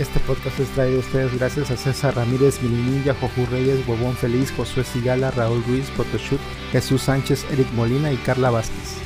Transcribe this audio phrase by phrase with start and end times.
[0.00, 4.50] Este podcast es traído a ustedes gracias a César Ramírez, Milinilla, Jojú Reyes, Huevón Feliz,
[4.50, 6.40] Josué Sigala, Raúl Ruiz, Photoshoot,
[6.72, 8.98] Jesús Sánchez, Eric Molina y Carla Vázquez.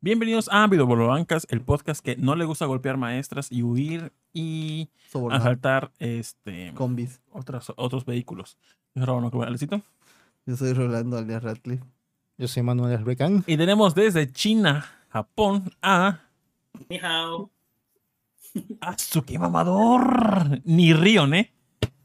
[0.00, 5.40] Bienvenidos a Videobolobancas, el podcast que no le gusta golpear maestras y huir y Sobornar.
[5.40, 7.20] asaltar este Combis.
[7.32, 8.56] otras, otros vehículos.
[8.94, 9.82] Yo soy Alecito.
[10.46, 11.84] Yo soy Rolando alias Radcliffe.
[12.38, 13.44] Yo soy Manuel Recan.
[13.46, 16.20] Y tenemos desde China, Japón, a
[16.88, 17.50] Ni hao.
[18.80, 20.60] Azuki Mamador.
[20.64, 21.52] Ni Rion, ¿eh?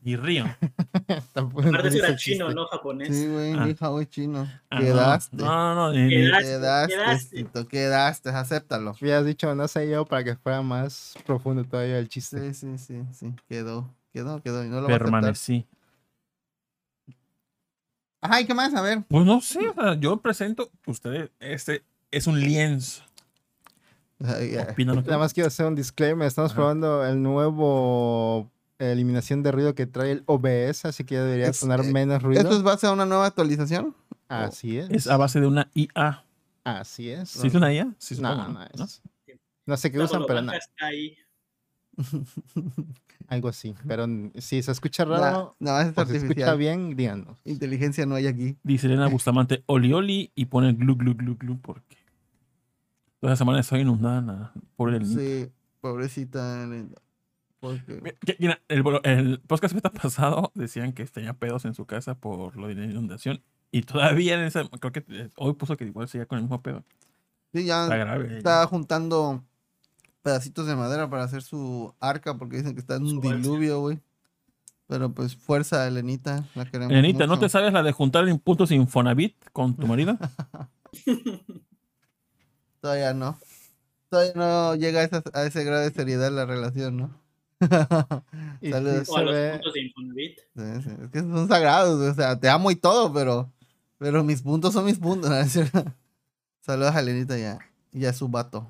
[0.02, 0.48] Ni Rion.
[1.36, 3.10] Aparte si era chino, no japonés.
[3.16, 3.66] Sí, güey, Ah.
[3.66, 4.48] mi hija es chino.
[4.70, 5.36] Ah, Quedaste.
[5.38, 5.92] No, no, no.
[5.94, 6.48] ni- ni- Quedaste.
[6.50, 7.36] Quedaste, Quedaste.
[7.36, 8.94] Tito, quedaste, acéptalo.
[9.02, 12.54] Habías dicho, no sé yo, para que fuera más profundo todavía el chiste.
[12.54, 13.34] Sí, sí, sí, sí.
[13.50, 14.64] Quedó, quedó, quedó.
[14.64, 15.66] Y no lo permanecí.
[18.22, 18.74] Ajá, ¿y qué más?
[18.74, 19.04] A ver.
[19.08, 23.04] Pues no sé, o sea, yo presento, ustedes, este es un lienzo.
[24.20, 26.28] Opinan Nada más quiero hacer un disclaimer.
[26.28, 26.56] Estamos Ajá.
[26.58, 31.58] probando el nuevo eliminación de ruido que trae el OBS, así que ya debería Es-
[31.58, 32.42] sonar eh, menos ruido.
[32.42, 33.96] ¿Esto es base a una nueva actualización?
[34.28, 34.90] Así es.
[34.90, 36.24] Es a base de una IA.
[36.64, 37.30] Así es.
[37.30, 37.94] ¿Sí es una IA?
[38.00, 38.86] Sí, No, supongo, no, ¿no?
[38.86, 39.02] es-
[39.66, 40.52] No sé qué La usan, pero no.
[43.28, 43.76] Algo así.
[43.88, 47.38] Pero si se escucha raro no, es o se escucha bien, díganos.
[47.44, 48.56] Inteligencia no hay aquí.
[48.64, 51.98] Dice Elena Bustamante, oli oli, y pone glu glu glu glu, porque
[53.20, 55.06] toda la semana estoy inundada, nada, por el...
[55.06, 56.66] Sí, pobrecita.
[56.68, 57.02] Linda.
[57.60, 58.16] Porque...
[58.26, 62.68] Que- mira, el, el podcast pasado decían que tenía pedos en su casa por lo
[62.68, 66.26] de la inundación, y todavía en esa, creo que eh, hoy puso que igual seguía
[66.28, 66.84] con el mismo pedo.
[67.54, 68.38] Sí, ya Está grave.
[68.38, 69.44] está juntando
[70.28, 73.36] pedacitos de madera para hacer su arca porque dicen que está en un Su balsa.
[73.38, 74.02] diluvio, güey.
[74.88, 77.42] Pero pues fuerza, Elenita, la queremos Elenita, ¿no mucho.
[77.46, 80.18] te sabes la de juntar impuestos Infonavit con tu marido?
[82.82, 83.40] Todavía no.
[84.10, 87.10] Todavía no llega a, esa- a ese grado de seriedad la relación, ¿no?
[88.62, 89.10] Saludos.
[89.10, 90.40] O a los puntos de Infonavit.
[90.56, 93.52] Sí, sí, Es que son sagrados, o sea, te amo y todo, pero,
[93.98, 95.30] pero mis puntos son mis puntos.
[95.30, 95.38] ¿no?
[95.38, 95.84] Es cierto.
[96.62, 97.60] Saludos a Elenita y a,
[97.94, 98.68] y a su vato.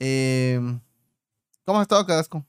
[0.00, 0.60] Eh,
[1.64, 2.46] ¿Cómo has estado, Cadasco?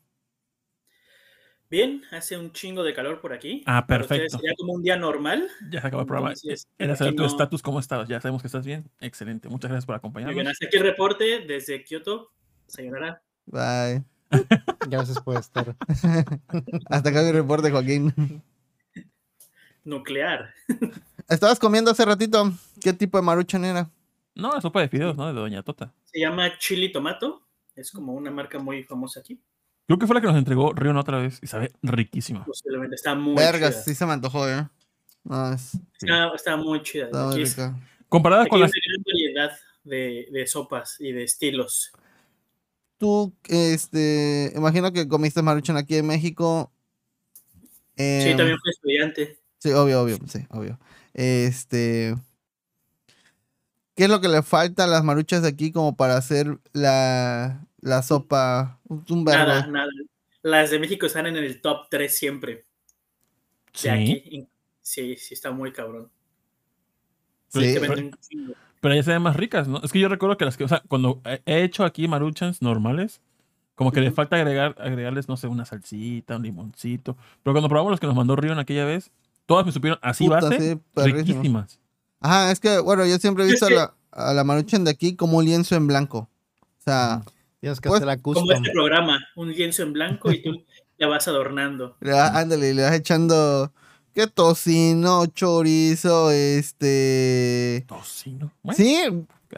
[1.69, 3.63] Bien, hace un chingo de calor por aquí.
[3.67, 4.37] Ah, perfecto.
[4.37, 5.47] Sería como un día normal.
[5.69, 6.29] Ya se acabó el programa.
[6.33, 8.07] Entonces, Era saber tu no- estatus, ¿cómo estabas?
[8.09, 8.89] Ya sabemos que estás bien.
[8.99, 9.49] Excelente.
[9.49, 10.35] Muchas gracias por Muy acompañarnos.
[10.35, 12.31] bien, hasta aquí el reporte desde Kioto.
[12.67, 13.21] Sayonara.
[13.45, 14.03] Bye.
[14.89, 15.75] Gracias por estar.
[16.89, 18.43] Hasta acá mi reporte, Joaquín.
[19.83, 20.53] Nuclear.
[21.27, 22.51] Estabas comiendo hace ratito.
[22.79, 23.89] ¿Qué tipo de maruchan era?
[24.39, 25.27] No, la sopa de fideos, ¿no?
[25.27, 25.93] De Doña Tota.
[26.05, 27.43] Se llama Chili Tomato.
[27.75, 29.39] Es como una marca muy famosa aquí.
[29.87, 32.45] Creo que fue la que nos entregó Rion otra vez y sabe riquísima.
[32.45, 33.83] Posiblemente está muy Vergas, chida.
[33.83, 34.67] sí se me antojó, ¿eh?
[35.23, 37.05] No, es, Está, está muy chida.
[37.05, 37.57] está Aquí, es-.
[38.07, 38.71] Comparada aquí con hay las...
[38.71, 41.91] una gran variedad de, de sopas y de estilos.
[42.97, 46.71] Tú, este, imagino que comiste maruchan aquí en México.
[47.97, 49.39] Sí, Em, también fui estudiante.
[49.57, 50.79] Sí, obvio, obvio, sí, obvio.
[51.13, 52.15] Este.
[53.99, 57.67] ¿Qué es lo que le falta a las maruchas de aquí como para hacer la,
[57.81, 58.79] la sopa?
[58.87, 59.89] Un Nada, nada.
[60.41, 62.53] Las de México están en el top 3 siempre.
[62.53, 62.63] De
[63.73, 64.47] Sí, aquí.
[64.81, 66.09] Sí, sí, está muy cabrón.
[67.49, 69.81] Sí, Te pero- ya se ven más ricas, ¿no?
[69.83, 72.61] Es que yo recuerdo que las que, o sea, cuando he- he hecho aquí maruchans
[72.61, 73.19] normales,
[73.75, 74.15] como que le Ujú.
[74.15, 77.17] falta agregar, agregarles, no sé, una salsita, un limoncito.
[77.43, 79.11] Pero cuando probamos los que nos mandó Rion aquella vez,
[79.45, 81.81] todas me supieron así Puta, base, sí, riquísimas.
[82.21, 83.93] Ajá, es que, bueno, yo siempre he visto que- a, la,
[84.29, 86.29] a la maruchan de aquí como un lienzo en blanco.
[86.61, 87.23] O sea,
[87.59, 90.63] Tienes que Pues, hacer la Como este programa, un lienzo en blanco y tú
[90.97, 91.97] la vas adornando.
[92.01, 93.73] le vas- ándale, le vas echando.
[94.13, 97.85] ¿Qué tocino, chorizo, este.
[97.87, 98.51] Tocino.
[98.63, 98.97] Bueno, Sí,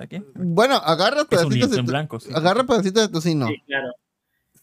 [0.10, 0.26] quien.
[0.36, 2.30] bueno, agarra pedacitos de, blanco, sí.
[2.34, 3.92] agarra pedacitos de tocino, Sí, claro.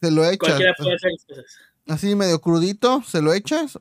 [0.00, 0.38] se lo echas.
[0.38, 1.44] Cualquiera puede hacer cosas.
[1.86, 3.78] así medio crudito, se lo echas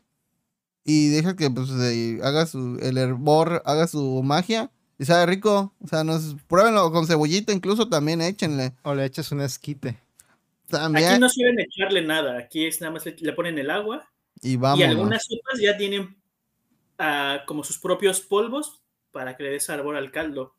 [0.90, 5.74] y deja que pues eh, haga su, el hervor, haga su magia y sabe rico.
[5.84, 8.72] O sea, nos, pruébenlo con cebollita incluso también, échenle.
[8.84, 10.00] O le echas un esquite.
[10.70, 11.10] También.
[11.10, 12.38] Aquí no suelen echarle nada.
[12.38, 14.10] Aquí es nada más le, le ponen el agua.
[14.42, 14.82] Y Y vamos.
[14.86, 16.16] algunas sopas ya tienen
[16.98, 20.56] ah, como sus propios polvos para que le dé sabor al caldo.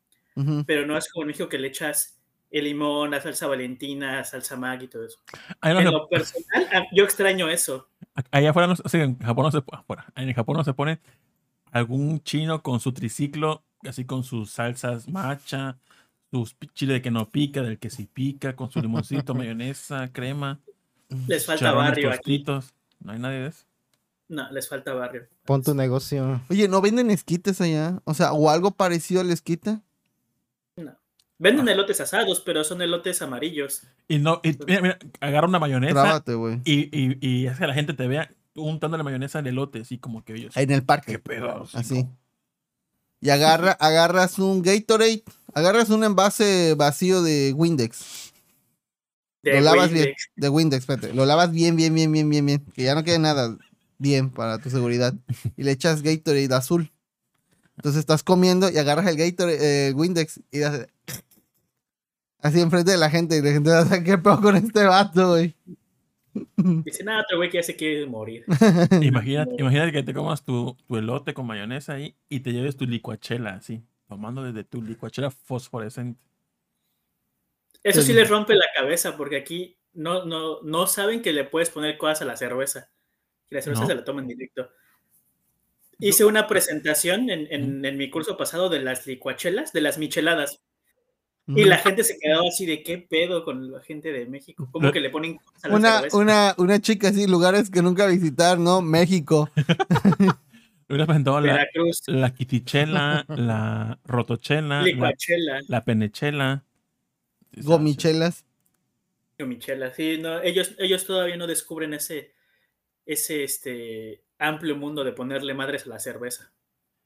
[0.67, 2.17] Pero no es como en México que le echas
[2.49, 5.19] el limón, la salsa valentina, salsa mag y todo eso.
[5.61, 7.88] No En lo personal, ah, yo extraño eso.
[8.31, 10.99] Allá afuera, no, sí, en Japón no se pone, afuera, en Japón no se pone
[11.71, 15.77] algún chino con su triciclo, así con sus salsas macha,
[16.31, 20.59] sus chile de que no pica, del que sí pica, con su limoncito, mayonesa, crema,
[21.27, 22.17] Les falta barrio aquí.
[22.43, 22.73] tostitos.
[22.99, 23.65] No hay nadie de eso.
[24.27, 25.27] No, les falta barrio.
[25.45, 26.41] Pon tu negocio.
[26.49, 27.99] Oye, ¿no venden esquites allá?
[28.03, 29.79] O sea, o algo parecido al esquite.
[31.39, 33.83] Venden elotes asados, pero son elotes amarillos.
[34.09, 36.59] Y no, y, mira, mira, agarra una mayonesa Trábate, güey.
[36.65, 39.97] y, y, y hace que la gente te vea untando la mayonesa al elote, así
[39.97, 40.57] como que ellos.
[40.57, 41.13] En el parque.
[41.13, 41.65] ¿Qué pedo?
[41.73, 42.05] Así.
[43.21, 48.33] Y agarra, agarras un Gatorade, agarras un envase vacío de Windex.
[49.41, 50.13] De lo lavas bien.
[50.35, 51.13] De Windex, espérate.
[51.13, 52.65] Lo lavas bien, bien, bien, bien, bien, bien.
[52.73, 53.57] Que ya no quede nada
[53.97, 55.13] bien para tu seguridad.
[55.55, 56.91] Y le echas Gatorade azul.
[57.77, 60.87] Entonces estás comiendo y agarras el Gatorade, eh, Windex y haces
[62.41, 63.37] así enfrente de la gente.
[63.37, 65.55] Y la gente va a ¿qué pedo con este vato, güey?
[66.57, 68.45] Dice, nada, otro güey que ya se quiere morir.
[69.01, 72.85] Imagínate, imagínate que te comas tu, tu elote con mayonesa ahí y te lleves tu
[72.85, 76.19] licuachela así, tomando desde tu licuachela fosforescente.
[77.83, 81.69] Eso sí les rompe la cabeza, porque aquí no, no, no saben que le puedes
[81.69, 82.89] poner cosas a la cerveza.
[83.49, 83.87] Que la cerveza No.
[83.87, 84.69] se la toman directo.
[85.97, 90.61] Hice una presentación en, en- en mi curso pasado de las licuachelas, de las micheladas.
[91.55, 94.67] Y la gente se quedaba así de qué pedo con la gente de México.
[94.71, 96.17] ¿Cómo que le ponen cosas a la Una, cerveza?
[96.17, 98.81] una, una chica así, lugares que nunca visitar, ¿no?
[98.81, 99.49] México.
[100.89, 105.13] Hubieras presentado la, Veracruz, la quitichela, la rotochela, la,
[105.67, 106.63] la penechela.
[107.57, 108.45] Gomichelas.
[109.39, 109.93] michela.
[109.93, 112.33] Sí, no, ellos, ellos todavía no descubren ese,
[113.05, 116.51] ese este, amplio mundo de ponerle madres a la cerveza.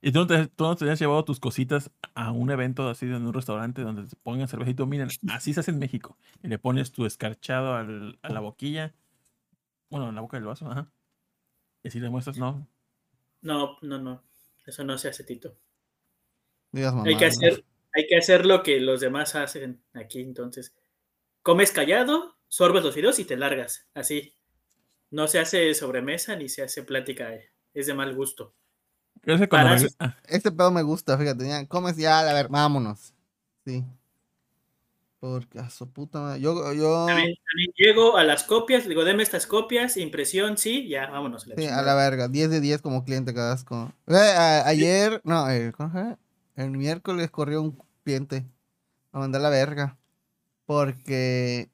[0.05, 3.05] ¿Y tú no, te, tú no te habías llevado tus cositas a un evento así
[3.05, 4.85] en un restaurante donde te pongan cervecito?
[4.85, 6.17] Miren, así se hace en México.
[6.43, 8.93] Y le pones tu escarchado al- a la boquilla.
[9.89, 10.91] Bueno, en la boca del vaso, ajá.
[11.83, 12.67] Y así le muestras, no.
[13.41, 14.23] No, no, no.
[14.65, 15.57] Eso no se hace, Tito.
[17.05, 20.75] Hay que hacer, hay que hacer lo que los demás hacen aquí, entonces.
[21.43, 24.35] Comes callado, sorbes los videos y te largas, así.
[25.11, 28.55] No se hace sobremesa ni se hace plática, eh, es de mal gusto.
[29.23, 31.47] Regre- eso- ah, Este pedo me gusta, fíjate.
[31.47, 33.13] Ya, comes ya, a ver, vámonos.
[33.65, 33.83] Sí.
[35.19, 36.41] Porque a su puta madre.
[36.41, 37.05] Yo, yo.
[37.07, 41.47] También, también llego a las copias, digo, deme estas copias, impresión, sí, ya, vámonos.
[41.47, 42.27] la Sí, a la verga.
[42.27, 43.93] 10 de 10 como cliente, cada asco.
[44.07, 45.71] Eh, a- ayer, no, eh.
[46.55, 48.45] El miércoles corrió un cliente.
[49.13, 49.97] A mandar la verga.
[50.65, 51.69] Porque.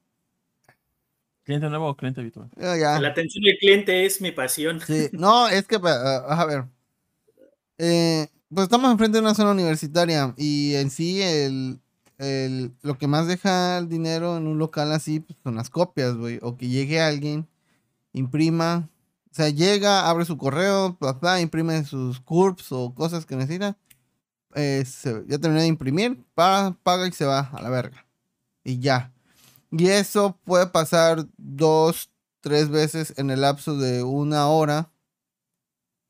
[1.42, 2.48] ¿Cliente nuevo o cliente habitual?
[2.56, 3.00] eh, ya.
[3.00, 4.80] La atención del cliente es mi pasión.
[4.80, 6.64] Sí, no, es que, pa- a ver.
[7.82, 11.80] Eh, pues estamos enfrente de una zona universitaria y en sí el,
[12.18, 16.14] el- lo que más deja el dinero en un local así pues, son las copias,
[16.16, 16.38] güey.
[16.42, 17.48] O que llegue alguien,
[18.12, 18.90] imprima,
[19.30, 23.78] o sea, llega, abre su correo, bla, imprime sus CURPS o cosas que necesita.
[24.54, 24.84] eh,
[25.28, 28.06] ya terminó de imprimir, pa- paga y se va a la verga.
[28.64, 29.12] Y ya.
[29.72, 32.10] Y eso puede pasar dos,
[32.40, 34.90] tres veces en el lapso de una hora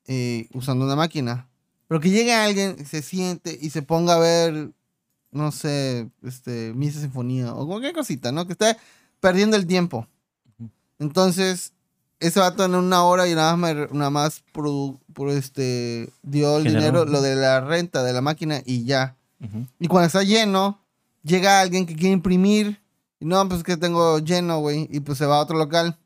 [0.06, 1.49] eh, usando una máquina.
[1.90, 4.70] Pero que llegue alguien, se siente y se ponga a ver,
[5.32, 8.46] no sé, este, Misa Sinfonía o cualquier cosita, ¿no?
[8.46, 8.76] Que esté
[9.18, 10.06] perdiendo el tiempo.
[11.00, 11.72] Entonces,
[12.20, 15.00] ese vato en una hora y nada más, nada más produ-
[15.32, 16.80] este, dio el Generó.
[16.80, 19.16] dinero, lo de la renta de la máquina y ya.
[19.80, 20.78] Y cuando está lleno,
[21.24, 22.78] llega alguien que quiere imprimir.
[23.18, 24.86] Y no, pues que tengo lleno, güey.
[24.92, 25.98] Y pues se va a otro local.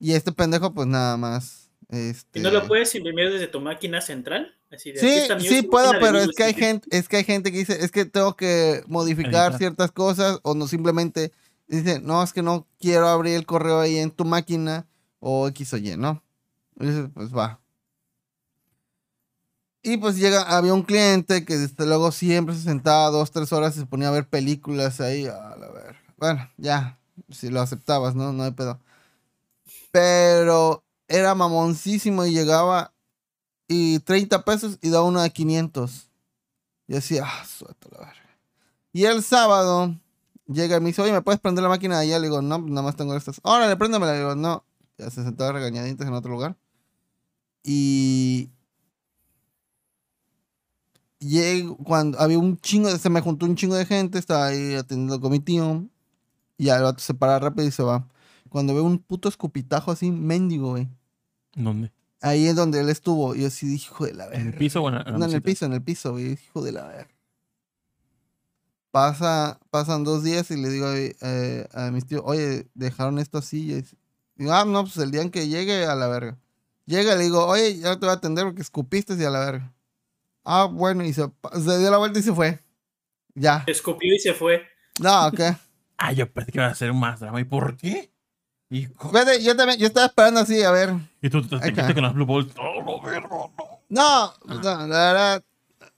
[0.00, 1.68] Y este pendejo, pues nada más.
[1.88, 2.40] Este...
[2.40, 4.52] ¿Y no lo puedes imprimir desde tu máquina central?
[4.72, 5.00] Así de,
[5.32, 6.66] aquí Sí, sí puedo, pero es que hay 7.
[6.66, 10.54] gente, es que hay gente que dice, es que tengo que modificar ciertas cosas o
[10.54, 11.32] no simplemente
[11.68, 14.86] dice, no, es que no quiero abrir el correo ahí en tu máquina
[15.20, 16.22] o X o Y, ¿no?
[16.80, 17.60] Y dice, pues va.
[19.82, 23.76] Y pues llega, había un cliente que desde luego siempre se sentaba dos, tres horas
[23.76, 25.96] y se ponía a ver películas ahí, a la ver.
[26.16, 28.32] Bueno, ya, si lo aceptabas, ¿no?
[28.32, 28.78] No hay pedo.
[29.90, 32.91] Pero era mamoncísimo y llegaba
[33.68, 36.08] y 30 pesos y da uno de 500.
[36.88, 38.38] Y decía, ah, suelta la verga.
[38.92, 39.96] Y el sábado
[40.46, 42.18] llega y me dice, oye, ¿me puedes prender la máquina de allá?
[42.18, 43.40] Le digo, no, nada más tengo estas.
[43.42, 44.12] Órale, préndemela.
[44.12, 44.64] Le digo, no.
[44.98, 46.56] Ya se sentaba regañadientes en otro lugar.
[47.64, 48.50] Y
[51.18, 55.20] llego, cuando había un chingo, se me juntó un chingo de gente, estaba ahí atendiendo
[55.20, 55.86] con mi tío.
[56.58, 58.08] Y ya el vato se para rápido y se va.
[58.48, 60.88] Cuando veo un puto escupitajo así, mendigo, güey.
[61.54, 61.92] ¿Dónde?
[62.22, 63.34] Ahí es donde él estuvo.
[63.34, 64.40] Y yo así dije, hijo de la verga.
[64.40, 66.12] ¿En el piso o en la, en la No, en el piso, en el piso,
[66.12, 66.32] güey.
[66.32, 67.08] Hijo de la verga.
[68.92, 73.72] Pasa, pasan dos días y le digo eh, a mis tíos, oye, dejaron esto así.
[73.72, 73.84] Y
[74.36, 76.38] digo, ah, no, pues el día en que llegue a la verga.
[76.86, 79.40] Llega y le digo, oye, ya te voy a atender porque escupiste y a la
[79.40, 79.72] verga.
[80.44, 82.60] Ah, bueno, y se, dio la vuelta y se fue.
[83.34, 83.64] Ya.
[83.66, 84.62] Escupió y se fue.
[85.00, 85.40] No, ok.
[86.04, 87.40] Ah, yo pensé que iba a ser más drama.
[87.40, 88.11] ¿Y por qué?
[88.74, 88.88] ¿Y,
[89.44, 90.94] yo también, yo estaba esperando así, a ver.
[91.20, 92.48] y tú te quedaste con las Blue Balls.
[92.56, 94.54] No, no.
[94.60, 95.42] No, no, la verdad,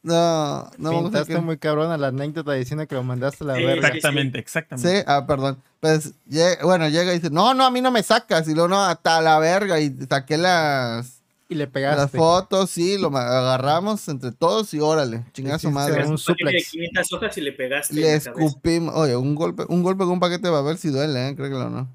[0.02, 0.90] no, no.
[0.90, 3.54] vamos a Pintaste que- muy cabrón a la anécdota diciendo que lo mandaste a la
[3.56, 3.88] Sí, verga.
[3.88, 4.98] Exactamente, exactamente.
[4.98, 5.62] Sí, ah, perdón.
[5.80, 6.14] Pues,
[6.62, 8.48] bueno, llega y dice, no, no, a mí no me sacas.
[8.48, 9.78] Y luego, no, hasta la verga.
[9.80, 12.18] Y saqué las, Y le las pegaste.
[12.18, 16.04] fotos, sí, lo agarramos entre todos y órale, chingada su madre.
[16.06, 16.52] un suplex.
[16.52, 16.70] de suplex.
[16.72, 17.94] 500 hojas y le pegaste.
[17.94, 21.28] Le escupimos, oye, un golpe, un golpe con un paquete va a ver si duele,
[21.28, 21.36] ¿eh?
[21.36, 21.88] Creo que lo no.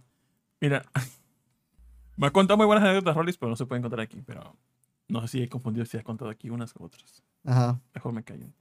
[0.62, 0.86] Mira,
[2.18, 4.22] me ha contado muy buenas anécdotas, Rollis, pero no se pueden contar aquí.
[4.26, 4.56] Pero
[5.08, 7.24] no sé si he confundido si has contado aquí unas u otras.
[7.46, 8.46] Ajá, Mejor me callo.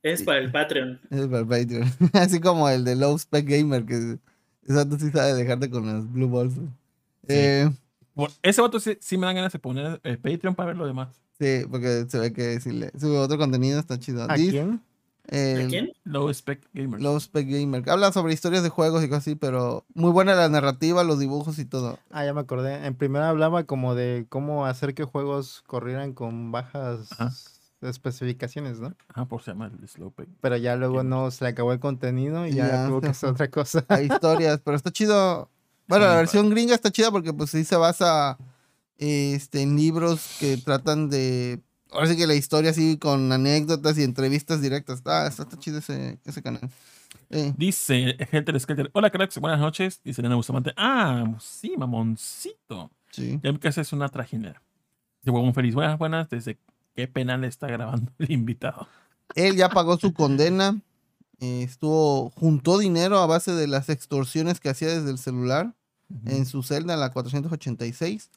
[0.00, 1.00] Es para el Patreon.
[1.10, 1.92] es para el Patreon.
[2.12, 4.18] Así como el de Low Spec Gamer, que
[4.62, 6.54] exacto sí sabe dejarte con las Blue Balls.
[6.54, 6.68] güey.
[7.26, 7.68] Eh,
[8.14, 10.86] Bueno, ese vato sí, sí me dan ganas de poner el Patreon para ver lo
[10.86, 11.20] demás.
[11.40, 14.22] sí, porque se ve que si le sube otro contenido está chido.
[14.22, 14.80] ¿A quién?
[15.28, 15.92] Eh, ¿A quién?
[16.04, 17.02] Low Spec Gamers.
[17.02, 17.88] Low Spec Gamer.
[17.90, 21.58] Habla sobre historias de juegos y cosas así, pero muy buena la narrativa, los dibujos
[21.58, 21.98] y todo.
[22.10, 22.86] Ah, ya me acordé.
[22.86, 27.32] En primera hablaba como de cómo hacer que juegos corrieran con bajas Ajá.
[27.82, 28.94] especificaciones, ¿no?
[29.08, 30.28] Ajá, por se llama el Slow Spec.
[30.40, 33.28] Pero ya luego no se le acabó el contenido y ya, Ya, tuvo que hacer
[33.30, 33.84] otra cosa.
[33.88, 35.50] Hay historias, pero está chido.
[35.88, 36.16] Bueno, Sí, la padre.
[36.18, 38.36] versión gringa está chida porque pues sí se basa
[38.98, 41.60] este, en libros que tratan de...
[41.90, 44.98] Ahora sí que la historia así con anécdotas y entrevistas directas.
[44.98, 46.68] Está, está, está chido ese, ese canal.
[47.30, 48.90] Eh, Dice Helter Skelter.
[48.92, 49.38] Hola, cracks.
[49.38, 50.00] Buenas noches.
[50.04, 50.72] Dice Elena Bustamante.
[50.76, 52.90] Ah, sí, mamoncito.
[53.10, 53.40] sí.
[53.42, 54.62] Ya mi casa es una trajinera.
[55.22, 55.74] Dice Huevón Feliz.
[55.74, 56.28] Buenas, buenas.
[56.28, 56.58] Desde
[56.94, 58.86] qué penal está grabando el invitado.
[59.34, 60.78] Él ya pagó su condena.
[61.40, 65.74] eh, estuvo, juntó dinero a base de las extorsiones que hacía desde el celular
[66.24, 68.30] en su celda, en la 486.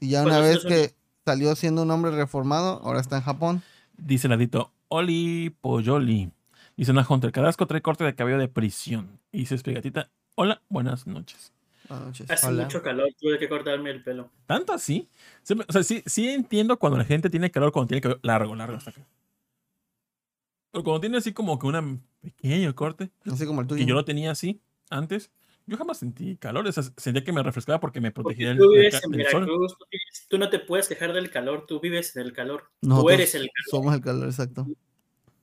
[0.00, 0.68] Y ya una vez 480.
[0.68, 0.94] que
[1.28, 3.62] salió siendo un hombre reformado, ahora está en Japón.
[3.98, 4.72] Dice Ladito.
[4.88, 6.30] Oli Poyoli.
[6.74, 7.32] Dice Ana Hunter.
[7.32, 9.20] Carrasco trae corte de cabello de prisión.
[9.30, 10.08] Y dice Espigatita.
[10.36, 11.52] Hola, buenas noches.
[11.86, 12.30] Buenas noches.
[12.30, 12.62] Hace Hola.
[12.62, 14.30] mucho calor, tuve que cortarme el pelo.
[14.46, 15.06] ¿Tanto así?
[15.54, 18.54] Me- O sea, sí, sí entiendo cuando la gente tiene calor, cuando tiene cabello largo,
[18.54, 19.02] largo hasta acá.
[20.72, 23.80] Pero cuando tiene así como que un pequeño corte, Así como el tuyo.
[23.84, 25.30] que yo lo tenía así antes,
[25.68, 26.66] yo jamás sentí calor.
[26.66, 29.26] O sea, sentía que me refrescaba porque me protegía del, tú del vives en del
[29.28, 29.40] sol.
[29.44, 32.64] Veracruz, tú, vives- tú no te puedes quejar del calor, tú vives en el calor.
[32.80, 33.70] tú Nosotros eres el calor.
[33.70, 34.66] Somos el calor, exacto.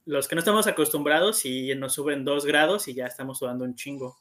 [0.05, 3.75] Los que no estamos acostumbrados y nos suben dos grados y ya estamos sudando un
[3.75, 4.17] chingo.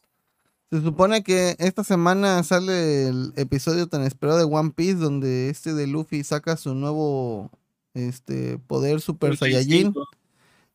[0.70, 5.74] Se supone que esta semana sale el episodio tan esperado de One Piece donde este
[5.74, 7.50] de Luffy saca su nuevo
[7.92, 9.94] este poder Super Saiyajin.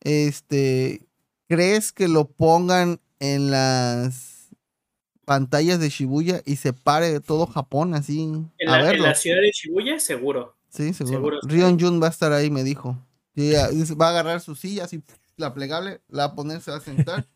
[0.01, 1.01] Este,
[1.47, 4.38] ¿crees que lo pongan en las
[5.29, 9.03] pantallas de Shibuya y se pare todo Japón así En a la, en verlo?
[9.03, 10.55] la ciudad de Shibuya, seguro.
[10.69, 11.17] Sí, seguro.
[11.17, 11.39] seguro.
[11.43, 12.97] Rion Jun va a estar ahí, me dijo.
[13.37, 15.03] Va a agarrar su silla así,
[15.37, 17.27] la plegable, la va a poner, se va a sentar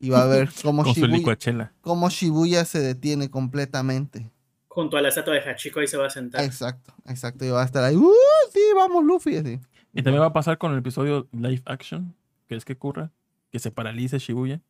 [0.00, 4.30] y va a ver cómo Shibuya, cómo Shibuya se detiene completamente.
[4.68, 6.42] Junto a la estatua de Hachiko ahí se va a sentar.
[6.42, 7.44] Exacto, exacto.
[7.44, 7.96] Y va a estar ahí.
[7.96, 8.14] ¡Uh!
[8.50, 9.36] Sí, vamos, Luffy.
[9.36, 9.60] Así.
[9.92, 12.14] Y también va a pasar con el episodio live action.
[12.48, 13.10] ¿Crees que ocurra?
[13.50, 14.62] Que se paralice Shibuya.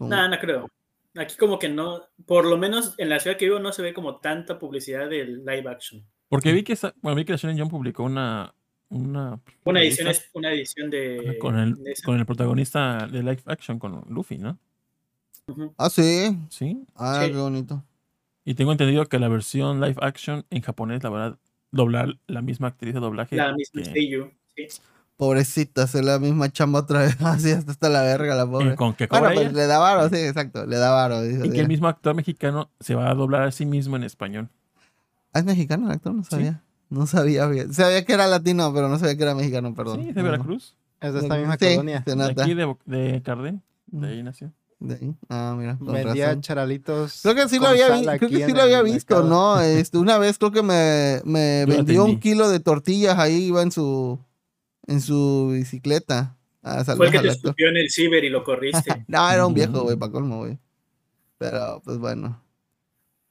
[0.00, 0.68] No, no creo.
[1.16, 3.92] Aquí como que no, por lo menos en la ciudad que vivo no se ve
[3.92, 6.04] como tanta publicidad del live action.
[6.28, 8.54] Porque vi que, esa- bueno, vi que la Shonen Jump publicó una.
[8.92, 13.42] Una, Una edición es una edición de, con el, de con el protagonista de live
[13.46, 14.58] action, con Luffy, ¿no?
[15.78, 16.36] Ah, sí.
[16.48, 16.76] Sí.
[16.96, 17.30] Ah, Sí.
[17.30, 17.84] qué bonito.
[18.44, 21.38] Y tengo entendido que la versión live action en japonés, la verdad,
[21.70, 23.36] doblar la misma actriz de doblaje.
[23.36, 24.66] la misma que- Seiyu, sí.
[25.20, 27.16] Pobrecita, hace la misma chamba otra vez.
[27.20, 28.74] Así hasta está la verga, la pobre.
[28.74, 30.64] con que Bueno, pues le da varo, sí, exacto.
[30.64, 31.20] Le da varo.
[31.20, 34.04] dijo, y que el mismo actor mexicano se va a doblar a sí mismo en
[34.04, 34.48] español.
[35.34, 36.14] Ah, ¿es mexicano el actor?
[36.14, 36.62] No sabía.
[36.88, 37.74] No sabía bien.
[37.74, 40.00] Sabía que era latino, pero no sabía que era mexicano, perdón.
[40.00, 40.74] Sí, es de Veracruz.
[41.02, 42.02] Es de esta misma Sí, colonia.
[42.06, 43.62] se De aquí de, de Cardén.
[43.88, 44.52] De ahí nació.
[44.78, 45.14] De ahí.
[45.28, 47.20] Ah, mira, Vendía charalitos.
[47.22, 49.56] Creo que sí lo había, creo que sí lo había visto, mercado.
[49.56, 49.60] ¿no?
[49.60, 53.70] Este, una vez creo que me, me vendió un kilo de tortillas ahí, iba en
[53.70, 54.18] su,
[54.86, 56.36] en su bicicleta.
[56.62, 57.48] Ah, Fue el que al te actor.
[57.50, 59.04] escupió en el ciber y lo corriste.
[59.08, 60.58] No, era un viejo, güey, para colmo, güey.
[61.38, 62.42] Pero, pues bueno.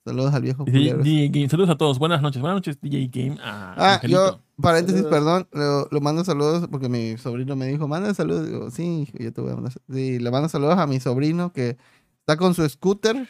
[0.06, 0.64] Saludos al viejo.
[0.66, 1.50] DJ Game.
[1.50, 2.00] Saludos a todos.
[2.00, 2.42] Buenas noches.
[2.42, 3.38] Buenas noches, DJ Game.
[3.42, 5.20] Ah, Ah, yo, paréntesis, Saludos.
[5.20, 8.48] perdón, lo, lo mando saludos porque mi sobrino me dijo, manda saludos.
[8.48, 9.74] Digo, sí, yo te voy a mandar.
[9.92, 11.78] Sí, le mando saludos a mi sobrino que
[12.22, 13.28] está con su scooter,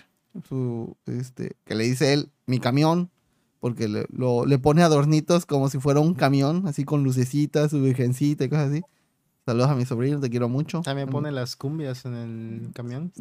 [0.48, 3.10] su, este, que le dice él, mi camión,
[3.60, 7.82] porque le, lo- le pone adornitos como si fuera un camión, así con lucecitas, su
[7.82, 8.82] virgencita y cosas así.
[9.46, 10.82] Saludos a mi sobrino, te quiero mucho.
[10.82, 12.14] También pone las cumbias en
[12.68, 13.12] el camión.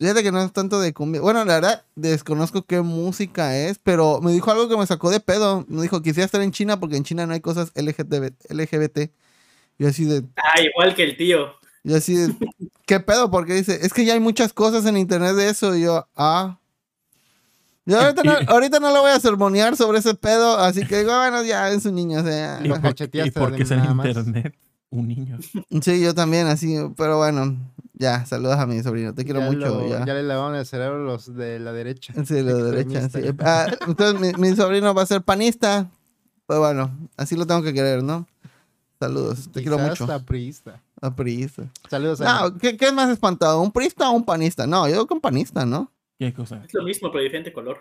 [0.00, 1.20] Fíjate que no es tanto de cumbia.
[1.20, 5.18] Bueno, la verdad, desconozco qué música es, pero me dijo algo que me sacó de
[5.20, 5.64] pedo.
[5.68, 8.32] Me dijo, quisiera estar en China porque en China no hay cosas LGBT.
[8.48, 9.10] LGBT.
[9.78, 11.48] Yo así de, Ah, igual que el tío.
[11.84, 12.32] yo así de,
[12.86, 13.30] ¿qué pedo?
[13.30, 15.74] Porque dice, es que ya hay muchas cosas en internet de eso.
[15.76, 16.58] Y yo, ah.
[17.88, 21.16] Yo ahorita no, ahorita no le voy a sermonear sobre ese pedo, así que digo,
[21.16, 22.20] bueno, ya es un niño.
[22.20, 24.06] O sea, ¿Y Lo por, qué- cacheteaste y por qué es en nada más.
[24.08, 24.54] internet?
[24.90, 25.38] un niño.
[25.82, 27.56] Sí, yo también, así, pero bueno,
[27.92, 29.58] ya, saludos a mi sobrino, te quiero Ya mucho.
[29.58, 30.04] lo- ya.
[30.06, 32.14] ya le lavaron el cerebro los de la derecha.
[32.24, 33.00] Sí, la derecha.
[33.00, 33.20] Extremista.
[33.20, 33.36] sí.
[33.44, 35.88] Ah, entonces, mi, mi sobrino va a ser panista.
[36.46, 38.26] Pues bueno, así lo tengo que querer, ¿no?
[38.98, 40.04] Saludos, te quiero mucho.
[40.04, 40.80] hasta priista.
[41.02, 41.64] A priista.
[41.90, 43.60] Saludos a No, ¿qué, qué es más espantado?
[43.60, 44.66] ¿Un priista o un panista?
[44.66, 45.92] No, yo digo que un panista, ¿no?
[46.18, 46.62] ¿Qué cosa?
[46.66, 47.78] Es lo mismo, pero diferente color.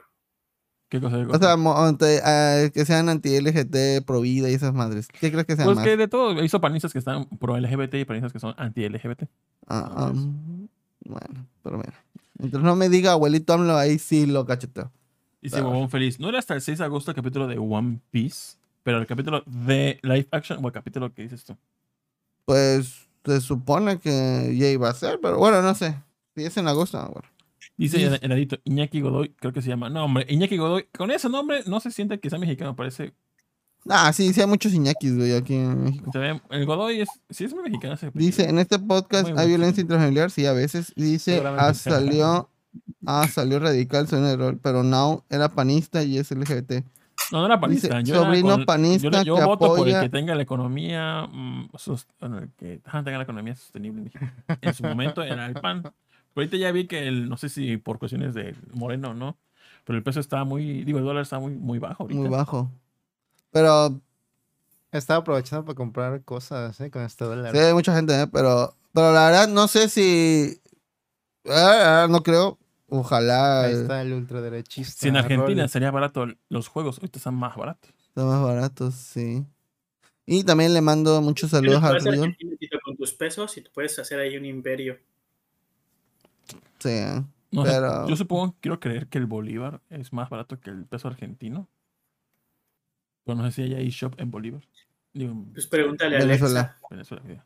[0.89, 1.17] ¿Qué cosa?
[1.17, 1.39] qué O cosa?
[1.39, 1.53] sea,
[1.87, 5.07] ante- ah, que sean anti-LGT, pro vida y esas madres.
[5.07, 5.85] ¿Qué crees que sean pues más?
[5.85, 6.41] que de todo.
[6.43, 9.23] Hizo panistas que están pro LGBT y panistas que son anti-LGBT.
[9.67, 10.13] Ah, ah,
[11.05, 11.93] bueno, pero mira.
[12.39, 14.91] Entonces no me diga abuelito AMLO, ahí sí lo cacheteo.
[15.41, 15.63] Dice Ah.
[15.63, 16.19] Bobón Feliz.
[16.19, 19.43] No era hasta el 6 de agosto el capítulo de One Piece, pero el capítulo
[19.45, 21.57] de live action o el capítulo que dices tú.
[22.45, 26.01] Pues se supone que ya iba a ser, pero bueno, no sé.
[26.35, 27.27] Si es en agosto, ah, bueno.
[27.77, 29.89] Dice heladito Iñaki Godoy, creo que se llama.
[29.89, 30.85] No, hombre, Iñaki Godoy.
[30.97, 33.13] Con ese nombre no se siente que sea mexicano, parece.
[33.89, 36.11] Ah, sí, sí hay muchos iñakis, güey, aquí en México.
[36.11, 37.09] Se ve, el Godoy es.
[37.29, 38.09] Sí, es muy mexicano ese.
[38.13, 40.91] Dice, en este podcast Muy hay violencia intrafamiliar, sí, a veces.
[40.95, 42.49] Dice, ah, salió,
[43.05, 46.83] ah, salió radical, suena rol, pero now era panista y es LGBT.
[47.31, 47.87] No, no era panista.
[47.99, 50.43] Dice, yo era sobrino con- panista Yo, que voto por apoya- el que tenga la
[50.43, 51.27] economía.
[51.31, 54.25] mm, sos- bueno, el que tenga la economía sostenible en México.
[54.61, 55.83] En su momento era el pan.
[56.37, 57.29] Pero ahorita ya vi que el.
[57.29, 59.39] No sé si por cuestiones de Moreno o no.
[59.85, 60.83] Pero el peso está muy.
[60.83, 62.03] Digo, el dólar está muy, muy bajo.
[62.03, 62.21] Ahorita.
[62.21, 62.71] Muy bajo.
[63.49, 63.99] Pero
[64.91, 66.89] Estaba aprovechando para comprar cosas ¿eh?
[66.89, 67.53] con este dólar.
[67.53, 68.27] sí, hay mucha gente, ¿eh?
[68.27, 70.61] pero, pero la verdad no sé si...
[71.45, 72.57] Ah, no creo.
[72.89, 75.01] Ojalá Ahí eh, está el ultraderechista.
[75.01, 77.91] Si en Argentina sería barato los juegos, ahorita están más baratos.
[78.07, 79.45] está más barato, sí.
[80.25, 84.19] Y también le mando muchos saludos a Tito, con tus pesos y te puedes hacer
[84.19, 84.97] ahí un imperio.
[86.79, 86.99] Sí.
[87.51, 90.85] No sé, Pero- yo supongo, quiero creer que el bolívar es más barato que el
[90.85, 91.67] peso argentino.
[93.25, 94.61] Pero no sé si hay eShop en bolívar.
[95.13, 96.59] Digo, Pues pregúntale a Venezuela.
[96.91, 97.15] Alexa.
[97.15, 97.45] Venezuela.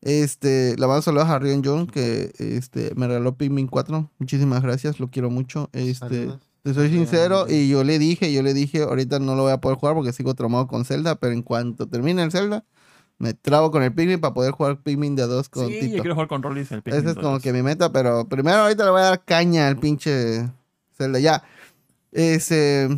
[0.00, 4.10] Este, mando saludos a Rion John, que este, me regaló Pikmin 4.
[4.18, 5.70] Muchísimas gracias, lo quiero mucho.
[5.72, 5.94] Este,
[6.26, 6.40] Saludos.
[6.62, 9.58] te soy sincero, y yo le dije, yo le dije, ahorita no lo voy a
[9.60, 12.64] poder jugar porque sigo traumado con Zelda, pero en cuanto termine el Zelda,
[13.18, 16.02] me trabo con el Pikmin para poder jugar Pikmin de a dos con Sí, yo
[16.02, 17.42] quiero jugar con Rollis el Pikmin Esa es como 2.
[17.42, 20.48] que mi meta, pero primero ahorita le voy a dar caña al pinche
[20.96, 21.18] Zelda.
[21.18, 21.42] Ya.
[22.12, 22.88] Ese,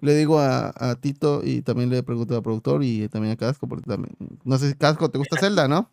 [0.00, 3.68] le digo a, a Tito y también le pregunto al productor y también a Casco,
[3.68, 5.90] porque también, no sé si Casco te gusta Zelda, ¿no?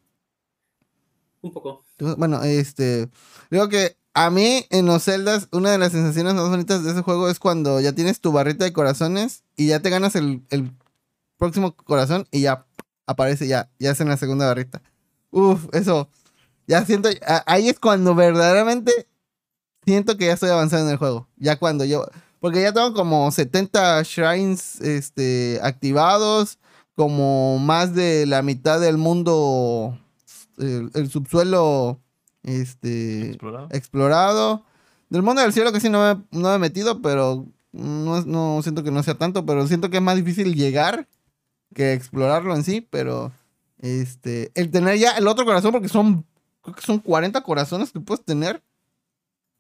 [1.42, 1.84] Un poco.
[2.18, 3.10] Bueno, este,
[3.50, 7.02] creo que a mí en los Zeldas, una de las sensaciones más bonitas de ese
[7.02, 10.72] juego es cuando ya tienes tu barrita de corazones y ya te ganas el, el
[11.38, 12.66] próximo corazón y ya
[13.06, 14.82] aparece, ya, ya es en la segunda barrita.
[15.32, 16.10] Uf, eso,
[16.68, 17.10] ya siento,
[17.46, 19.08] ahí es cuando verdaderamente
[19.86, 21.28] siento que ya estoy avanzando en el juego.
[21.38, 22.06] Ya cuando yo,
[22.40, 26.58] porque ya tengo como 70 shrines este, activados,
[26.96, 30.00] como más de la mitad del mundo,
[30.58, 32.00] el, el subsuelo
[32.44, 33.68] este, Explorado.
[33.72, 34.66] explorado.
[35.10, 38.84] Del mundo del cielo casi no me, no me he metido, pero no, no siento
[38.84, 41.08] que no sea tanto, pero siento que es más difícil llegar
[41.74, 43.32] que explorarlo en sí, pero
[43.80, 46.26] este, el tener ya el otro corazón, porque son,
[46.62, 48.62] creo que son 40 corazones que puedes tener,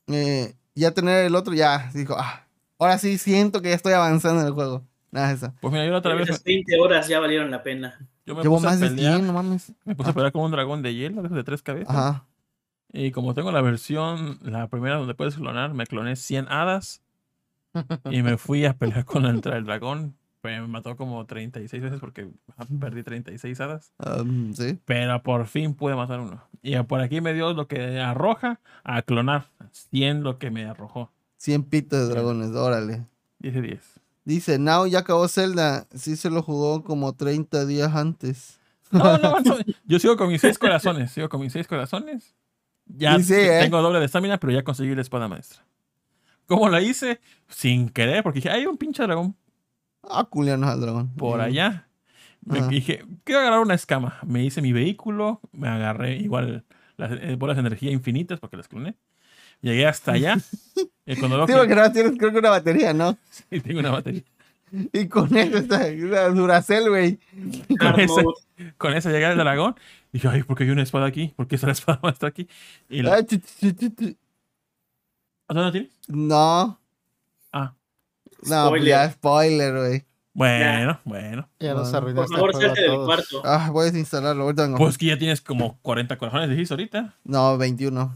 [0.08, 2.48] eh, ya tener el otro, ya, dijo, ah,
[2.80, 4.84] ahora sí siento que ya estoy avanzando en el juego.
[5.12, 5.54] Nada de eso.
[5.62, 7.98] Pues mira, yo la otra vez Esas 20 horas ya valieron la pena.
[8.26, 9.16] yo me Llevo puse a más de pelear.
[9.16, 9.72] 100, no mames.
[9.86, 11.96] Me puse a pelear con un dragón de hielo, de de tres cabezas.
[11.96, 12.26] Ajá.
[12.92, 17.02] Y como tengo la versión, la primera donde puedes clonar, me cloné 100 hadas.
[18.12, 20.18] y me fui a pelear con el, el dragón.
[20.46, 22.30] Me mató como 36 veces porque
[22.80, 23.94] perdí 36 hadas.
[24.00, 24.80] Um, sí.
[24.86, 26.44] Pero por fin pude matar uno.
[26.62, 29.48] Y por aquí me dio lo que arroja a clonar.
[29.72, 31.12] 100 lo que me arrojó.
[31.38, 33.06] 100 pitos de dragones, órale.
[33.40, 33.82] 10 de 10.
[34.24, 35.88] Dice, Now ya acabó Zelda.
[35.94, 38.60] Sí se lo jugó como 30 días antes.
[38.92, 41.12] No, no, no, Yo sigo con mis 6 corazones.
[41.12, 42.36] Sigo con mis 6 corazones.
[42.86, 43.60] Ya Sí, sí, ¿eh?
[43.62, 45.66] tengo doble de estamina, pero ya conseguí la espada maestra.
[46.46, 47.20] ¿Cómo la hice?
[47.48, 49.36] Sin querer, porque dije, hay un pinche dragón
[50.10, 51.10] Ah, culianos al dragón.
[51.16, 51.88] por allá.
[52.44, 52.68] Me Ajá.
[52.68, 54.20] dije, quiero agarrar una escama.
[54.26, 56.64] Me hice mi vehículo, me agarré igual
[56.98, 58.96] las eh, bolas de energía infinitas porque las cloné.
[59.62, 60.38] Llegué hasta allá.
[61.06, 63.18] y cuando veo Sí, que porque no tienes creo que una batería, ¿no?
[63.32, 64.24] sí, tengo una batería.
[64.94, 67.20] Y con eso está una Duracell, güey.
[67.80, 68.22] Con esa,
[68.78, 69.76] con esa llegué al dragón.
[70.12, 71.34] Dije, ay, ¿por qué hay una espada aquí?
[71.36, 72.48] ¿Por qué está la espada maestra aquí?
[72.90, 73.40] Y la, chu.
[73.62, 74.16] ¿Dónde
[75.64, 75.92] la tienes?
[76.08, 76.80] No,
[78.50, 78.88] no, pues Spoiler.
[78.88, 80.06] ya spoiler, güey.
[80.34, 81.50] bueno, bueno.
[81.60, 81.98] Ya nos Bueno.
[81.98, 83.42] arruinaste Por favor, el salte del cuarto.
[83.46, 84.78] Ah, voy a desinstalarlo, ahorita vengo.
[84.78, 87.16] Pues que ya tienes como 40 corazones, dijiste ahorita.
[87.24, 88.16] No, 21.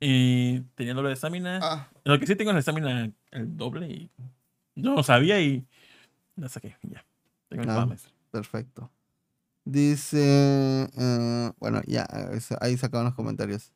[0.00, 1.58] Y tenía doble de estamina.
[1.62, 4.10] Ah, Lo que sí tengo es la estamina el doble y
[4.74, 5.64] no lo sabía y
[6.36, 6.76] la saqué.
[6.82, 7.04] Ya.
[7.48, 7.96] Tengo mi Ah.
[8.30, 8.90] perfecto.
[9.64, 10.88] Dice.
[10.96, 12.06] eh, bueno, ya,
[12.60, 13.72] ahí sacaban los comentarios.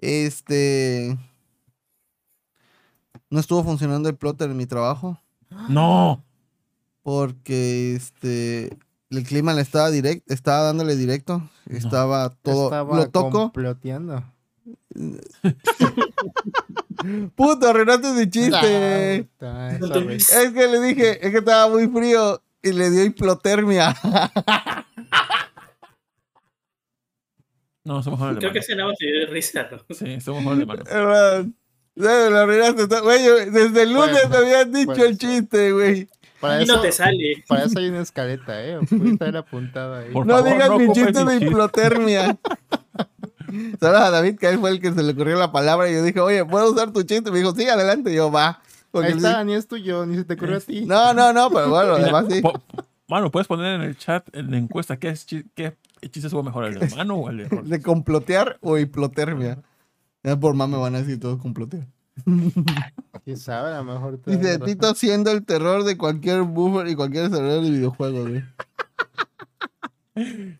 [0.00, 1.16] Este.
[3.30, 5.20] No estuvo funcionando el plotter en mi trabajo.
[5.68, 6.24] No.
[7.02, 8.76] Porque este.
[9.10, 11.48] El clima le estaba direct, estaba dándole directo.
[11.66, 12.64] Estaba todo.
[12.64, 13.30] Estaba lo toco.
[13.30, 14.24] comploteando.
[17.36, 19.28] Puto, arruinaste mi chiste.
[19.40, 20.10] Ah, No.
[20.10, 23.94] Es que le dije, es que estaba muy frío y le dio hiplotermia.
[27.84, 28.60] No, somos jóvenes de Creo que
[28.98, 29.68] te dio risa.
[29.70, 29.78] ¿no?
[29.94, 30.66] Sí, somos jóvenes
[31.96, 32.88] Hermano, lo arruinaste.
[32.88, 33.02] todo.
[33.04, 36.08] Güey, desde el lunes Bueno, te habían dicho el chiste, güey.
[36.40, 37.42] Para Y no te sale.
[37.48, 38.78] para eso hay una escaleta, ¿eh?
[38.88, 40.12] Puede estar apuntada ahí.
[40.12, 42.36] Por No favor, digas no mi chiste de hiplotermia.
[43.80, 45.88] Saludos a David, que él fue el que se le ocurrió la palabra.
[45.88, 47.30] Y yo dije, oye, ¿puedo usar tu chiste?
[47.30, 48.10] Me dijo, sí, adelante.
[48.12, 48.60] Y yo, va.
[48.90, 50.84] Porque Ahí sí- está, ni es tuyo, ni se te ocurrió a ti.
[50.84, 52.42] No, no, no, pero bueno, además sí.
[53.08, 56.42] Mano, puedes poner en el chat, en la encuesta, ¿qué, es chi- qué chiste estuvo
[56.42, 57.68] mejor, el de mano o el de rol?
[57.70, 59.58] De complotear o hiplotermia.
[60.40, 61.86] Por más me van a decir todo complotear.
[63.24, 63.72] ¿Quién sabe?
[63.74, 64.58] A lo mejor te Dice.
[64.58, 68.44] Tito siendo el terror de cualquier buffer y cualquier servidor de videojuegos, güey.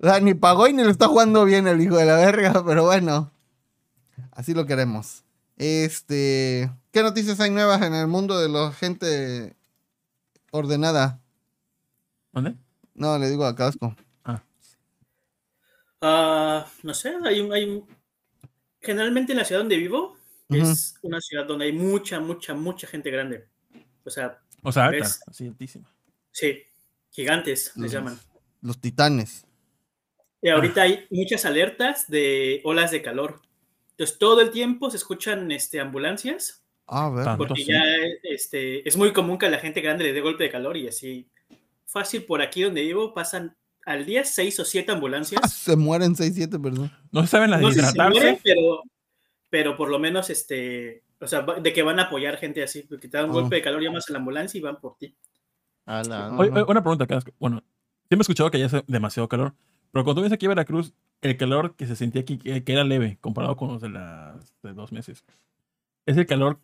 [0.00, 2.62] O sea, ni pagó y ni lo está jugando bien el hijo de la verga,
[2.66, 3.30] pero bueno.
[4.32, 5.24] Así lo queremos.
[5.56, 6.70] Este.
[6.90, 9.56] ¿Qué noticias hay nuevas en el mundo de la gente
[10.50, 11.20] ordenada?
[12.32, 12.54] ¿Dónde?
[12.94, 13.96] No, le digo a Casco.
[16.02, 17.86] Ah, no sé, hay un, hay un-
[18.84, 20.16] Generalmente en la ciudad donde vivo
[20.48, 20.60] Ujú.
[20.62, 23.46] es una ciudad donde hay mucha, mucha, mucha gente grande.
[24.04, 25.20] O sea, O sea, alta, ¿Ves?
[25.26, 25.90] así altísima.
[26.30, 26.62] sí,
[27.10, 28.18] gigantes les Los- llaman.
[28.62, 29.44] Los titanes.
[30.42, 33.40] Y ahorita hay muchas alertas de olas de calor.
[33.92, 37.24] Entonces todo el tiempo se escuchan este, ambulancias Ah, a ver.
[37.24, 37.72] Tanto porque sí.
[37.72, 37.82] ya
[38.24, 40.86] este, es muy común que a la gente grande le dé golpe de calor y
[40.88, 41.26] así.
[41.86, 45.52] Fácil, por aquí donde vivo pasan al día seis o siete ambulancias.
[45.52, 46.92] Se mueren 6, 7 personas.
[47.10, 48.82] No se saben la de No sé si mueren, pero,
[49.50, 53.08] pero por lo menos, este, o sea, de que van a apoyar gente así, porque
[53.08, 53.40] te dan un Oh.
[53.40, 55.14] golpe de calor, llamas a la ambulancia y van por ti.
[55.86, 56.38] Ala, ¿no?
[56.38, 57.06] Oye, oye, una pregunta.
[57.38, 57.62] Bueno,
[58.08, 59.54] siempre he escuchado que ya hace demasiado calor,
[59.92, 62.84] pero cuando vienes aquí a Veracruz, el calor que se sentía aquí, que que era
[62.84, 65.24] leve, comparado con los de, las de dos meses,
[66.06, 66.58] ¿es el calor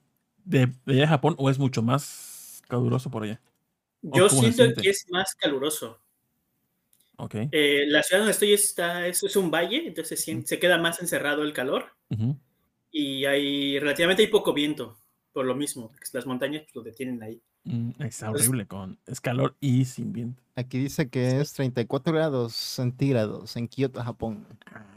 [0.44, 3.40] de, de allá de Japón o es mucho más caluroso por allá?
[4.02, 6.00] Yo ¿cómo se siento que es más caluroso.
[7.22, 7.34] Ok.
[7.52, 11.00] Eh, la ciudad donde estoy está, es, es un valle, entonces se, se queda más
[11.00, 12.36] encerrado el calor Ujú.
[12.90, 14.96] y hay relativamente hay poco viento,
[15.32, 17.40] por lo mismo, las montañas pues, lo detienen ahí.
[17.64, 20.42] Mm, es horrible, con, es calor y sin viento.
[20.56, 24.46] Aquí dice que es 34 grados centígrados en Kioto, Japón.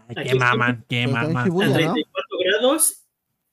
[0.08, 0.40] Ay, qué sí.
[0.40, 1.46] maman, qué maman.
[1.46, 1.94] Shibuya, A ¿no?
[1.94, 3.04] 34 grados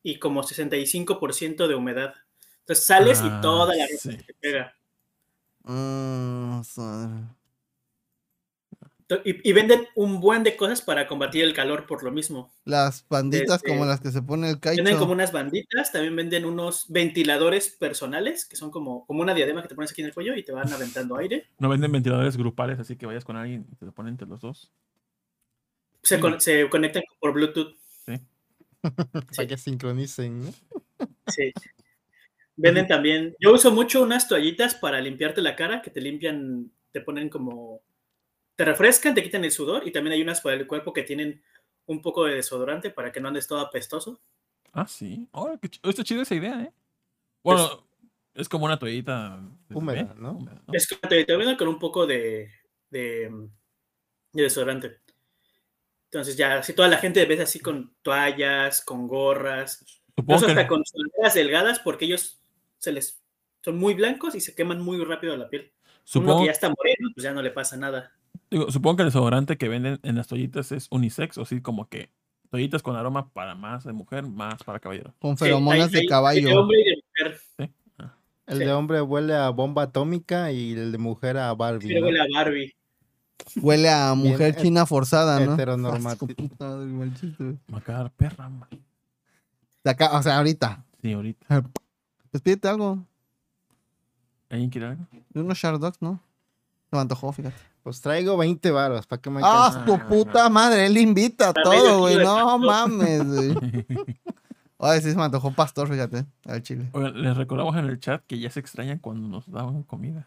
[0.04, 2.14] y como 65% de humedad.
[2.60, 4.10] Entonces sales Ah, y toda la ropa sí.
[4.12, 4.74] se te pega.
[5.64, 7.36] Ah, To-
[9.24, 12.52] Y, y venden un buen de cosas para combatir el calor por lo mismo.
[12.64, 14.98] Las banditas Desde- como las que se pone el Venden caicho.
[14.98, 19.68] como unas banditas, también venden unos ventiladores personales, que son como, como una diadema que
[19.68, 21.48] te pones aquí en el cuello y te van aventando aire.
[21.58, 24.40] No venden ventiladores grupales, así que vayas con alguien y te lo ponen entre los
[24.40, 24.70] dos.
[26.02, 27.76] Se, con- se conectan por Bluetooth.
[28.82, 28.82] Para
[29.48, 30.50] que sincronicen, ¿no?
[31.26, 31.52] Sí.
[32.56, 33.34] Venden también.
[33.40, 37.80] Yo uso mucho unas toallitas para limpiarte la cara, que te limpian, te ponen como.
[38.60, 41.42] Te refrescan, te quitan el sudor y también hay unas para el cuerpo que tienen
[41.86, 44.20] un poco de desodorante para que no andes todo apestoso.
[44.74, 45.26] Ah, sí.
[45.32, 46.72] Oh, qué ch- está chida esa idea, ¿eh?
[47.42, 47.86] Bueno,
[48.34, 50.32] es como una toallita de Húmeda, ¿no?
[50.32, 50.74] húmeda, ¿no?
[50.74, 52.50] Es que te, te vienen con un poco de,
[52.90, 53.30] de,
[54.34, 55.00] de desodorante.
[56.04, 60.62] Entonces ya, si toda la gente ves así con toallas, con gorras, Supongo incluso hasta
[60.64, 62.42] que, con sudaderas delgadas, porque ellos
[62.78, 63.22] se les
[63.64, 65.72] son muy blancos y se queman muy rápido la piel.
[66.12, 68.12] Uno supongo, que ya está moreno, pues ya no le pasa nada.
[68.50, 71.88] Digo, supongo que el desodorante que venden en las toallitas es unisex, o sí, como
[71.88, 72.10] que
[72.50, 75.14] toallitas con aroma para más de mujer, más para caballero.
[75.20, 76.48] Con Sí, feromonas hay- de caballo.
[76.48, 77.40] de hombre y de mujer.
[78.46, 78.64] El Sí.
[78.64, 81.86] de hombre huele a bomba atómica y el de mujer a Barbie.
[81.86, 82.06] Pero ¿no?
[82.06, 82.74] huele a Barbie.
[83.56, 85.52] Huele a mujer china forzada, ¿no?
[85.52, 85.56] Ah.
[85.56, 86.00] Me
[87.72, 88.68] va a quedar perra, man.
[89.84, 90.84] De acá, o sea, ahorita.
[91.00, 91.62] Sí, ahorita.
[92.30, 93.06] Pues pídete algo.
[94.50, 95.06] ¿Alguien quiere algo?
[95.30, 96.20] De unos Shark Dogs, ¿no?
[96.90, 97.56] Se me antojó, fíjate.
[97.82, 100.86] Pues traigo 20 varos, ¿para qué me ¡Ah, su puta madre!
[100.86, 102.18] Él invita a todo, güey.
[102.18, 103.86] No mames, güey.
[104.82, 106.24] Oye, sí se me antojó pastor, fíjate.
[106.46, 106.90] Al chile.
[107.14, 110.26] Les recordamos en el chat que ya se extrañan cuando nos daban comida.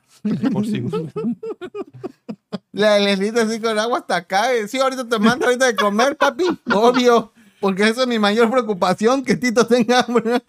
[0.52, 0.84] Por si.
[2.72, 4.54] La Leslita así con agua hasta acá.
[4.54, 4.68] eh.
[4.68, 6.46] Sí, ahorita te mando ahorita de comer, papi.
[6.72, 7.34] Obvio.
[7.60, 10.44] Porque eso es mi mayor preocupación, que Tito tenga hambre.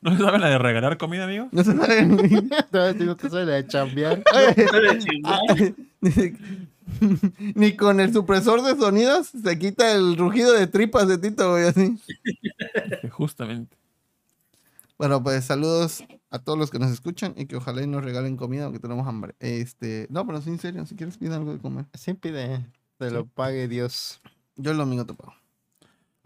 [0.00, 1.48] ¿No se saben la de regalar comida, amigo?
[1.50, 2.06] No se sabe.
[2.06, 4.22] No te sale la de chambear.
[7.54, 11.66] Ni con el supresor de sonidos se quita el rugido de tripas de Tito, güey,
[11.66, 11.98] así.
[13.10, 13.76] Justamente.
[14.96, 18.36] Bueno, pues saludos a todos los que nos escuchan y que ojalá y nos regalen
[18.36, 19.34] comida porque tenemos hambre.
[19.38, 21.86] Este, no, pero sí, en serio, si quieres pide algo de comer.
[21.94, 22.66] Sí, pide,
[22.98, 24.20] te lo pague Dios.
[24.56, 25.37] Yo el domingo te pago.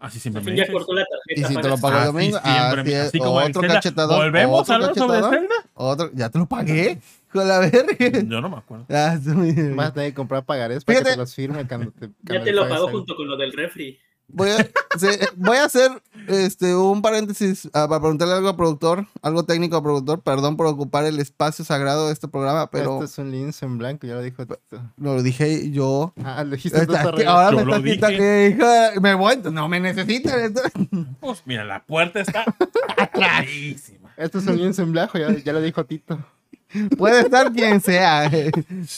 [0.03, 0.73] Así siempre me fin ya dices.
[0.73, 1.47] cortó la Y tarjeta.
[1.47, 4.17] si te lo pago el Así domingo, siempre así así como otro cachetadón.
[4.17, 5.55] ¿Volvemos a hablar sobre Zelda?
[5.75, 6.99] Otro, ya te lo pagué.
[7.33, 7.95] Con la verga.
[7.99, 8.85] Yo no me acuerdo.
[8.91, 12.09] Ah, tener que comprar pagarés para que te los firme cuando te.
[12.23, 12.89] Ya te lo algo.
[12.89, 13.97] junto con lo del refri.
[14.27, 14.57] Voy a,
[14.97, 15.91] se- voy a hacer
[16.27, 20.21] este, un paréntesis ah, para preguntarle algo al productor, algo técnico al productor.
[20.21, 23.77] Perdón por ocupar el espacio sagrado de este programa, pero Este es un lienzo en
[23.77, 24.45] blanco, ya lo dijo.
[24.45, 24.81] Tito.
[24.97, 26.13] lo dije yo.
[26.23, 27.25] Ah, lo dijiste tú, Está- Torre.
[27.27, 30.39] ahora Yo me lo estás que hija, me voy, no me necesitan.
[30.39, 30.71] entonces-
[31.19, 32.45] Pues mira, la puerta está
[33.11, 34.13] clarísima.
[34.17, 36.17] Este es un lienzo en blanco, ya, ya lo dijo Tito.
[36.97, 38.31] Puede estar quien sea,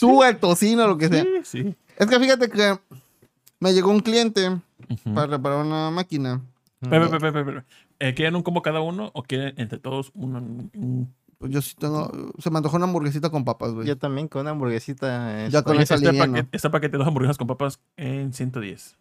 [0.00, 1.22] tú, el tocino, lo que sea.
[1.22, 1.76] Sí, sí.
[1.98, 2.78] Es que fíjate que
[3.60, 4.60] me llegó un cliente
[5.14, 6.42] para reparar una máquina.
[7.98, 10.38] Eh, ¿Quieren un combo cada uno o quieren entre todos uno?
[10.38, 13.86] un- Pues yo sí tengo, se me antojó una hamburguesita con papas, güey.
[13.86, 15.48] Yo también con una hamburguesita.
[15.48, 18.96] Ya con Oye, esa este, paquete, este paquete de dos hamburguesas con papas en 110.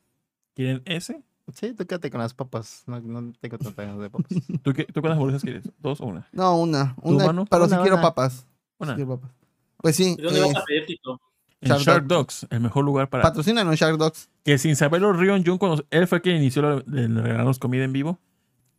[0.54, 1.22] ¿Quieren ese?
[1.54, 2.84] Sí, tú quédate con las papas.
[2.88, 4.32] No, no tengo tanta ganas de papas.
[4.64, 5.72] ¿Tú, qué, ¿Tú cuántas hamburguesas quieres?
[5.80, 6.28] ¿Dos o una?
[6.32, 8.02] No, una, una, pero Una, sí quiero una.
[8.02, 8.34] papas.
[8.34, 8.46] Sí
[8.80, 8.96] Una.
[8.96, 9.32] quiero papas.
[9.78, 11.22] Pues sí, ¿De dónde eh, vas a pedir, Tito?
[11.62, 13.24] En Shark Shark, Dogs, el mejor lugar para...
[13.24, 14.30] patrocínanos Shark Dogs.
[14.44, 18.20] Que sin saberlo, Rion Jun, cuando él fue quien inició de regalarnos comida en vivo,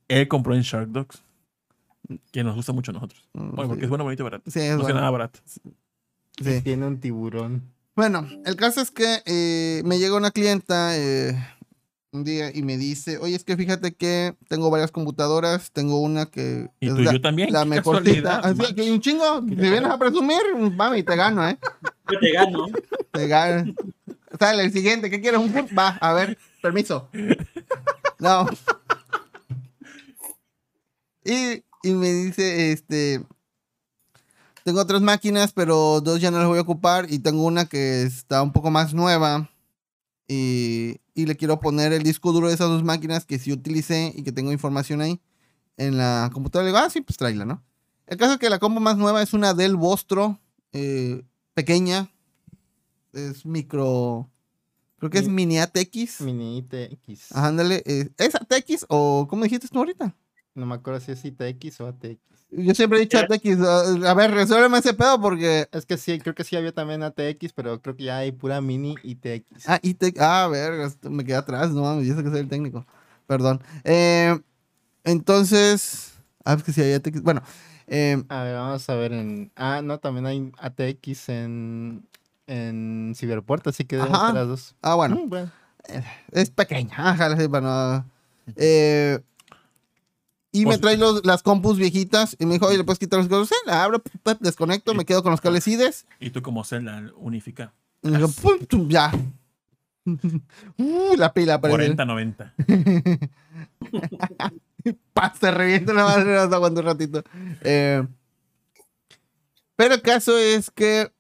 [0.09, 1.23] él compró en Shark Dogs.
[2.31, 3.29] Que nos gusta mucho a nosotros.
[3.33, 4.49] Mm, Bueno, porque es bueno, bonito y barato.
[4.51, 4.99] Sí, es no es bueno.
[5.01, 5.41] nada barato.
[5.45, 6.61] Sí.
[6.63, 7.73] Tiene un tiburón.
[7.97, 11.35] Bueno, el caso es que eh, me llega una clienta eh,
[12.13, 16.27] un día y me dice, oye, es que fíjate que tengo varias computadoras, tengo una
[16.27, 17.53] que Y es tú la, yo también.
[17.53, 18.39] la mejorcita.
[18.45, 21.59] Así que hay un chingo, si vienes a presumir, mami, te gano, ¿eh?
[22.11, 22.67] Yo te gano.
[23.13, 23.75] Te gano.
[24.39, 25.41] Sale el siguiente, ¿qué quieres?
[25.41, 25.53] ¿Un?
[25.77, 27.09] Va, a ver, permiso.
[28.19, 28.47] No.
[31.25, 33.25] Y, y me dice, este,
[34.65, 38.03] tengo otras máquinas, pero dos ya no las voy a ocupar y tengo una que
[38.03, 39.51] está un poco más nueva
[40.29, 44.13] y, y le quiero poner el disco duro de esas dos máquinas que sí utilicé
[44.15, 45.21] y que tengo información ahí
[45.79, 46.67] en la computadora.
[46.67, 47.65] Le digo, ah, sí, pues tráela, ¿no?
[48.07, 50.39] El caso es que la combo más nueva es una Dell Vostro,
[50.73, 51.23] eh,
[51.55, 52.13] pequeña,
[53.13, 54.31] es micro,
[54.99, 56.21] creo que es Mi- mini ATX.
[56.21, 57.33] Mini ITX.
[57.35, 60.15] Ándale, eh, ¿es ATX o cómo dijiste tú ahorita?
[60.55, 62.19] No me acuerdo si es ITX o ATX.
[62.51, 63.27] Yo siempre he dicho Eh.
[63.29, 63.61] ATX.
[63.61, 65.69] A, a ver, resuélveme ese pedo porque.
[65.73, 68.61] Es que sí, creo que sí había también ATX, pero creo que ya hay pura
[68.61, 69.69] mini ITX.
[69.69, 70.21] Ah, ITX.
[70.21, 72.87] Ah, ver, me quedé atrás, no mames, yo sé que soy el técnico.
[73.27, 73.61] Perdón.
[73.85, 74.39] Eh,
[75.05, 76.13] entonces.
[76.45, 77.23] Ah, es que sí hay ATX.
[77.23, 77.43] Bueno,
[77.89, 79.51] eh, A ver, vamos a ver en...
[79.57, 82.07] Ah, no, también hay ATX en,
[82.47, 84.75] en Ciberpuerto, así que las dos.
[84.83, 85.53] ah, bueno, Mm, bueno.
[86.33, 86.95] es pequeña.
[86.97, 88.05] Ajá, bueno.
[88.55, 89.19] Eh,
[90.61, 93.19] y me Pues- trae los- las compus viejitas y me dijo, oye, ¿le puedes quitar
[93.19, 93.51] los cables?
[93.67, 96.07] La abro, pum, pum, desconecto, me quedo con los cables IDES.
[96.21, 97.73] Y tú como Zelda unifica.
[98.03, 99.13] Y me dijo, pum, tum, ya.
[100.79, 101.97] Uh, la pila aparece.
[101.97, 102.53] 40-90.
[105.13, 107.25] Pa, se revienta la madre, nos aguanta un ratito.
[107.63, 108.07] Eh,
[109.75, 111.11] pero el caso es que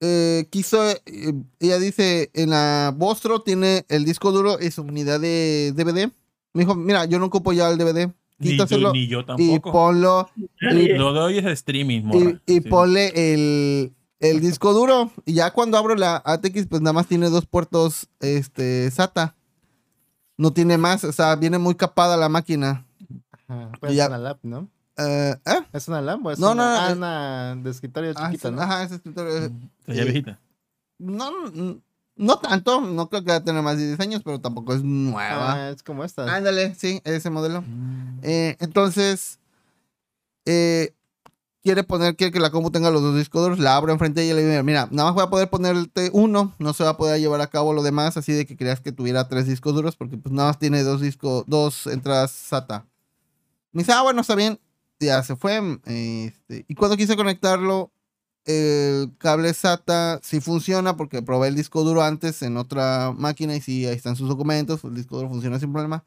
[0.00, 5.18] eh, quiso, eh, ella dice, en la Vostro tiene el disco duro y su unidad
[5.18, 6.10] de DVD.
[6.52, 8.12] Me dijo, mira, yo no ocupo ya el DVD.
[8.38, 9.72] Ni, Quítaselo yo, ni yo y tampoco.
[9.72, 10.98] ponlo Nadie.
[10.98, 12.40] Lo de hoy es streaming, y, morra.
[12.46, 12.60] y Sí.
[12.60, 15.10] ponle el, el disco duro.
[15.24, 19.34] Y ya cuando abro la ATX, pues nada más tiene dos puertos este, SATA.
[20.36, 22.84] No tiene más, o sea, viene muy capada la máquina.
[23.48, 24.68] Ajá, pues es una lab, ¿no?
[24.98, 25.60] Eh, ¿eh?
[25.72, 28.26] ¿Es una lab o es No, una, no, no, ah, es- una de escritorio Ah,
[28.30, 28.60] chiquita, sí, ¿no?
[28.62, 29.50] Ajá, ese escritorio.
[29.86, 30.38] Ya viejita.
[30.98, 31.30] No,
[32.16, 34.82] no, tanto, no creo que va a tener más de 10 años, pero tampoco es
[34.82, 35.52] nueva.
[35.52, 36.34] Ah, es como esta.
[36.34, 37.62] Ándale, sí, ese modelo.
[38.22, 39.38] Eh, entonces,
[40.46, 40.94] eh,
[41.62, 44.26] quiere poner, quiere que la compu tenga los dos discos duros, la abro enfrente de
[44.26, 46.90] ella y le digo, mira, nada más voy a poder ponerte uno, no se va
[46.90, 49.74] a poder llevar a cabo lo demás, así de que creas que tuviera tres discos
[49.74, 52.86] duros, porque pues nada más tiene dos discos, dos entradas SATA.
[53.72, 54.58] Me dice, ah, bueno, está bien,
[54.98, 55.60] ya se fue.
[55.84, 57.90] este, y cuando quise conectarlo,
[58.46, 63.60] el cable SATA sí funciona porque probé el disco duro antes en otra máquina y
[63.60, 66.04] sí, ahí están sus documentos, el disco duro funciona sin problema.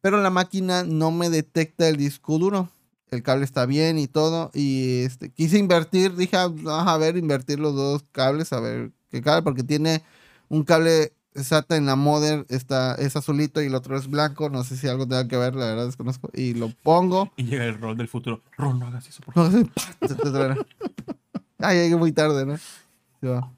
[0.00, 2.68] Pero la máquina no me detecta el disco duro.
[3.10, 4.50] El cable está bien y todo.
[4.54, 8.92] Y este, quise invertir, dije, ah, vamos a ver, invertir los dos cables, a ver
[9.10, 10.02] qué cable, porque tiene
[10.48, 14.50] un cable SATA en la modem, está, es azulito y el otro es blanco.
[14.50, 16.30] No sé si algo tenga que ver, la verdad desconozco.
[16.34, 17.32] Y lo pongo.
[17.36, 18.42] Y llega el rol del futuro.
[18.56, 19.52] Ron, no hagas eso, por favor.
[20.00, 21.16] No,
[21.58, 22.56] Ay, llegué muy tarde, ¿no?
[22.56, 23.52] Sí, va.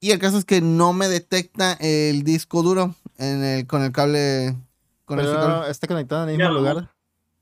[0.00, 3.92] Y el caso es que no me detecta el disco duro en el, con el
[3.92, 4.56] cable.
[5.04, 5.70] Con el Pero cable.
[5.70, 6.90] está conectado en el mismo lugar.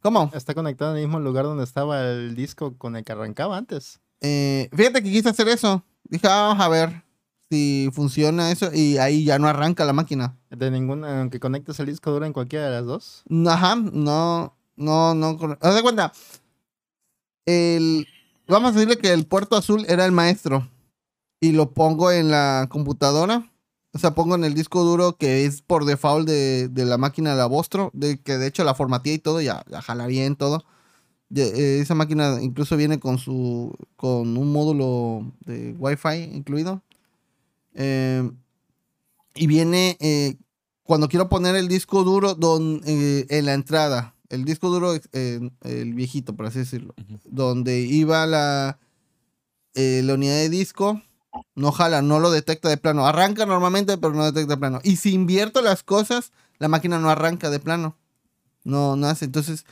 [0.01, 0.31] ¿Cómo?
[0.35, 4.01] Está conectado en el mismo lugar donde estaba el disco con el que arrancaba antes.
[4.21, 5.85] Eh, fíjate que quise hacer eso.
[6.05, 7.03] Dije, ah, vamos a ver
[7.51, 8.71] si funciona eso.
[8.73, 10.37] Y ahí ya no arranca la máquina.
[10.51, 13.25] De ninguna, aunque conectes el disco duro en cualquiera de las dos.
[13.47, 15.59] Ajá, no, no, no.
[15.61, 16.13] Haz de cuenta.
[17.47, 18.07] El,
[18.49, 20.69] vamos a decirle que el puerto azul era el maestro.
[21.41, 23.51] Y lo pongo en la computadora.
[23.93, 27.31] O sea, pongo en el disco duro que es por default de, de la máquina
[27.31, 27.91] de la Vostro.
[27.93, 30.65] De, que de hecho la formateé y todo, ya, ya jala bien todo.
[31.35, 33.75] Eh, esa máquina incluso viene con su.
[33.97, 36.83] con un módulo de Wi-Fi incluido.
[37.75, 38.31] Eh,
[39.35, 39.97] y viene.
[40.01, 40.37] eh,
[40.83, 45.95] cuando quiero poner el disco duro don- en la entrada, el disco duro, eh, el
[45.95, 46.95] viejito, por así decirlo,
[47.25, 48.79] donde iba la,
[49.75, 51.03] eh, la unidad de disco,
[51.55, 53.07] no jala, no lo detecta de plano.
[53.07, 54.81] Arranca normalmente, pero no detecta de plano.
[54.85, 57.97] Y si invierto las cosas, la máquina no arranca de plano.
[58.63, 59.25] No, no hace.
[59.25, 59.65] Entonces,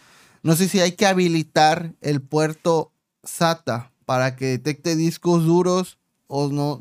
[0.43, 6.49] no sé si hay que habilitar el puerto SATA para que detecte discos duros o
[6.49, 6.81] no.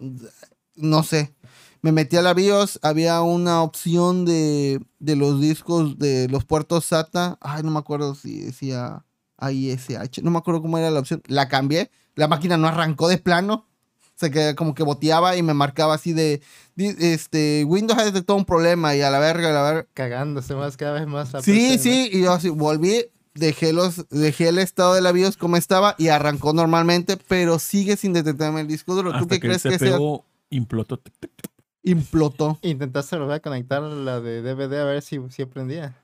[0.75, 1.33] No sé
[1.81, 6.85] me metí a la BIOS, había una opción de, de los discos de los puertos
[6.85, 7.37] SATA.
[7.41, 9.03] Ay, no me acuerdo si decía
[9.37, 11.23] AISH, no me acuerdo cómo era la opción.
[11.27, 13.67] La cambié, la máquina no arrancó de plano.
[14.15, 16.43] Se que como que boteaba y me marcaba así de,
[16.75, 19.87] este, Windows ha detectado un problema y a la verga, a la verga.
[19.95, 21.31] Cagándose más cada vez más.
[21.43, 25.57] Sí, sí, y yo así volví, dejé los, dejé el estado de la BIOS como
[25.57, 29.09] estaba y arrancó normalmente, pero sigue sin detectarme el disco duro.
[29.09, 29.97] ¿Tú Hasta qué que crees el que sea?
[29.97, 31.01] CPU implotó.
[31.83, 32.59] Implotó.
[32.61, 35.95] Intentaste volver a conectar la de DVD a ver si, si aprendía.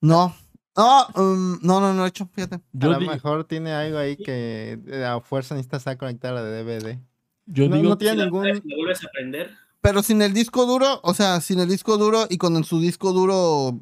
[0.00, 0.34] No.
[0.74, 2.56] No, um, no, no, no he hecho, fíjate.
[2.56, 6.64] A lo mejor tiene algo ahí que eh, a fuerza necesitas a conectar la de
[6.64, 6.98] DVD.
[7.44, 8.44] yo no, digo, no tiene Si la- ningún.
[8.62, 9.50] si la vuelves a aprender.
[9.82, 13.12] Pero sin el disco duro, o sea, sin el disco duro y con su disco
[13.12, 13.78] duro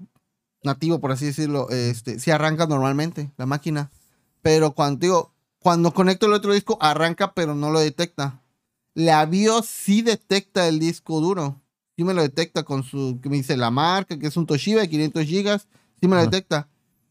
[0.64, 3.92] nativo, por así decirlo, este, sí arranca normalmente la máquina.
[4.42, 8.39] Pero cuando digo, cuando conecto el otro disco, arranca, pero no lo detecta.
[8.94, 11.60] La BIOS sí detecta el disco duro.
[11.96, 14.80] Sí me lo detecta con su, que me dice la marca, que es un Toshiba
[14.80, 15.68] de 500 gigas.
[16.00, 16.30] Sí me lo Ajá.
[16.30, 16.68] detecta.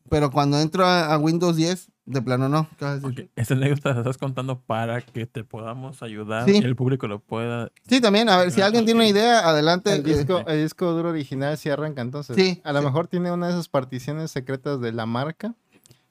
[0.09, 2.67] Pero cuando entro a, a Windows 10, de plano no.
[2.79, 3.25] ¿Qué vas a decir?
[3.25, 6.55] ok, esta anécdota la estás contando para que te podamos ayudar Sí.
[6.59, 7.71] y el público lo pueda.
[7.87, 9.93] Sí, también, a ver, si Ah, alguien tiene una idea, adelante.
[9.93, 12.35] El disco, eh, el disco duro original sí arranca entonces.
[12.35, 12.85] Sí, A lo sí.
[12.85, 15.53] mejor tiene una de esas particiones secretas de la marca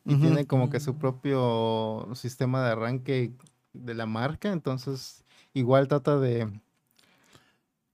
[0.06, 3.32] y tiene como que su propio sistema de arranque
[3.72, 4.52] de la marca.
[4.52, 5.24] Entonces,
[5.54, 6.60] igual trata de.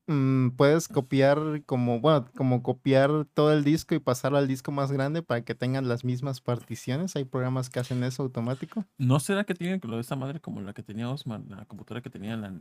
[0.07, 4.93] mm, puedes copiar como, bueno, como copiar todo el disco y pasarlo al disco más
[4.93, 7.17] grande para que tengan las mismas particiones.
[7.17, 8.85] Hay programas que hacen eso automático.
[8.99, 12.03] ¿No será que tienen lo de esta madre como la que tenía Osman, la computadora
[12.03, 12.61] que tenía la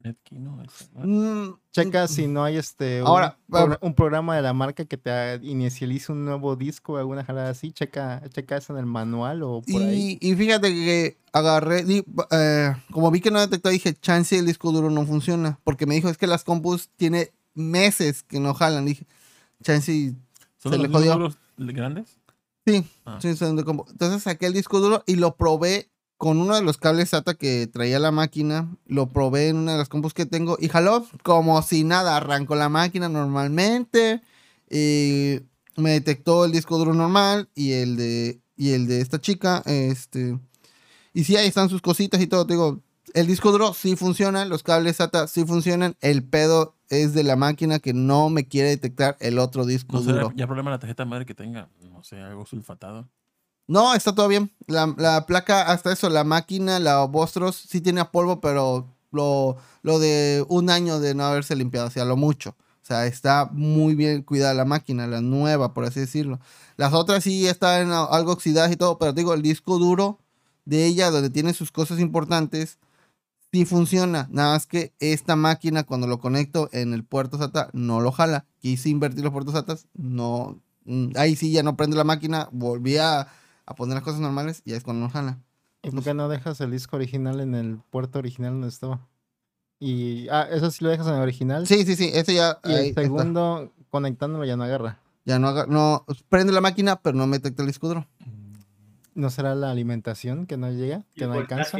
[0.00, 0.62] Netkey, no?
[0.94, 4.96] Mm, Checa si no hay este un, Ahora, progr- un programa de la marca que
[4.96, 7.72] te inicialice un nuevo disco o alguna jalada así.
[7.72, 10.16] Checa, checa eso en el manual o por ahí.
[10.20, 14.46] Y, y fíjate que agarré, di- eh, como vi que no detectó, dije, chance el
[14.46, 15.58] disco duro no funciona.
[15.64, 18.84] Porque me dijo, es que las compus tiene meses que no jalan.
[18.86, 19.04] Dije,
[19.64, 20.14] chance,
[20.58, 21.12] ¿Son se los le jodió.
[21.14, 22.18] números grandes?
[22.64, 23.18] sí, Ah.
[23.20, 23.84] sí, son de compu.
[23.90, 27.68] Entonces saqué el disco duro y lo probé con uno de los cables SATA que
[27.68, 28.68] traía la máquina.
[28.86, 32.16] Lo probé en una de las compus que tengo y jaló como si nada.
[32.16, 34.20] Arrancó la máquina normalmente.
[34.68, 35.40] Y
[35.76, 39.62] me detectó el disco duro normal y el de, y el de esta chica.
[39.64, 40.38] Este,
[41.14, 42.46] y sí, ahí están sus cositas y todo.
[42.46, 42.82] Te digo,
[43.14, 45.96] el disco duro sí funciona, los cables SATA sí funcionan.
[46.00, 50.02] El pedo es de la máquina que no me quiere detectar el otro disco ¿No
[50.02, 50.34] será duro.
[50.36, 53.08] ya problema la tarjeta madre que tenga, no sé, algo sulfatado?
[53.68, 54.50] No, está todo bien.
[54.66, 59.98] La, la placa, hasta eso, la máquina, la Vostros, sí tiene polvo, pero lo, lo
[59.98, 62.56] de un año de no haberse limpiado, o sea, lo mucho.
[62.82, 66.40] O sea, está muy bien cuidada la máquina, la nueva, por así decirlo.
[66.78, 70.18] Las otras sí están algo oxidadas y todo, pero digo, el disco duro
[70.64, 72.78] de ella, donde tiene sus cosas importantes,
[73.52, 74.28] sí funciona.
[74.30, 78.46] Nada más que esta máquina, cuando lo conecto en el puerto SATA, no lo jala.
[78.60, 80.60] Quise invertir los puertos SATA, no.
[80.84, 83.28] mm, Ahí sí ya no prende la máquina, volví a,
[83.70, 85.38] a poner las cosas normales y es cuando no jala.
[85.82, 89.06] ¿Y por qué no dejas el disco original en el puerto original donde estaba?
[89.78, 91.66] Y, ah, eso sí lo dejas en el original.
[91.66, 92.58] Sí, sí, sí, ese ya.
[92.64, 93.02] Y ahí el está.
[93.02, 94.98] segundo, conectándolo ya no agarra.
[95.24, 98.06] Ya no, haga- no prende la máquina, pero no me detecta el disco duro.
[99.14, 101.78] ¿No será la alimentación que no llega, que no alcanza?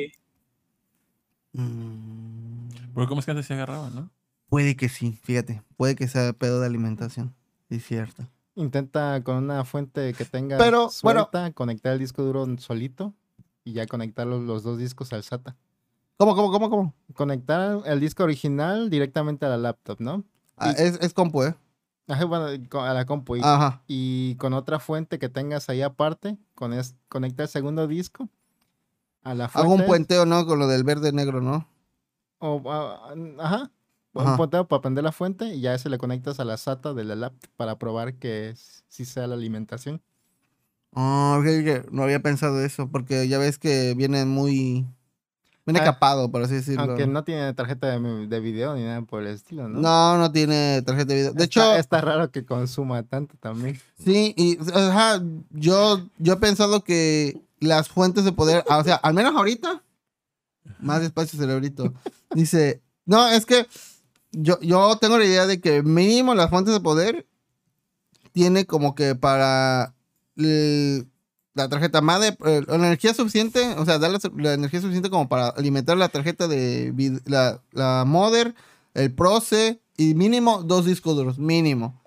[1.53, 4.11] Mm, Porque como es que antes se agarraba, ¿no?
[4.49, 5.63] puede que sí, fíjate.
[5.77, 7.35] Puede que sea pedo de alimentación.
[7.69, 8.27] Es cierto.
[8.59, 11.21] Intenta con una fuente que tenga Pero, bueno.
[11.31, 13.15] suelta, conectar el disco duro solito
[13.63, 15.57] y ya conectar los, los dos discos al SATA.
[16.17, 16.95] ¿Cómo, cómo, cómo, cómo?
[17.15, 20.25] Conectar el disco original directamente a la laptop, ¿no?
[20.57, 21.55] Ah, es, es compu, ¿eh?
[22.09, 23.37] Ajá, bueno, a la compu.
[23.37, 23.85] Y, Ajá.
[23.87, 28.29] y con otra fuente que tengas ahí aparte, con es, conecta el segundo disco
[29.23, 29.67] a la fuente.
[29.67, 30.45] Hago un puenteo, ¿no?
[30.47, 31.69] Con lo del verde negro, ¿no?
[32.41, 33.71] O, ah, ajá.
[34.23, 34.33] Ajá.
[34.33, 37.05] Un puenteo para prender la fuente y ya ese le conectas a la SATA de
[37.05, 38.55] la laptop para probar que
[38.89, 40.01] sí sea la alimentación.
[40.95, 41.91] Ah, ok.
[41.93, 44.87] No había pensado eso, porque ya ves que viene muy...
[45.67, 46.83] Viene Ah, capado, por así decirlo.
[46.85, 49.79] Aunque no tiene tarjeta de, de video ni nada por el estilo, ¿no?
[49.81, 51.33] No, no tiene tarjeta de video.
[51.35, 53.79] De hecho, Está, raro que consuma tanto también.
[54.03, 59.13] sí, y ajá, yo, yo he pensado que las fuentes de poder, o sea, al
[59.13, 59.83] menos ahorita,
[60.81, 61.93] más despacio cerebrito,
[62.35, 63.67] dice, no, es que
[64.33, 67.27] yo, yo tengo la idea de que mínimo las fuentes de poder
[68.33, 69.95] tiene como que para
[70.37, 71.09] el-
[71.55, 75.49] la tarjeta madre, eh, la energía suficiente, o sea, darle la energía suficiente como para
[75.49, 78.55] alimentar la tarjeta de la, la mother,
[78.95, 82.01] el proce y mínimo dos discos duros, mínimo.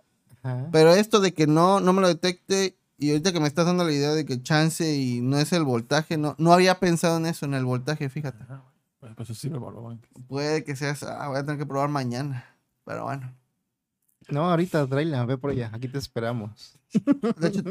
[0.43, 0.69] Ajá.
[0.72, 3.84] Pero esto de que no, no me lo detecte y ahorita que me estás dando
[3.84, 7.26] la idea de que chance y no es el voltaje, no, no había pensado en
[7.26, 8.43] eso, en el voltaje, fíjate.
[8.43, 8.63] Ajá,
[9.02, 10.10] Pues, eso sirve para los bancos.
[10.28, 12.45] Puede que sea, ah, voy a tener que probar mañana,
[12.86, 13.36] pero bueno.
[14.30, 15.72] No, ahorita, Trailer, ve por allá.
[15.74, 16.80] Aquí te esperamos.
[16.93, 17.64] De hecho,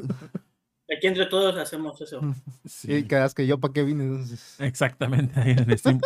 [0.96, 2.20] Aquí entre todos hacemos eso.
[2.66, 2.92] Sí.
[2.92, 4.56] Y quedas que yo, ¿para qué vine entonces?
[4.58, 5.38] Exactamente.
[5.38, 6.00] ahí en el stream.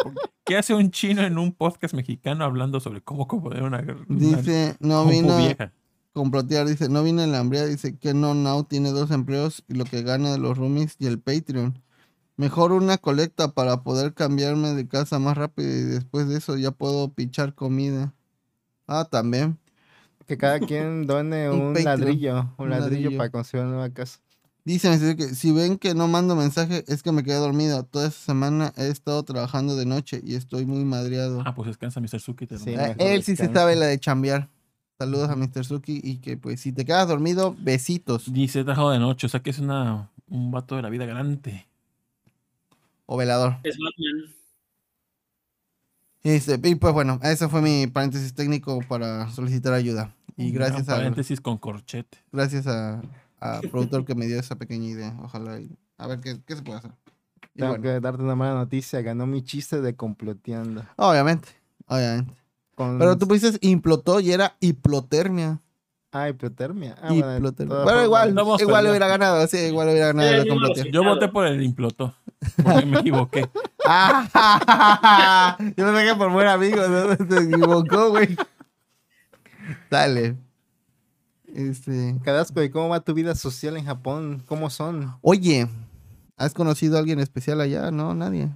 [0.44, 4.76] ¿Qué hace un chino en un podcast mexicano hablando sobre cómo componer una, una dice,
[4.80, 5.72] no compu vino vieja?
[6.12, 9.74] complotear, dice, no vino en la hambre, dice que no now tiene dos empleos y
[9.74, 11.82] lo que gana de los roomies y el Patreon.
[12.36, 16.72] Mejor una colecta para poder cambiarme de casa más rápido y después de eso ya
[16.72, 18.12] puedo pichar comida.
[18.88, 19.58] Ah, también.
[20.26, 23.18] Que cada quien done Un ladrillo, un un ladrillo, ladrillo.
[23.18, 24.18] para construir una nueva casa.
[24.64, 25.16] Dice Mr.
[25.16, 27.84] que si ven que no mando mensaje es que me quedé dormido.
[27.84, 31.42] Toda esta semana he estado trabajando de noche y estoy muy madreado.
[31.44, 32.18] Ah, pues descansa, Mr.
[32.18, 32.46] Suki.
[32.46, 34.48] te lo Sí, él sí se sabe la de chambear.
[34.98, 35.66] Saludos a Mr.
[35.66, 38.32] Suki y que pues si te quedas dormido, besitos.
[38.32, 41.66] Dice, trabajado de noche, o sea que es una, un vato de la vida galante.
[43.06, 43.56] O velador.
[43.62, 44.34] Es Batman.
[46.22, 50.14] Y, este, y pues bueno, ese fue mi paréntesis técnico para solicitar ayuda.
[50.36, 52.18] Y gracias a, paréntesis con corchete.
[52.32, 53.02] gracias a,
[53.40, 55.16] a productor que me dio esa pequeña idea.
[55.22, 55.60] Ojalá.
[55.60, 56.90] y- a ver qué, qué se puede hacer.
[57.54, 59.00] Y Tengo bueno, que darte una mala noticia.
[59.02, 60.84] Ganó mi chiste de comploteando.
[60.96, 61.48] obviamente,
[61.86, 62.34] obviamente.
[62.74, 62.98] Con...
[62.98, 65.60] Pero tú dices implotó y era hiplotermia.
[66.16, 66.94] Ah, hipotermia.
[67.02, 67.78] Ah, bueno, Hiplotermia.
[67.82, 68.90] Bueno, igual, igual perdiendo.
[68.90, 70.90] hubiera ganado, sí, igual hubiera ganado Sí, la yo no sé.
[70.92, 72.14] Yo voté por el implotó.
[72.62, 73.48] Porque me equivoqué.
[73.86, 77.14] Ah, yo pensé que por buen amigo, ¿no?
[77.28, 78.34] Se equivocó, güey.
[79.90, 80.36] Dale.
[81.54, 82.16] Este.
[82.24, 84.42] Cadasco, ¿y cómo va tu vida social en Japón?
[84.46, 85.16] ¿Cómo son?
[85.20, 85.68] Oye,
[86.38, 87.90] ¿has conocido a alguien especial allá?
[87.90, 88.48] No, nadie.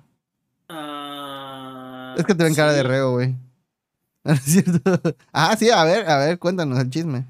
[0.70, 2.86] Ah, Es que te ven cara de sí.
[2.86, 3.36] reo, güey.
[4.24, 5.00] ¿No es cierto?
[5.32, 7.26] Ah, sí, a ver, a ver, cuéntanos el chisme.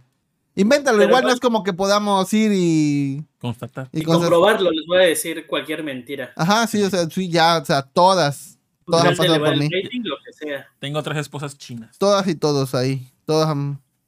[0.60, 3.24] Invéntalo, Pero igual no no- es como que podamos ir y.
[3.40, 3.88] Constatar.
[3.92, 6.32] y comprobarlo, les voy a decir cualquier mentira.
[6.36, 8.58] Ajá, sí, o sea, sí, ya, o sea, todas.
[8.84, 9.68] Todas han pasado por mí.
[9.70, 10.66] rating, lo que sea.
[10.78, 11.96] Tengo tres esposas chinas.
[11.98, 13.06] Todas y todos ahí.
[13.26, 13.54] Todas.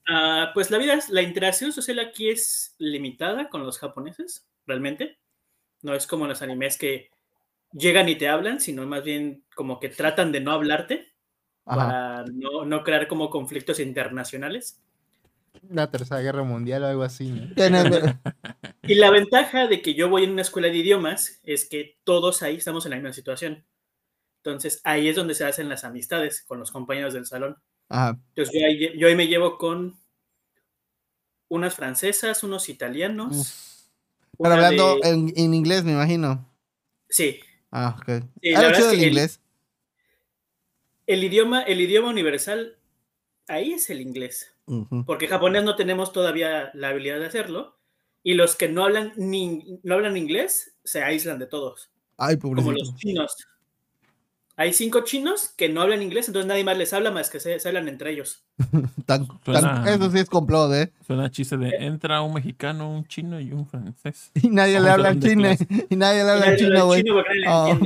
[0.08, 5.18] Ah, pues la vida, es- la interacción social aquí es limitada con los japoneses, realmente.
[5.82, 7.10] No es como en los animes que
[7.72, 11.12] llegan y te hablan, sino más bien como que tratan de no hablarte
[11.66, 11.76] Ajá.
[11.76, 14.80] para no, no crear como conflictos internacionales.
[15.70, 17.32] La Tercera Guerra Mundial o algo así,
[18.82, 22.42] Y la ventaja de que yo voy en una escuela de idiomas es que todos
[22.42, 23.64] ahí estamos en la misma situación.
[24.42, 27.56] Entonces ahí es donde se hacen las amistades con los compañeros del salón.
[27.88, 28.18] Ajá.
[28.34, 29.96] Entonces yo ahí, yo ahí me llevo con
[31.48, 33.36] unas francesas, unos italianos.
[33.36, 33.70] Uf.
[34.38, 36.48] Pero hablando de- en, en inglés, me imagino.
[37.08, 37.40] Sí,
[37.72, 38.24] Ah, ok.
[38.42, 39.40] Sí, Ah, verdad chido es que el- inglés.
[41.06, 42.76] el idioma, el idioma universal,
[43.46, 44.52] ahí es el inglés.
[45.06, 47.76] Porque japonés no tenemos todavía la habilidad de hacerlo.
[48.22, 51.90] Y los que no hablan, ni, no hablan inglés se aíslan de todos.
[52.18, 53.34] Ay, Como los chinos.
[54.56, 57.58] Hay cinco chinos que no hablan inglés, entonces nadie más les habla más que se,
[57.58, 58.44] se hablan entre ellos.
[59.06, 60.92] Tan- Suena- tan- eso sí es complot, ¿eh?
[61.06, 64.30] Suena chiste de entra un mexicano, un chino y un francés.
[64.42, 65.48] Y nadie le a habla chino.
[65.88, 67.02] Y nadie le habla chino, güey.
[67.02, 67.14] chino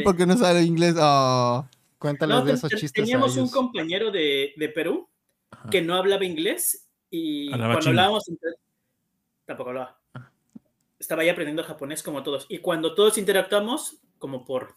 [0.03, 0.97] porque Ah, no sabe inglés.
[0.99, 1.65] Ah.
[1.99, 3.53] Cuéntales No, de esos chistes a teníamos un ellos.
[3.53, 5.09] compañero de, de Perú
[5.65, 5.71] Ajá.
[5.71, 7.91] que no hablaba inglés y Hablaba cuando chino.
[7.93, 8.51] hablábamos entre-
[9.47, 9.99] tampoco hablaba.
[10.99, 12.47] Estaba ahí aprendiendo japonés como todos.
[12.49, 14.77] Y cuando todos interactuamos, como por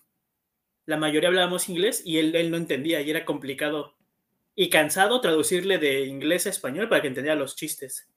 [0.85, 3.93] la mayoría hablábamos inglés y él, él no entendía y era complicado
[4.55, 8.09] y cansado traducirle de inglés a español para que entendiera los chistes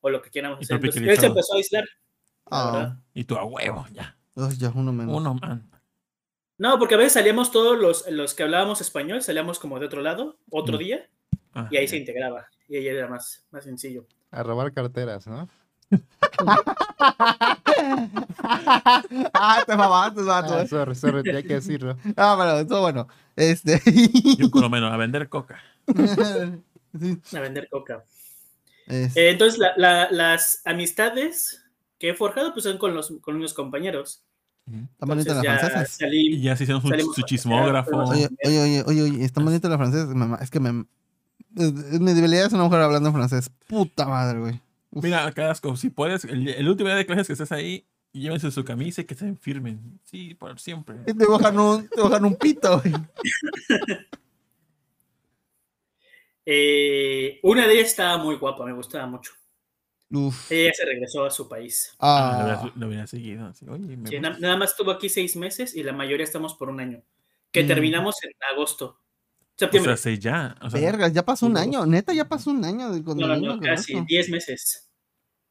[0.00, 0.76] o lo que quieramos Y hacer.
[0.76, 1.84] Entonces, él se empezó a aislar.
[1.84, 1.90] la
[2.50, 2.72] Ah.
[2.72, 2.96] verdad.
[3.14, 4.16] Y tú a huevo, ya.
[4.36, 5.16] Ay, ya, uno menos.
[5.16, 5.68] Uno man.
[6.58, 10.00] No, porque a veces salíamos todos los, los que hablábamos español, salíamos como de otro
[10.00, 10.78] lado, otro Mm.
[10.78, 11.10] día,
[11.56, 12.46] Ah, y ahí se integraba.
[12.68, 14.06] Y ahí era más, más sencillo.
[14.30, 15.48] A robar carteras, ¿no?
[19.32, 20.54] ah, te mamaste, vato.
[20.54, 21.96] Ah, sorry, sorry, tenía que decirlo.
[22.16, 23.08] Ah, pero eso bueno.
[23.36, 23.80] Este.
[24.38, 25.58] Yo por lo menos a vender coca.
[26.98, 28.04] Sí, A vender coca.
[28.86, 31.62] es- Eh, entonces, la- la- las amistades
[31.98, 34.22] que he forjado pues son con los, con unos compañeros.
[34.66, 35.82] Está bonita la francesa.
[35.82, 37.96] Y salí, ya se hicieron su, su chismógrafo.
[37.98, 40.08] Oye, oye, oye, oye, oye, está bonita la francesa.
[40.40, 40.86] Es que me.
[41.56, 43.50] Debilidad es una mujer hablando en francés.
[43.66, 44.60] Puta madre, güey.
[44.90, 45.02] Uf.
[45.04, 48.64] Mira, Casco, si puedes, el, el último día de clases que estés ahí, llévense su
[48.64, 49.98] camisa y que se firmen.
[50.04, 50.96] Sí, por siempre.
[51.04, 52.94] Te bajan un, te bajan un pito, güey.
[56.46, 59.32] eh, una de ellas estaba muy guapa, me gustaba mucho.
[60.10, 60.50] Uf.
[60.52, 61.94] Ella se regresó a su país.
[61.98, 63.46] Ah, lo, Ah, hubiera, lo hubiera seguido.
[63.46, 66.68] así, Oye, me Sí, nada más estuvo aquí seis meses y la mayoría estamos por
[66.68, 67.02] un año.
[67.50, 67.66] Que Mm.
[67.66, 69.00] terminamos en agosto.
[69.56, 69.96] O Septiembre.
[69.96, 70.54] sea, sí, ya.
[70.60, 71.86] O sea, verga, ya pasó un año.
[71.86, 72.90] Neta, ya pasó un año.
[72.92, 74.04] de no, no, vino no, con casi, eso.
[74.06, 74.90] diez meses.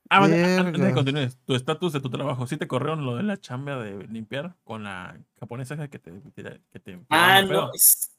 [0.10, 0.36] ah, bueno,
[0.68, 3.82] antes de continúes, tu estatus de tu trabajo, ¿sí te corrieron lo de la chamba
[3.84, 6.14] de limpiar con la japonesa esa que te...
[6.36, 8.12] Que te Ah, no, es-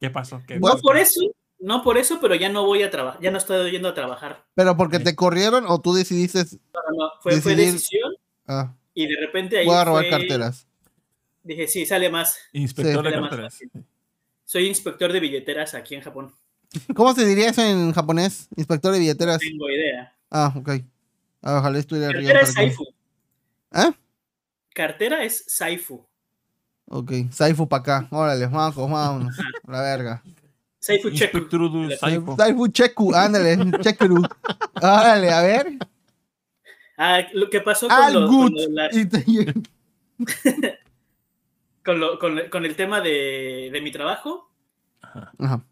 [0.00, 0.42] ¿Qué pasó?
[0.46, 1.20] ¿Qué no por eso,
[1.58, 4.44] no por eso, pero ya no voy a trabajar, ya no estoy yendo a trabajar.
[4.54, 5.04] Pero porque Sí.
[5.04, 6.40] te corrieron o tú decidiste.
[6.72, 8.12] No, no, no, fue, fue decisión
[8.46, 10.66] Ah, y de repente ahí voy a robar fue- carteras.
[11.42, 12.38] Dije, sí, sale más.
[12.52, 13.02] Inspector Sí.
[13.02, 13.52] de Era más carteras.
[13.54, 13.70] fácil.
[14.44, 16.32] Soy inspector de billeteras aquí en Japón.
[16.94, 18.48] ¿Cómo se diría eso en japonés?
[18.56, 19.40] Inspector de billeteras.
[19.42, 20.12] No tengo idea.
[20.30, 20.70] Ah, ok.
[21.42, 22.32] Ah, ojalá estuviera arriba.
[22.32, 22.84] Cartera es Saifu.
[23.72, 23.92] ¿Eh?
[24.74, 26.04] Cartera es Saifu.
[26.86, 28.08] Ok, Saifu para acá.
[28.10, 29.38] Órale, vamos, vámonos.
[29.38, 30.22] A La verga.
[30.78, 31.48] Saifu Cheku.
[31.98, 32.36] Saifu.
[32.36, 34.22] Saifu Cheku, ándale, Chekuru.
[34.82, 35.78] Órale, a ver.
[36.98, 38.54] Ah, lo que pasó con, Al lo- con
[41.84, 44.50] con, lo- con- con el tema de, de mi trabajo.
[45.02, 45.32] Ajá.
[45.38, 45.64] Ajá.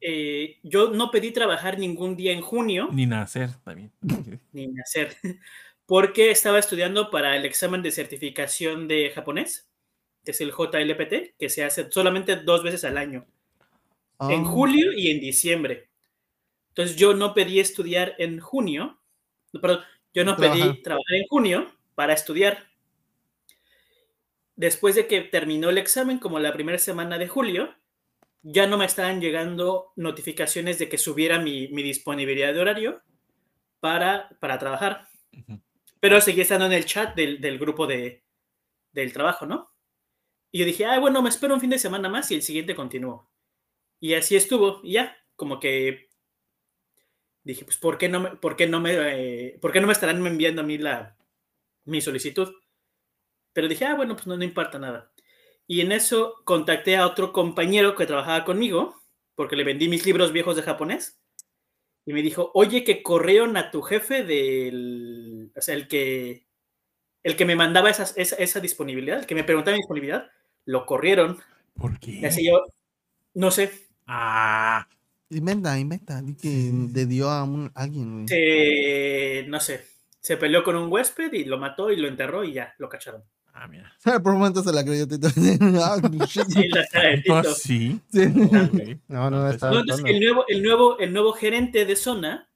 [0.00, 3.90] eh, yo no pedí trabajar ningún día en junio, Ni nacer también.
[4.52, 5.16] ni nacer,
[5.86, 9.68] porque estaba estudiando para el examen de certificación de japonés,
[10.24, 13.26] que es el JLPT, que se hace solamente dos veces al año,
[14.20, 14.48] en Ah.
[14.48, 15.88] julio y en diciembre.
[16.68, 18.98] Entonces yo no pedí estudiar en junio,
[19.52, 19.80] no, perdón,
[20.14, 20.68] yo no Trabajar.
[20.70, 22.65] pedí trabajar en junio para estudiar.
[24.56, 27.74] Después de que terminó el examen, como la primera semana de julio,
[28.42, 33.02] ya no me estaban llegando notificaciones de que subiera mi, mi disponibilidad de horario
[33.80, 35.08] para, para trabajar.
[36.00, 38.24] Pero seguía estando en el chat del, del grupo de,
[38.92, 39.72] del trabajo, ¿no?
[40.50, 42.74] Y yo dije, ah, bueno, me espero un fin de semana más y el siguiente
[42.74, 43.30] continúo.
[44.00, 46.08] Y así estuvo, y ya, como que
[47.44, 49.92] dije, pues, ¿por qué no me, por qué no me, eh, por qué no me
[49.92, 51.16] estarán enviando a mí la,
[51.84, 52.54] mi solicitud?
[53.56, 55.10] Pero dije, ah, bueno, pues no, no importa nada.
[55.66, 59.02] Y en eso contacté a otro compañero que trabajaba conmigo,
[59.34, 61.18] porque le vendí mis libros viejos de japonés,
[62.04, 66.46] y me dijo, oye, que corrieron a tu jefe del, o sea, el que,
[67.24, 70.30] el que me mandaba esas- esa, esa disponibilidad, el que me preguntaba mi disponibilidad,
[70.66, 71.40] lo corrieron.
[71.74, 72.26] ¿Por Y qué?
[72.26, 72.64] así yo,
[73.34, 73.72] no sé,
[74.06, 74.86] Ah,
[75.30, 76.22] Inventa, inventa.
[76.22, 78.28] Di que le dio a un, alguien, güey.
[78.28, 79.84] se, no sé,
[80.20, 83.24] se peleó con un huésped y lo mató y lo enterró y ya, lo cacharon.
[83.56, 83.92] Ah, mira.
[84.22, 85.28] Por un momento se la creyó Tito.
[85.82, 85.96] Ah.
[86.48, 87.50] Sí, la cara de ¿Tanto Tito.
[87.50, 88.00] así?
[88.12, 88.20] Sí.
[88.24, 88.98] Ok.
[89.08, 92.48] No, no, Pues, estaba No, entonces, el nuevo, el, nuevo, el nuevo gerente de zona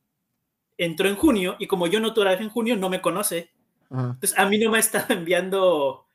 [0.79, 3.51] entró en junio y como yo no trabajé en junio, no me conoce.
[3.91, 4.11] Ajá.
[4.15, 6.07] Entonces, a mí no me está enviando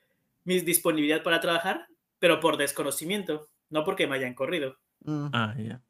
[0.43, 1.87] mi disponibilidad para trabajar,
[2.19, 4.77] pero por desconocimiento, no porque me hayan corrido.
[5.03, 5.27] Mm.
[5.33, 5.81] Ah, ya.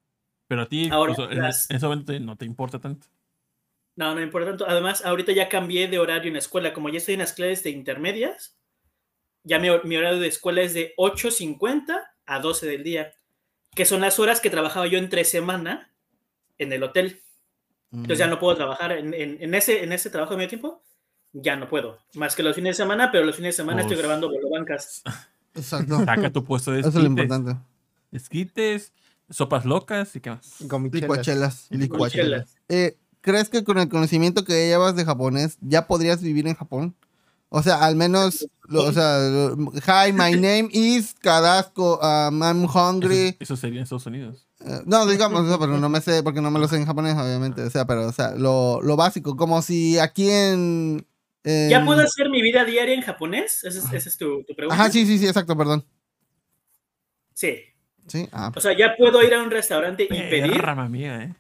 [0.48, 3.08] Pero a ti, Ahora, las- en ese momento no te importa tanto.
[3.96, 4.66] No, no importa tanto.
[4.68, 6.74] Además, ahorita ya cambié de horario en la escuela.
[6.74, 8.58] Como ya estoy en las clases de intermedias,
[9.46, 13.14] ya mi, mi horario de escuela es de 8.50 a 12 del día,
[13.74, 15.94] que son las horas que trabajaba yo entre semana
[16.58, 17.22] en el hotel.
[17.92, 20.82] Entonces ya no puedo trabajar en, en- en ese, en ese trabajo de medio tiempo.
[21.32, 22.00] Ya no puedo.
[22.16, 25.02] Más que los fines de semana, pero los fines de semana estoy Pues- grabando bolobancas.
[25.54, 26.04] Exacto.
[26.04, 27.24] Saca tu puesto de Eso es lo esquites.
[27.24, 27.62] importante.
[28.12, 28.94] Esquites,
[29.30, 30.60] sopas locas y qué más.
[30.92, 31.68] Licuachelas.
[31.70, 32.56] Y Licuachelas.
[32.70, 36.96] Eh, ¿Crees que con el conocimiento que llevas de japonés ya podrías vivir en Japón?
[37.50, 42.66] O sea, al menos, lo- o sea, lo- hi, my name is Kadasco, um, I'm
[42.66, 43.28] hungry.
[43.28, 44.48] Eso, eso sería en Estados Unidos.
[44.66, 46.86] Eh, no, digamos, o sea, pero no me sé, porque no me lo sé en
[46.86, 47.62] japonés, obviamente.
[47.62, 51.06] O sea, pero, o sea, lo, lo básico, como si aquí en.
[51.44, 53.64] en- ¿Ya puedo hacer mi vida diaria en japonés?
[53.64, 54.82] Esa es, esa es tu, tu pregunta.
[54.82, 55.86] Ajá, sí, sí, sí, exacto, perdón.
[57.34, 57.58] Sí.
[58.08, 60.52] Sí, ah, O sea, ya puedo ir a un restaurante y pedir.
[60.54, 61.36] Perra mía, ¿eh?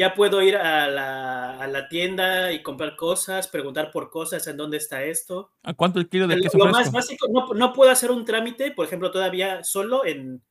[0.00, 4.56] Ya puedo ir a la, a la tienda y comprar cosas, preguntar por cosas, en
[4.56, 5.50] dónde está esto.
[5.62, 6.78] ¿A cuánto el kilo de queso lo fresco?
[6.78, 10.42] más básico, no, no puedo hacer un trámite, por ejemplo, todavía solo en,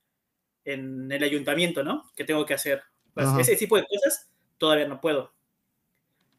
[0.65, 2.11] en el ayuntamiento, ¿no?
[2.15, 2.83] Que tengo que hacer.
[3.15, 4.29] Pues, ese tipo de cosas
[4.59, 5.33] todavía no puedo.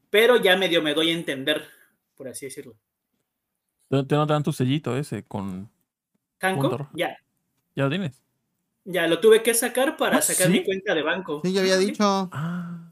[0.08, 1.66] Pero ya medio me doy a entender,
[2.14, 2.76] por así decirlo.
[3.88, 5.68] Te te no te dan tu sellito ese con...
[6.40, 6.88] Rojo.
[6.94, 7.18] ya.
[7.74, 8.22] ¿Ya lo tienes?
[8.84, 10.52] Ya lo tuve que sacar para ¿Ah, sacar sí?
[10.52, 11.40] mi cuenta de banco.
[11.44, 11.86] Sí, ya había Sí.
[11.86, 12.04] dicho.
[12.32, 12.89] Ah.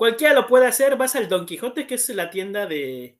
[0.00, 0.96] Cualquiera lo puede hacer.
[0.96, 3.18] Vas al Don Quijote, que es la tienda de.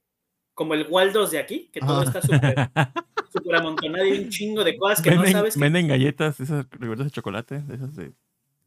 [0.54, 2.04] como el Waldos de aquí, que todo Ajá.
[2.04, 2.54] está súper
[3.32, 6.64] súper amontonado y un chingo de cosas que no venden, sabes que venden galletas, esas
[6.70, 8.12] galletas de chocolate, de esas de...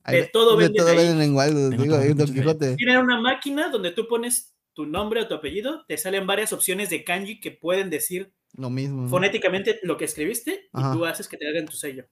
[0.03, 2.75] Ahí- De todo de venden todo venden en Waldo, Tengo digo, todas en Don Quijote.
[2.75, 6.89] tienen una máquina donde tú pones tu nombre o tu apellido, te salen varias opciones
[6.91, 9.01] de kanji que pueden decir Lo mismo.
[9.03, 9.09] ¿no?
[9.09, 12.05] fonéticamente lo que escribiste y tú haces que te hagan tu sello.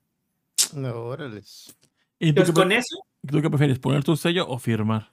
[0.74, 1.38] No, órale.
[2.20, 2.97] ¿Y tú Entonces, qué, con pre- eso,
[3.28, 5.12] tú qué prefieres, poner tu sello o firmar?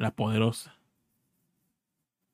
[0.00, 0.74] La poderosa.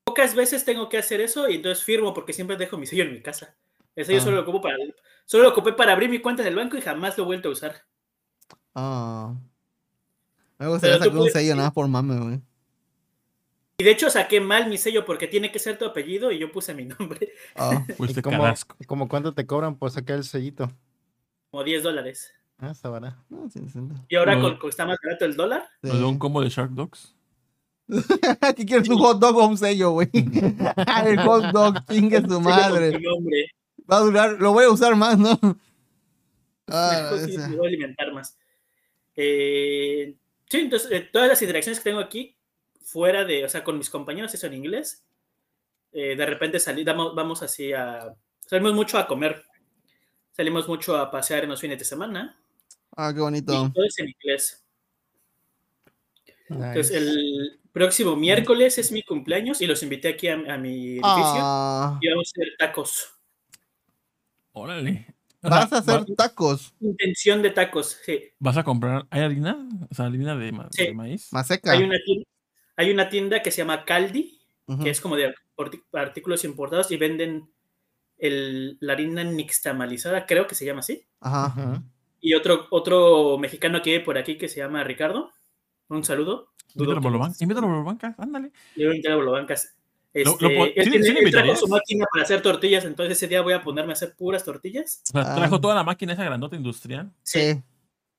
[0.04, 3.12] pocas veces tengo que hacer eso y entonces firmo porque siempre dejo mi sello en
[3.12, 3.56] mi casa.
[3.96, 4.22] El sello Ah.
[4.24, 4.76] solo lo ocupo para
[5.24, 7.48] solo lo ocupé para abrir mi cuenta en el banco y jamás lo he vuelto
[7.48, 7.82] a usar.
[8.74, 9.34] Ah.
[10.58, 12.40] Me gustaría sacar un sello nada por mame, güey.
[13.78, 16.52] Y de hecho saqué mal mi sello porque tiene que ser tu apellido y yo
[16.52, 17.84] puse mi nombre, Ah.
[17.98, 18.76] Pues ¿Y Carrasco.
[18.86, 20.70] cómo cuánto te cobran por sacar el sellito?
[21.50, 22.32] como 10 dólares.
[22.58, 23.16] Ah, está barato.
[23.28, 23.80] No, sí, sí, sí.
[24.08, 26.70] Y ahora con, con- está más barato el dólar, ¿Nos da un combo de Shark
[26.70, 27.15] Dogs?
[28.56, 30.08] ¿Qué quieres un hot dog o un sello, güey?
[31.06, 33.00] el hot dog, chingue su madre.
[33.90, 35.38] Va a durar, lo voy a usar más, ¿no?
[36.68, 38.36] Ah, sí, me voy a alimentar más.
[39.14, 40.14] Eh,
[40.50, 42.36] sí, entonces eh, todas las interacciones que tengo aquí,
[42.82, 45.04] fuera de, o sea, con mis compañeros, eso en inglés,
[45.92, 49.44] eh, de repente salí, damos- vamos así a, salimos mucho a comer,
[50.32, 52.38] salimos mucho a pasear en los fines de semana,
[52.96, 53.70] Ah, qué y bonito.
[53.74, 54.65] todo es en inglés.
[56.48, 61.02] Entonces el próximo miércoles es mi cumpleaños y los invité aquí a, a mi edificio
[61.04, 63.08] Ah, y vamos a hacer tacos.
[64.52, 65.06] Órale.
[65.42, 66.74] Vas a hacer tacos.
[66.80, 68.30] Intención de tacos, sí.
[68.38, 69.06] ¿Vas a comprar?
[69.10, 69.68] ¿Hay harina?
[69.90, 70.84] O sea, harina de, ma- Sí.
[70.86, 71.32] de maíz.
[71.32, 71.72] Más seca.
[71.72, 72.26] Hay una, tienda,
[72.76, 74.40] hay una tienda que se llama Caldi,
[74.82, 75.32] que es como de
[75.92, 77.48] artículos importados y venden
[78.18, 81.06] el, la harina nixtamalizada, creo que se llama así.
[81.20, 81.46] Ajá.
[81.46, 81.82] Ajá.
[82.20, 85.30] Y otro, otro mexicano que vive por aquí que se llama Ricardo.
[85.88, 86.48] Un saludo.
[86.74, 87.00] Invítalo
[87.40, 88.52] invítalo a Bolobancas, ándale.
[88.74, 89.74] Le voy a invitar a Bolobancas.
[90.14, 91.60] Lo- Este, lo po- él, ¿sí- tiene- sí le él trajo invitarías?
[91.60, 95.02] su máquina para hacer tortillas, entonces ese día voy a ponerme a hacer puras tortillas.
[95.10, 95.36] O sea, Ah.
[95.36, 97.62] trajo toda la máquina esa grandota industrial Sí.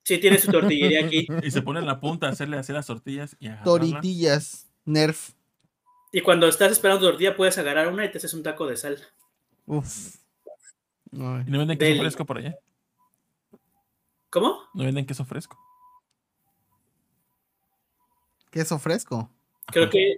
[0.04, 1.28] Sí, tiene su tortillería aquí.
[1.44, 3.50] y se pone en la punta a hacerle hacer las tortillas y.
[3.64, 4.68] Toritillas.
[4.86, 5.32] Nerf.
[6.14, 8.98] Y cuando estás esperando tortilla, puedes agarrar una y te haces un taco de sal.
[9.66, 10.16] Uf.
[11.12, 11.44] Ay.
[11.48, 12.00] ¿Y no venden queso Deli.
[12.00, 12.56] fresco por allá?
[14.30, 14.60] ¿Cómo?
[14.74, 15.58] ¿No venden queso fresco?
[18.58, 19.32] Queso fresco.
[19.68, 20.18] Creo que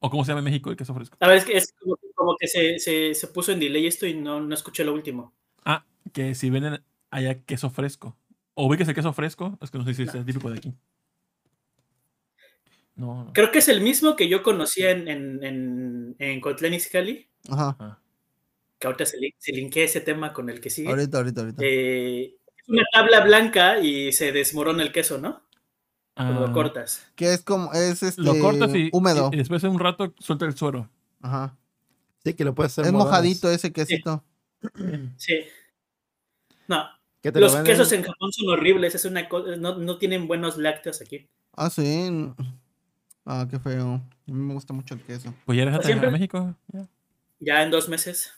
[0.00, 1.16] ¿O cómo se llama en México el queso fresco?
[1.20, 4.06] A ver, es que es como, como que se, se, se puso en delay esto
[4.06, 5.34] y no, no escuché lo último.
[5.64, 8.16] Ah, que si venden allá queso fresco.
[8.54, 10.74] O ubicas el queso fresco, es que no sé si es típico de aquí.
[12.96, 13.32] No, no.
[13.32, 17.76] Creo que es el mismo que yo conocía en, en, en, en Kotlin Izcalli, Ajá.
[17.78, 17.98] Ah,
[18.78, 20.88] que ahorita se, se linkea ese tema con el que sigue.
[20.88, 21.62] Ahorita, ahorita, ahorita.
[21.62, 25.42] Eh, es una tabla blanca y se desmorona el queso, ¿no?
[26.16, 27.06] Ah, lo cortas.
[27.14, 28.20] Que es como, es este.
[28.22, 29.30] Lo cortas y, húmedo.
[29.32, 30.88] y después de un rato suelta el suero.
[31.22, 31.56] Ajá.
[32.24, 33.10] Sí, que lo puedes hacer Es modadas.
[33.12, 34.22] mojadito ese quesito.
[35.16, 35.34] Sí.
[36.68, 36.84] No,
[37.20, 41.00] te los quesos en Japón son horribles, es una cosa, no, no tienen buenos lácteos
[41.02, 41.28] aquí.
[41.56, 42.32] Ah, sí.
[43.26, 43.94] Ah, qué feo.
[43.94, 44.00] A
[44.32, 45.34] mí me gusta mucho el queso.
[45.46, 46.54] Pues ya eres Siempre- a México.
[46.72, 46.86] ya.
[47.40, 48.32] Ya en dos meses.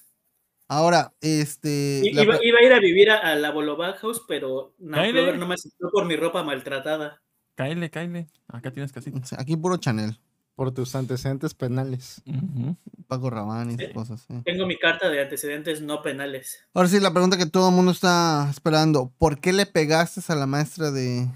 [0.67, 2.01] Ahora, este.
[2.05, 4.97] I- la Iba, a ir a vivir a, a la Bolobac House, pero no,
[5.37, 7.21] no me aceptó por mi ropa maltratada.
[7.55, 8.29] Cáele, cáele.
[8.49, 9.21] Acá tienes casita.
[9.39, 10.19] Aquí puro Chanel.
[10.55, 12.21] Por tus antecedentes penales.
[12.27, 12.77] Ujú.
[13.09, 13.93] Paco Rabanne y Sí.
[13.95, 14.21] cosas.
[14.29, 14.35] sí.
[14.45, 16.59] Tengo mi carta de antecedentes no penales.
[16.75, 19.11] Ahora sí, la pregunta que todo el mundo está esperando.
[19.19, 21.27] ¿Por qué le pegaste a la maestra de,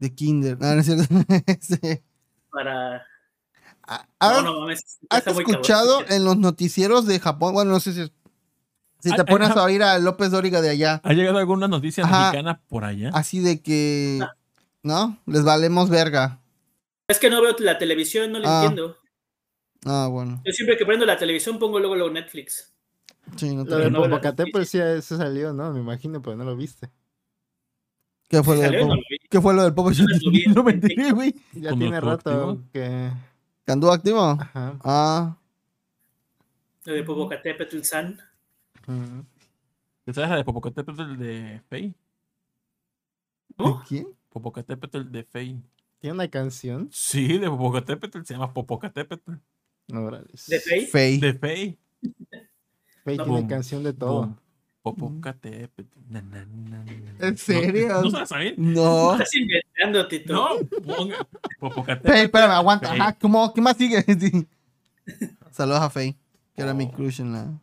[0.00, 0.58] de Kinder?
[0.60, 1.04] Ah, no es cierto.
[1.60, 2.02] Sí.
[2.50, 3.04] Para.
[3.86, 4.98] Ah, No, ¿Has, no mames.
[5.10, 5.42] has cabrón.
[5.48, 7.54] escuchado en los noticieros de Japón?
[7.54, 8.12] Bueno, no sé si,
[9.00, 11.00] si Ay, te pones a oír a López Dóriga de allá.
[11.04, 12.30] ¿Ha llegado alguna noticia Ajá.
[12.32, 13.10] mexicana por allá?
[13.14, 14.20] Así de que.
[14.86, 15.18] No.
[15.26, 16.40] Les valemos verga.
[17.08, 18.60] Es que no veo la televisión, no le Ah.
[18.62, 18.96] entiendo.
[19.84, 20.40] Ah, bueno.
[20.44, 22.72] Yo siempre que prendo la televisión pongo luego luego Netflix.
[23.36, 25.72] Sí, no Lo te- de veo las Popocatépetl sí se salió, ¿no?
[25.72, 26.90] Me imagino, pero no lo viste.
[28.28, 28.86] ¿Qué fue lo del.
[28.88, 29.02] No lo.
[29.30, 29.90] ¿Qué fue lo del Popo?
[29.92, 30.16] Yo lo
[30.56, 31.34] No me enteré, güey.
[31.52, 32.62] Ya ¿Cuándo tiene rato activo?
[32.72, 33.10] que...
[33.64, 34.20] ¿Que anduvo activo?
[34.20, 34.78] Ajá.
[34.84, 35.36] Ah.
[36.84, 38.18] Lo de Popocatépetl San.
[38.86, 39.24] ujú.
[40.04, 41.94] ¿Te sabes la de Popocatépetl de Fey?
[43.56, 43.82] ¿Cómo?
[43.88, 44.06] ¿Quién?
[44.36, 45.62] Popocatépetl de Fey.
[45.98, 46.90] ¿Tiene una canción?
[46.92, 49.32] Sí, de Popocatépetl, se llama Popocatépetl.
[49.94, 50.28] Órale.
[50.46, 50.86] ¿De Faye?
[50.86, 51.18] Fey.
[51.18, 51.78] De Faye.
[53.02, 53.24] Faye No.
[53.24, 54.20] tiene Boom, canción de todo.
[54.26, 54.36] Boom.
[54.82, 55.98] Popocatépetl.
[56.10, 57.26] Na, na, na, na.
[57.28, 57.88] ¿En serio?
[58.02, 58.54] ¿No, ¿no saben?
[58.58, 59.12] No.
[59.12, 60.34] Estás inventando, Tito.
[60.34, 61.26] No, ponga
[61.58, 62.12] Popocatépetl.
[62.12, 62.90] Fey, espérame, aguanta.
[62.90, 63.00] Fey.
[63.00, 63.54] Ajá, ¿cómo?
[63.54, 64.04] ¿Qué más sigue?
[65.50, 66.14] Saludos a Fey,
[66.54, 67.58] que era mi crush en la.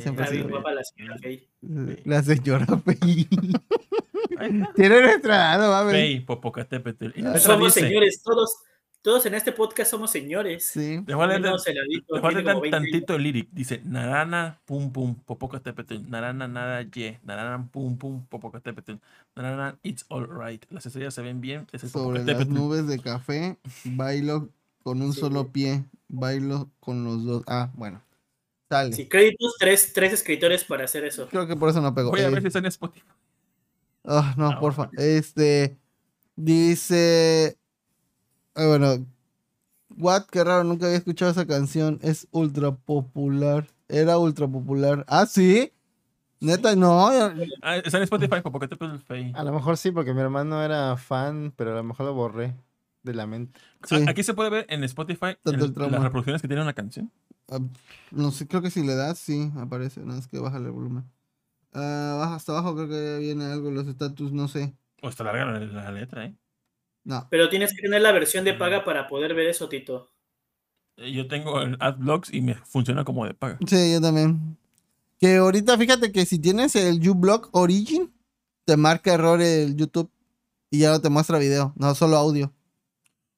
[0.00, 1.48] Siempre sido guapa la señora Faye.
[2.04, 3.28] La señora Fey.
[4.74, 5.92] Tiene nuestra edad, no mames.
[5.92, 7.06] Faye, Popocatépetl.
[7.16, 8.54] Y Somos dice- señores, todos,
[9.02, 10.66] todos en este podcast somos señores.
[10.66, 11.02] Sí.
[11.06, 12.90] Le voy a leer Menos el adicto, le voy a tiene leer como 20 años.
[12.90, 13.48] tantito el lyric.
[13.50, 16.08] Dice, narana, pum, pum, Popocatépetl.
[16.08, 17.18] Narana, nada, ye.
[17.24, 18.92] Narana, pum, pum, Popocatépetl.
[19.36, 20.64] Narana, it's all right.
[20.70, 21.66] Las estrellas se ven bien.
[21.72, 24.48] Es Sobre las nubes de café, bailo
[24.82, 25.20] con un Sí.
[25.20, 27.42] solo pie, bailo con los dos.
[27.48, 28.00] Ah, bueno.
[28.72, 28.92] Sale.
[28.94, 31.28] Sí, créditos, tres, tres escritores para hacer eso.
[31.28, 32.08] Creo que por eso no pegó.
[32.10, 33.04] Voy a Eh, ver si está en Spotify.
[34.04, 34.88] ah, no, Ah, porfa.
[34.96, 35.76] Este.
[36.36, 37.58] Dice.
[38.54, 39.06] ah, bueno.
[39.98, 41.98] What, qué raro, nunca había escuchado esa canción.
[42.02, 43.66] Es ultra popular.
[43.88, 45.04] Era ultra popular.
[45.06, 45.70] Ah, sí.
[46.40, 47.08] Neta, no.
[47.60, 49.32] Ah, está en Spotify, Popocatépetl Faye.
[49.34, 52.54] A lo mejor sí, porque mi hermano era fan, pero a lo mejor lo borré
[53.02, 53.60] de la mente.
[53.84, 54.02] Sí.
[54.08, 55.96] Aquí se puede ver en Spotify el- el trauma.
[55.98, 57.10] las reproducciones que tiene una canción.
[57.48, 57.58] Ah,
[58.10, 60.00] no sé, creo que si le das, sí, aparece.
[60.00, 61.04] No es que baja el volumen.
[61.72, 64.74] Ah, baja hasta abajo, creo que viene algo, los estatus, no sé.
[65.02, 66.36] O está larga la, la letra, ¿eh?
[67.04, 67.26] No.
[67.30, 70.10] Pero tienes que tener la versión de paga para poder ver eso, Tito.
[70.96, 73.58] Eh, Yo tengo el AdBlocks y me funciona como de paga.
[73.66, 74.56] Sí, yo también.
[75.18, 78.12] Que ahorita fíjate que si tienes el uBlock Origin,
[78.64, 80.10] te marca error el YouTube
[80.70, 82.52] y ya no te muestra video, no solo audio.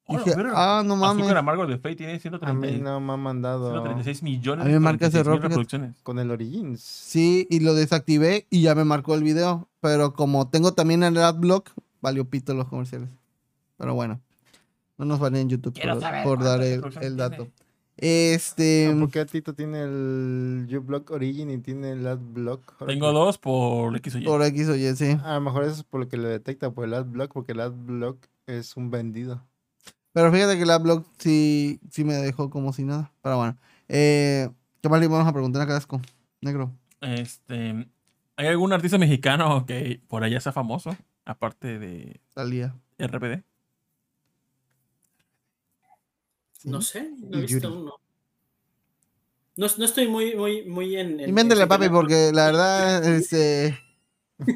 [0.07, 0.53] Hola, Dije, verga.
[0.55, 1.23] ah, no mames.
[1.23, 4.73] Azúcar amargo de tiene A 130 mí no me ha mandado 136 millones A mí
[4.73, 6.81] me marca ese 46 error, con el Origins.
[6.81, 9.67] Sí, y lo desactivé y ya me marcó el video.
[9.79, 13.09] Pero como tengo también el AdBlock, valió pito los comerciales.
[13.77, 14.21] Pero bueno,
[14.97, 17.47] no nos van en YouTube Quiero por, dar el, dato.
[17.97, 18.93] Este.
[18.97, 22.85] ¿Por qué Tito tiene el uBlock Origin y tiene el AdBlock?
[22.85, 24.23] Tengo dos por X o Y.
[24.23, 25.17] Por X o Y, sí.
[25.23, 27.61] A lo mejor eso es por lo que lo detecta, por el AdBlock, porque el
[27.61, 29.41] AdBlock es un vendido.
[30.15, 33.11] Pero fíjate que el AdBlock sí, sí me dejó como si nada.
[33.21, 33.57] Pero bueno.
[33.89, 34.49] Eh,
[34.79, 36.01] ¿Qué más le vamos a preguntar a Casco?
[36.39, 36.71] Negro.
[37.01, 37.85] Este,
[38.37, 40.95] ¿Hay algún artista mexicano que por allá sea famoso?
[41.25, 42.73] Aparte de Talía.
[42.97, 43.43] RPD.
[46.63, 47.81] No sé, no he visto Yuri.
[47.81, 47.95] uno.
[49.57, 51.19] No, no estoy muy, muy, muy en.
[51.19, 53.77] en- papi, porque la verdad, este.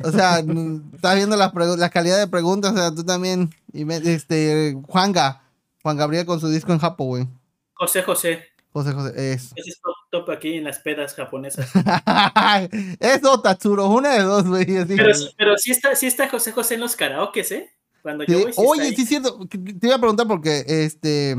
[0.05, 0.39] O sea,
[0.93, 3.49] estás viendo las la calidad de preguntas, o sea, tú también.
[3.73, 5.43] Este, Juanga.
[5.81, 7.27] Juan Gabriel con su disco en Japo, güey.
[7.73, 8.43] José José.
[8.71, 9.33] José José.
[9.33, 11.71] Ese es top, top aquí en las pedas japonesas.
[12.99, 14.65] eso, Tatsuro, una de dos, güey.
[14.65, 17.69] Pero, pero sí, está, sí está José José en los karaokes, ¿eh?
[18.01, 19.39] Cuando Sí, yo voy, sí Oye, sí es cierto.
[19.49, 21.35] Te iba a preguntar porque este.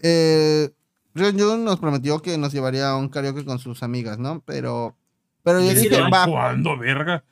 [0.00, 0.70] Eh,
[1.14, 4.42] Ryun Jun nos prometió que nos llevaría a un karaoke con sus amigas, ¿no?
[4.44, 4.96] Pero.
[5.42, 6.26] Pero yo Sí, dije, va.
[6.26, 7.22] ¿Cuándo, verga?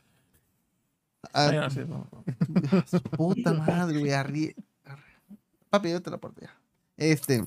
[1.33, 2.07] ah, Ay, no, sí, no.
[2.87, 4.55] su puta madre, güey.
[5.73, 6.51] Papi, yo te la porté.
[6.99, 7.43] Este.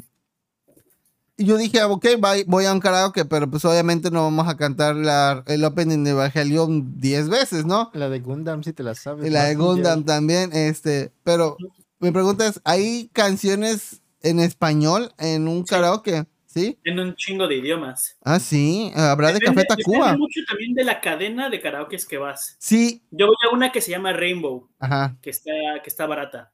[1.38, 4.58] Y yo dije, ok, bye, voy a un karaoke, pero pues obviamente no vamos a
[4.58, 7.92] cantar la, el opening de Evangelion 10 veces, ¿no?
[7.94, 9.28] La de Gundam, si te la sabes.
[9.28, 9.54] Y la de.
[9.54, 11.56] Gundam también, este, pero
[12.00, 16.26] mi pregunta es, ¿hay canciones en español en un karaoke?
[16.48, 16.80] ¿Sí?
[16.84, 18.16] En un chingo de idiomas.
[18.24, 19.98] Ah, sí, habrá de Café Depende- Tacuba.
[20.06, 22.56] depende mucho también de la cadena de karaokes que vas.
[22.58, 25.52] Sí, Yo voy a una que se llama Rainbow, ajá, que está,
[25.84, 26.54] que está barata.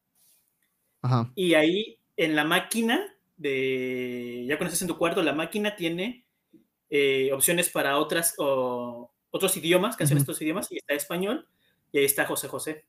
[1.02, 1.32] Ajá.
[1.36, 3.02] Y ahí en la máquina
[3.38, 4.46] de.
[4.48, 6.26] Ya cuando estás en tu cuarto, la máquina tiene
[6.90, 11.48] eh, opciones para otras o otros idiomas, canciones de otros idiomas, y está español,
[11.92, 12.86] y ahí está José José.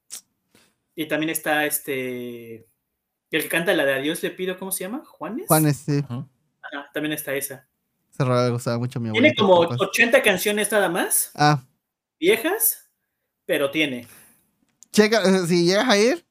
[0.95, 2.67] Y también está este.
[3.31, 5.03] El que canta la de Adiós le pido, ¿cómo se llama?
[5.07, 5.47] ¿Juanes?
[5.47, 6.29] Juanes, sí, Ajá.
[6.93, 7.67] También está esa.
[8.11, 9.77] se gustaba mucho mi Tiene como capaz.
[9.81, 11.65] 80 canciones nada más, Ah,
[12.21, 12.91] viejas,
[13.47, 14.07] pero tiene.
[14.93, 16.27] checa, eh, si llegas a ir,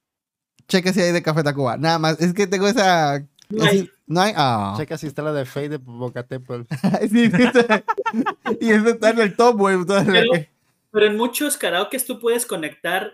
[0.67, 1.77] checa si hay de Café Tacuba.
[1.77, 3.25] Nada más, es que tengo esa...
[3.49, 3.89] No hay.
[4.07, 4.33] No hay.
[4.35, 4.75] Ah.
[4.77, 6.61] Checa si está la de Fade de Popocatépetl.
[7.09, 7.37] Sí, sí,
[8.61, 9.77] y eso está en el top, güey.
[9.85, 13.13] Pero- en muchos karaokes tú puedes conectar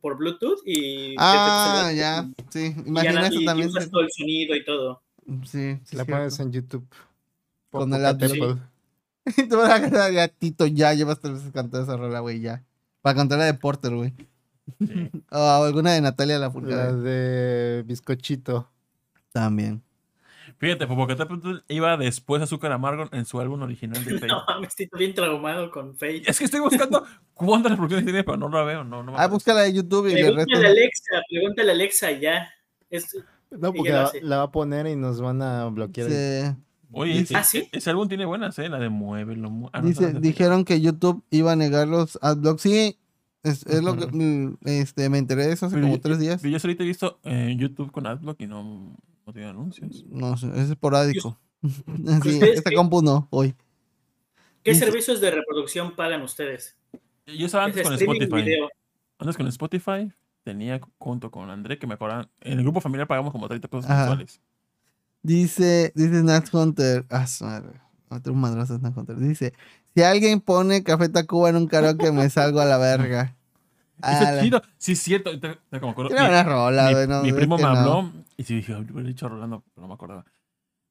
[0.00, 1.14] por Bluetooth y.
[1.18, 2.28] Ah, ya.
[2.50, 3.68] Sí, y ya imagina eso y también.
[3.68, 5.02] usas todo el sonido y todo.
[5.44, 6.86] Sí, sí, La pones en YouTube.
[7.70, 8.58] Con el Popocatépetl.
[9.24, 12.40] Y tú vas a cantar ya, Tito, ya llevas tres veces cantando esa rola, güey,
[12.40, 12.64] ya.
[13.02, 14.12] Para cantar la de Porter, güey.
[14.78, 15.10] Sí.
[15.30, 16.92] O alguna de Natalia la La Furcada.
[16.96, 18.68] de Bizcochito.
[19.32, 19.82] También.
[20.58, 24.26] Fíjate, Popocatépetl iba después de Azúcar Amargo en su álbum original de Fate.
[24.28, 26.22] No, me estoy bien traumado con Fate.
[26.26, 27.04] Es que estoy buscando
[27.34, 28.84] cuántas reproducciones tiene, pero no la veo.
[28.84, 30.34] No, no Ah, búscala de YouTube y le resto.
[30.44, 32.48] Pregúntale a Alexa, pregúntale a Alexa y ya.
[32.90, 33.16] Es-
[33.50, 33.90] No, porque
[34.22, 36.08] la, va a poner y nos van a bloquear.
[36.10, 36.56] Sí.
[36.94, 37.68] Oye, Dice- ¿Ah, sí?
[37.72, 38.68] ese álbum tiene buenas, ¿eh?
[38.68, 39.48] La de Muévelo.
[39.50, 42.62] mu- ah, no, Dice, dijeron que YouTube iba a negar los adblocks.
[42.62, 42.98] Sí,
[43.42, 46.18] es, es lo que mm, este, me enteré de eso hace Pero como yo- tres
[46.18, 46.40] días.
[46.42, 50.04] Pero yo ahorita he visto eh, YouTube con Adblock y no, no tiene anuncios.
[50.08, 51.38] No sé, es esporádico.
[51.62, 52.76] sí, ¿Ustedes esta qué?
[52.76, 53.54] compu no, hoy.
[54.62, 56.76] ¿Qué servicios de reproducción pagan ustedes?
[57.26, 58.34] Yo estaba antes ¿Es con Spotify.
[58.42, 58.68] video?
[59.18, 60.12] Antes con Spotify
[60.44, 62.28] tenía junto con André que me acordaban.
[62.40, 64.40] En el grupo familiar pagamos como 30 pesos mensuales.
[65.22, 67.06] Dice, dice Nat Hunter.
[67.08, 67.80] Ah, su madre.
[68.08, 69.16] Otro madrazo Nat Hunter.
[69.18, 69.52] Dice,
[69.94, 73.34] si alguien pone Café Tacuba en un karaoke, me salgo a la verga.
[74.02, 74.62] Eso la- es chido.
[74.78, 75.38] Sí, es cierto.
[75.38, 77.68] Te- te- como acuerdo- Tiene mi- buena rola, mi, no, mi primo me no.
[77.68, 80.24] habló y sí dije, hubiera dicho Rolando, pero no me acordaba.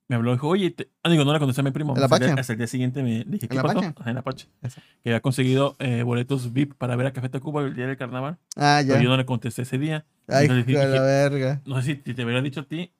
[0.08, 0.90] Me habló y dijo, oye, te...
[1.04, 1.94] ah, digo, no le contesté a mi primo.
[1.96, 2.32] ¿El hasta, Apache?
[2.40, 3.80] hasta el día siguiente me dije, ¿qué ¿El pasó?
[3.80, 4.10] Apache?
[4.10, 4.48] En Apache.
[4.62, 4.82] Eso.
[5.04, 8.38] Que había conseguido eh, boletos VIP para ver a Café Tacuba el día del carnaval.
[8.58, 8.94] Ah, ya.
[8.94, 10.06] Pero yo no le contesté ese día.
[10.28, 11.62] Ay, dije, la verga.
[11.66, 12.92] no sé si te hubiera dicho a ti,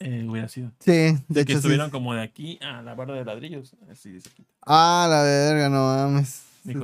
[0.00, 0.70] eh, hubiera sido.
[0.80, 1.56] Sí, de que hecho sí.
[1.58, 3.74] estuvieron como de aquí a la barra de ladrillos.
[3.90, 4.48] Así de cerquita.
[4.66, 6.44] Ah, la verga, no mames.
[6.64, 6.80] Sí, le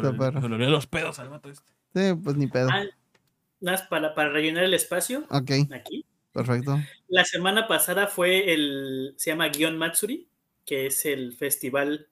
[0.55, 1.71] olía los pedos al vato este.
[1.95, 2.69] Sí, pues ni pedo.
[2.71, 2.85] Ah,
[3.61, 6.05] nada más para, para rellenar el espacio Ok, aquí.
[6.33, 6.79] perfecto.
[7.09, 10.29] La semana pasada fue el, se llama Gion Matsuri,
[10.65, 12.09] que es el festival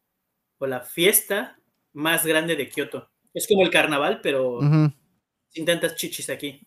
[0.58, 1.58] o la fiesta
[1.92, 3.08] más grande de Kioto.
[3.34, 4.92] Es como el carnaval, pero Ujú.
[5.50, 6.66] sin tantas chichis aquí.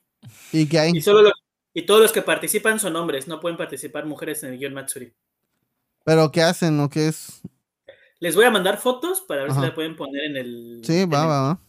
[0.53, 0.91] ¿Y qué hay?
[0.95, 1.32] Y, solo lo-
[1.74, 5.13] y todos los que participan son hombres, no pueden participar mujeres en el Gion Matsuri.
[6.03, 7.41] ¿Pero qué hacen o qué es?
[8.19, 9.61] Les voy a mandar fotos para ver Ajá.
[9.61, 11.59] si la pueden poner en el, Sí, en va, el- va, va.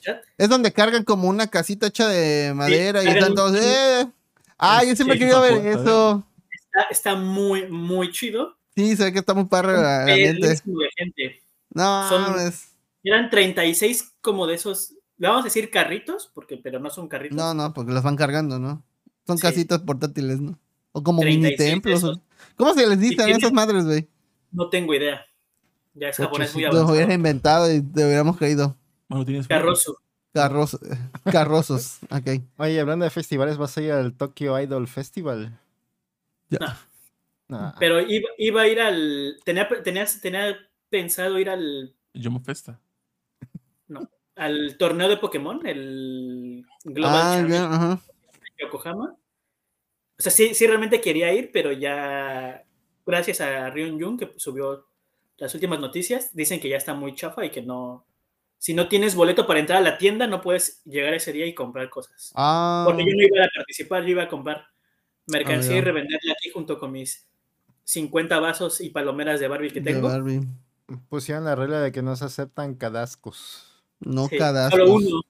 [0.00, 0.22] chat.
[0.38, 3.56] Es donde cargan como una casita hecha de madera y están todos.
[3.60, 4.06] ¡Eh!
[4.58, 6.26] Ah, yo siempre he Sí, querido ver está eso.
[6.50, 8.56] Está, está muy, muy chido.
[8.74, 10.16] Sí, se ve que está muy padre la, la de
[10.96, 11.42] gente.
[11.72, 12.72] No, Son- mames.
[13.02, 17.36] Eran 36 como de esos, le vamos a decir carritos, porque, pero no son carritos.
[17.36, 18.82] no, no, porque las van cargando, ¿no?
[19.26, 19.42] Son Sí.
[19.42, 20.58] casitas portátiles, ¿no?
[20.92, 22.20] O como mini 36 templos.
[22.56, 24.08] ¿Cómo se les dicen a esas madres, güey?
[24.52, 25.24] No tengo idea.
[25.94, 26.92] Ya es japonés muy Lo avanzado.
[26.94, 28.76] hubiera inventado y te hubiéramos creído.
[29.08, 29.98] Bueno, tienes Carrozo.
[30.32, 30.78] Carros,
[31.24, 31.98] carrosos.
[32.10, 32.42] Ok.
[32.58, 35.58] Oye, hablando de festivales, ¿vas a ir al Tokyo Idol Festival?
[36.50, 36.58] Ya.
[36.60, 36.74] No.
[37.48, 37.74] Nah.
[37.78, 39.36] Pero iba, iba a ir al.
[39.44, 40.56] Tenía, tenía, tenía
[40.90, 42.80] pensado ir al, Yomo Festa.
[44.34, 48.00] al torneo de Pokémon, el Global Ah, bien, ajá.
[48.56, 49.16] De Yokohama.
[50.18, 52.64] O sea, sí, sí realmente quería ir, pero ya.
[53.04, 54.88] Gracias a Ryun Jun, que subió
[55.36, 58.04] las últimas noticias, dicen que ya está muy chafa y que no.
[58.58, 61.54] Si no tienes boleto para entrar a la tienda, no puedes llegar ese día y
[61.54, 62.32] comprar cosas.
[62.34, 64.66] Ah, Porque yo no iba a participar, yo iba a comprar
[65.26, 67.28] mercancía Ah, y revenderla aquí junto con mis
[67.84, 70.08] 50 vasos y palomeras de Barbie que de tengo.
[70.08, 70.40] Barbie.
[71.08, 73.84] Pusieron la regla de que no se aceptan cadascos.
[74.00, 75.20] No Sí, cada solo uno,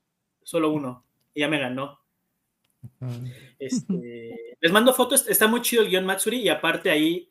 [0.42, 1.04] solo uno.
[1.34, 2.00] Y ya me ganó.
[3.58, 7.30] Este, les mando fotos, está muy chido el guion Matsuri y aparte ahí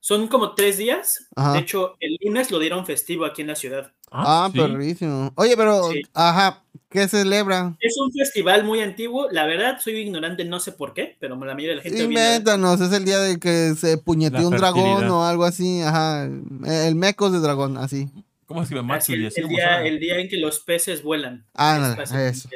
[0.00, 1.28] son como tres días.
[1.36, 1.52] Ajá.
[1.54, 3.92] De hecho, el lunes lo dieron festivo aquí en la ciudad.
[4.10, 4.58] Ah, sí.
[4.58, 5.32] perrísimo.
[5.36, 6.02] Oye, pero, Sí.
[6.14, 7.76] ajá, ¿qué celebra?
[7.78, 11.54] Es un festival muy antiguo, la verdad soy ignorante, no sé por qué, pero la
[11.54, 12.02] mayoría de la gente...
[12.02, 16.24] Invéntanos, es el día de que se puñeteó un dragón o algo así, ajá.
[16.24, 18.08] El mecos de dragón, así.
[18.46, 19.20] ¿Cómo escribe Así, Matsuri?
[19.20, 21.46] el, Así el día, el día en que los peces vuelan.
[21.54, 22.48] Ah, Es nada, eso.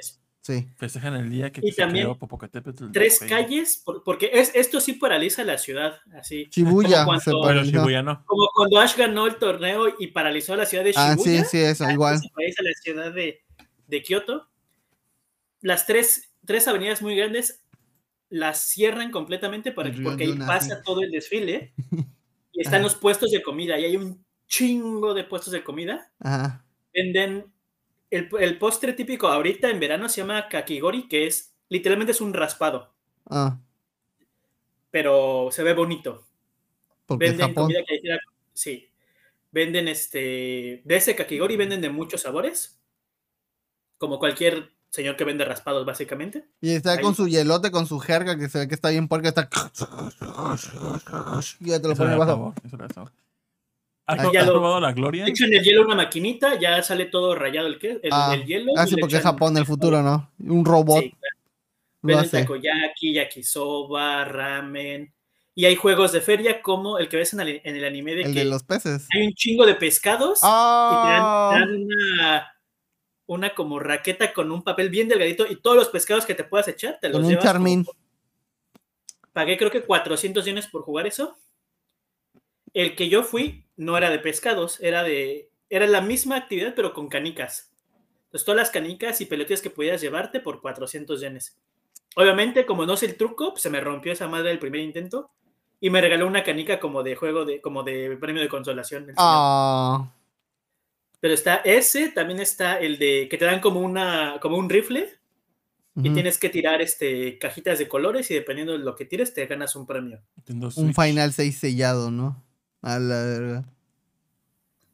[0.47, 0.68] Sí.
[0.76, 2.90] Festejan el día que Y se también creó Popocatépetl.
[2.92, 6.49] Tres calles, por- porque es, esto sí paraliza la ciudad, así.
[6.51, 7.64] Shibuya Como cuando- Pero.
[7.64, 8.22] Shibuya no.
[8.26, 11.12] Como cuando Ash ganó el torneo y paralizó la ciudad de Shibuya.
[11.12, 12.18] Ah, sí, sí, eso, igual.
[12.18, 13.42] se paraliza la ciudad de,
[13.86, 14.47] de Kioto.
[15.62, 17.62] Las tres, tres avenidas muy grandes
[18.28, 21.72] las cierran completamente para, El porque ahí pasa todo el desfile
[22.53, 22.82] y están Ajá.
[22.82, 26.12] los puestos de comida y hay un chingo de puestos de comida.
[26.20, 26.62] Ajá.
[26.92, 27.47] Venden
[28.16, 32.32] el, el postre típico ahorita en verano se llama kakigori, que es literalmente es un
[32.34, 32.92] raspado,
[33.28, 33.58] Ah,
[34.90, 36.24] pero se ve bonito.
[37.06, 37.64] porque Venden Japón.
[37.64, 38.18] comida callejera,
[38.52, 38.88] sí.
[39.50, 42.78] Venden este, de ese kakigori venden de muchos sabores,
[43.98, 46.44] como cualquier señor que vende raspados básicamente.
[46.60, 47.00] Y está Ahí.
[47.02, 49.48] con su hielote, con su jerga, que se ve que está bien porque está.
[51.60, 52.16] Y ya te lo pone.
[52.16, 53.12] sabor, eso le da sabor.
[54.07, 55.26] ¿Has, Ah, has lo- probado la Gloria?
[55.26, 58.72] Echan el hielo una maquinita, ya sale todo rayado el, que, el, Ah, el hielo.
[58.76, 60.30] Ah, y sí, porque es Japón, el futuro, ¿no?
[60.40, 61.36] Un robot Sí, claro.
[62.02, 65.11] lo Venden takoyaki, yakisoba, ramen.
[65.55, 68.22] Y hay juegos de feria como el que ves en el, en el anime de
[68.24, 69.07] El que de los peces.
[69.14, 71.50] hay un chingo de pescados y te dan, ¡Ah!
[71.55, 72.52] te dan una,
[73.26, 76.68] una como raqueta con un papel bien delgadito y todos los pescados que te puedas
[76.68, 77.86] echar te los Con un llevas charmín.
[79.32, 81.36] Pagué creo que 400 yenes por jugar eso.
[82.74, 85.51] el que yo fui no era de pescados, era de.
[85.70, 87.72] Era la misma actividad, pero con canicas.
[88.27, 91.57] Entonces, todas las canicas y pelotillas que pudieras llevarte por 400 yenes.
[92.16, 95.31] Obviamente, como no sé el truco, pues, se me rompió esa madre el primer intento
[95.81, 99.12] y me regaló una canica como de juego, de, como de premio de consolación.
[99.16, 100.11] Ah.
[101.20, 105.11] Pero está ese, también está el de que te dan como una, como un rifle
[105.97, 109.47] y tienes que tirar este cajitas de colores y dependiendo de lo que tires te
[109.47, 110.20] ganas un premio.
[110.49, 112.43] Un Final 6 sellado, ¿no?
[112.85, 113.64] A la verga.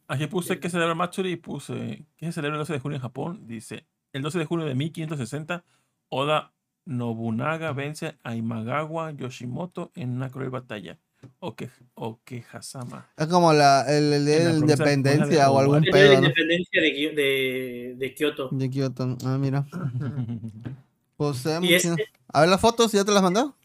[0.07, 3.03] Aquí puse que celebra Matsuri y puse que se celebra el 12 de junio en
[3.03, 3.49] Japón.
[3.49, 5.65] Dice, el 12 de junio de 1560,
[6.09, 6.53] Oda
[6.85, 11.01] Nobunaga vence a Imagawa Yoshimoto en una cruel batalla.
[11.41, 13.11] O que, o que Hasama.
[13.17, 15.97] Es como la, el, el de la independencia o algún pedo.
[15.97, 18.51] El de la independencia de, de, de, Kioto.
[18.53, 19.19] De Kioto.
[19.25, 19.67] Ah, mira.
[21.17, 21.95] pues, este
[22.29, 23.57] A ver las fotos, ¿ya te las mandó?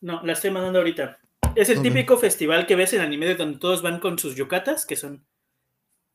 [0.00, 1.18] No, las estoy mandando ahorita.
[1.54, 4.96] Es el típico festival que ves en anime donde todos van con sus yucatas, que
[4.96, 5.24] son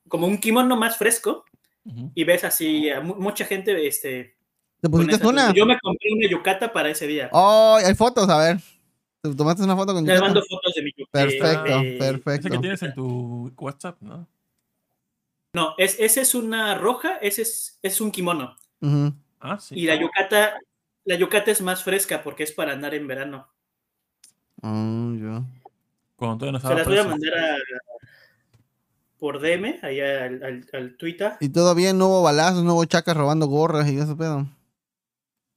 [0.07, 1.45] como un kimono más fresco.
[2.15, 4.37] Y ves así a mucha gente este,
[4.81, 5.53] ¿Te pusiste una?
[5.53, 7.29] Yo me compré una yucata para ese día.
[7.31, 8.57] Oh, hay fotos, a ver.
[9.21, 10.19] ¿Te tomaste una foto con yucata?
[10.19, 11.25] Te mando fotos de mi yucata.
[11.25, 12.47] Perfecto, perfecto.
[12.47, 14.27] Ese que tienes en tu WhatsApp, ¿no?
[15.53, 18.55] No, es, ese es una roja, ese es, es un kimono.
[19.39, 19.75] Ah, sí.
[19.75, 20.59] Y la yucata,
[21.05, 23.47] la yucata es más fresca porque es para andar en verano.
[24.61, 25.43] Oh, yo.
[26.15, 27.57] Cuando no Se las voy a mandar a,
[29.19, 31.33] por DM, ahí al, al, Twitter.
[31.39, 34.47] Y todavía no hubo balazos, no hubo chacas robando gorras y eso pedo.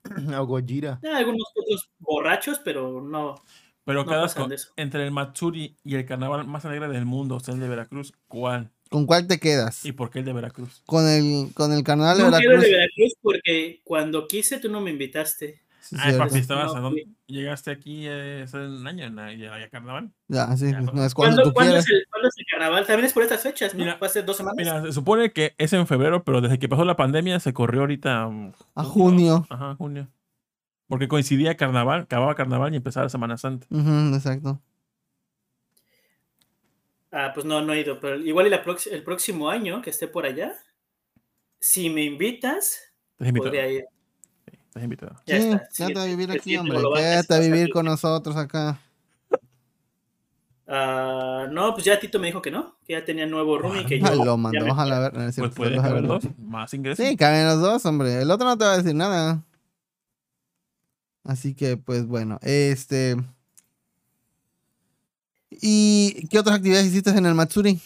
[0.38, 0.98] O Gojira.
[1.04, 3.36] Ah, algunos otros borrachos, pero no.
[3.84, 4.28] Pero cada
[4.76, 8.12] entre el Matsuri y el carnaval más alegre del mundo, o sea, el de Veracruz,
[8.28, 8.70] ¿cuál?
[8.88, 9.84] ¿Con cuál te quedas?
[9.84, 10.82] ¿Y por qué el de Veracruz?
[10.86, 12.52] Con el, con el carnaval de no Veracruz.
[12.52, 15.60] No el de Veracruz porque cuando quise tú no me invitaste.
[15.98, 16.92] Ay, papi, estabas no,
[17.26, 20.12] llegaste aquí eh, hace un año, ya, carnaval.
[20.28, 22.86] Ya, sí, Ya, no es cuando tú ¿cuándo es, el, cuándo es el carnaval?
[22.86, 23.84] También es por estas fechas, ¿no?
[23.84, 24.56] Mira, Fue hace dos semanas.
[24.58, 27.80] Mira, se supone que es en febrero, pero desde que pasó la pandemia se corrió
[27.80, 28.26] ahorita.
[28.26, 29.46] um, A junio.
[29.50, 30.08] Ajá, junio.
[30.86, 33.66] Porque coincidía carnaval, acababa carnaval y empezaba Semana Santa.
[33.70, 34.60] Ujú, exacto.
[37.12, 38.62] Ah, pues no, no he ido, pero igual y la
[38.92, 40.56] el próximo año que esté por allá,
[41.58, 42.92] si me invitas,
[43.34, 43.84] podría ir.
[44.70, 45.16] Estás invitado.
[45.26, 45.68] Ya sí, está.
[45.76, 47.00] quédate a vivir aquí, siguiente hombre.
[47.02, 48.80] Quédate a vivir con nosotros acá.
[50.72, 53.98] Ah, no, pues ya Tito me dijo que no, que ya tenía nuevo roomie que
[53.98, 54.06] yo.
[54.14, 55.14] Lo ya mandó, me- ojalá ver.
[55.14, 56.02] no Pues puede agarró.
[56.02, 57.04] dos, más ingresos.
[57.04, 58.22] Sí, caben los dos, hombre.
[58.22, 59.42] El otro no te va a decir nada.
[61.24, 63.16] Así que, pues bueno, este.
[65.50, 67.80] ¿Y qué otras actividades hiciste en el Matsuri?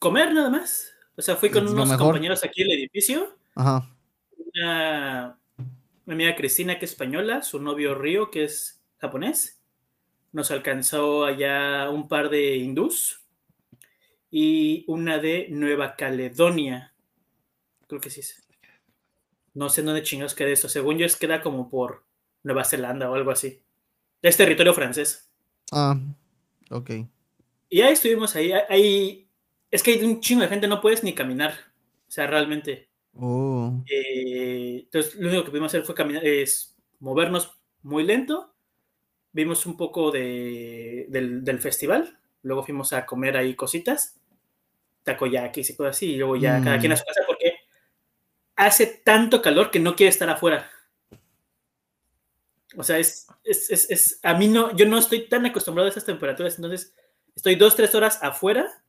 [0.00, 0.90] Comer nada más.
[1.18, 3.36] O sea, fui con Es unos compañeros aquí en el edificio.
[3.56, 3.90] Ajá.
[4.54, 5.36] Una,
[6.06, 9.60] mi amiga Cristina, que es española, su novio Río, que es japonés.
[10.30, 13.24] Nos alcanzó allá un par de hindús
[14.30, 16.94] y una de Nueva Caledonia.
[17.88, 18.20] Creo que sí.
[19.54, 20.68] No sé dónde chingados queda eso.
[20.68, 22.04] Según yo, es queda como por
[22.44, 23.60] Nueva Zelanda o algo así.
[24.22, 25.28] Es territorio francés.
[25.72, 25.98] Ah,
[26.70, 26.90] ok.
[27.70, 28.52] Y ahí estuvimos ahí.
[28.68, 29.27] ahí
[29.70, 31.52] es que hay un chingo de gente, no puedes ni caminar.
[32.08, 32.88] O sea, realmente.
[33.14, 33.82] Oh.
[33.90, 37.52] Eh, entonces, lo único que pudimos hacer fue caminar, es movernos
[37.82, 38.54] muy lento.
[39.32, 42.18] Vimos un poco de, del, del festival.
[42.42, 44.18] Luego fuimos a comer ahí cositas.
[45.04, 46.12] Takoyakis y cosas así.
[46.12, 46.80] Y luego ya cada Mm.
[46.80, 47.54] quien a su casa porque
[48.56, 50.70] hace tanto calor que no quiere estar afuera.
[52.76, 55.90] O sea, es, es, es, es- a mí no, yo no estoy tan acostumbrado a
[55.90, 56.94] esas temperaturas, entonces
[57.34, 58.84] estoy dos, tres horas afuera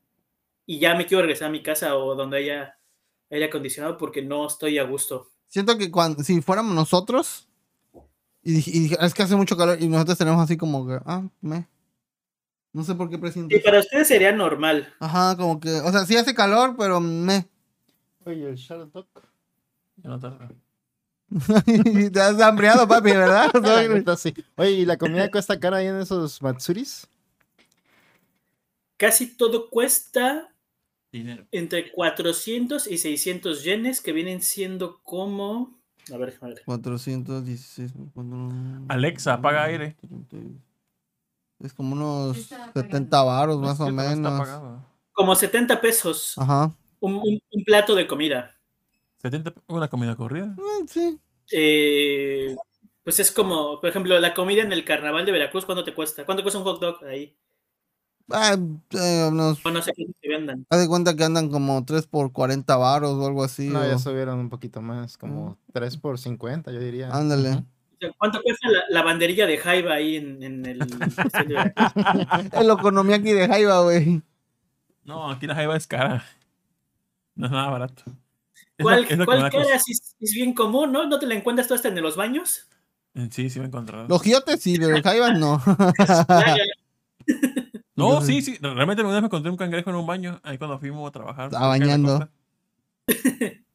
[0.71, 2.77] y ya me quiero regresar a mi casa o donde haya
[3.31, 5.31] aire acondicionado porque no estoy a gusto.
[5.47, 7.47] Siento que cuando, si fuéramos nosotros
[8.43, 11.27] y, y dij- es que hace mucho calor y nosotros tenemos así como que, ah,
[11.41, 11.67] me.
[12.71, 13.51] No sé por qué presiento.
[13.55, 13.65] Y eso.
[13.65, 14.93] para ustedes sería normal.
[14.99, 17.49] Ajá, como que, o sea, sí hace calor, pero me.
[18.25, 19.07] Oye, el Shardock.
[19.97, 20.51] Ya no tarda.
[22.13, 23.49] Te has hambriado, papi, ¿verdad?
[24.19, 24.35] Sí.
[24.55, 27.07] Oye, ¿y la comida cuesta cara ahí en esos Matsuris?
[28.97, 30.53] Casi todo cuesta
[31.11, 31.45] Dinero.
[31.51, 35.79] entre 400 y 600 yenes, que vienen siendo como...
[36.13, 36.63] A ver, déjame ver.
[36.65, 37.93] 416.
[38.13, 38.51] cuatro-
[38.87, 39.95] Alexa, apaga aire.
[41.59, 42.37] Es como unos
[42.73, 44.81] 70 varos más o no menos.
[45.11, 46.73] Como 70 pesos Ajá.
[46.99, 48.55] un, un- un plato de comida.
[49.17, 50.55] 70 una comida corrida.
[50.57, 51.19] Eh, sí.
[51.51, 52.55] Eh,
[53.03, 56.25] pues es como, por ejemplo, la comida en el carnaval de Veracruz, ¿cuánto te cuesta?
[56.25, 57.35] ¿Cuánto cuesta un hot dog ahí?
[58.31, 58.55] Ah,
[58.91, 60.65] eh, unos- no sé qué vendan.
[60.69, 63.67] haz de cuenta que andan como 3 por 40 varos o algo así.
[63.69, 67.09] No, o- ya subieron un poquito más, como 3 por 50, yo diría.
[67.11, 67.63] Ándale.
[68.17, 70.79] ¿Cuánto cuesta la, la banderilla de Jaiba ahí en, en el...
[72.53, 74.21] el Okonomiyaki de Jaiba, güey.
[75.03, 76.23] No, aquí la Jaiba es cara.
[77.35, 78.03] No es nada barato.
[78.77, 79.75] Es ¿Cuál, es cuál cara?
[79.75, 81.05] es, es bien común, ¿no?
[81.07, 82.69] ¿No te la encuentras tú hasta en los baños?
[83.31, 84.07] Sí, sí me he encontrado.
[84.07, 85.61] Los giotes sí, pero el Jaiba no.
[87.99, 88.19] Ya, ya.
[88.19, 88.57] No, sí, sí.
[88.61, 91.45] Realmente una vez me encontré un cangrejo en un baño ahí cuando fuimos a trabajar.
[91.45, 92.29] Estaba bañando.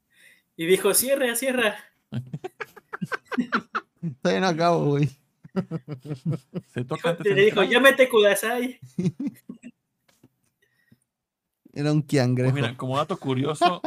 [0.57, 1.75] Y dijo, cierra, cierra.
[4.22, 5.11] Todavía no acabo, güey.
[6.72, 7.68] Se toca le dijo, entrar.
[7.68, 8.79] llámete Kudasai.
[11.72, 12.55] Era un Pues kiangrejo.
[12.55, 13.83] mira, como dato curioso,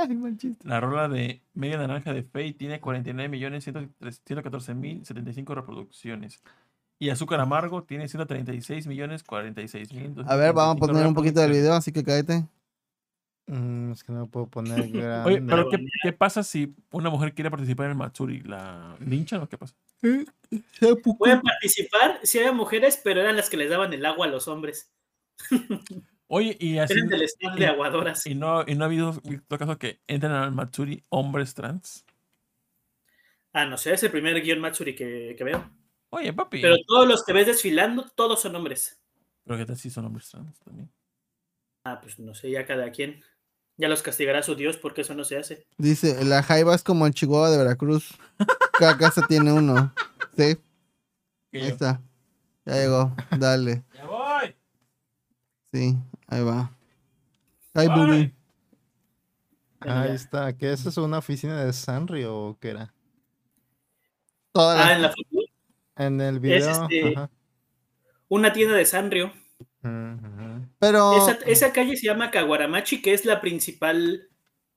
[0.66, 6.44] la rola de Media Naranja de Faye tiene 49 millones 114 mil 75 reproducciones.
[7.00, 10.16] Y Azúcar Amargo tiene 136 millones 46 mil.
[10.26, 12.46] A ver, vamos a poner un poquito del video, así que cállate.
[13.48, 15.30] Mm, es que no lo puedo poner grande.
[15.30, 18.42] Oye, pero ¿qué, qué pasa si una mujer quiere participar en el Matsuri?
[18.42, 19.76] ¿La linchan o qué pasa?
[20.02, 24.48] Pueden participar si había mujeres, pero eran las que les daban el agua a los
[24.48, 24.92] hombres.
[26.28, 26.94] Oye, y así.
[26.94, 28.26] Eran del staff de aguadoras.
[28.28, 32.06] Y no, y no ha habido visto caso que entren al Matsuri hombres trans.
[33.54, 35.72] Ah, no sé, es el primer guion Matsuri que, que veo.
[36.10, 36.62] Oye, papi.
[36.62, 39.00] Pero todos los que ves desfilando, todos son hombres.
[39.44, 40.92] Pero qué tal si son hombres trans también.
[41.84, 43.24] Ah, pues no sé, ya cada quien.
[43.78, 45.68] Ya los castigará su Dios porque eso no se hace.
[45.78, 48.18] Dice, la Jaiba es como el Chihuahua de Veracruz.
[48.80, 49.94] Cada casa tiene uno.
[50.36, 50.56] Sí,
[51.52, 52.02] Que ahí yo, está.
[52.66, 53.16] Ya llegó.
[53.38, 53.84] Dale.
[53.94, 54.56] ¡Ya voy!
[55.72, 55.96] Sí,
[56.28, 56.72] ahí va.
[57.74, 57.88] Ay.
[57.88, 58.34] Bubi.
[59.82, 60.58] Ahí está.
[60.58, 61.04] ¿Qué es eso?
[61.04, 62.94] ¿Una oficina de Sanrio o qué era?
[64.52, 65.37] Todas Ah, las- en la foto,
[65.98, 66.70] En el video.
[66.84, 67.30] este- ajá.
[68.30, 69.32] una tienda de Sanrio.
[70.80, 74.28] Pero Esa, esa calle se llama Kawaramachi, que es la principal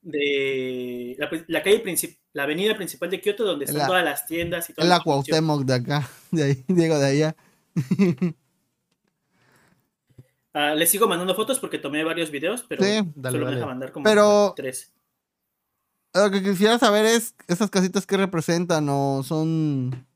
[0.03, 1.17] de.
[1.49, 4.73] La, calle principal, la avenida principal de Kioto, donde están La- todas las tiendas y
[4.75, 4.85] todo.
[4.85, 6.09] es la Cuauhtémoc de acá.
[6.31, 7.37] De ahí, digo, de allá.
[10.53, 13.57] Ah, les sigo mandando fotos porque tomé varios videos, pero Sí, dale, solo me dale.
[13.57, 14.93] deja mandar como Pero- tres.
[16.13, 20.09] Lo que quisiera saber es esas casitas que representan o son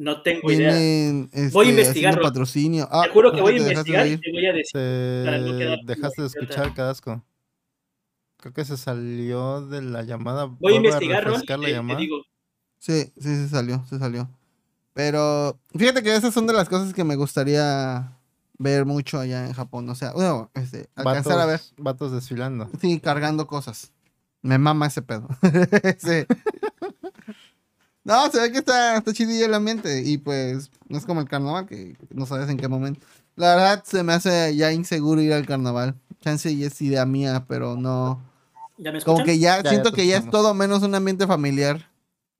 [0.00, 0.70] No tengo idea.
[0.78, 2.88] este, Voy a investigar, haciendo Ro- patrocinio.
[2.90, 4.72] Ah, Te juro que voy a investigar y te voy a decir.
[4.72, 7.22] Te dejaste de escuchar, Cadasco.
[8.38, 10.46] Creo que se salió de la llamada.
[10.46, 12.00] Voy a investigar, Ron, la te- te llamada.
[12.00, 12.22] digo.
[12.78, 14.30] Sí, sí, se salió, se salió.
[14.94, 18.16] Pero fíjate que esas son de las cosas que me gustaría
[18.56, 19.86] ver mucho allá en Japón.
[19.90, 21.60] O sea, bueno, este, alcanzar a ver.
[21.76, 22.70] Vatos desfilando.
[22.80, 23.92] Sí, cargando cosas.
[24.40, 25.28] Me mama ese pedo.
[25.98, 26.24] Sí.
[28.04, 30.02] No, se ve que está, está chidillo el ambiente.
[30.04, 33.06] Y pues, no es como el carnaval, que no sabes en qué momento.
[33.36, 35.94] La verdad, se me hace ya inseguro ir al carnaval.
[36.20, 38.20] Chance y es idea mía, pero no.
[38.78, 39.14] ¿Ya me escuchan?
[39.16, 41.90] Como que ya, Ya, ya siento que ya es todo menos un ambiente familiar.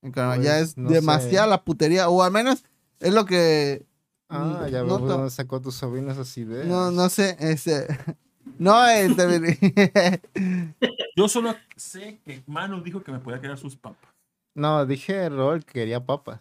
[0.02, 1.50] El carnaval ya Pues, es no demasiada sé.
[1.50, 2.08] la putería.
[2.08, 2.64] O al menos
[3.00, 3.84] es lo que.
[4.28, 6.66] Ah, ya veo dónde sacó tu sobrino esas ideas.
[6.66, 7.36] No, no sé.
[7.40, 7.86] Este,
[8.58, 10.20] no, este,
[11.16, 14.09] Yo solo sé que Manu dijo que me podía quedar sus papas.
[14.54, 16.40] No, dije Rol que quería papas.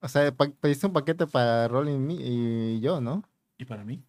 [0.00, 3.22] O sea, pa- pediste un paquete para Rol y, mí- y yo, ¿no?
[3.56, 4.02] Y para mí.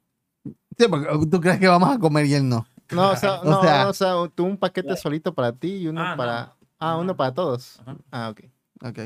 [0.78, 2.68] Sí, porque tú crees que vamos a comer y él no.
[2.92, 5.78] No, o sea, O no, sea- no, o sea, tú un paquete solito para ti
[5.78, 6.18] y uno Ah, no.
[6.18, 6.56] para.
[6.80, 7.00] Ah, No.
[7.02, 7.80] uno para todos.
[7.80, 7.98] Ajá.
[8.12, 8.42] Ah, ok.
[8.84, 9.00] Ok.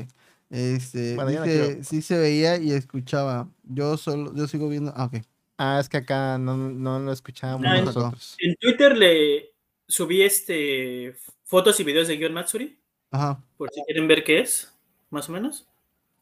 [0.50, 3.48] Este, Bueno, no sí se veía y escuchaba.
[3.62, 4.92] Yo solo, yo sigo viendo.
[4.96, 5.22] Ah, ok.
[5.58, 8.36] Ah, es que acá no, no lo escuchábamos Ah, en- nosotros.
[8.40, 9.54] En Twitter le
[9.86, 11.14] subí este
[11.44, 12.79] fotos y videos de Guion Matsuri,
[13.10, 13.42] Ajá.
[13.56, 14.72] por si quieren ver qué es,
[15.10, 15.66] más o menos.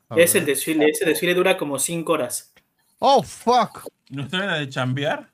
[0.09, 0.55] A Es el ver.
[0.55, 2.53] desfile, ese desfile dura como cinco horas.
[2.99, 3.87] Oh, fuck.
[4.11, 5.31] ¿No está en la de chambear?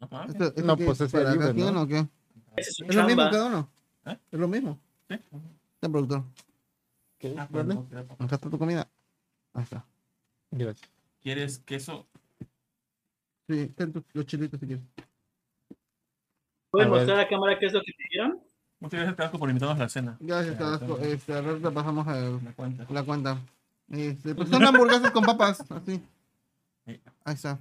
[0.00, 0.32] No mames.
[0.34, 1.82] ¿Esto- esto No, qué pues es ¿Para libre, cada quien ¿no?
[1.82, 2.06] o qué?
[2.56, 3.70] Ese es Es lo mismo cada uno.
[4.06, 4.18] ¿Eh?
[4.32, 4.78] Es lo mismo.
[5.08, 5.16] Sí.
[5.80, 6.24] Ten, productor.
[7.18, 7.34] ¿Qué?
[7.38, 8.24] Ah, queda poco.
[8.24, 8.88] Acá está tu comida.
[9.54, 9.86] Ahí está.
[10.50, 10.90] Gracias.
[11.22, 12.06] ¿Quieres queso?
[13.48, 14.84] Sí, ten los chilitos si quieres.
[16.70, 17.00] ¿Pueden A ver.
[17.00, 18.41] mostrar a cámara qué es lo que pidieron?
[18.82, 20.16] Muchas gracias, Carlos, por invitarnos a la cena.
[20.20, 20.74] Gracias, ya.
[21.06, 22.86] Este, a te pasamos el- La cuenta.
[22.90, 23.38] la cuenta.
[23.88, 25.60] Este, pues son hamburguesas con papas.
[25.70, 26.02] Así.
[26.86, 27.00] Sí.
[27.24, 27.58] Ahí está.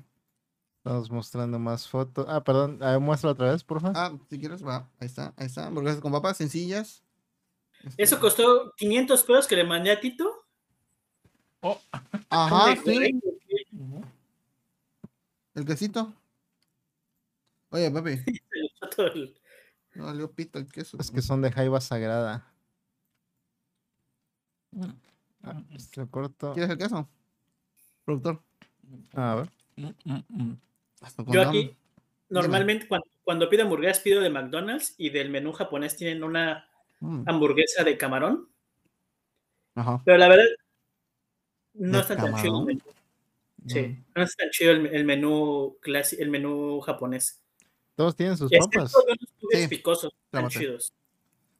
[0.77, 2.26] Estamos mostrando más fotos.
[2.27, 2.81] Ah, perdón.
[2.81, 3.95] A ver, muestra otra vez, por favor.
[3.95, 4.89] Ah, si quieres, va.
[4.99, 5.31] Ahí está.
[5.38, 5.68] Ahí está.
[5.68, 7.03] Hamburguesas con papas sencillas.
[7.84, 10.43] Este, Eso costó 500 pesos que le mandé a Tito.
[11.61, 11.80] Oh,
[12.30, 12.73] Ajá.
[15.53, 16.11] El quesito.
[17.69, 18.18] Oye, papi.
[19.95, 20.97] No valió pito el queso.
[20.99, 22.47] Es que son de jaiba sagrada.
[25.43, 26.53] Ah, este corto.
[26.53, 27.09] ¿Quieres el queso?
[28.05, 28.41] Productor.
[29.13, 29.49] A ver.
[29.76, 30.57] mm, mm, mm.
[31.27, 31.76] Yo aquí,
[32.30, 36.68] normalmente cuando, cuando pido hamburguesas, pido de McDonald's y del menú japonés tienen una
[37.26, 38.47] hamburguesa de camarón.
[39.76, 40.01] Ajá.
[40.05, 40.45] Pero la verdad,
[41.73, 42.81] No ¿De está tan chido el menú.
[43.65, 47.40] Sí, no está tan chido el, el menú clasi- el menú japonés.
[48.01, 48.91] Todos tienen sus papas.
[49.51, 50.57] Sí, picosos, tan clámate.
[50.57, 50.91] chidos.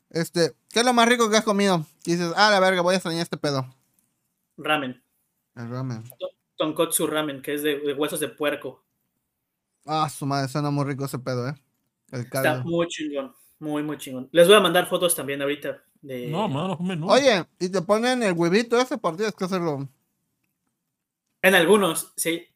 [0.10, 1.86] Este, ¿qué es lo más rico que has comido?
[2.04, 3.64] Y dices, ah, la verga, voy a extrañar este pedo.
[4.58, 5.04] Ramen.
[5.56, 6.04] El ramen.
[6.56, 8.84] Tonkotsu ramen, que es de, de huesos de puerco.
[9.86, 11.54] Ah, su madre, suena muy rico ese pedo, eh.
[12.12, 13.36] El Está muy chingón.
[13.60, 14.28] Muy, muy chingón.
[14.32, 15.84] Les voy a mandar fotos también ahorita.
[16.02, 16.26] De...
[16.26, 17.08] No, mano, menú.
[17.08, 19.88] Oye, y te ponen el huevito ese por tienes que hacerlo.
[21.44, 22.48] En algunos, sí.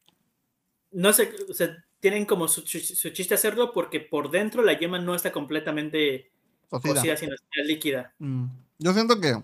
[0.90, 5.00] No sé, o sea, tienen como su, su chiste hacerlo porque por dentro la yema
[5.00, 6.30] no está completamente
[6.68, 6.94] Cocida.
[6.94, 8.14] cocida, sino está líquida.
[8.20, 8.44] Mm.
[8.78, 9.34] Yo siento que,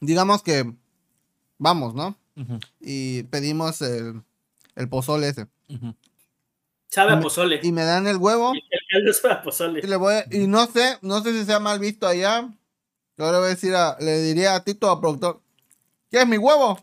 [0.00, 0.72] digamos que
[1.58, 2.16] vamos, ¿no?
[2.80, 4.22] Y pedimos el,
[4.76, 5.48] el pozole ese.
[6.88, 7.58] Sabe Y a me- pozole.
[7.60, 8.52] Y me dan el huevo.
[8.54, 9.80] El caldo sabe a pozole.
[9.82, 12.42] Y le voy a- y no sé, no sé si sea mal visto allá.
[13.18, 15.42] Yo le voy a decir a, le diría a Tito, a productor,
[16.08, 16.78] ¿quieres mi huevo?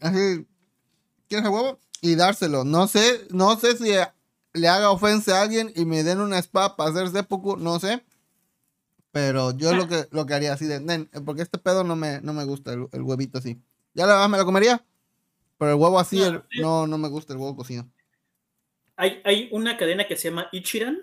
[0.00, 0.46] Así,
[1.28, 1.78] ¿quieres el huevo?
[2.06, 2.64] Y dárselo.
[2.64, 3.90] No sé, no sé si
[4.54, 8.04] le haga ofensa a alguien y me den una espada para hacer seppuku, no sé.
[9.12, 12.20] Pero yo lo que, lo que haría así de, "Nen, porque este pedo no me,
[12.20, 13.60] no me gusta, el, el huevito así.
[13.94, 14.84] Ya la verdad me lo comería.
[15.58, 17.86] Pero el huevo así, No, el- no, no me gusta el huevo cocido.
[18.96, 20.98] Hay, hay una cadena que se llama Ichiran,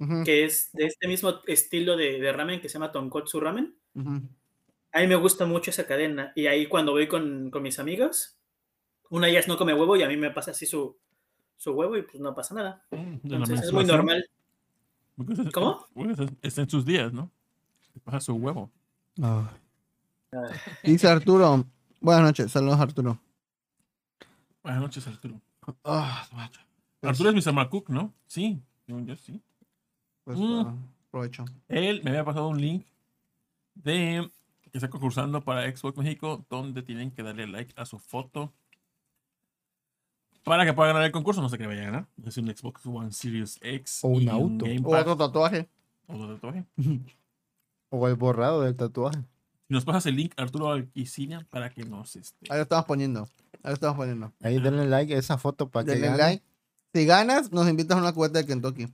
[0.00, 3.76] Ujú, que es de este mismo estilo de, de ramen que se llama Tonkotsu Ramen.
[3.94, 4.22] ujú.
[4.92, 6.32] A mí me gusta mucho esa cadena.
[6.34, 8.38] Y ahí cuando voy con, con mis amigas,
[9.14, 10.96] una de ellas no come huevo y a mí me pasa así su,
[11.56, 12.84] su huevo y pues no pasa nada.
[12.90, 14.28] Mm, Entonces es muy normal.
[15.52, 15.86] ¿Cómo?
[16.42, 17.30] está en sus días, ¿no?
[18.02, 18.70] Pasa su huevo.
[20.82, 21.64] Dice Arturo,
[22.00, 23.18] buenas noches, saludos Arturo.
[24.62, 25.40] Buenas noches, Arturo.
[25.84, 26.26] Ah.
[27.00, 28.12] Pues- Arturo es mi Samacook, ¿no?
[28.26, 29.40] Sí, yo, yo sí.
[30.24, 30.60] Pues, Mm.
[30.66, 30.74] ah,
[31.10, 31.44] provecho.
[31.68, 32.84] Él me había pasado un link
[33.74, 34.28] de
[34.62, 38.52] que está concursando para Xbox México, donde tienen que darle like a su foto
[40.44, 41.40] para que pueda ganar el concurso.
[41.42, 42.06] No sé qué vaya a ganar.
[42.24, 44.64] Es un Xbox One Series X O un auto.
[44.84, 45.68] O otro tatuaje.
[46.06, 46.64] otro tatuaje.
[47.90, 49.18] O el borrado del tatuaje.
[49.68, 53.20] Si nos pasas el link, Arturo Alquicina, para que nos este, Ahí lo estamos poniendo.
[53.62, 54.32] Ahí lo estamos poniendo.
[54.42, 56.42] Ahí denle like a esa foto para que Denle like.
[56.92, 58.88] Si ganas, nos invitas a una cubeta de Kentucky.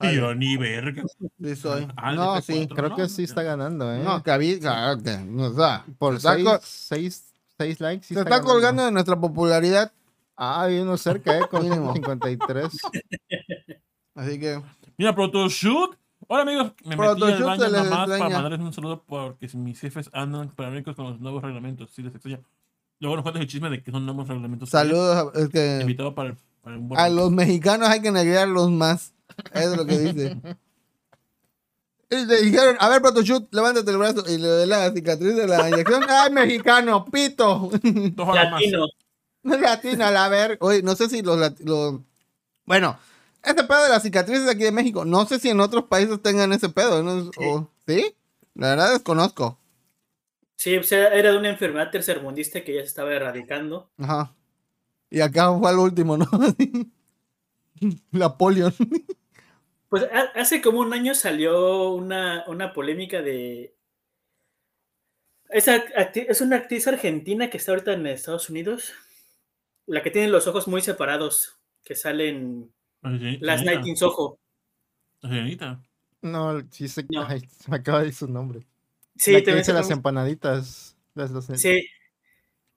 [0.00, 1.02] Yo ni verga.
[1.40, 1.86] Sí, soy.
[1.96, 2.42] Ah, el no, F4.
[2.42, 2.68] sí.
[2.68, 4.02] Creo No, que sí no, está ganando, ¿eh?
[4.02, 7.24] No, que habí- claro que, o sea, Por se está, seis, seis,
[7.58, 8.06] seis likes.
[8.06, 9.92] sí se está colgando de nuestra popularidad.
[10.36, 11.42] Ah, hay uno cerca, ¿eh?
[11.50, 11.92] Con Mínimo.
[11.94, 12.64] 53.
[14.14, 14.60] Así que,
[14.98, 15.96] Mira, Protoshoot.
[16.26, 19.78] Hola amigos, me metí Protoshoot al baño les nomás para mandarles un saludo porque mis
[19.78, 21.90] jefes andan paranoicos con los nuevos reglamentos.
[21.94, 22.40] Sí, les extraña.
[23.00, 24.70] Luego nos cuentas el chisme de que son nuevos reglamentos.
[24.70, 25.32] saludos.
[25.34, 29.12] Es que Invitado para, el- para un a los mexicanos hay que negrearlos más.
[29.52, 30.40] Es lo que dice.
[32.10, 34.22] Y le dijeron, a ver, Protoshoot, levántate el brazo.
[34.28, 36.04] Y le ve la cicatriz de la inyección.
[36.08, 37.04] ¡Ay, mexicano!
[37.04, 37.70] ¡Pito!
[37.82, 38.60] Dos horas más.
[38.62, 38.86] Latino.
[39.60, 40.56] Latina, la ver.
[40.60, 42.00] Oye, no sé si los, los-
[42.64, 42.98] Bueno,
[43.42, 46.52] ese pedo de las cicatrices aquí de México, no sé si en otros países tengan
[46.52, 47.02] ese pedo.
[47.02, 47.30] ¿no?
[47.38, 48.14] O- ¿Sí?
[48.54, 49.58] La verdad desconozco.
[50.56, 53.90] Sí, o sea, era de una enfermedad tercermundista que ya se estaba erradicando.
[53.98, 54.34] Ajá.
[55.10, 56.26] Y acá fue al último, ¿no?
[58.12, 58.72] la polio.
[59.88, 63.74] Pues ha- hace como un año salió una, una polémica de...
[65.50, 68.92] Es una actriz argentina que está ahorita en Estados Unidos,
[69.86, 73.64] la que tiene los ojos muy separados, que sale en La sireni- Last sirenita.
[73.64, 74.38] Night in Soho.
[75.20, 75.80] La.
[76.22, 77.26] No, sí se, No.
[77.26, 78.66] ay, se me acaba de ir su nombre.
[79.16, 80.96] Sí, la que dice las empanaditas.
[81.14, 81.86] Las, las- Sí.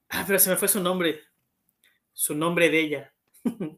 [0.09, 1.21] Ah, pero se me fue su nombre.
[2.13, 3.13] Su nombre de ella.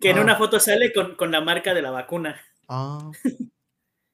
[0.00, 0.22] que en Ah.
[0.22, 2.40] una foto sale con, con la marca de la vacuna.
[2.68, 3.10] Ah.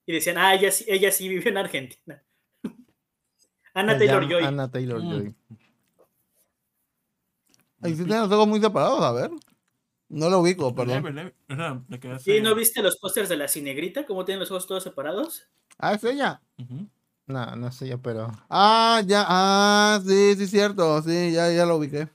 [0.07, 2.21] Y decían, ah, ella, sí- ella sí vive en Argentina.
[3.75, 4.43] Ana Taylor Joy.
[4.43, 5.35] Anna Taylor Mm.
[7.83, 9.31] Ahí sí tienen los ojos muy separados, a ver.
[10.09, 11.35] No lo ubico, perdón.
[11.89, 12.23] Es.
[12.23, 12.41] ¿Sí?
[12.41, 14.07] ¿No viste los pósters de la cinegrita?
[14.07, 15.45] ¿Cómo tienen los ojos todos separados?
[15.79, 16.43] Ah, es ella.
[17.27, 18.31] No, no sé yo, pero.
[18.51, 21.01] Ah, ya, ah, sí, sí, cierto.
[21.03, 22.09] Sí, ya, ya lo ubiqué.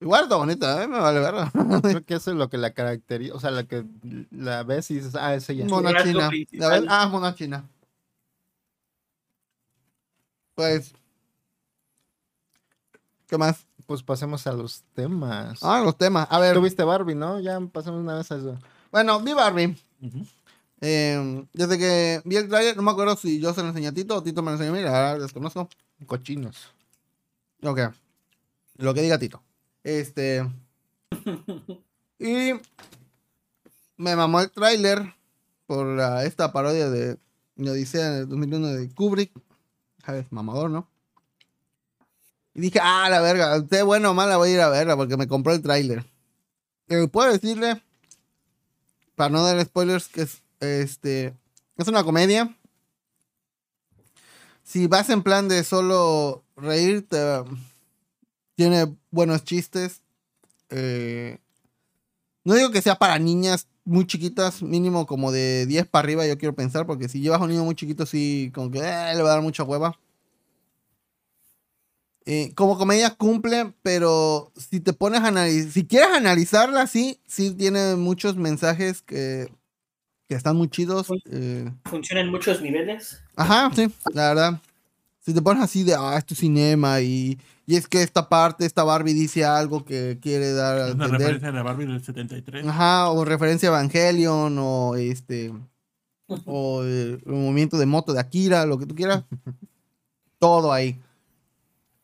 [0.00, 0.86] Igual está bonita, ¿eh?
[0.86, 1.50] Me vale verga.
[1.82, 3.34] Creo que eso es lo que la caracteriza.
[3.34, 3.84] O sea, la que
[4.30, 5.66] la ves y dices, ah, es ella.
[5.66, 6.30] Mona china.
[6.52, 6.84] ¿La ves?
[6.88, 7.68] Ah, mona china.
[10.54, 10.94] Pues.
[13.28, 13.66] ¿Qué más?
[13.86, 15.60] Pues pasemos a los temas.
[15.62, 16.26] Ah, los temas.
[16.30, 16.54] A ver.
[16.54, 17.38] Tuviste Barbie, ¿no?
[17.40, 18.58] Ya pasamos una vez a eso.
[18.90, 19.76] Bueno, vi Barbie.
[20.80, 23.92] Eh, desde que vi el trailer, no me acuerdo si yo se lo enseñé a
[23.92, 25.68] Tito o Tito me lo enseñó a mí, la desconozco.
[26.06, 26.56] Cochinos.
[27.62, 27.80] Ok.
[28.76, 29.42] Lo que diga Tito.
[29.82, 30.46] Este.
[32.18, 32.52] Y
[33.96, 35.14] me mamó el tráiler
[35.66, 37.18] por la- esta parodia de
[37.58, 39.32] Odisea en el 2001 de Kubrick.
[40.04, 40.26] ¿Sabes?
[40.30, 40.88] Mamador, ¿no?
[42.54, 45.16] Y dije, ah, la verga, usted bueno o mala voy a ir a verla porque
[45.16, 46.04] me compró el tráiler.
[47.12, 47.82] Puedo decirle,
[49.14, 51.34] para no dar spoilers, que es, este,
[51.76, 52.56] es una comedia.
[54.62, 57.18] Si vas en plan de solo reírte,
[58.54, 60.02] tiene buenos chistes.
[60.70, 61.38] Eh,
[62.44, 66.36] no digo que sea para niñas muy chiquitas, mínimo como de 10 para arriba, yo
[66.36, 69.22] quiero pensar, porque si llevas a un niño muy chiquito, sí, como que eh, le
[69.22, 69.98] va a dar mucha hueva.
[72.30, 77.52] Eh, como comedia cumple, pero si te pones a analizar, si quieres analizarla, sí, sí
[77.52, 79.50] tiene muchos mensajes que,
[80.28, 81.08] que están muy chidos.
[81.30, 81.72] Eh.
[81.86, 83.18] Funciona en muchos niveles.
[83.34, 84.60] Ajá, sí, la verdad.
[85.20, 88.66] Si te pones así de, ah, esto es cinema y, y es que esta parte,
[88.66, 92.04] esta Barbie dice algo que quiere dar a Es una referencia a la Barbie del
[92.04, 92.66] 73.
[92.66, 95.50] Ajá, o referencia a Evangelion o este,
[96.44, 99.24] o el movimiento de moto de Akira, lo que tú quieras.
[100.38, 101.00] Todo ahí.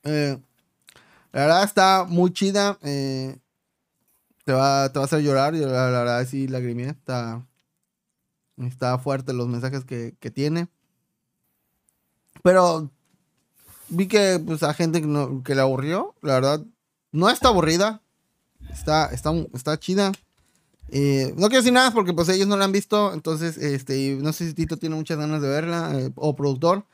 [0.04, 0.38] Eh,
[1.32, 2.78] la verdad está muy chida.
[2.82, 3.36] Eh,
[4.44, 5.54] te, va, te va a hacer llorar.
[5.54, 6.88] La, verdad sí lagrimé.
[6.88, 7.44] Está,
[8.58, 10.68] está fuerte los mensajes que, tiene.
[12.42, 12.90] Pero
[13.88, 16.14] vi que pues a gente que, no, que le aburrió.
[16.22, 16.64] La verdad,
[17.10, 18.02] no está aburrida.
[18.70, 20.12] Está, está, está chida.
[20.90, 23.12] Eh, no quiero decir nada porque pues ellos no la han visto.
[23.14, 26.12] Entonces, este, no sé si Tito tiene muchas ganas de verla.
[26.16, 26.84] o productor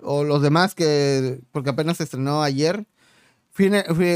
[0.00, 2.86] o los demás que, porque apenas se estrenó ayer.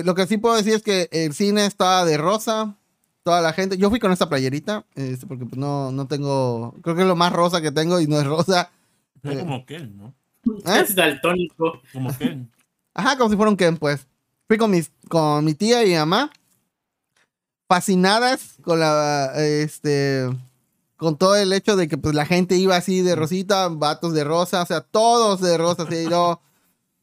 [0.05, 2.77] Lo que sí puedo decir es que el cine está de rosa,
[3.23, 3.77] toda la gente.
[3.77, 7.17] Yo fui con esta playerita, este, porque pues no, no tengo, creo que es lo
[7.17, 8.71] más rosa que tengo y no es rosa.
[9.23, 10.15] Es como Ken, ¿no?
[10.67, 10.81] ¿Eh?
[10.81, 11.81] Es daltónico.
[11.93, 12.51] Como Ken.
[12.95, 14.07] Ajá, como si fuera un Ken, pues.
[14.49, 16.31] Fui con, mis, con mi tía y mi mamá,
[17.69, 20.29] fascinadas con la, este,
[21.03, 24.23] con todo el hecho de que pues la gente iba así de rosita, vatos de
[24.23, 26.41] rosa, o sea, todos de rosa, así, no,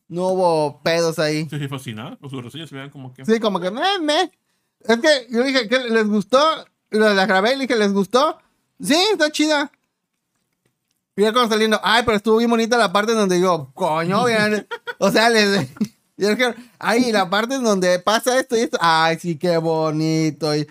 [0.07, 1.49] no hubo pedos ahí.
[1.49, 3.25] Sí, fascinado, los rosillos se vean como que...
[3.25, 4.31] Sí, como que, me, me.
[4.85, 6.39] Es que yo dije, que les gustó?
[6.91, 8.37] La grabé y dije, ¿les gustó?
[8.81, 9.69] Sí, está chida.
[11.17, 14.65] Y ya cuando saliendo, ay, pero estuvo bien bonita la parte donde digo, coño, vean.
[14.97, 15.67] o sea, les...
[16.17, 20.53] Y dije, ay, la parte donde pasa esto y esto, ay, sí, qué bonito.
[20.53, 20.67] Y,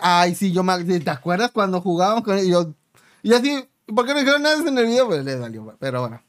[0.00, 0.82] ay, sí, yo me.
[0.84, 2.74] ¿Te acuerdas cuando jugábamos con él?
[3.22, 5.06] Y así, ¿por qué no dijeron nada en el video?
[5.06, 6.22] Pues le salió, pero bueno.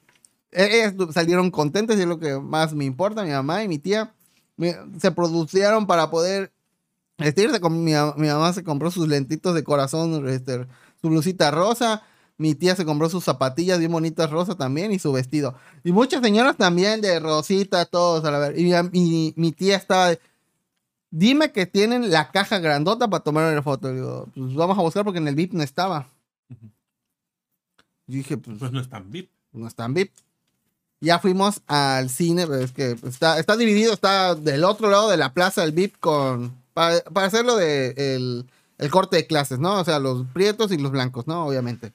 [0.51, 3.23] Ellas salieron contentas y es lo que más me importa.
[3.23, 4.13] Mi mamá y mi tía
[4.99, 6.53] se producieron para poder
[7.17, 7.59] vestirse.
[7.69, 10.65] Mi, mi mamá se compró sus lentitos de corazón, este,
[11.01, 12.03] su blusita rosa.
[12.37, 15.55] Mi tía se compró sus zapatillas bien bonitas rosa también y su vestido.
[15.83, 18.59] Y muchas señoras también de rosita, todos a la ver.
[18.59, 20.19] Y mi, mi tía estaba de,
[21.17, 23.89] Dime que tienen la caja grandota para tomar la foto.
[23.93, 26.09] Digo, pues vamos a buscar porque en el VIP no estaba.
[28.05, 29.31] dije, pues, pues, no es tan VIP.
[29.53, 30.11] No es tan VIP.
[30.99, 35.15] Ya fuimos al cine, pero es que está, está dividido, está del otro lado de
[35.15, 36.53] la plaza del VIP con.
[36.73, 38.45] Para, hacerlo de el,
[38.77, 39.79] el, corte de clases, ¿no?
[39.79, 41.45] O sea, los prietos y los blancos, ¿no?
[41.45, 41.93] Obviamente.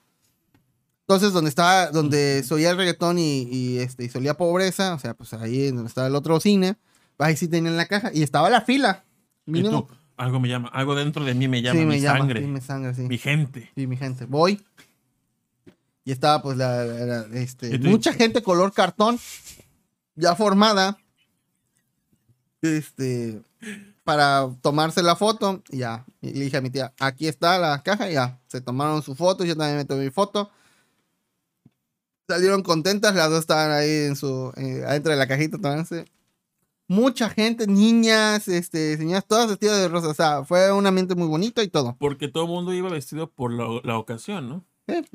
[1.03, 5.13] Entonces, donde estaba, donde solía el reggaetón y, y, este, y solía pobreza, o sea,
[5.13, 6.77] pues ahí donde estaba el otro cine,
[7.19, 9.05] ahí sí tenían la caja y estaba la fila
[10.21, 12.93] algo me llama, algo dentro de mí me llama, mi, sangre, mi sangre.
[13.03, 13.71] Mi gente.
[13.75, 14.27] Sí, mi gente.
[14.27, 14.63] Voy.
[16.05, 19.19] Y estaba pues la, este, mucha gente color cartón
[20.15, 20.99] ya formada.
[22.63, 23.41] Este,
[24.05, 25.63] para tomarse la foto.
[25.71, 28.39] Y ya, y le dije a mi tía, aquí está la caja, y ya.
[28.47, 30.51] Se tomaron su foto, yo también me tomé mi foto.
[32.29, 36.05] Salieron contentas, las dos estaban ahí en su, eh, adentro de la cajita tomándose
[36.91, 40.09] mucha gente, niñas, este, señoras, todas vestidas de rosa.
[40.09, 41.97] O sea, fue un ambiente muy bonito y todo.
[41.99, 44.65] Porque todo el mundo iba vestido por la, ocasión, ¿no?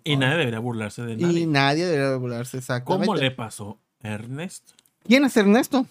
[0.06, 1.42] Y nadie debería burlarse de nadie.
[1.42, 3.08] Y nadie debería burlarse, exactamente.
[3.08, 4.74] ¿Cómo le pasó a Ernesto?
[5.04, 5.86] ¿Quién es Ernesto?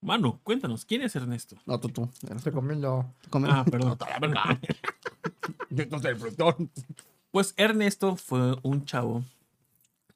[0.00, 1.56] Manu, cuéntanos, ¿quién es Ernesto?
[1.66, 2.08] No, tú, tú.
[2.40, 3.04] Se comió
[3.48, 3.98] Ah, perdón.
[7.32, 9.24] pues Ernesto fue un chavo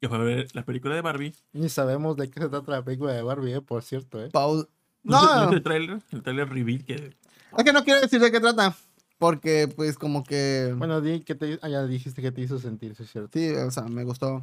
[0.01, 1.35] que fue a ver la película de Barbie.
[1.53, 4.25] Ni sabemos de qué se trata la película de Barbie, eh, por cierto.
[4.25, 4.31] Eh.
[4.33, 4.69] Paul,
[5.03, 5.51] no.
[5.53, 6.01] el trailer?
[6.11, 7.17] El trailer reveal que...
[7.57, 8.77] Es que no quiero decir de qué trata.
[9.19, 10.75] Porque, pues, como que...
[10.77, 11.59] Bueno, di que te...
[11.63, 13.31] Ah, ya dijiste que te hizo sentir, es cierto.
[13.39, 14.43] Sí, o sea, me gustó.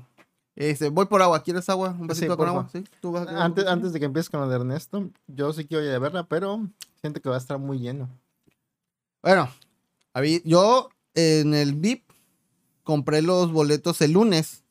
[0.55, 1.41] Este, voy por agua.
[1.43, 1.95] ¿Quieres agua?
[1.97, 2.69] ¿Un vasito con agua?
[2.71, 2.83] ¿Sí?
[2.99, 5.91] ¿Tú vas antes, antes de que empieces con lo de Ernesto, yo sí quiero ir
[5.91, 6.67] a verla, pero
[6.99, 8.09] siento que va a estar muy lleno.
[9.21, 9.49] Bueno,
[10.43, 12.03] yo en el VIP
[12.83, 14.63] compré los boletos el lunes.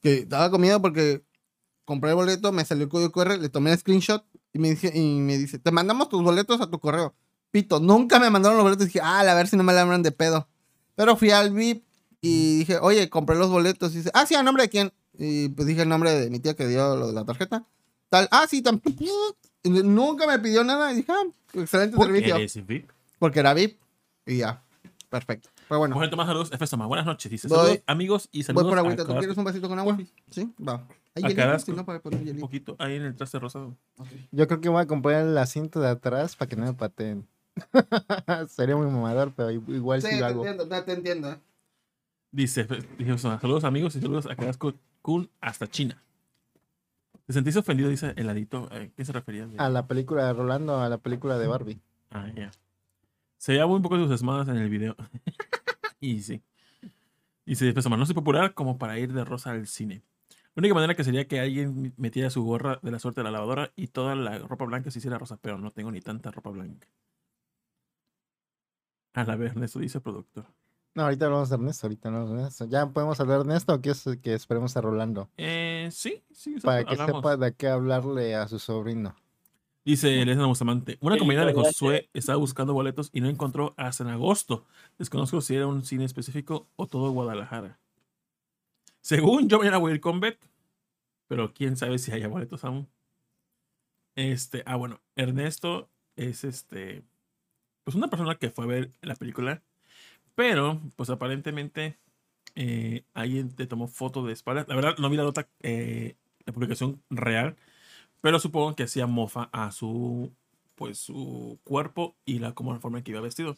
[0.00, 1.22] Que estaba comiendo porque
[1.84, 4.24] compré el boleto, me salió el código QR, le tomé el screenshot
[4.56, 7.14] y me, dice, y me dice, te mandamos tus boletos a tu correo.
[7.50, 8.84] Pito, nunca me mandaron los boletos.
[8.84, 10.48] Y dije, ah, a ver si no me la abran de pedo.
[10.94, 11.84] Pero fui al VIP
[12.22, 13.92] y dije, oye, compré los boletos.
[13.92, 14.92] Y dice, ah, sí, ¿a nombre de quién?
[15.12, 17.66] Y pues dije el nombre de mi tía que dio lo de la tarjeta.
[18.08, 18.96] Tal, ah, sí, también.
[19.62, 22.36] Nunca me pidió nada y dije, ah, excelente servicio.
[22.36, 22.90] eres VIP.
[23.18, 23.78] Porque era VIP
[24.24, 24.62] y ya.
[25.10, 25.50] Perfecto.
[25.68, 26.50] Pero bueno, Mujer, más saludos.
[26.52, 26.76] F.
[26.76, 27.30] Buenas noches.
[27.30, 29.04] Dice, Voy- saludos amigos y voy saludos por a agüita.
[29.04, 29.98] ¿Tú quieres un vasito con agua?
[30.30, 30.86] Sí, va.
[31.14, 33.74] Hay A hielito, si no, para poner un poquito ahí en el traste rosado.
[34.30, 37.26] Yo creo que voy a comprar el asiento de atrás para que no me pateen.
[38.48, 40.46] Sería muy mamador, pero igual Sí, sí, te lo hago.
[40.46, 41.32] entiendo, te, te entiendo.
[41.32, 41.38] eh.
[42.30, 42.66] Dice,
[42.98, 46.02] dice saludos amigos y saludos a Carrasco Kun hasta China.
[47.26, 47.88] ¿Te sentís ofendido?
[47.88, 48.68] Dice el ladito.
[48.70, 49.48] ¿A qué se refería?
[49.58, 51.80] A la película de Rolando, a la película de Barbie.
[52.10, 52.50] Ah, ya.
[53.38, 54.96] Se veía un poco sus esmadas en el video.
[56.10, 56.42] y sí.
[57.44, 60.02] Dice, pues, no popular como para ir de rosa al cine.
[60.54, 63.30] La única manera que sería que alguien metiera su gorra de la suerte de la
[63.30, 66.50] lavadora y toda la ropa blanca se hiciera rosa, pero no tengo ni tanta ropa
[66.50, 66.88] blanca.
[69.12, 70.46] A la vez, Ernesto dice productor.
[70.94, 72.64] No, ahorita hablamos de Ernesto, ahorita hablamos de Ernesto.
[72.64, 75.30] ¿Ya podemos hablar de Ernesto o quieres que esperemos a Rolando?
[75.36, 79.14] Eh, sí, sí, Para que sepa de qué hablarle a su sobrino.
[79.86, 81.54] Dice Elena Bustamante, una compañera de.
[81.54, 84.66] Josué estaba buscando boletos y no encontró hasta en agosto.
[84.98, 87.78] Desconozco si era un cine específico o todo Guadalajara.
[89.00, 90.40] Según yo mañana voy a ir con Bet,
[91.28, 92.88] pero quién sabe si haya boletos aún.
[94.16, 97.04] Este, ah, bueno, Ernesto es este,
[97.84, 99.62] pues una persona que fue a ver la película,
[100.34, 101.96] pero pues aparentemente
[102.56, 104.66] eh, alguien te tomó foto de espaldas.
[104.66, 107.54] La verdad, no vi la nota, eh, la publicación real,
[108.20, 110.32] pero supongo que hacía mofa a su
[110.76, 113.56] pues su cuerpo y la como la forma en que iba vestido.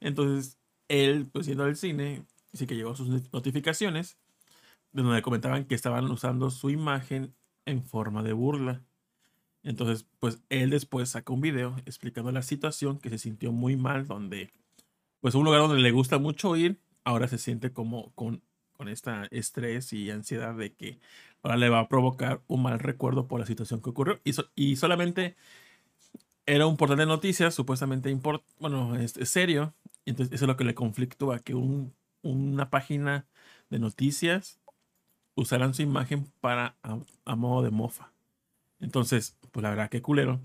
[0.00, 0.58] Entonces,
[0.88, 4.18] él, pues yendo al cine, sí que llegó sus notificaciones,
[4.92, 7.34] de donde comentaban que estaban usando su imagen
[7.66, 8.82] en forma de burla.
[9.62, 14.06] Entonces, pues él después sacó un video explicando la situación, que se sintió muy mal,
[14.06, 14.52] donde,
[15.20, 18.42] pues un lugar donde le gusta mucho ir, ahora se siente como con,
[18.74, 21.00] con esta estrés y ansiedad de que
[21.42, 24.20] ahora le va a provocar un mal recuerdo por la situación que ocurrió.
[24.24, 25.36] Y, so- y solamente
[26.46, 29.74] era un portal de noticias, supuestamente import, bueno, es, serio.
[30.06, 33.26] Entonces, eso es lo que le conflictúa, que un- una página
[33.70, 34.60] de noticias
[35.36, 38.12] usaran su imagen para a, a modo de mofa.
[38.80, 40.40] Entonces, pues la verdad que culero.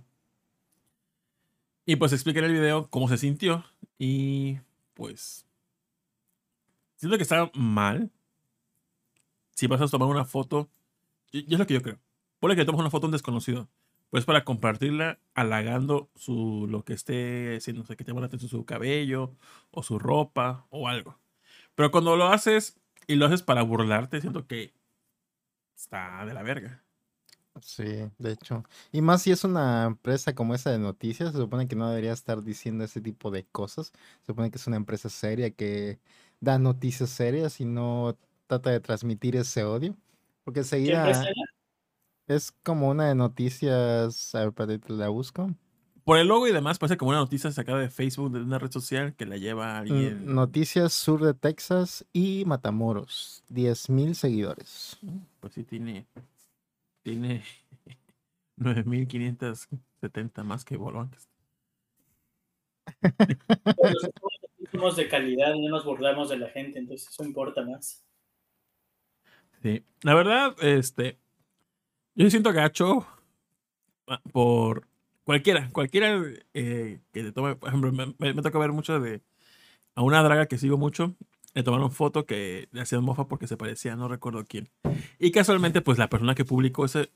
[1.85, 3.65] Y pues explica en el video cómo se sintió.
[3.97, 4.59] Y
[4.93, 5.45] pues.
[6.97, 8.11] Siento que está mal.
[9.59, 10.69] Si vas a tomar una foto.
[11.33, 11.99] Y es lo que yo creo.
[12.39, 13.67] Ponle que tomas una foto a un desconocido.
[14.09, 17.81] Pues para compartirla halagando su, lo que esté haciendo.
[17.81, 19.35] O sea, que te la atención su cabello.
[19.71, 20.65] O su ropa.
[20.69, 21.19] O algo.
[21.75, 22.79] Pero cuando lo haces.
[23.05, 24.21] Y lo haces para burlarte.
[24.21, 24.73] Siento que.
[25.75, 26.81] Está de la verga.
[27.61, 27.83] Sí,
[28.17, 28.63] de hecho.
[28.93, 32.13] Y más si es una empresa como esa de noticias, se supone que no debería
[32.13, 33.87] estar diciendo ese tipo de cosas.
[34.21, 35.99] Se supone que es una empresa seria que
[36.39, 38.15] da noticias serias y no
[38.49, 39.95] trata de transmitir ese odio.
[40.43, 42.35] Porque ¿Qué enseguida empresa era?
[42.35, 45.53] es como una de noticias, a ver, la busco.
[46.03, 48.71] Por el logo y demás, parece como una noticia sacada de Facebook, de una red
[48.71, 50.33] social que la lleva alguien.
[50.33, 53.43] Noticias Sur de Texas y Matamoros.
[53.49, 54.97] 10.000 seguidores.
[55.39, 56.07] Pues sí, tiene.
[57.03, 57.43] Tiene
[58.57, 61.11] 9570 más que Bolón.
[62.99, 63.99] Pero
[64.71, 68.03] somos de calidad, no nos burlamos de la gente, entonces eso importa más.
[69.61, 69.83] Sí.
[70.01, 71.17] La verdad, este.
[72.15, 73.05] Yo me siento gacho
[74.07, 74.87] ah, por
[75.23, 76.21] cualquiera, cualquiera
[76.53, 77.55] eh, que te tome.
[77.55, 79.21] Por ejemplo, me, me, toca ver mucho de.
[79.95, 81.15] A una draga que sigo mucho,
[81.53, 84.69] le tomaron foto que le hacían mofa porque se parecía, no recuerdo quién.
[85.17, 87.09] Y casualmente, pues la persona que publicó ese,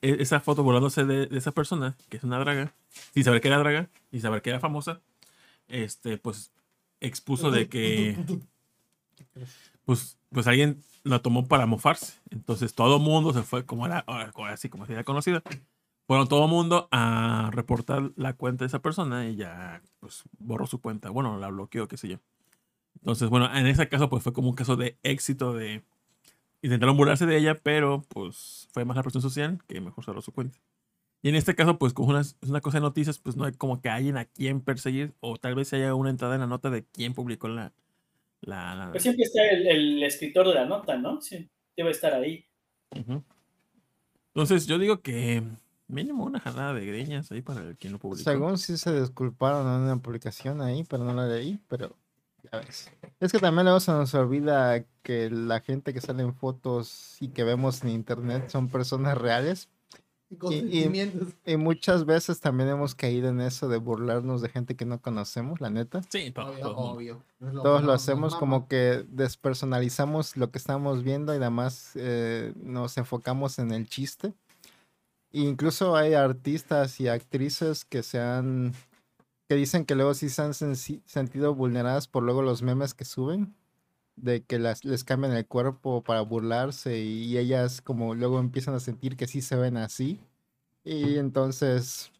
[0.00, 2.72] e- esa foto burlándose de, de esa persona, que es una draga,
[3.14, 5.00] sin saber que era draga, y saber que era famosa,
[5.66, 6.52] este, pues
[7.00, 8.16] expuso de que
[9.84, 12.20] pues, pues alguien la tomó para mofarse.
[12.30, 14.04] Entonces todo mundo se fue como era,
[14.48, 15.42] así como era conocida.
[16.06, 20.80] Fueron todo mundo a reportar la cuenta de esa persona y ya pues borró su
[20.80, 21.10] cuenta.
[21.10, 22.18] Bueno, la bloqueó, qué sé yo.
[22.96, 25.84] Entonces, bueno, en ese caso pues fue como un caso de éxito de...
[26.62, 30.32] Intentaron burlarse de ella, pero pues fue más la presión social que mejor cerró su
[30.32, 30.58] cuenta.
[31.24, 33.52] Y en este caso, pues como una, es una cosa de noticias, pues no hay
[33.52, 36.68] como que alguien a quien perseguir o tal vez haya una entrada en la nota
[36.68, 37.72] de quién publicó la...
[38.46, 41.20] la, la- Pues siempre está el, el escritor de la nota, ¿no?
[41.20, 42.44] Sí, debe estar ahí.
[44.34, 45.42] Entonces yo digo que
[45.86, 48.22] mínimo una jalada de greñas ahí para el quien lo publicó.
[48.30, 51.96] Según sí se disculparon en una publicación ahí, pero no la leí, pero
[52.50, 52.90] ya ves.
[53.20, 57.28] Es que también luego se nos olvida que la gente que sale en fotos y
[57.28, 59.68] que vemos en internet son personas reales.
[60.30, 65.60] Y muchas veces también hemos caído en eso de burlarnos de gente que no conocemos,
[65.60, 66.02] la neta.
[66.08, 67.22] Sí, todo, Obvio, todo obvio.
[67.40, 72.52] Lo Todos lo hacemos como que despersonalizamos lo que estamos viendo y nada más eh,
[72.56, 74.32] nos enfocamos en el chiste.
[75.32, 78.72] Incluso hay artistas y actrices que se han
[79.48, 83.54] que dicen que luego sí se han sentido vulneradas por luego los memes que suben
[84.16, 88.80] de que las, les cambian el cuerpo para burlarse y, ellas como luego empiezan a
[88.80, 90.20] sentir que sí se ven así
[90.84, 92.12] y entonces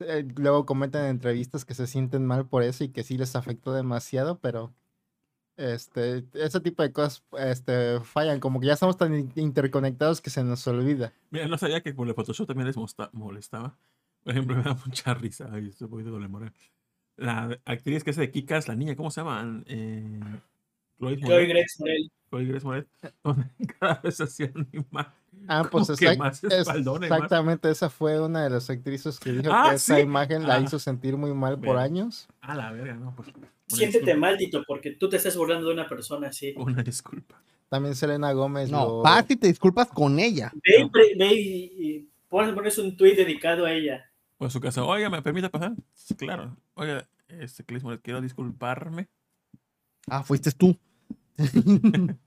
[0.00, 3.36] eh, luego comentan en entrevistas que se sienten mal por eso y que sí les
[3.36, 4.72] afectó demasiado, pero
[5.56, 10.44] este, ese tipo de cosas este, fallan, como que ya estamos tan interconectados que se
[10.44, 11.12] nos olvida.
[11.30, 12.76] Mira, no sabía que por el Photoshop también les
[13.12, 13.76] molestaba.
[14.22, 15.48] Por ejemplo, me da mucha risa.
[15.52, 16.52] Ay, estoy un moral.
[17.16, 19.64] La actriz que es de Kikas, la niña, ¿cómo se llama?
[19.66, 20.20] Eh,
[20.98, 22.10] Chloe Grace Moret.
[22.28, 22.88] Chloe Grace Moret.
[23.80, 24.52] Cada vez hacía
[24.90, 25.06] más.
[25.46, 30.46] Ah, pues exactamente, esa fue una de las actrices que dijo ah, que esa imagen
[30.46, 30.60] la ah.
[30.60, 32.28] hizo sentir muy mal por años.
[32.40, 33.28] Ah, la verga, no, pues.
[33.68, 36.54] Siéntete maldito porque tú te estás burlando de una persona así.
[36.56, 37.40] Una disculpa.
[37.68, 38.70] También Selena Gómez.
[38.70, 39.24] No, lo...
[39.24, 40.50] te disculpas con ella.
[40.54, 44.10] Ve, ve y, pones, un tweet dedicado a ella.
[44.38, 45.72] O a su casa, oiga, ¿me permite pasar?
[46.16, 46.56] Claro.
[46.74, 49.08] Oiga, este quiero disculparme.
[50.06, 50.76] Ah, fuiste tú.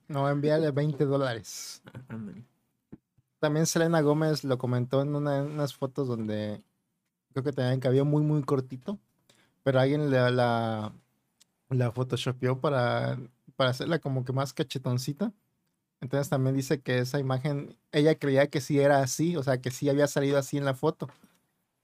[0.08, 1.82] No, envíale 20 dólares.
[3.40, 6.64] También Selena Gómez lo comentó en unas fotos donde
[7.32, 9.00] creo que tenían cabello muy, muy cortito,
[9.64, 10.94] pero alguien le, la,
[11.70, 13.20] la photoshopeó para,
[13.56, 15.34] para hacerla como que más cachetoncita.
[16.02, 19.72] Entonces también dice que esa imagen, ella creía que sí era así, o sea, que
[19.72, 21.10] sí había salido así en la foto,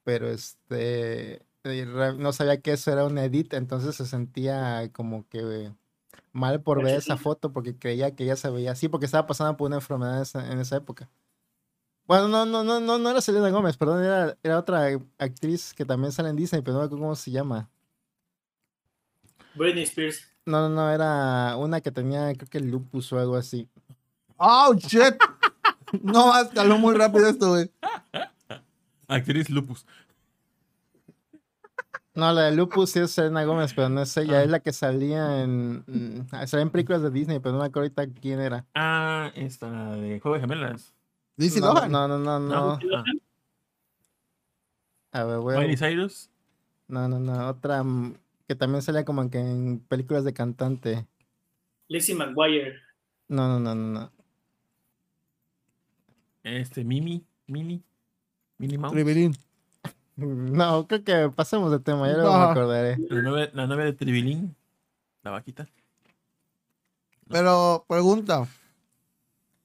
[0.04, 5.72] pero este, eh, no sabía que eso era un edit, entonces se sentía como que
[6.32, 9.58] mal por ver esa foto porque creía que ella se veía así, porque estaba pasando
[9.58, 11.10] por una enfermedad en esa época.
[12.06, 14.88] Bueno, no, no, no, no, no era Selena Gómez, perdón, era, era otra
[15.18, 17.70] actriz que también sale en Disney, pero no cómo se llama.
[19.56, 20.26] Britney Spears.
[20.46, 23.68] No, no, no, era una que tenía, creo que lupus o algo así.
[24.38, 25.16] Oh, shit.
[26.02, 27.70] no, escaló muy rápido esto, güey.
[29.08, 29.86] Actriz lupus.
[32.18, 34.74] No, la de Lupus sí es Selena Gómez, pero no es ella, es la que
[34.74, 38.66] salía en, mm, salía en películas de Disney, pero no me acuerdo ahorita quién era.
[38.74, 40.96] Ah, esta de Juego de Gemelas.
[41.36, 42.80] Lizzie no, No, no, no, no.
[45.12, 45.60] A ver.
[45.60, 46.32] Miley Cyrus.
[46.88, 48.16] No, no, no, otra mm,
[48.48, 51.06] que también salía como que en películas de cantante.
[51.88, 52.80] Lizzie McGuire.
[53.28, 54.12] No, no, no, no, no.
[56.42, 57.84] Este, Mimi, Mimi,
[58.58, 58.96] Mini Mouse.
[60.18, 62.24] No, creo que pasemos de tema, ya no.
[62.24, 62.98] me acordaré.
[63.54, 64.56] La novia, de Tribilín,
[65.22, 65.70] la vaquita.
[67.30, 68.48] Pero, pregunta.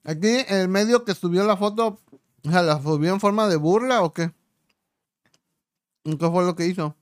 [0.05, 1.99] Aquí el medio que subió la foto,
[2.45, 4.31] o sea, ¿la subió en forma de burla o qué?
[6.05, 6.95] ¿Qué fue lo que hizo?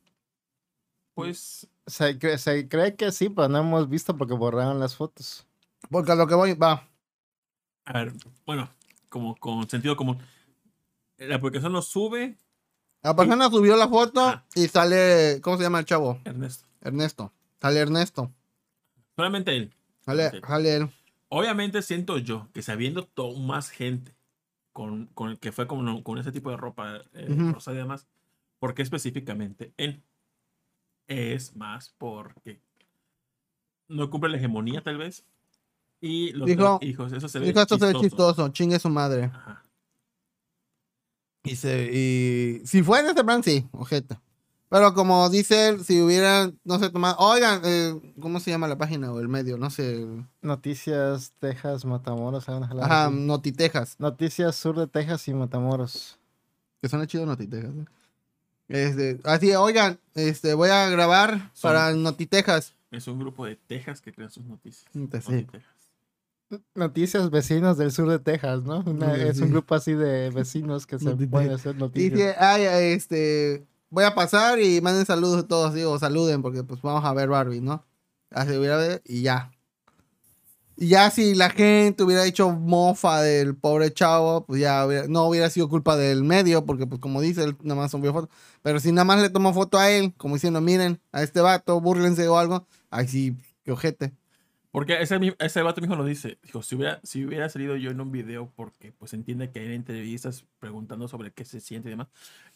[1.14, 5.44] Pues se, se cree que sí, pero no hemos visto porque borraron las fotos.
[5.90, 6.86] Porque a lo que voy, va.
[7.84, 8.12] A ver,
[8.46, 8.70] bueno,
[9.08, 10.18] como con sentido común.
[11.16, 12.36] La aplicación lo sube
[13.02, 16.20] la persona subió la foto y sale, ¿cómo se llama el chavo?
[16.24, 16.66] Ernesto.
[16.82, 17.32] Ernesto.
[17.60, 18.32] Sale Ernesto.
[19.16, 19.74] Solamente él.
[20.00, 20.90] Sale, él.
[21.28, 24.14] Obviamente siento yo que sabiendo todo más gente
[24.72, 28.06] con, con el que fue con, con ese tipo de ropa eh, rosa y demás,
[28.58, 30.02] ¿por qué específicamente él?
[31.06, 32.60] Es más porque
[33.88, 35.24] no cumple la hegemonía tal vez.
[36.00, 36.48] Y los
[36.82, 39.24] hijos, eso se ve dijo, esto se ve chistoso, chingue su madre.
[39.24, 39.69] Ajá.
[41.42, 44.18] Y, se, y si fue en este plan, sí, ojete.
[44.70, 47.16] Pero como dice él, si hubieran, no sé, tomado.
[47.18, 49.58] Oigan, eh, ¿cómo se llama la página o el medio?
[49.58, 50.06] No sé.
[50.42, 52.48] Noticias Texas, Matamoros.
[52.48, 53.98] Ajá, Notitejas.
[53.98, 56.20] Noticias Sur de Texas y Matamoros.
[56.80, 57.72] Que suena chido Notitejas.
[57.74, 57.84] ¿eh?
[58.68, 62.76] Este, así, oigan, este, voy a grabar para Notitejas.
[62.92, 64.88] Es un grupo de Texas que crea sus noticias.
[64.92, 65.46] Sí
[66.74, 68.84] noticias vecinos del sur de Texas, ¿no?
[69.14, 72.36] es un grupo así de vecinos que se pueden hacer noticias.
[72.38, 72.62] Ay,
[72.94, 77.12] este, voy a pasar y manden saludos a todos, digo, saluden porque pues vamos a
[77.12, 77.84] ver Barbie, ¿no?
[78.30, 79.50] Así hubiera y ya.
[80.76, 85.50] Y ya si la gente hubiera hecho mofa del pobre chavo, pues ya no hubiera
[85.50, 88.30] sido culpa del medio, porque pues como dice, él nada más subió foto.
[88.62, 91.80] Pero si nada más le tomó foto a él, como diciendo, miren, a este vato,
[91.82, 94.14] búrlense o algo, ahí sí, qué ojete.
[94.70, 96.38] Porque ese, ese vato mismo lo dice.
[96.42, 99.74] Dijo, si hubiera, si hubiera salido yo en un video porque pues entiende que hay
[99.74, 102.08] entrevistas preguntando sobre qué se siente y demás,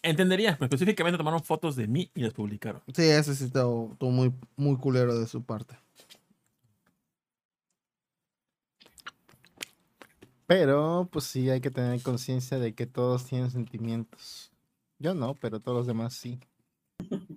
[0.03, 0.53] entendería.
[0.53, 2.83] Pero específicamente tomaron fotos de mí y las publicaron.
[2.95, 5.77] Sí, eso sí estuvo, muy, muy culero de su parte.
[10.47, 14.53] Pero, pues sí, hay que tener conciencia de que todos tienen sentimientos.
[14.99, 16.39] Yo no, pero todos los demás sí.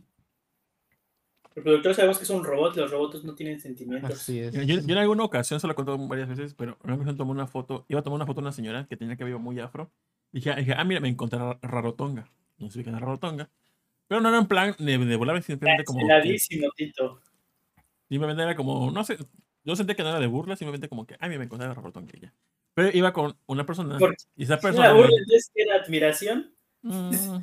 [1.57, 4.11] El productor sabemos que es un robot, los robots no tienen sentimientos.
[4.11, 4.53] Así es.
[4.53, 7.47] Yo, en alguna ocasión, se lo he contado varias veces, pero una ocasión tomé una
[7.47, 9.89] foto, iba a tomar una foto de una señora que tenía cabello muy afro
[10.31, 12.29] Dije, dije, ah, mira, me encontré a Rarotonga.
[12.59, 13.49] No sé qué era Rarotonga.
[14.07, 15.97] Pero no era en plan de, de volar, simplemente como.
[15.99, 17.21] que- Canceladísimo, Tito.
[18.07, 19.17] Simplemente era como, no sé,
[19.63, 21.73] yo sentía que no era de burla, simplemente como que, ay, mira, me encontré a
[21.73, 22.33] Rarotonga y ya.
[22.75, 24.93] Pero iba con una persona Porque y esa ¿Es persona.
[24.93, 26.53] burla, entonces que era admiración?
[26.83, 27.39] Mm,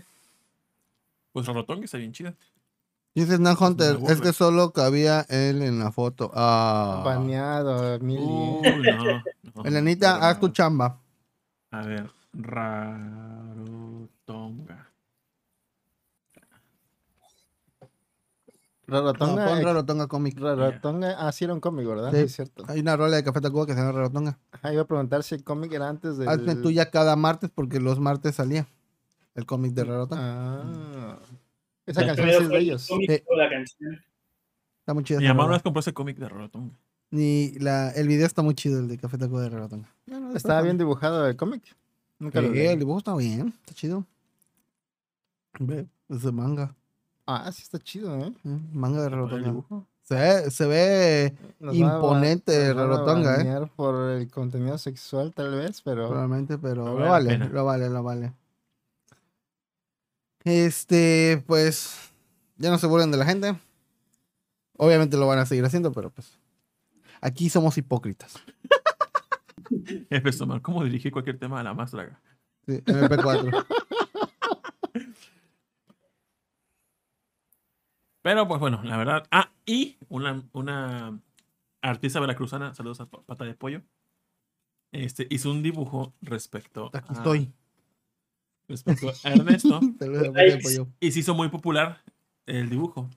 [1.33, 2.37] pues Rarotonga está bien chida.
[3.15, 6.33] Dice Nan Hunter, Una es que solo cabía él en la foto.
[6.35, 7.03] Ah.
[7.05, 8.61] Baneado, no,
[9.55, 10.99] no, Elenita, haz tu chamba.
[11.71, 13.25] A ver, Rarotonga.
[18.87, 19.47] No, Rarotonga.
[19.47, 20.37] pon Rarotonga Comic.
[20.39, 21.15] Rarotonga.
[21.17, 22.11] Ah, sí era un cómic, ¿verdad?
[22.11, 22.17] Sí.
[22.17, 22.65] Sí, es cierto.
[22.67, 24.41] Hay una rola de Café Tacuba que se llama Rarotonga.
[24.51, 26.29] Ajá, iba a preguntar si el cómic era antes del...
[26.29, 28.67] Hazme tuya cada martes porque los martes salía
[29.37, 30.23] el cómic de Rarotonga.
[30.23, 31.19] Ah.
[31.87, 32.89] Esa canción es de el ellos.
[33.37, 34.03] la canción.
[34.81, 35.21] Está muy chido.
[35.21, 36.75] Mi mamá una vez compró ese cómic de Rarotonga.
[37.11, 39.89] Ni la, el video está muy chido, el de Café Tacuba de Rarotonga.
[40.35, 41.63] Estaba bien dibujado el cómic.
[42.19, 42.67] Nunca lo leí.
[42.67, 44.05] el dibujo está bien, está chido.
[45.59, 46.75] Ve, es de manga.
[47.27, 48.33] Ah, sí está chido, ¿eh?
[48.45, 48.59] ¿eh?
[48.73, 49.85] Manga de ¿El Rarotonga.
[50.03, 53.71] Se ve, se ve Nos Imponente Rarotonga, ¿eh?
[53.75, 56.09] por el contenido sexual, tal vez, pero...
[56.09, 58.33] Probablemente, pero lo vale lo vale, lo vale.
[60.45, 62.13] Este, pues,
[62.57, 63.59] ya no se burlen de la gente.
[64.77, 66.39] Obviamente lo van a seguir haciendo, pero pues,
[67.21, 68.35] aquí somos hipócritas.
[70.33, 72.21] Somar, ¿cómo dirigir cualquier tema a la más draga?
[72.67, 73.67] Sí, MP4.
[78.23, 79.27] Pero pues bueno, la verdad.
[79.31, 81.21] Ah, y una, una
[81.83, 83.83] artista veracruzana, saludos a Pa- Pata de Pollo,
[84.93, 87.53] este, hizo un dibujo respecto Aquí a, estoy.
[88.69, 89.81] Respecto a Ernesto
[91.01, 92.03] y se hizo muy popular
[92.47, 93.09] el dibujo.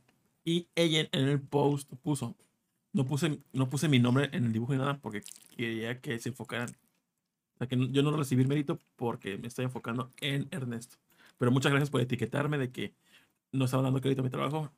[0.44, 2.36] Y ella en el post puso,
[2.94, 5.22] no puse, no puse mi nombre en el dibujo ni nada porque
[5.56, 6.70] quería que se enfocaran.
[7.56, 10.98] O sea, que yo no recibí el mérito porque me estoy enfocando en Ernesto.
[11.38, 12.94] Pero muchas gracias por etiquetarme de que
[13.52, 14.72] no estaba dando crédito a mi trabajo.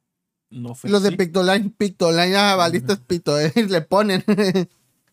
[0.50, 1.12] No fue Los de.
[1.12, 4.24] Pictoline, Pictoline, ya valiste es pito, eh, le ponen.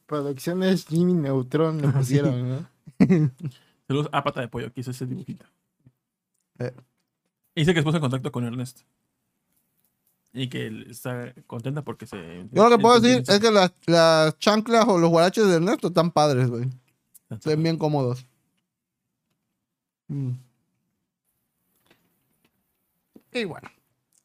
[0.06, 2.70] Producciones Jimmy Neutron le pusieron, ¿no?
[3.86, 5.46] Saludos a Pata de Pollo, que hizo ese dibujito.
[6.58, 6.74] Eh.
[7.54, 8.82] Dice que se puso en contacto con Ernesto.
[10.32, 12.46] Y que él está contenta porque se...
[12.52, 15.88] Yo lo que puedo decir es que las, las chanclas o los guaraches de Ernesto
[15.88, 16.68] están padres, güey.
[17.44, 18.26] ven bien cómodos.
[20.08, 20.32] Mm.
[23.32, 23.70] Y bueno,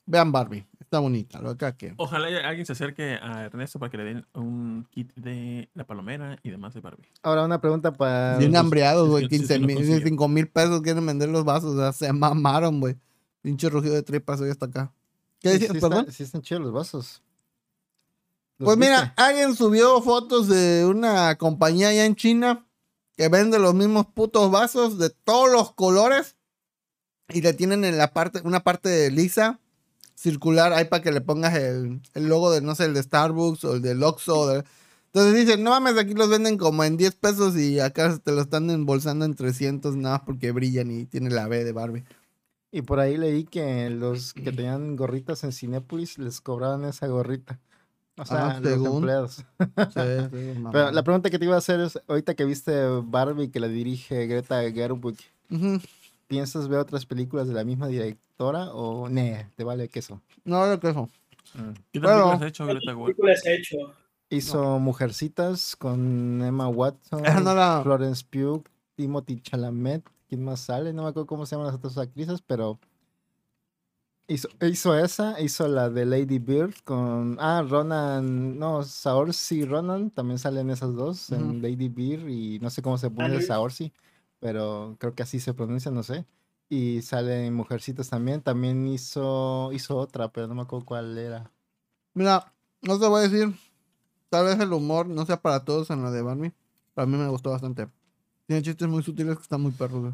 [0.06, 0.66] vean Barbie.
[0.92, 1.94] Está bonita, lo acá que.
[1.96, 6.38] Ojalá alguien se acerque a Ernesto para que le den un kit de la palomera
[6.44, 7.08] y demás de Barbie.
[7.24, 8.38] Ahora una pregunta para...
[8.38, 9.30] Bien hambreados, güey.
[9.30, 10.04] que sí 15 se lo mil, consiguen.
[10.04, 11.76] 5 mil pesos quieren vender los vasos.
[11.76, 12.98] O sea, se mamaron, güey.
[13.42, 14.92] Pinche rugido de tripas hoy hasta acá.
[15.40, 16.00] ¿Qué Sí, decías, sí perdón?
[16.00, 17.24] están, sí están chidos los vasos.
[18.58, 22.66] ¿Los Pues mira, alguien subió fotos de una compañía allá en China
[23.16, 26.36] que vende los mismos putos vasos de todos los colores
[27.30, 29.61] y le tienen en la parte, una parte lisa,
[30.22, 33.64] circular, ahí para que le pongas el, el logo de, no sé, el de Starbucks
[33.66, 34.48] o el de Oxxo.
[34.48, 34.64] de-
[35.08, 38.42] Entonces dicen, no mames, aquí los venden como en 10 pesos y acá te lo
[38.42, 42.04] están embolsando en 300 nada más porque brillan y tiene la B de Barbie.
[42.72, 47.60] Y por ahí leí que los que tenían gorritas en Cinépolis les cobraban esa gorrita.
[48.18, 48.96] O sea, Ah, los según.
[48.98, 49.34] empleados.
[49.36, 49.44] Sí,
[50.32, 50.62] sí.
[50.72, 52.72] Pero la pregunta que te iba a hacer es, ahorita que viste
[53.04, 55.18] Barbie que la dirige Greta Gerwig,
[55.50, 55.80] Ujú.
[56.32, 60.22] ¿Piensas ver otras películas de la misma directora o ne, te vale queso?
[60.46, 61.10] No, lo que eso.
[61.92, 63.78] ¿Qué películas ha hecho Greta películas ha hecho?
[64.30, 68.64] Hizo Mujercitas con Emma Watson, no Florence Pugh,
[68.96, 70.94] Timothy Chalamet, ¿quién más sale?
[70.94, 72.80] No me acuerdo cómo se llaman las otras actrices, pero
[74.30, 80.40] hizo, hizo esa, hizo la de Lady Bird con, ah, Ronan, no, Saoirse Ronan, también
[80.40, 83.50] salen esas dos en Lady Bird y no sé cómo se pone Luis.
[84.42, 86.26] Pero creo que así se pronuncia, no sé.
[86.68, 91.52] Y sale en Mujercitas también, también hizo, hizo otra, pero no me acuerdo cuál era.
[92.14, 92.52] Mira,
[92.82, 93.56] no te voy a decir.
[94.30, 96.54] Tal vez el humor no sea para todos en la de Barbie.
[96.96, 97.88] Para mí me gustó bastante.
[98.48, 100.14] Tiene chistes muy sutiles que están muy perros.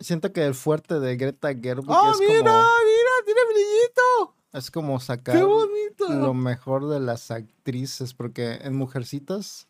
[0.00, 2.38] Siento que el fuerte de Greta Gerwig ¡Oh, es mira!
[2.38, 2.52] como...
[2.52, 3.10] ¡Mira!
[3.24, 4.34] ¡Tiene brillito!
[4.52, 6.08] Es como sacar ¡Qué bonito!
[6.08, 9.66] lo mejor de las actrices, porque en Mujercitas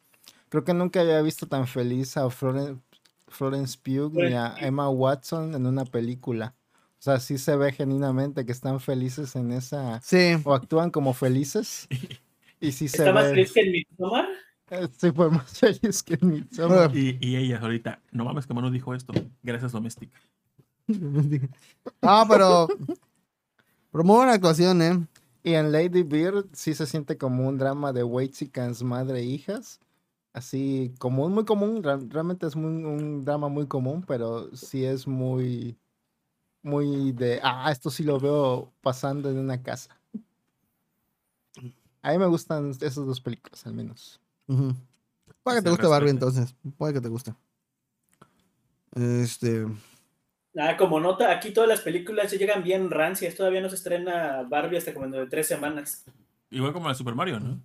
[0.55, 2.81] creo que nunca había visto tan feliz a Florence,
[3.27, 4.55] Florence Pugh ni a.
[4.61, 6.55] Emma Watson en una película.
[7.01, 10.37] O sea, sí se ve genuinamente que están felices en esa, Sí.
[10.45, 11.89] o actúan como felices.
[12.61, 13.31] Y sí se ¿Está más ve.
[13.31, 14.29] feliz que el Midsommar?
[14.71, 16.97] eh, Sí, fue más feliz que en Midsommar.
[16.97, 19.13] Y, y ella ahorita, no mames que Manu dijo esto.
[19.43, 20.19] Gracias, doméstica.
[22.01, 22.69] Ah, pero.
[23.91, 25.05] Buena actuación, ¿eh?
[25.43, 29.81] Y en Lady Bird sí se siente como un drama de Waitsicans madre e hijas.
[30.35, 31.83] Así común, muy común.
[31.83, 35.79] Realmente es muy, un drama muy común, pero sí es muy,
[36.63, 39.99] muy de, ah, esto sí lo veo pasando en una casa.
[42.03, 44.21] A mí me gustan esas dos películas, al menos.
[44.47, 44.75] Ujú.
[45.43, 46.55] Puede que te guste Barbie entonces.
[46.77, 47.35] Puede que te guste.
[48.95, 49.67] Este.
[50.57, 53.35] Ah, como nota, aquí todas las películas ya llegan bien rancias.
[53.35, 56.05] Todavía no se estrena Barbie hasta como de tres semanas.
[56.51, 57.61] Igual como la Super Mario, ¿no?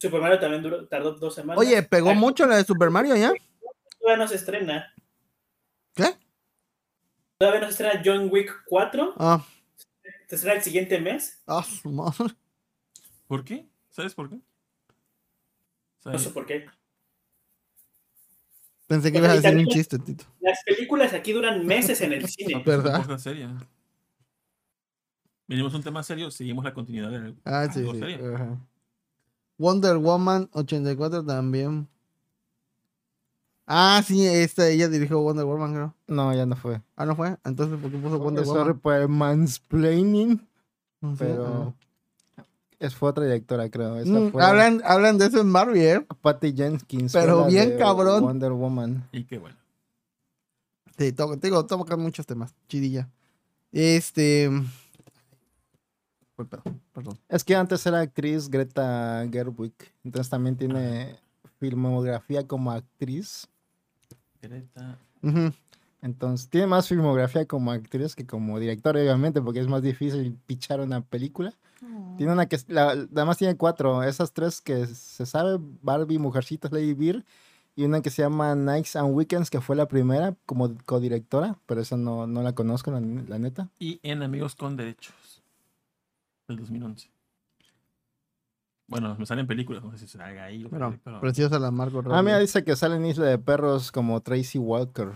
[0.00, 1.58] Super Mario también duró- tardó dos semanas.
[1.64, 3.32] Oye, pegó Aquí mucho la de Super Mario ya.
[3.98, 4.94] Todavía no se estrena.
[5.94, 6.16] ¿Qué?
[7.38, 9.14] Todavía no se estrena John Wick 4.
[9.18, 9.44] Ah,
[10.28, 11.42] Se estrena el siguiente mes.
[11.46, 12.34] ah, su madre.
[13.26, 13.68] ¿Por qué?
[13.90, 14.36] ¿Sabes por qué?
[14.36, 14.42] No
[15.98, 16.22] ¿Sabes?
[16.22, 16.66] sé por qué.
[18.86, 20.24] Pensé que ibas a decir un chiste, Tito.
[20.40, 22.62] Las películas aquí duran meses en el cine.
[22.64, 23.02] ¿Verdad?
[23.04, 23.50] Cosa seria.
[25.46, 27.98] Venimos a un tema serio, seguimos la continuidad del Ah, sí, sí.
[27.98, 28.34] serio.
[28.34, 28.58] ajá.
[29.58, 31.88] Wonder Woman 84 también.
[33.66, 35.94] Ah, sí, esta, ella dirigió Wonder Woman, creo.
[36.06, 36.80] No, ya no fue.
[36.96, 37.36] Ah, ¿no fue?
[37.44, 38.78] Entonces, ¿por qué puso Wonder Sorry Woman?
[38.80, 40.48] por el mansplaining,
[41.02, 41.74] No sé, pero
[42.78, 43.96] es, fue otra directora, creo.
[43.98, 46.06] Esta Mm, fue hablan, hablan de eso en Barbie, ¿eh?
[46.22, 47.12] Patty Jenkins.
[47.12, 48.22] fue pero la bien de cabrón.
[48.22, 49.06] Wonder Woman.
[49.12, 49.56] Y qué bueno.
[50.96, 52.54] Sí, to- te digo, toca muchos temas.
[52.68, 53.08] Chidilla.
[53.70, 54.50] Este.
[56.36, 56.62] Pedo,
[56.98, 57.18] Perdón.
[57.28, 59.72] Es que antes era actriz Greta Gerwig,
[60.02, 61.16] entonces también tiene
[61.60, 63.46] filmografía como actriz.
[64.42, 64.98] Greta.
[66.02, 70.80] Entonces tiene más filmografía como actriz que como directora, obviamente, porque es más difícil pichar
[70.80, 71.52] una película.
[72.16, 76.72] Tiene una que, es- la, además tiene cuatro, esas tres que se sabe, Barbie, Mujercitas,
[76.72, 77.22] Lady Bird,
[77.76, 81.80] y una que se llama Nights and Weekends, que fue la primera como codirectora, pero
[81.80, 83.68] esa no, no la conozco, la, la neta.
[83.78, 85.14] Y en Amigos con Derechos.
[86.48, 87.10] Del 2011.
[88.86, 90.66] Bueno, me salen películas, no sé si salga ahí.
[90.70, 92.46] pero- preciosa la Margot Ah, mira, Robbie.
[92.46, 95.12] dice que sale en Isla de Perros como Tracy Walker.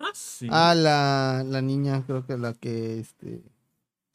[0.00, 0.48] Ah, sí.
[0.50, 3.42] Ah, la, la niña, creo que la que este,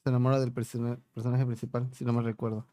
[0.03, 2.67] se enamora del persona- personaje principal, si no me recuerdo.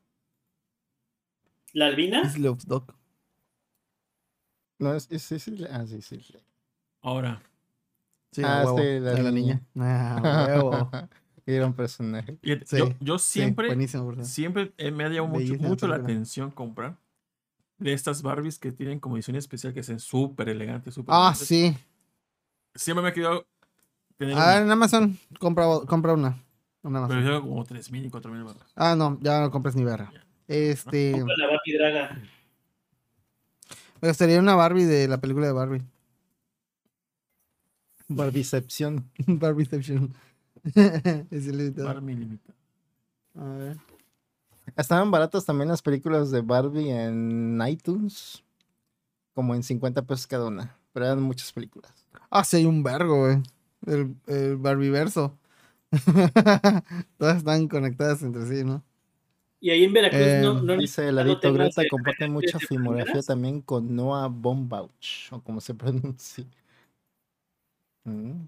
[1.72, 2.22] ¿La Albina?
[2.22, 2.92] Is Love Dog.
[4.80, 6.20] No, es, es, es- ah, sí, sí.
[6.20, 6.34] sí.
[7.02, 7.40] Ahora,
[8.32, 9.62] Sí, Ah, sí, la la niña.
[9.74, 10.16] niña.
[10.18, 10.90] Ah, huevo.
[11.50, 12.36] Era un personaje.
[12.42, 14.22] Sí, yo, yo Sí, siempre, cierto.
[14.22, 16.98] siempre me ha llamado mucho, la atención comprar
[17.78, 21.74] de estas Barbies que tienen como edición especial que sean súper elegantes, súper Ah, sí.
[22.74, 23.46] Siempre me ha querido
[24.18, 26.36] tener A ver, en Amazon, compra, compra una.
[26.82, 27.08] Amazon.
[27.08, 28.70] pero yo como 3.000 y 4.000 barras.
[28.76, 30.12] Ah, no, ya no compres ni verga.
[30.46, 31.12] Este.
[31.12, 32.22] Compra La Barbie Draga.
[34.02, 35.82] Me gustaría una Barbie de la película de Barbie.
[38.08, 39.10] Barbicepción.
[39.26, 40.14] Barbieception.
[41.30, 41.88] es ilimitado.
[41.88, 42.38] Barbie.
[43.34, 43.76] A ver.
[44.76, 48.42] Estaban baratas también las películas de Barbie en iTunes.
[49.34, 50.76] Como en 50 pesos cada una.
[50.92, 51.92] Pero eran muchas películas.
[52.30, 53.42] Ah, sí, hay un vergo, güey.
[53.86, 55.36] El, el Barbieverso.
[57.18, 58.82] Todas están conectadas entre sí, ¿no?
[59.60, 62.66] Y ahí en Veracruz Eh, no, no Dice no Ladito temas Greta comparte mucha de
[62.66, 65.32] filmografía también con Noah Bombauch.
[65.32, 66.44] O como se pronuncia.
[68.04, 68.46] Mm.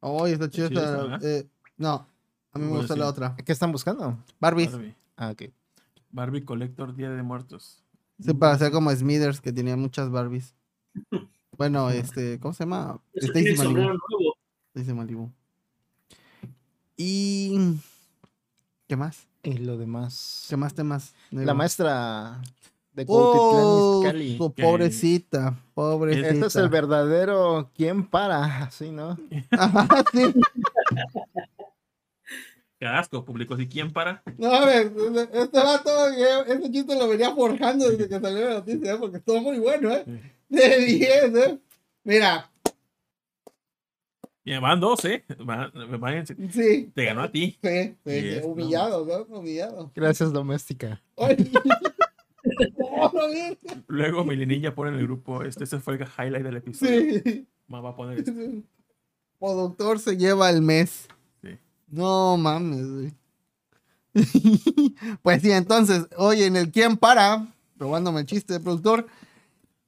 [0.00, 1.24] Oh, está chido Sí, esta- esa, ¿verdad?
[1.24, 2.06] eh, no,
[2.52, 3.34] a mí me gusta la otra.
[3.44, 4.16] ¿Qué están buscando?
[4.40, 4.72] Barbies.
[4.72, 4.94] Barbie.
[5.16, 5.42] Ah, ok.
[6.10, 7.82] Barbie Collector Día de Muertos.
[8.20, 10.54] Sí, para hacer como Smithers, que tenía muchas Barbies.
[11.56, 13.00] Bueno, este, ¿cómo se llama?
[13.14, 13.80] Stacy Malibu.
[14.74, 15.30] Stacy Malibu.
[16.96, 17.78] Y.
[18.86, 19.26] ¿Qué más?
[19.42, 20.46] Y lo demás.
[20.48, 21.14] ¿Qué más temas?
[21.30, 22.40] La maestra
[23.04, 24.02] de Oh,
[24.36, 26.28] su pobrecita, pobrecita.
[26.28, 28.64] Este es el verdadero ¿Quién para?
[28.64, 29.16] Así, ¿no?
[29.50, 30.34] Ajá, sí.
[32.80, 33.58] Qué asco, público.
[33.58, 34.22] ¿Y quién para?
[34.36, 34.92] No, a ver,
[35.32, 35.90] este vato,
[36.46, 38.96] ese chiste lo venía forjando desde que salió la noticia, ¿eh?
[38.98, 40.04] porque estuvo muy bueno, ¿eh?
[40.48, 41.58] De 10, ¿eh?
[42.04, 42.48] Mira,
[44.44, 45.24] Y van dos, ¿eh?
[45.44, 47.58] Van- van- sí, te ganó a ti.
[47.60, 49.36] sí, sí, sí, Yes, humillado, ¿no?
[49.38, 49.90] Humillado.
[49.94, 51.02] Gracias, doméstica.
[51.16, 51.50] Ay.
[53.86, 57.22] Luego Milinilla pone en el grupo, este, este fue el highlight del episodio.
[57.24, 57.48] Sí.
[57.66, 58.32] Ma va a poner esto.
[59.38, 61.08] Productor se lleva el mes.
[61.42, 61.50] Sí.
[61.88, 63.14] No mames, güey.
[65.22, 67.46] Pues sí, entonces, oye, en el quién para,
[67.76, 69.06] robándome el chiste de productor.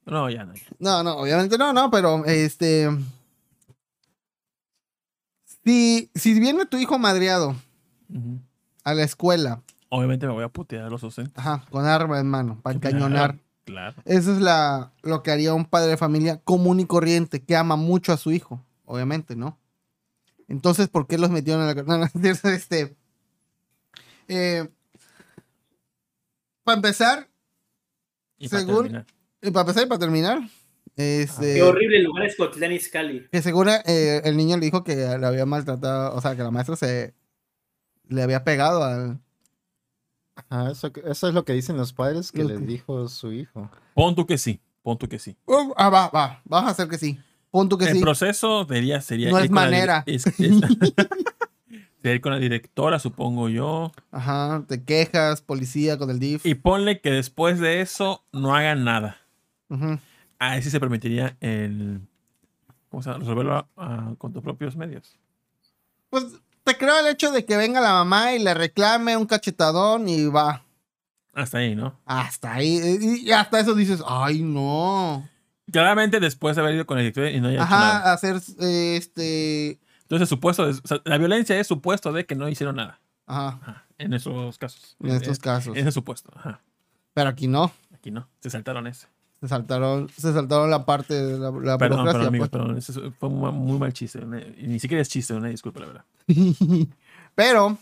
[0.05, 0.53] No, ya no.
[0.53, 0.63] ya.
[0.79, 2.89] No, no, obviamente no, no, pero este.
[5.63, 7.55] Si, si viene tu hijo madreado
[8.83, 9.61] a la escuela,
[9.93, 11.33] Obviamente me voy a putear a los docentes.
[11.37, 13.37] ajá, con arma en mano, para encañonar.
[13.65, 14.01] Claro.
[14.05, 17.75] Eso es la, lo que haría un padre de familia común y corriente, que ama
[17.75, 19.59] mucho a su hijo, obviamente, ¿no?
[20.47, 21.93] Entonces, ¿por qué los metieron en la cárcel?
[22.15, 22.95] No, no, este.
[24.29, 24.67] eh,
[26.63, 27.27] para empezar,
[28.37, 29.05] Y para Según-.
[29.41, 30.39] Y para empezar y para terminar,
[30.95, 33.27] este, Qué horrible lugar es Cotlán Izcalli.
[33.31, 36.51] que según eh, el niño le dijo que le había maltratado, o sea, que la
[36.51, 37.13] maestra se
[38.07, 39.19] le había pegado al...
[40.49, 43.07] Ajá, eso, que- eso es lo que dicen los padres que Lo les que- dijo
[43.07, 43.69] su hijo.
[43.93, 45.35] Pon tú que sí, pon tú que sí.
[45.45, 47.19] Uh, ah, va, va, vamos a hacer que sí.
[47.49, 48.01] Punto que el sí.
[48.01, 50.03] proceso sería, sería No es manera.
[50.05, 50.35] es- es-
[52.01, 53.91] sería ir con la directora, supongo yo.
[54.11, 56.45] Ajá, te quejas, policía con el DIF.
[56.45, 59.17] Y ponle que después de eso no hagan nada.
[59.69, 59.99] Ujú.
[60.39, 62.01] Ahí sí se permitiría el.
[62.89, 63.19] ¿Cómo se llama?
[63.19, 63.67] Resolverlo
[64.17, 65.17] con tus propios medios.
[66.09, 66.25] Pues
[66.73, 70.25] te creo el hecho de que venga la mamá y le reclame un cachetadón y
[70.25, 70.63] va.
[71.33, 71.97] Hasta ahí, ¿no?
[72.05, 73.21] Hasta ahí.
[73.23, 75.27] Y hasta eso dices, ay, no.
[75.71, 77.97] Claramente después de haber ido con el director y no haya hecho nada.
[77.99, 79.79] Ajá, hacer eh, este.
[80.01, 82.99] Entonces, supuesto, es- o sea, la violencia es supuesto de que no hicieron nada.
[83.27, 84.97] Ajá, Ajá, en esos casos.
[84.99, 85.77] en estos Es- casos.
[85.77, 86.29] Ese supuesto.
[86.35, 86.59] Ajá.
[87.13, 87.71] Pero aquí no.
[87.93, 88.27] Aquí no.
[88.41, 89.07] Se saltaron ese.
[89.41, 92.85] Se saltaron, se saltaron la parte de la, la Perdón, burocracia, perdón, amigos, pues.
[92.85, 93.13] perdón.
[93.19, 94.23] Fue un muy, mal chiste.
[94.23, 96.05] ni siquiera es chiste, una disculpa, la verdad.
[97.35, 97.77] Pero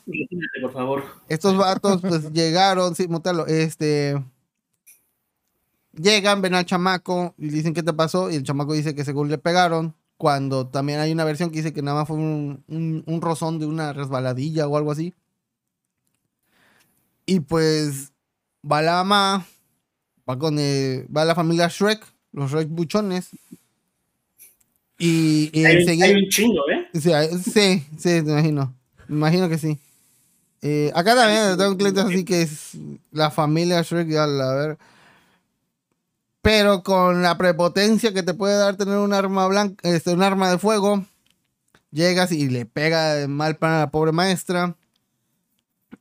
[0.61, 1.03] por favor.
[1.27, 4.23] estos vatos pues llegaron, sí, mutalo, este
[5.91, 9.27] llegan, ven al chamaco y dicen qué te pasó y el chamaco dice que según
[9.29, 13.03] le pegaron, cuando también hay una versión que dice que nada más fue un, un,
[13.05, 15.13] un rozón de una resbaladilla o algo así.
[17.25, 18.13] Y pues
[18.69, 19.45] va la mamá,
[20.29, 23.29] va con el- va la familia Shrek, los Shrek buchones.
[24.99, 26.87] Y, y Hay, enseguida- hay un chingo, ¿eh?
[26.93, 27.11] Sí,
[27.51, 28.75] sí, sí, me imagino.
[29.07, 29.79] Me imagino que sí.
[30.61, 32.71] Eh, acá también tengo clientes así que es
[33.11, 34.77] la familia Shrek, ya la ver.
[36.41, 40.49] Pero con la prepotencia que te puede dar tener un arma blanca, este, un arma
[40.51, 41.05] de fuego,
[41.91, 44.75] llegas y le pega de mal plan a la pobre maestra.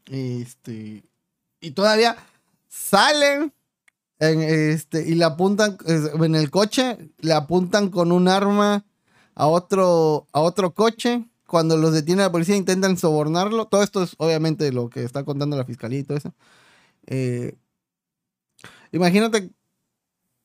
[0.07, 1.03] Este,
[1.61, 2.17] y todavía
[2.69, 3.53] salen
[4.19, 8.85] este, y le apuntan en el coche, le apuntan con un arma
[9.35, 11.25] a otro, a otro coche.
[11.47, 13.67] Cuando los detiene la policía intentan sobornarlo.
[13.67, 16.35] Todo esto es obviamente lo que está contando la fiscalía y todo eso.
[17.07, 17.57] Eh,
[18.93, 19.51] imagínate,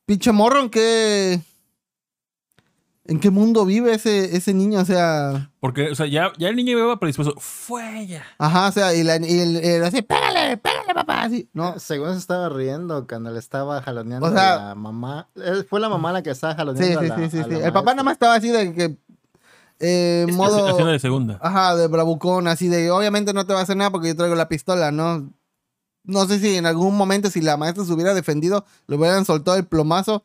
[0.06, 1.42] pinche morro, qué,
[3.06, 4.80] en qué mundo vive ese, ese niño.
[4.80, 7.36] O sea, Porque, o sea, ya, ya el niño iba predispuesto.
[7.40, 8.24] Fue ella.
[8.38, 11.24] ajá, o sea, y, la, y el, el así, pégale, pégale, papá.
[11.24, 15.28] Así, no, Según se estaba riendo cuando le estaba jaloneando O sea- a la mamá.
[15.36, 17.44] Eh, Fue la mamá la que estaba sí, jaloneando sí, a la, sí, sí, a
[17.44, 17.50] sí.
[17.52, 18.98] la El papá nada más estaba así de que,
[19.80, 21.40] eh, Es modo, Haciendo de segunda.
[21.42, 24.36] Ajá, de bravucón, así de obviamente no te va a hacer nada porque yo traigo
[24.36, 25.30] la pistola, ¿no?
[26.06, 29.58] No sé si en algún momento si la maestra se hubiera defendido, le hubieran soltado
[29.58, 30.24] el plomazo.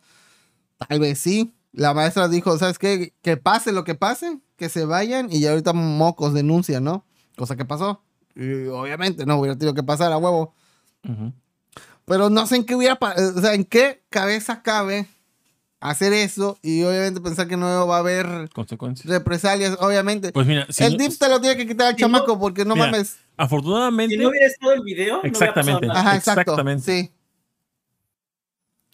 [0.89, 1.55] Tal vez sí.
[1.79, 3.13] La maestra dijo, ¿sabes qué?
[3.23, 7.05] Que pase lo que pase, que se vayan y ya ahorita mocos denuncia, ¿no?
[7.37, 8.03] Cosa que pasó.
[8.35, 10.55] Y obviamente no hubiera tenido que pasar a huevo.
[11.09, 11.33] Ujú.
[12.05, 15.07] Pero no sé en qué hubiera, o sea, en qué cabeza cabe
[15.79, 19.09] hacer eso y obviamente pensar que no va a haber Consecuencias.
[19.09, 20.33] represalias, obviamente.
[20.33, 22.41] Pues mira, si el no- DIP te lo tiene que quitar al Si no- chamaco
[22.41, 23.19] porque no Mira, mames.
[23.37, 25.87] afortunadamente, Si no hubiera estado el video, no Exactamente.
[25.87, 26.01] nada.
[26.01, 26.41] Ajá, exacto.
[26.41, 26.83] Exactamente.
[27.03, 27.13] Sí.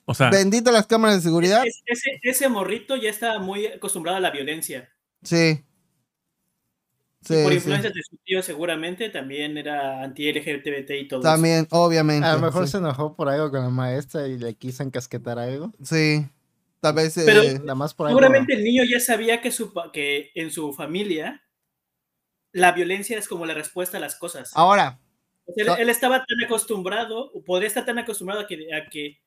[0.06, 1.64] O sea, Bendito las cámaras de seguridad.
[1.66, 4.90] Es- ese, ese morrito ya estaba muy acostumbrado a la violencia.
[5.22, 5.64] Sí.
[7.22, 7.56] Sí, Por sí.
[7.56, 12.26] influencias de su tío, seguramente también era anti-LGBT y todo También, obviamente.
[12.26, 12.72] A lo mejor sí.
[12.72, 15.72] se enojó por algo con la maestra y le quiso encasquetar algo.
[15.82, 16.26] Sí.
[16.80, 17.14] Tal vez.
[17.24, 18.18] Pero- eh, Nada más por algo.
[18.18, 21.42] Seguramente el niño ya sabía que, su, que en su familia
[22.52, 24.50] la violencia es como la respuesta a las cosas.
[24.54, 25.00] Ahora,
[25.46, 25.76] O sea, él, no.
[25.76, 29.18] él estaba tan acostumbrado, o podría estar tan acostumbrado a que, a que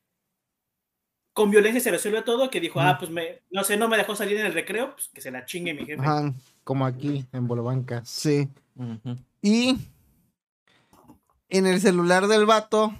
[1.37, 4.15] con violencia se resuelve todo, que dijo, ah, pues me, no sé, no me dejó
[4.15, 6.01] salir en el recreo, pues que se la chingue mi jefe.
[6.01, 6.33] ajá,
[6.63, 8.09] Como aquí, en Bolobancas.
[8.09, 8.49] sí.
[9.43, 9.77] Y
[11.49, 12.91] en el celular del vato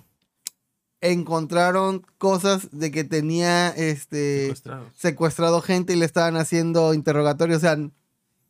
[1.02, 4.54] encontraron cosas de que tenía este
[4.96, 7.58] secuestrado gente y le estaban haciendo interrogatorio.
[7.58, 7.76] O sea,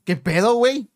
[0.03, 0.89] ¿qué pedo, güey?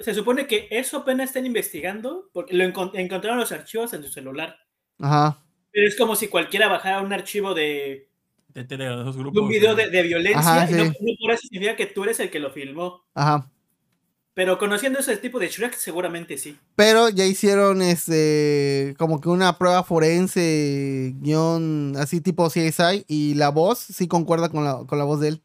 [0.00, 4.08] Se supone que eso apenas están investigando, porque lo encon- encontraron los archivos en su
[4.10, 4.56] celular.
[4.98, 5.38] Ajá.
[5.76, 8.08] Pero es como si cualquiera bajara un archivo de,
[8.54, 9.34] De Telegram, de esos grupos.
[9.34, 10.90] de un video de, de violencia Ajá, y no, sí.
[11.02, 13.04] no por eso significa que tú eres el que lo filmó.
[13.14, 13.50] Ajá.
[14.32, 16.56] Pero conociendo ese tipo de Shrek, seguramente sí.
[16.76, 23.50] Pero ya hicieron este como que una prueba forense, guion así tipo CSI, y la
[23.50, 25.42] voz sí concuerda con la, con la voz de él.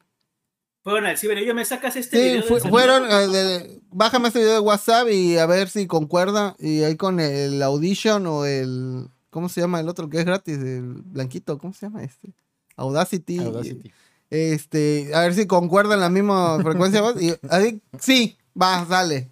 [0.84, 2.42] Fueron al ciber, yo me sacas este Sí, video.
[2.60, 6.56] del fueron, celular?" eh, de- bájame este video de WhatsApp y a ver si concuerda.
[6.60, 10.60] Y ahí con el Audition o el, ¿cómo se llama el otro que es gratis?
[10.60, 12.32] El blanquito, ¿cómo se llama este?
[12.76, 13.40] Audacity.
[13.40, 13.92] Audacity.
[14.30, 17.02] Este, a ver si concuerdan la misma frecuencia.
[17.20, 19.32] y así, sí, va, sale.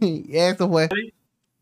[0.00, 0.90] Y eso fue.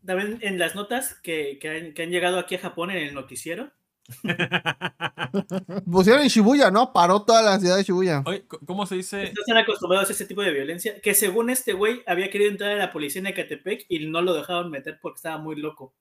[0.05, 3.13] También en las notas que, que han, que han llegado aquí a Japón en el
[3.13, 3.71] noticiero,
[5.91, 6.91] Pusieron en Shibuya, ¿no?
[6.91, 8.23] Paró toda la ciudad de Shibuya.
[8.25, 9.23] Oye, ¿cómo se dice?
[9.23, 10.99] Están acostumbrados a ese tipo de violencia.
[11.01, 14.33] Que según este güey había querido entrar a la policía en Ecatepec y no lo
[14.33, 15.93] dejaban meter porque estaba muy loco.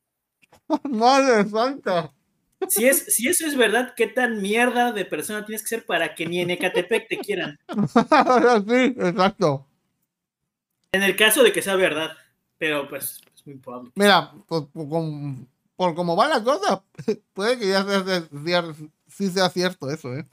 [0.91, 2.13] Madre santa.
[2.69, 6.15] Si, es, si eso es verdad, ¿qué tan mierda de persona tienes que ser para
[6.15, 7.59] que ni en Ecatepec te quieran?
[8.69, 9.67] sí, exacto.
[10.93, 12.13] En el caso de que sea verdad,
[12.59, 13.91] pero pues es muy probable.
[13.97, 15.05] Mira, pues, por, por,
[15.75, 16.85] por cómo va la cosa,
[17.35, 18.75] puede que ya sea, sea,
[19.09, 20.27] sí sea cierto eso, ¿eh?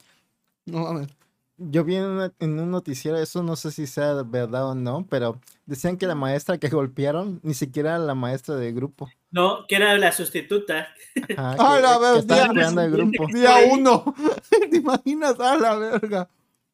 [0.66, 1.08] No mames.
[1.56, 5.04] Yo vi en, una- en un noticiero, eso no sé si sea verdad o no,
[5.10, 9.10] pero decían que la maestra que golpearon ni siquiera era la maestra del grupo.
[9.32, 10.88] No, que era la sustituta.
[11.36, 12.16] Ajá, ¡A que, la que vez!
[12.18, 13.26] estaba Día, el grupo.
[13.32, 14.14] día uno.
[14.70, 15.38] ¿Te imaginas?
[15.38, 16.28] A la verga.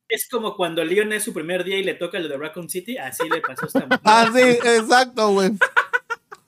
[0.09, 2.97] Es como cuando Leon es su primer día y le toca lo de Raccoon City,
[2.97, 4.01] así le pasó a esta mujer.
[4.05, 5.51] Ah, sí, exacto, güey.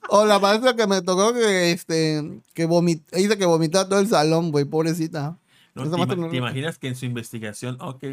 [0.07, 4.07] O la maestra que me tocó que, este, que vomit, dice que vomitaba todo el
[4.07, 5.37] salón, güey, pobrecita.
[5.75, 8.03] No, te, maestra ima- no- te imaginas que en su investigación, ok,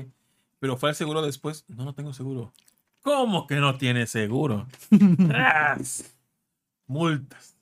[0.59, 1.65] pero fue al seguro después?
[1.69, 2.53] No, no tengo seguro.
[3.01, 4.67] ¿Cómo que no tiene seguro?
[5.29, 6.13] ¡Tras!
[6.87, 7.56] Multas.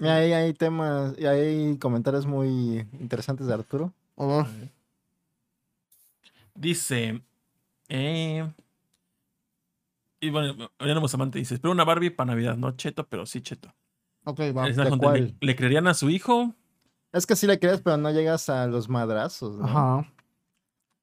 [0.00, 3.92] Y ahí hay temas, y hay comentarios muy interesantes de Arturo.
[4.14, 4.46] Oh,
[6.54, 7.22] Dice.
[7.88, 8.50] Eh,
[10.20, 12.56] y bueno, Oriana Bustamante dice: Espero una Barbie para Navidad.
[12.56, 13.72] No cheto, pero sí cheto.
[14.24, 14.68] ok, va.
[14.68, 16.54] Es la ¿de pregunta, ¿Le, le creerían a su hijo?
[17.12, 19.64] Es que sí le crees, pero no llegas a los madrazos, ¿no?
[19.64, 20.12] Ajá.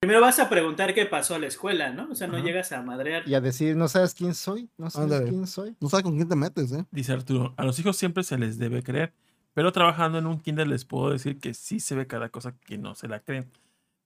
[0.04, 2.12] Primero vas a preguntar qué pasó a la escuela, ¿no?
[2.12, 2.46] O sea, no Ajá.
[2.46, 3.26] llegas a madrear.
[3.26, 4.70] Y a decir, ¿no sabes quién soy?
[4.78, 5.30] ¿No sabes Ándale.
[5.30, 5.78] quién soy?
[5.80, 6.86] No sabes con quién te metes, ¿eh?
[6.92, 9.14] Dice Arturo: A los hijos siempre se les debe creer.
[9.54, 12.78] Pero trabajando en un kinder les puedo decir que sí se ve cada cosa que
[12.78, 13.50] no se la creen.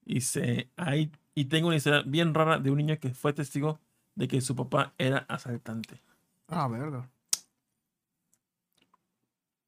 [0.06, 1.11] Dice: Ahí.
[1.34, 3.80] Y tengo una historia bien rara de un niño que fue testigo
[4.14, 5.99] de que su papá era asaltante.
[6.48, 7.10] Ah, verga.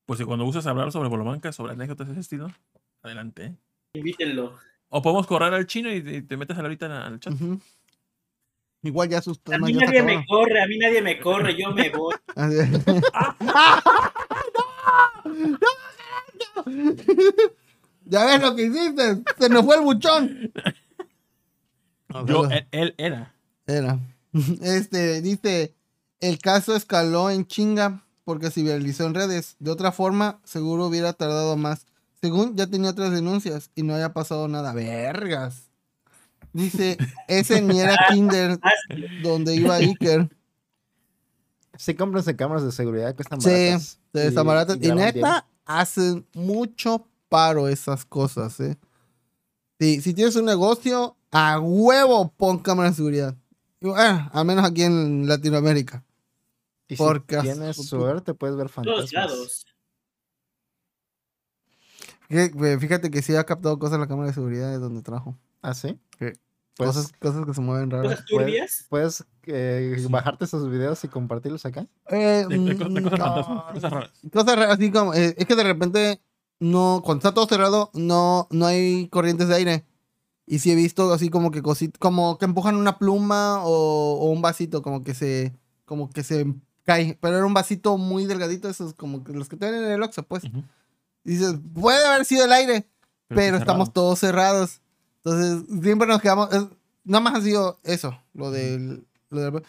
[0.06, 2.52] Pues si cuando gustas hablar sobre Bolomanca, sobre anécdotas de ese estilo,
[3.02, 3.46] adelante.
[3.46, 3.56] ¿eh?
[3.94, 4.60] Invítenlo.
[4.90, 7.34] O podemos correr al chino y, te metes ahorita al chat.
[7.34, 7.60] Ujú.
[8.82, 11.72] Igual ya sus A mí ya nadie me corre, a mí nadie me corre, yo
[11.72, 12.16] me voy.
[12.36, 12.58] Así-
[18.06, 19.24] Ya ves lo que hiciste.
[19.38, 20.52] Se nos fue el buchón.
[22.26, 23.34] Yo, él, él era.
[23.68, 24.00] Era.
[24.62, 25.76] Este, dice,
[26.20, 29.56] el caso escaló en chinga porque se viralizó en redes.
[29.60, 31.86] De otra forma, seguro hubiera tardado más.
[32.22, 34.74] Según ya tenía otras denuncias y no haya pasado nada.
[34.74, 35.70] Vergas.
[36.52, 36.98] Dice,
[37.28, 39.04] ese ni era Kinder Ah, sí.
[39.22, 40.30] donde iba Iker.
[41.78, 44.00] Sí, cómprense cámaras de seguridad que están Sí, baratas.
[44.12, 44.76] de están baratas.
[44.78, 44.96] Y, bien.
[44.96, 48.78] neta, hacen mucho paro esas cosas, ¿eh?
[49.80, 53.36] Sí, si tienes un negocio, a huevo pon cámara de seguridad.
[53.80, 56.04] Y bueno, al menos aquí en Latinoamérica.
[56.90, 59.14] Y si porque as- tienes suerte, puedes ver Todos fantasmas.
[59.14, 59.66] lados.
[62.30, 65.36] Fíjate que sí ha captado cosas la cámara de seguridad de donde trabajo.
[65.62, 66.00] ¿Ah, sí?
[66.20, 66.28] Sí.
[66.76, 68.12] Pues, cosas, cosas que se mueven raras.
[68.12, 68.86] Cosas turbias.
[68.88, 71.88] ¿Puedes eh, bajarte esos videos y compartirlos acá?
[72.10, 74.12] Eh, De, de co- de cosas mm, fantasmas, cosas raras.
[74.32, 76.22] Cosas raras, así como, eh, es que de repente,
[76.60, 79.86] no, cuando está todo cerrado, no, no hay corrientes de aire.
[80.46, 84.30] Y sí he visto así como que cosit como que empujan una pluma o, o
[84.32, 85.54] un vasito, como que se,
[85.86, 86.54] como que se
[86.86, 87.18] cae.
[87.22, 90.24] Pero era un vasito muy delgadito, esos como que los que tienen en el Oxxo,
[90.24, 90.44] pues.
[91.24, 92.88] Dices, puede haber sido el aire,
[93.28, 93.94] pero, estamos cerrado.
[93.94, 94.82] todos cerrados.
[95.24, 96.52] Entonces, siempre nos quedamos.
[96.54, 96.66] es-
[97.04, 99.64] nada más ha sido eso, lo del, lo del-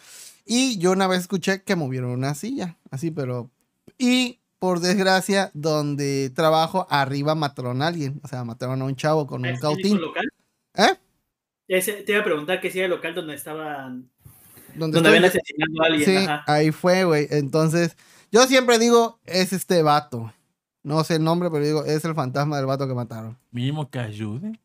[0.45, 3.49] Y yo una vez escuché que movieron una silla, así, pero.
[3.97, 8.19] Y por desgracia, donde trabajo, arriba mataron a alguien.
[8.23, 9.99] O sea, mataron a un chavo con un ¿Es cautín.
[9.99, 10.25] local?
[10.75, 10.97] ¿Eh?
[11.67, 14.09] Ese- te iba a preguntar que si era el local donde estaban.
[14.75, 16.05] Donde Donde habían asesinado a alguien.
[16.05, 16.43] Sí, Ajá.
[16.47, 17.27] ahí fue, güey.
[17.31, 17.95] Entonces,
[18.31, 20.33] yo siempre digo, es este vato.
[20.83, 23.37] No sé el nombre, pero digo, es el fantasma del vato que mataron.
[23.51, 24.59] Mínimo que ayude.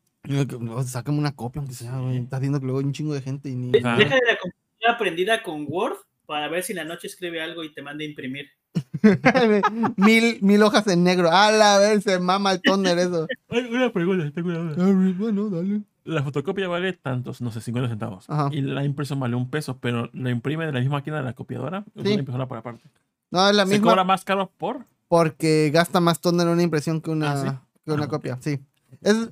[0.59, 2.17] No, Sácame una copia, aunque sea, güey.
[2.17, 3.71] Estás viendo que luego hay un chingo de gente y ni.
[3.71, 7.63] Deja de la computadora prendida con Word para ver si en la noche escribe algo
[7.63, 8.47] y te manda a imprimir.
[9.95, 11.29] mil, mil hojas en negro.
[11.31, 13.27] A la vez se mama el toner eso.
[13.49, 15.13] Una pregunta, tengo una duda.
[15.17, 15.81] Bueno, dale.
[16.03, 18.29] La fotocopia vale tantos, no sé, 50 centavos.
[18.29, 18.49] Ajá.
[18.53, 21.33] Y la impresión vale un peso, pero la imprime de la misma máquina de la
[21.33, 21.83] copiadora.
[21.95, 22.07] o Sí.
[22.13, 22.83] una impresora por aparte.
[23.29, 24.85] No, es la ¿Se misma cobra más caro por?
[25.07, 27.57] Porque gasta más toner una impresión que una, Ah, ¿sí?
[27.85, 28.37] que una Ah, copia.
[28.41, 28.59] Sí.
[29.01, 29.29] Es,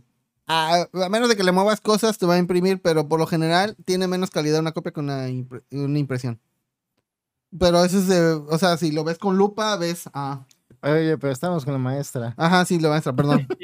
[0.47, 3.25] a, a menos de que le muevas cosas, te va a imprimir, pero por lo
[3.27, 6.39] general tiene menos calidad una copia que una, impre- una impresión.
[7.57, 10.45] Pero eso es, de- o sea, si lo ves con lupa, ves, ah,
[10.81, 12.33] Oye, pero estamos con la maestra.
[12.37, 13.47] ajá, sí, lo maestra, perdón.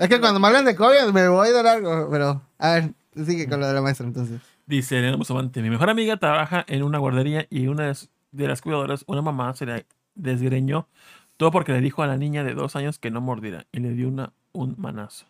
[0.00, 2.94] Es que cuando me hablan de copias me voy de largo, pero, a ver,
[3.26, 4.40] sigue con lo de la maestra entonces.
[4.64, 8.48] Dice Elena Bustamante, mi mejor amiga trabaja en una guardería y una de las- de
[8.48, 10.88] las cuidadoras, una mamá se le desgreñó
[11.36, 13.92] todo porque le dijo a la niña de dos años que no mordiera y le
[13.92, 15.26] dio una, un manazo.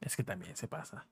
[0.00, 1.06] Es que también se pasa.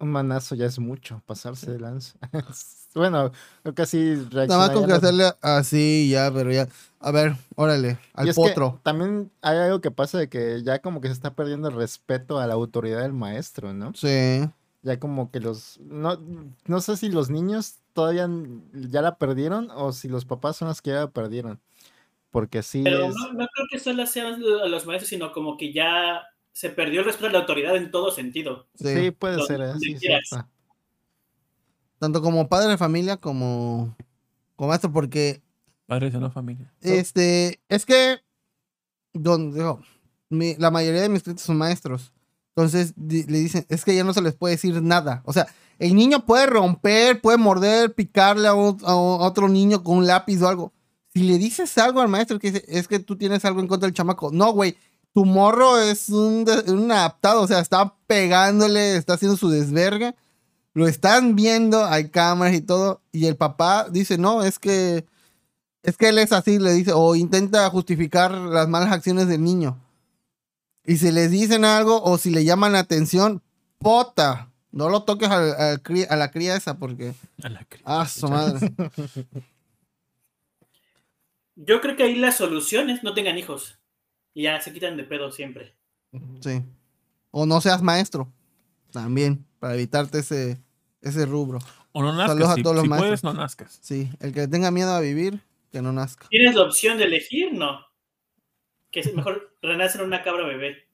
[0.00, 2.18] Un manazo ya es mucho, pasarse de lanza.
[2.94, 6.68] bueno, creo que así Nada más con que hacerle así ya, pero ya.
[7.00, 8.80] A ver, órale, al potro.
[8.84, 12.38] también hay algo que pasa de que ya como que se está perdiendo el respeto
[12.38, 13.92] a la autoridad del maestro, ¿no?
[13.94, 14.48] Sí.
[14.82, 15.80] Ya como que los.
[15.80, 16.18] No,
[16.66, 18.28] no sé si los niños todavía
[18.72, 21.60] ya la perdieron o si los papás son los que ya la perdieron.
[22.30, 22.82] Porque sí.
[22.82, 26.22] Pero no, no, creo que solo sean los maestros, sino como que ya
[26.52, 28.66] se perdió el respeto a la autoridad en todo sentido.
[28.74, 29.60] Sí, puede ser.
[29.60, 30.20] ¿eh?
[31.98, 33.96] Tanto como padre de familia como,
[34.56, 35.42] como maestro, porque.
[35.86, 36.72] Padre de no familia.
[36.80, 38.20] Este, es que.
[39.14, 39.64] Donde,
[40.30, 42.12] la mayoría de mis clientes son maestros.
[42.54, 45.22] Entonces le dicen, es que ya no se les puede decir nada.
[45.24, 45.46] O sea,
[45.78, 50.72] el niño puede romper, puede morder, picarle a, otro niño con un lápiz o algo.
[51.18, 53.94] Si le dices algo al maestro que es que tú tienes algo en contra del
[53.94, 54.76] chamaco, no, güey,
[55.12, 56.46] tu morro es un,
[56.92, 60.14] adaptado, o sea, está pegándole, está haciendo su desverga.
[60.74, 65.06] Lo están viendo, hay cámaras y todo, y el papá dice, no, es que,
[65.82, 69.76] es que él es así, le dice, o intenta justificar las malas acciones del niño.
[70.84, 73.42] Y si les dicen algo o si le llaman la atención,
[73.78, 77.12] pota, no lo toques a, a la cría esa porque...
[77.42, 77.82] A la cría.
[77.84, 78.72] Ah, su madre.
[81.60, 83.80] Yo creo que ahí la solución es no tengan hijos.
[84.32, 85.74] Y ya se quitan de pedo siempre.
[86.40, 86.62] Sí.
[87.32, 88.32] O no seas maestro.
[88.92, 90.62] También, para evitarte ese,
[91.02, 91.58] ese rubro.
[91.90, 92.36] O no nazcas.
[92.36, 93.78] Saludos a todos los puedes, no nazcas.
[93.82, 95.40] Sí, el que tenga miedo a vivir,
[95.72, 96.28] que no nazca.
[96.28, 97.52] ¿Tienes la opción de elegir?
[97.52, 97.80] No.
[98.92, 100.88] Que es mejor renacer una cabra bebé.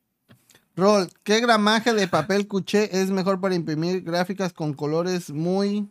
[0.77, 5.89] Rol, ¿qué gramaje de papel cuché es mejor para imprimir gráficas con colores muy.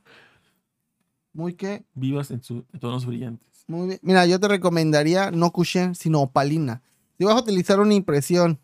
[1.31, 1.85] ¿Muy qué?
[1.93, 3.52] Vivas en, su, tonos brillantes.
[3.67, 3.99] Muy bien.
[4.01, 6.81] Mira, yo te recomendaría no cuché, sino opalina.
[7.17, 8.59] Si vas a utilizar una impresión,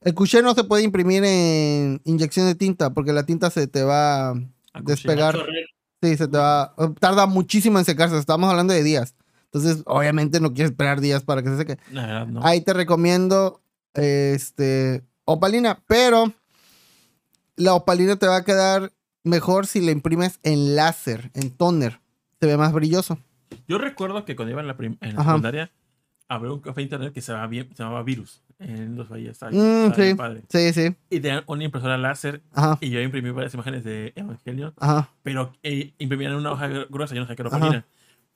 [0.00, 3.82] el cuché no se puede imprimir en inyección de tinta porque la tinta se te
[3.82, 4.34] va a
[4.82, 5.38] despegar.
[6.02, 6.74] Sí, se te va.
[6.98, 8.18] Tarda muchísimo en secarse.
[8.18, 9.14] Estamos hablando de días.
[9.44, 11.78] Entonces, obviamente no quieres esperar días para que se seque.
[12.42, 13.62] Ahí te recomiendo
[13.94, 16.32] este opalina, pero
[17.56, 18.92] la opalina te va a quedar
[19.24, 22.00] mejor si la imprimes en láser, en toner.
[22.40, 23.18] Se ve más brilloso.
[23.68, 25.70] Yo recuerdo que cuando iba en la, secundaria,
[26.28, 29.38] había un café internet que se llamaba, se llamaba Virus en los Bahías.
[29.50, 30.14] Mm, sí.
[30.14, 30.42] Padre.
[30.48, 30.94] sí, sí.
[31.10, 32.42] Y tenían una impresora láser
[32.80, 34.74] y yo imprimí varias imágenes de Evangelio.
[35.22, 37.86] Pero eh, imprimían en una hoja gruesa, yo no sé qué era.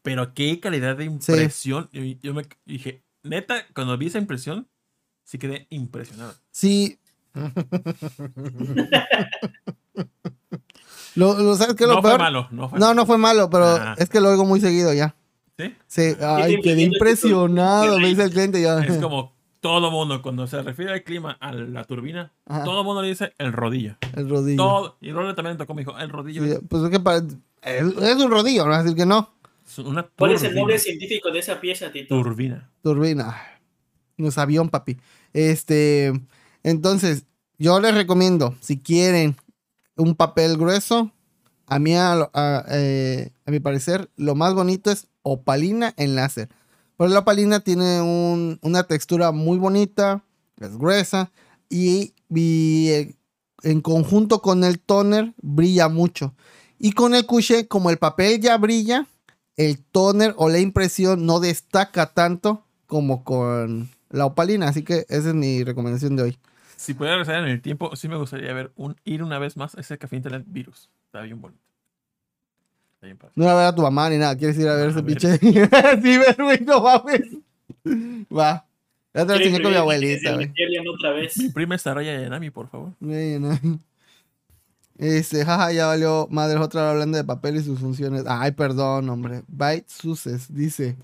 [0.02, 1.88] Pero qué calidad de impresión.
[1.93, 4.68] Yo, me dije, neta, cuando vi esa impresión,
[5.24, 6.34] sí quedé impresionado.
[6.51, 6.98] Sí.
[11.14, 12.48] lo, ¿sabes qué no fue malo.
[12.50, 15.14] No, fue no, no fue malo, pero es que lo oigo muy seguido ya.
[15.58, 15.74] ¿Sí?
[15.86, 18.78] Sí, ay, quedé impresionado, me dice el cliente ya.
[18.80, 23.02] Es como todo mundo, cuando se refiere al clima, a la turbina, todo el mundo
[23.02, 23.96] le dice el rodillo.
[24.14, 24.56] El rodillo.
[24.56, 26.60] Todo, y Role también tocó, me dijo, el rodillo.
[26.68, 27.00] pues es que
[27.62, 29.34] es, un rodillo, no vas a decir que no.
[30.16, 32.14] ¿Cuál es el nombre científico de esa pieza, Tito?
[32.14, 32.70] Turbina.
[32.82, 33.36] Turbina.
[34.16, 34.98] No es avión, papi.
[35.32, 36.12] Este,
[36.62, 37.26] entonces,
[37.58, 39.36] yo les recomiendo, si quieren
[39.97, 41.12] un papel grueso,
[41.66, 46.48] a mí, a, eh, a, mi parecer, lo más bonito es opalina en láser.
[46.97, 48.01] Porque la opalina tiene
[48.62, 50.24] una textura muy bonita,
[50.60, 51.31] es gruesa
[51.68, 53.14] y, eh,
[53.62, 56.35] en conjunto con el toner brilla mucho.
[56.78, 59.06] Y con el couché, como el papel ya brilla,
[59.56, 64.68] el toner o la impresión no destaca tanto como con la opalina.
[64.68, 66.39] Así que esa es mi recomendación de hoy.
[66.76, 69.74] Si pudiera regresar en el tiempo, sí me gustaría ver un, ir una vez más
[69.74, 70.90] a ese café internet virus.
[71.06, 71.60] Está bien bonito.
[73.34, 74.36] no va a ver a tu mamá ni nada.
[74.36, 75.38] ¿Quieres ir a ver ese pinche?
[75.38, 77.22] sí, ver, güey, no mames.
[78.30, 78.66] Va.
[79.14, 80.52] Ya te lo enseñé con mi abuelita, güey.
[80.94, 81.36] otra vez.
[81.38, 82.92] Imprime esta raya de Nami, por favor.
[84.98, 88.24] Este, jaja, ya valió madre otra vez hablando de papel y sus funciones.
[88.26, 89.42] Ay, perdón, hombre.
[89.46, 90.96] Byte Suces, dice.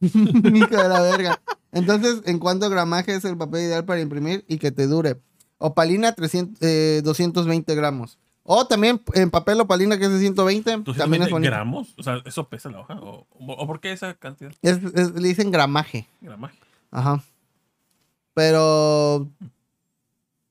[0.54, 1.40] Hijo de la verga.
[1.72, 5.20] Entonces, ¿en cuánto gramaje es el papel ideal para imprimir y que te dure?
[5.58, 6.58] Opalina 300,
[7.02, 8.18] 220 eh, gramos.
[8.42, 11.50] O también en papel opalina que es de 120, también es bonito.
[11.50, 11.94] gramos?
[11.98, 12.98] O sea, ¿eso pesa la hoja?
[13.00, 13.26] ¿O,
[13.66, 14.52] por qué esa cantidad?
[14.62, 16.06] le dicen gramaje.
[16.20, 16.58] Gramaje.
[16.90, 17.22] Ajá.
[18.34, 19.28] Pero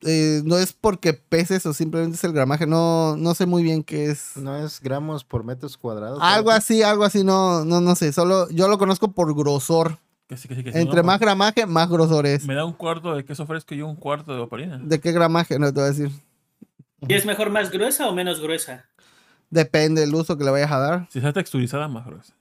[0.05, 2.65] eh, no es porque pese eso, simplemente es el gramaje.
[2.65, 4.37] No, no sé muy bien qué es.
[4.37, 6.19] No es gramos por metros cuadrados.
[6.21, 8.13] Algo así, algo así, no, no, no sé.
[8.13, 9.97] Solo yo lo conozco por grosor.
[10.29, 12.45] Entre más gramaje, más grosor es.
[12.45, 14.77] Me da un cuarto de queso fresco y un cuarto de opalina.
[14.77, 15.57] ¿De qué gramaje?
[15.57, 16.11] No te voy a decir.
[17.07, 18.85] ¿Y es mejor más gruesa o menos gruesa?
[19.49, 21.07] Depende del uso que le vayas a dar.
[21.09, 22.35] Si está texturizada, más gruesa.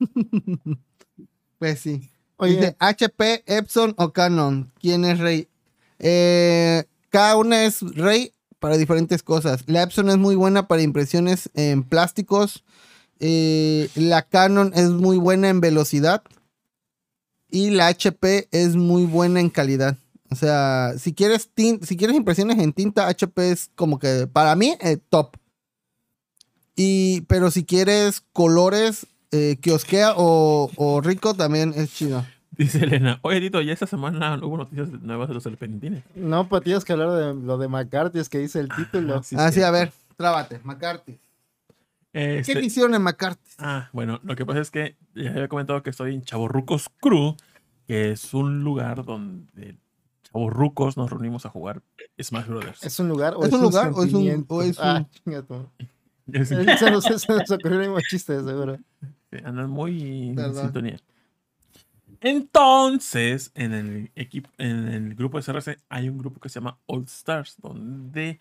[1.58, 2.10] pues sí.
[2.36, 4.72] Oye, HP, Epson o Canon.
[4.80, 5.48] ¿Quién es rey?
[5.98, 9.62] Eh, cada una es rey para diferentes cosas.
[9.66, 12.64] La Epson es muy buena para impresiones en plásticos.
[13.20, 16.22] Eh, la Canon es muy buena en velocidad.
[17.50, 19.96] Y la HP es muy buena en calidad.
[20.30, 24.76] O sea, si quieres, si quieres impresiones en tinta, HP es como que para mí
[24.80, 25.36] eh, top.
[26.74, 32.24] Y, pero si quieres colores, eh, kiosquea o rico también es chido.
[32.56, 36.04] Dice Elena, oye Tito, ya esta semana no hubo noticias nuevas de los serpentines.
[36.14, 39.22] No, pues tienes que hablar de lo de McCarthy, es que dice el título.
[39.36, 41.18] Ah, sí, a ver, trábate, McCarthy.
[42.12, 42.54] Este...
[42.54, 43.50] ¿Qué hicieron en McCarthy?
[43.58, 47.36] Ah, bueno, lo que pasa es que ya había comentado que estoy en Chaborrucos Crew,
[47.88, 49.76] que es un lugar donde
[50.22, 51.82] chavorrucos nos reunimos a jugar
[52.20, 52.84] Smash Brothers.
[52.84, 55.04] ¿Es un lugar o es, un lugar o es un, o es ah,
[56.44, 58.78] se, nos, se nos ocurrió el mismo chiste, seguro.
[59.44, 60.98] andan muy en sintonía.
[62.24, 66.78] Entonces, en el equipo, en el grupo de CRC hay un grupo que se llama
[66.86, 68.40] All Stars, donde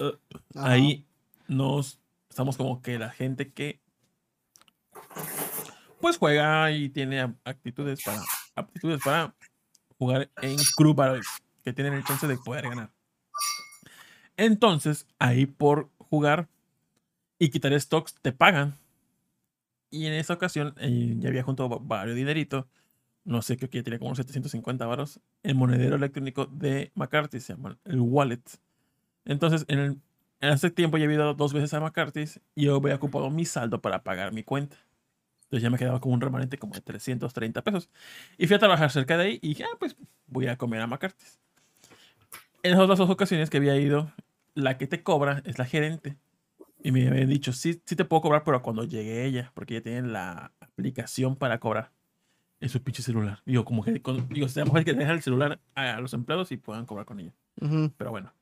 [0.00, 0.10] uh,
[0.56, 1.06] ahí
[1.46, 3.78] nos estamos como que la gente que
[6.00, 8.20] pues juega y tiene actitudes para
[8.56, 9.32] aptitudes para
[9.96, 10.96] jugar en crew
[11.62, 12.90] que tienen el chance de poder ganar.
[14.36, 16.48] Entonces, ahí por jugar
[17.38, 18.74] y quitar stocks te pagan
[19.90, 22.66] y en esa ocasión eh, ya había juntado varios dineritos.
[23.24, 25.20] No sé, creo que ya tenía como 750 varos.
[25.42, 28.42] El monedero electrónico de McCarthy se llama el wallet.
[29.24, 30.02] Entonces, en,
[30.40, 33.80] ese tiempo ya había dado dos veces a McCarthy y yo había ocupado mi saldo
[33.80, 34.76] para pagar mi cuenta.
[35.44, 37.90] Entonces ya me quedaba como un remanente como de 330 pesos.
[38.38, 39.96] Y fui a trabajar cerca de ahí y dije, ah, pues
[40.26, 41.26] voy a comer a McCarthy.
[42.62, 44.12] En esas dos ocasiones que había ido,
[44.54, 46.16] la que te cobra es la gerente.
[46.82, 49.80] Y me habían dicho, sí, sí te puedo cobrar, pero cuando llegue ella, porque ya
[49.82, 51.92] tienen la aplicación para cobrar
[52.60, 53.42] en su pinche celular.
[53.44, 54.00] Digo, como que,
[54.30, 57.34] digo, sea mujer que deja el celular a, los empleados y puedan cobrar con ella.
[57.96, 58.32] Pero bueno.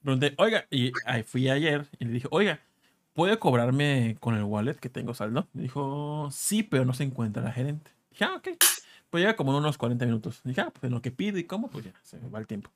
[0.00, 2.60] Donde, oiga, y ahí fui ayer y le dije, oiga,
[3.14, 5.48] ¿puede cobrarme con el wallet que tengo saldo?
[5.52, 7.90] Me dijo, sí, pero no se encuentra la gerente.
[8.10, 8.48] Dije, ah, ok.
[9.10, 10.40] Pues llega como en unos 40 minutos.
[10.44, 12.70] Dije, ah, pues en lo que pido y cómo, pues ya, se va el tiempo.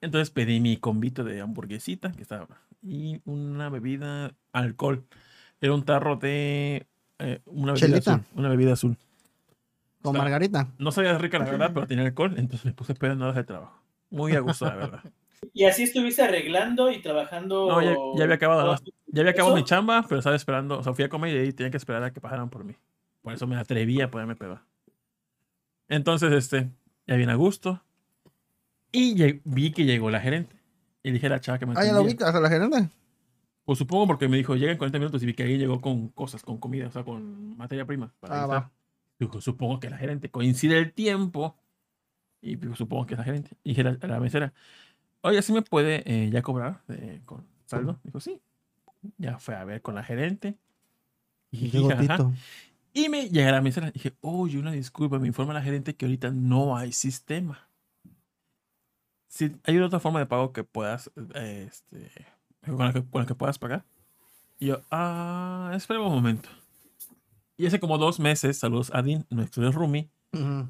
[0.00, 2.48] Entonces pedí mi convito de hamburguesita que estaba
[2.82, 5.04] y una bebida alcohol.
[5.60, 6.86] Era un tarro de
[7.18, 8.24] eh, una bebida azul.
[8.34, 8.96] Una bebida azul.
[10.02, 10.68] Con margarita.
[10.78, 13.80] No sabía rica la verdad, pero tenía alcohol, entonces me puse pedo en de trabajo.
[14.10, 15.00] Muy a gusto, la verdad.
[15.54, 17.68] ¿Y así estuviste arreglando y trabajando?
[17.68, 18.76] No, ya, había acabado,
[19.08, 21.52] ya había acabado mi chamba, pero estaba esperando, o sea, fui a comer y ahí
[21.52, 22.74] tenía que esperar a que pasaran por mí.
[23.22, 24.60] Por eso me atreví a ponerme pedo.
[25.88, 26.70] Entonces, este,
[27.06, 27.82] ya bien a gusto.
[28.92, 30.54] Y vi que llegó la gerente.
[31.02, 32.88] Y dije a la chava que me Ah, ¿ya lo ubicas a la gerente?
[33.64, 36.08] Pues supongo porque me dijo, llega en 40 minutos y vi que ahí llegó con
[36.08, 38.12] cosas, con comida, o sea, con materia prima.
[38.22, 38.70] ah, va.
[39.18, 40.30] Dijo, supongo que la gerente.
[40.30, 41.56] Coincide el tiempo.
[42.40, 43.56] Y pues, supongo que es la gerente.
[43.64, 44.52] Y dije a la, mesera,
[45.22, 46.82] oye, ¿sí me puede eh, ya cobrar
[47.24, 47.98] con saldo?
[48.04, 48.40] Dijo, sí.
[49.16, 50.56] Ya fue a ver con la gerente.
[51.50, 51.78] Y, dije,
[52.94, 53.90] y me llega a la mesera.
[53.90, 57.71] Dije, oye, una disculpa, me informa la gerente que ahorita no hay sistema
[59.32, 62.10] si hay otra forma de pago que puedas, este,
[62.66, 63.82] con la que, puedas pagar.
[64.58, 66.50] Y yo, ah, espera un momento.
[67.56, 70.10] Y hace como dos meses, saludos a Dean, nuestro Rumi.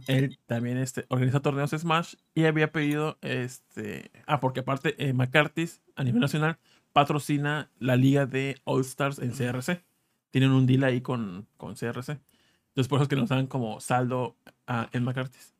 [0.07, 6.05] Él también este, organiza torneos Smash y había pedido, este, ah, porque aparte eh, a
[6.05, 6.59] nivel nacional
[6.93, 9.85] patrocina la liga de All Stars en CRC.
[10.31, 12.21] Tienen un deal ahí con, con CRC.
[12.69, 14.37] Entonces por eso es que nos dan como saldo
[14.69, 15.53] a, en McCarthy's.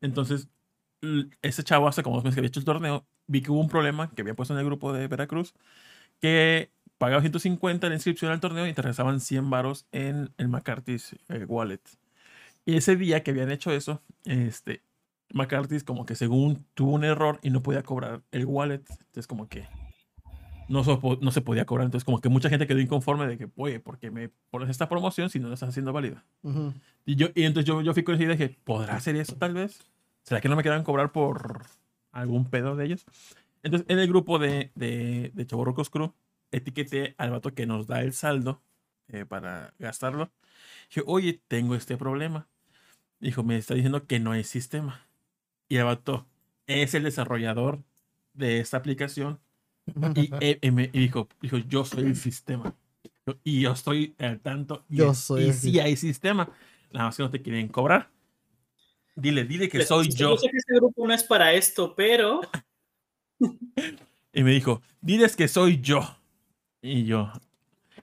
[0.00, 0.48] Entonces
[1.42, 3.68] ese chavo hace como dos meses que había hecho el torneo, vi que hubo un
[3.68, 5.54] problema que había puesto en el grupo de Veracruz,
[6.20, 11.16] que pagaba 150 la inscripción al torneo y te regresaban 100 varos en el McCarthy's
[11.28, 11.80] eh, wallet.
[12.64, 14.82] Y ese día que habían hecho eso, este,
[15.32, 19.48] McCarthy's como que según tuvo un error y no podía cobrar el wallet, entonces como
[19.48, 19.66] que
[20.68, 20.84] no,
[21.20, 23.98] no se podía cobrar, entonces como que mucha gente quedó inconforme de que, oye, ¿por
[23.98, 26.24] qué me pones esta promoción si no la estás haciendo válida?
[27.04, 29.54] y, yo, y entonces yo, yo fui con esa idea dije, ¿podrá ser eso tal
[29.54, 29.80] vez?
[30.22, 31.62] ¿Será que no me quedan cobrar por
[32.12, 33.04] algún pedo de ellos?
[33.62, 36.12] Entonces, en el grupo de, de, de Chaborrocos Crew,
[36.52, 38.62] etiqueté al vato que nos da el saldo
[39.08, 40.30] eh, para gastarlo.
[40.88, 42.48] Dije, oye, tengo este problema.
[43.18, 45.06] Dijo, me está diciendo que no hay sistema.
[45.68, 46.26] Y el vato
[46.66, 47.82] es el desarrollador
[48.34, 49.40] de esta aplicación.
[50.16, 52.74] Y, eh, me, dijo, dijo, yo soy el sistema.
[53.42, 54.84] Y yo estoy al tanto.
[54.88, 55.44] Y, yo soy.
[55.44, 56.50] Y sí hay sistema.
[56.92, 58.10] Nada más que no te quieren cobrar.
[59.14, 60.30] Dile, dile que soy yo.
[60.30, 62.40] Yo sé que este grupo no es para esto, pero.
[64.32, 66.00] y me dijo, diles que soy yo.
[66.80, 67.30] Y yo,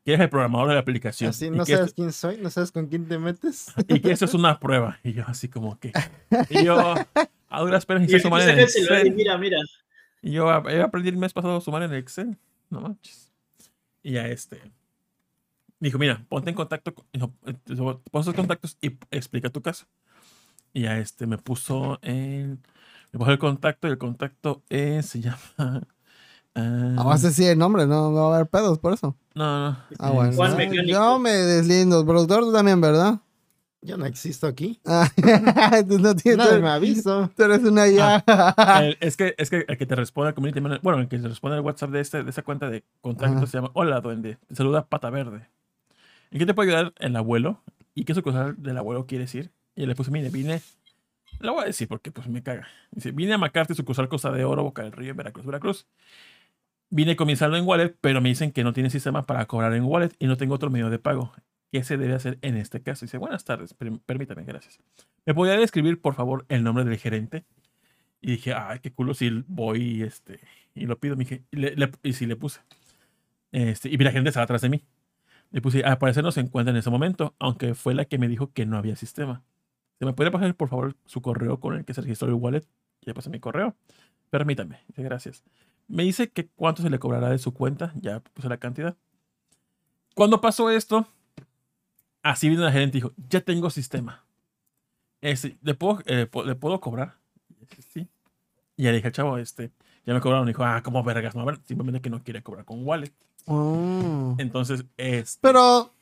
[0.05, 1.31] que es el programador de la aplicación.
[1.31, 3.73] Así, no sabes quién soy, no sabes con quién te metes.
[3.87, 4.99] Y que eso es una prueba.
[5.03, 5.91] Y yo, así como que.
[6.49, 6.95] Y yo,
[7.49, 9.15] A duras penas Y hice sumar en saca el el celular y Excel.
[9.15, 9.57] mira, mira.
[10.21, 12.37] Y yo aprendí el mes pasado a sumar en el Excel.
[12.69, 13.31] No manches.
[14.03, 14.61] Y ya este.
[15.79, 16.93] Dijo, mira, ponte en contacto.
[16.93, 17.55] con- no, eh,
[18.11, 19.87] pon sus contactos y explica tu caso.
[20.73, 22.61] Y ya este me puso en.
[23.11, 25.39] Me puso el contacto y el contacto es, se llama.
[26.55, 29.15] ah, A base sí el nombre, no, no va a haber pedos por eso.
[29.33, 29.77] no, no.
[29.99, 30.33] Ah, bueno.
[30.35, 30.85] Juan Ah, Mecánico.
[30.87, 32.05] yo me deslindo.
[32.05, 33.19] Productor, tú también, ¿verdad?
[33.81, 34.79] Yo no existo aquí.
[34.85, 36.45] Ah, tú no tienes.
[36.45, 37.29] Nadie me avisó.
[37.35, 38.23] Tú eres una ya.
[38.83, 41.17] El- es, que, es que el que te responde al community manager- bueno, el que
[41.17, 43.47] te responde al WhatsApp de, este, de esa cuenta de contacto Ajá.
[43.47, 45.47] se llama Hola Duende, te saluda Pata Verde.
[46.31, 47.61] ¿En qué te puede ayudar el abuelo?
[47.95, 49.51] ¿Y qué sucursal del abuelo quiere decir?
[49.79, 50.61] Y le puse, mire, vine,
[51.39, 52.67] lo voy a decir porque pues me caga.
[52.91, 55.87] Dice, vine a Macarte, sucursal Costa de Oro, Boca del Río, Veracruz, Veracruz.
[56.89, 59.73] Vine con mi saldo en wallet, pero me dicen que no tiene sistema para cobrar
[59.73, 61.31] en wallet y no tengo otro medio de pago.
[61.71, 63.05] ¿Qué se debe hacer en este caso?
[63.05, 64.79] Dice, buenas tardes, per- permítame, gracias.
[65.25, 67.45] ¿Me podría describir, por favor, el nombre del gerente?
[68.19, 70.41] Y dije, ay, qué culo si voy y, este,
[70.75, 71.15] y lo pido.
[71.15, 72.59] Me dije, y, le- le- y sí le puse.
[73.53, 74.83] Este, y la gente estaba atrás de mí.
[75.51, 78.27] Le puse, al parecer no se encuentra en ese momento, aunque fue la que me
[78.27, 79.43] dijo que no había sistema.
[79.99, 82.65] ¿Se me puede pasar, por favor, su correo con el que se registró el wallet?
[83.01, 83.75] Ya pasé mi correo.
[84.29, 84.79] Permítame.
[84.95, 85.43] Gracias.
[85.87, 87.91] Me dice que cuánto se le cobrará de su cuenta.
[87.95, 88.95] Ya puse la cantidad.
[90.15, 91.05] Cuando pasó esto,
[92.23, 94.25] así vino la gerente y dijo, ya tengo sistema.
[95.21, 97.17] Este, ¿le, puedo, eh, ¿Le puedo cobrar?
[97.89, 98.07] Sí.
[98.77, 99.71] Y ya le dije al chavo, este,
[100.05, 100.47] ya me cobraron.
[100.47, 101.35] Y dijo, ah, ¿cómo vergas?
[101.35, 103.11] No, a ver, simplemente que no quiere cobrar con wallet.
[103.45, 104.35] Oh.
[104.37, 105.93] Entonces, es Pero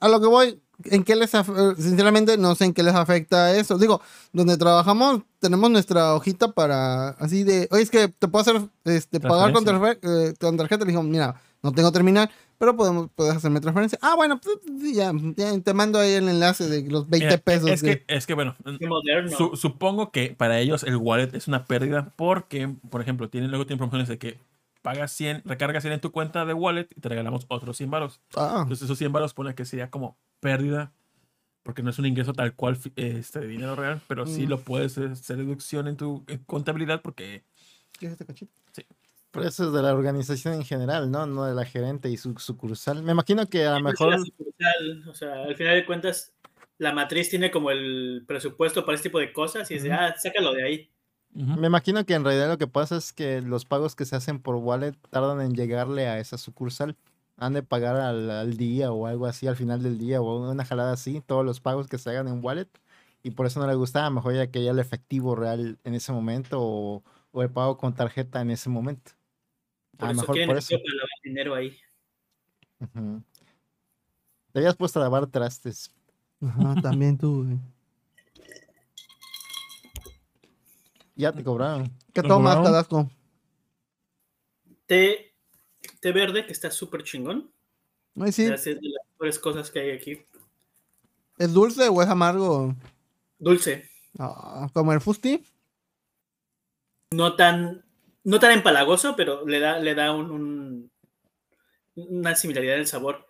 [0.00, 1.42] a lo que voy, ¿en qué les eh,
[1.78, 3.78] sinceramente no sé en qué les afecta eso?
[3.78, 4.00] Digo,
[4.32, 9.20] donde trabajamos tenemos nuestra hojita para así de, oye, es que te puedo hacer este
[9.20, 9.64] pagar con,
[10.02, 10.84] eh, con tarjeta.
[10.84, 13.98] Le digo, mira, no tengo terminal, pero podemos puedes hacerme transferencia.
[14.02, 14.58] Ah, bueno, pues,
[14.94, 17.70] ya, ya, te mando ahí el enlace de los 20 Mira, pesos.
[17.70, 18.56] Es de- que, es que bueno,
[19.36, 23.66] su- supongo que para ellos el wallet es una pérdida porque, por ejemplo, tienen, luego
[23.66, 24.38] tienen promociones de que
[24.86, 28.20] pagas 100, recargas 100 en tu cuenta de wallet y te regalamos otros 100 baros.
[28.36, 30.92] Ah, Entonces esos 100 baros pone que sería como pérdida
[31.64, 34.50] porque no es un ingreso tal cual este, de dinero real, pero sí Mm.
[34.50, 37.42] lo puedes hacer deducción en tu contabilidad porque
[37.98, 38.52] ¿qué es este cachito?
[39.32, 41.26] Pero eso es de la organización en general, ¿no?
[41.26, 43.02] No de la gerente y su sucursal.
[43.02, 46.32] Me imagino que a lo Pues mejor la sucursal, o sea, al final de cuentas,
[46.78, 49.96] la matriz tiene como el presupuesto para este tipo de cosas y dice, Ujú.
[49.98, 50.90] ah, sácalo de ahí.
[51.36, 54.40] Me imagino que en realidad lo que pasa es que los pagos que se hacen
[54.40, 56.96] por wallet tardan en llegarle a esa sucursal.
[57.36, 60.64] Han de pagar al, al día o algo así, al final del día o una
[60.64, 62.68] jalada así, todos los pagos que se hagan en wallet.
[63.22, 66.12] Y por eso no le gustaba, mejor ya que ya el efectivo real en ese
[66.12, 67.02] momento o,
[67.32, 69.12] o el pago con tarjeta en ese momento.
[69.98, 70.68] Por A lo mejor por eso.
[70.68, 71.76] tío para lavar dinero ahí.
[72.80, 73.22] Ujú.
[74.52, 75.90] Te habías puesto a lavar trastes.
[76.40, 77.44] Ajá, también tú.
[77.44, 77.58] güey.
[81.16, 81.90] Ya te cobraron.
[82.12, 82.64] ¿Qué ¿Lo tomas, cobraron?
[82.64, 83.10] Cadasco?
[84.86, 85.34] Té,
[86.00, 87.50] té verde, que está súper chingón.
[88.20, 88.44] Ay, sí.
[88.44, 90.22] Es de las mejores cosas que hay aquí.
[91.38, 92.74] ¿Es dulce o es amargo?
[93.38, 93.88] Dulce.
[94.18, 95.44] Ah, como el fusti.
[97.12, 97.84] No tan,
[98.24, 100.90] no tan empalagoso, pero le da, le da un, un-
[101.96, 103.26] una similaridad en el sabor.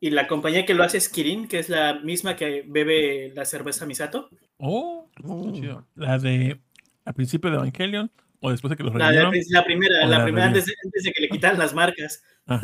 [0.00, 3.44] Y la compañía que lo hace es Kirin, que es la misma que bebe la
[3.44, 4.28] cerveza Misato.
[4.58, 5.08] Oh,
[5.52, 5.86] chido.
[5.96, 6.60] La de
[7.08, 8.10] al principio de Evangelion
[8.40, 9.30] o después de que los La, la
[9.64, 12.22] primera, la la primera antes de, antes de que le quitaran las marcas.
[12.46, 12.60] Ah.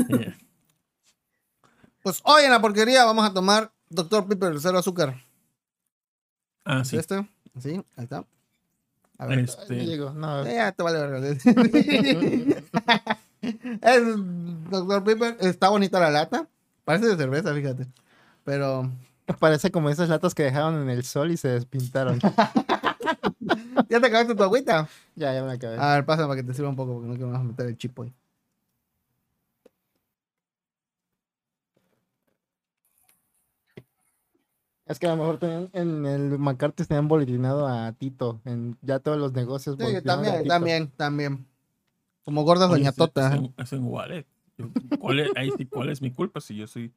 [2.02, 4.28] Pues hoy en la porquería vamos a tomar Dr.
[4.28, 5.16] Pepper, cero azúcar.
[6.66, 6.98] Ah, sí.
[6.98, 7.26] ¿Este?
[7.58, 8.26] Sí, ahí está.
[9.16, 9.38] A ver.
[9.38, 10.44] Este, no.
[10.44, 11.26] Eh, ya te vale verga.
[13.80, 14.02] es
[14.70, 15.04] Dr.
[15.04, 15.38] Pepper.
[15.40, 16.46] Está bonita la lata.
[16.84, 17.86] Parece de cerveza, fíjate.
[18.44, 18.92] Pero
[19.38, 22.20] Parece como esas latas que dejaron en el sol y se despintaron.
[23.88, 24.88] ya te acabaste tu agüita.
[25.14, 25.76] ya, ya me acabé.
[25.78, 27.76] A ver, pasa para que te sirva un poco porque no quiero más meter el
[27.78, 28.12] chip hoy.
[34.86, 38.40] Es que a lo mejor tenían, en el McCarthy tenían boletinado a Tito.
[38.44, 39.76] En ya todos los negocios.
[39.78, 40.48] Sí, también, Tito.
[40.48, 41.46] también, también.
[42.22, 43.28] Como gorda Oye, doña es- Tota.
[43.28, 43.36] Es, ¿eh?
[43.36, 44.26] en, es en wallet.
[45.00, 46.92] ¿cuál, es, ahí sí, ¿Cuál es mi culpa si yo soy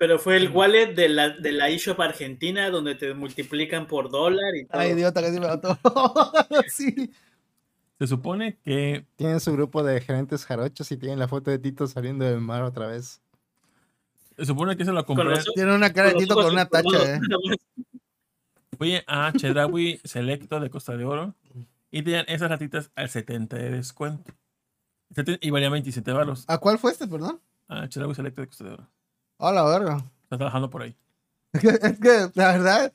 [0.00, 4.56] Pero fue el wallet de la, de la eShop Argentina, donde te multiplican por dólar
[4.56, 4.80] y todo.
[4.80, 5.78] Ay, idiota, casi me mató.
[6.68, 7.12] sí.
[7.98, 11.86] Se supone que Tienen su grupo de gerentes jarochos y tienen la foto de Tito
[11.86, 13.20] saliendo del mar otra vez.
[14.38, 17.20] se supone que se lo los- Tiene una cara de tito con una tacha, eh.
[18.78, 21.34] Fui a Chedraui Selecto de Costa de Oro
[21.90, 24.32] y tenían esas latitas al 70 de descuento.
[25.42, 26.46] Y valían 27 baros.
[26.48, 27.38] ¿A cuál fue este, perdón?
[27.68, 28.88] Ah, Chedraui Selecto de Costa de Oro.
[29.40, 30.04] A la verga.
[30.24, 30.94] Está trabajando por ahí.
[31.52, 32.92] Es que, es que, la verdad,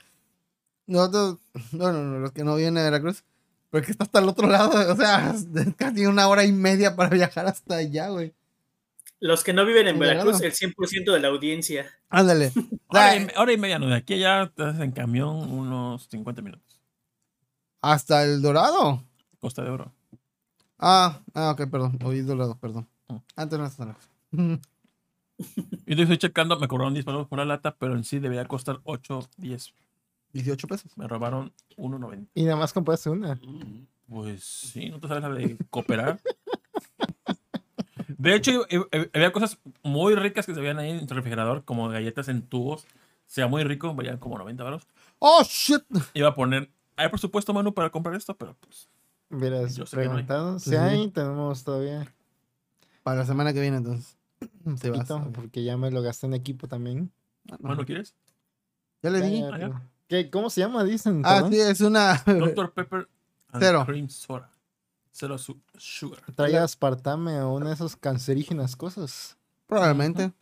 [0.88, 1.40] nosotros,
[1.72, 3.24] bueno, no, los que no vienen de Veracruz,
[3.72, 7.10] Porque está hasta el otro lado, o sea, es casi una hora y media para
[7.10, 8.34] viajar hasta allá, güey.
[9.20, 11.88] Los que no viven en En Veracruz, el 100% de la audiencia.
[12.10, 12.52] Ándale.
[12.88, 16.80] Hora y, hora y media, no, de aquí allá estás en camión unos 50 minutos.
[17.82, 19.04] Hasta el dorado.
[19.40, 19.92] Costa de Oro.
[20.78, 22.00] Ah, ah, ok, perdón.
[22.04, 22.88] Oí dorado, perdón.
[23.08, 23.18] Mm.
[23.36, 24.10] Antes no lejos.
[25.86, 28.45] Y yo estoy checando, me cobraron 10 pesos por la lata, pero en sí debería
[28.48, 29.74] costar 8, 10.
[30.34, 30.98] 18 pesos.
[30.98, 32.28] Me robaron 1.90.
[32.34, 33.40] Y nada más compraste una.
[34.07, 36.20] Pues sí, no te sabes la de cooperar.
[38.18, 41.64] De hecho, eh, eh, había cosas muy ricas que se veían ahí en tu refrigerador,
[41.64, 42.86] como galletas en tubos.
[43.26, 44.88] Sea muy rico, valían como 90 baros.
[45.20, 45.84] ¡Oh, shit!
[46.14, 48.90] Iba a poner, hay presupuesto, Manu, para comprar esto, pero pues.
[49.32, 50.24] Hubieras Yo sé que no hay.
[50.24, 50.60] preguntado.
[50.60, 50.76] Si Sí.
[50.76, 52.14] hay, tenemos todavía
[53.03, 54.18] Para la semana que viene, entonces.
[54.66, 55.08] Un Te vas.
[55.08, 57.12] poquito, porque ya me lo gasté en equipo también.
[57.60, 58.16] Manu, ¿quieres?
[59.02, 59.42] Ya le di.
[59.44, 60.84] Ah, ¿Qué, ¿Cómo se llama?
[60.84, 61.22] Dicen.
[61.26, 62.16] Ah, sí, es una.
[62.26, 62.72] Dr.
[62.74, 63.08] Pepper
[63.52, 63.84] and Cero.
[63.86, 64.50] Cream Soda.
[65.12, 66.22] Cero su- sugar.
[66.36, 69.38] Trae aspartame o una de esesas cancerígenas cosas.
[69.68, 70.34] Probablemente.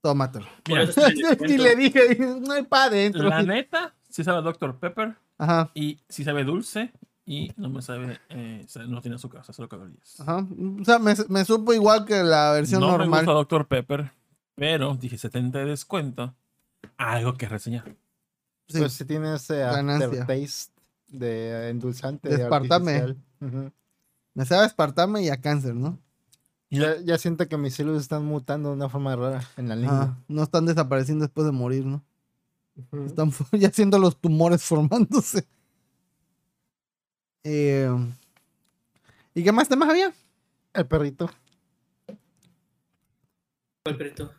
[0.00, 0.46] Tómatelo.
[0.68, 1.44] Mira, y descuento.
[1.46, 3.24] le dije, no hay para adentro.
[3.28, 4.78] la neta, sí sabe Dr.
[4.78, 5.70] Pepper Ajá.
[5.74, 6.92] y sí sabe dulce
[7.26, 10.20] y no me sabe, eh, no tiene azúcar, o sea, solo calorías.
[10.20, 10.46] Ajá.
[10.80, 13.10] O sea, me, me supo igual que la versión no normal.
[13.10, 13.66] me gusta Dr.
[13.66, 14.12] Pepper,
[14.54, 16.34] pero dije 70 de descuento.
[16.96, 17.84] Algo que reseñar.
[18.68, 18.78] Sí.
[18.78, 20.06] Pues sí tiene ese Ganancia.
[20.06, 20.72] aftertaste
[21.08, 22.28] de endulzante.
[22.28, 23.16] De.
[23.40, 23.72] Ujú.
[24.34, 25.98] Me sabe a espartame y a cáncer, ¿no?
[26.70, 30.18] Ya, ya siento que mis células están mutando de una forma rara en la lengua.
[30.28, 32.02] No están desapareciendo después de morir, ¿no?
[33.06, 35.46] Están ya siendo los tumores formándose.
[37.48, 37.88] Eh,
[39.34, 40.12] ¿Y qué más temas había?
[40.74, 41.30] El perrito.
[43.84, 44.32] ¿Cuál perrito?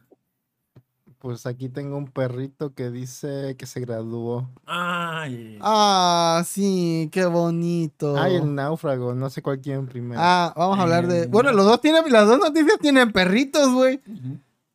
[1.20, 4.50] Pues aquí tengo un perrito que dice que se graduó.
[4.66, 8.18] Ay, Ah, sí, qué bonito.
[8.18, 9.14] Ay, el náufrago.
[9.16, 10.20] No sé cuál quieren primero.
[10.22, 11.24] Ah, vamos a hablar de.
[11.24, 14.02] Eh, Bueno, los dos tienen, las dos noticias tienen perritos, güey.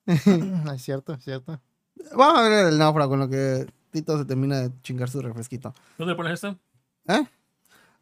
[0.06, 1.60] Ah, es cierto, es cierto.
[2.16, 5.74] Vamos a ver el náufrago, en lo que Tito se termina de chingar su refresquito.
[5.98, 6.58] ¿Dónde pones esto?
[7.08, 7.24] ¿Eh?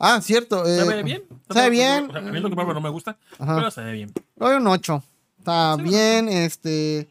[0.01, 0.65] Ah, cierto.
[0.67, 1.23] eh, ¿Sabe bien?
[1.51, 2.07] sabe bien.
[2.09, 3.57] O sea, a mí lo que no me gusta, Ajá.
[3.57, 4.13] pero sabe bien.
[4.37, 5.03] Doy un 8.
[5.39, 7.09] Está Sí, bien, este.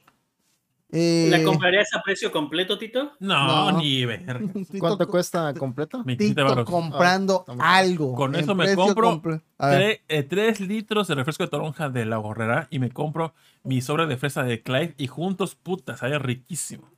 [0.91, 3.11] eh, ¿La comprarías a precio completo, Tito?
[3.19, 3.77] No, No.
[3.79, 4.39] ni verga.
[4.53, 6.03] Tito, ¿Cuánto cuesta completo?
[6.03, 8.15] 27 Tito comprando Ah, algo.
[8.15, 9.21] Con eso me compro
[9.59, 13.33] ver, eh, tres litros de refresco de toronja de la gorrera y me compro
[13.63, 16.89] mi sobre de fresa de Clyde y juntos, puta, sabe riquísimo.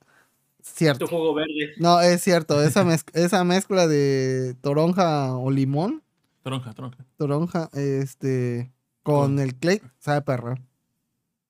[0.63, 1.05] Cierto.
[1.05, 1.73] Tu jugo verde.
[1.77, 2.61] No, es cierto.
[2.63, 6.03] Esa, esa mezcla de toronja o limón,
[6.43, 7.05] Toronja, toronja.
[7.17, 8.71] toronja, este.
[9.03, 10.55] Con el clay, sabe perro.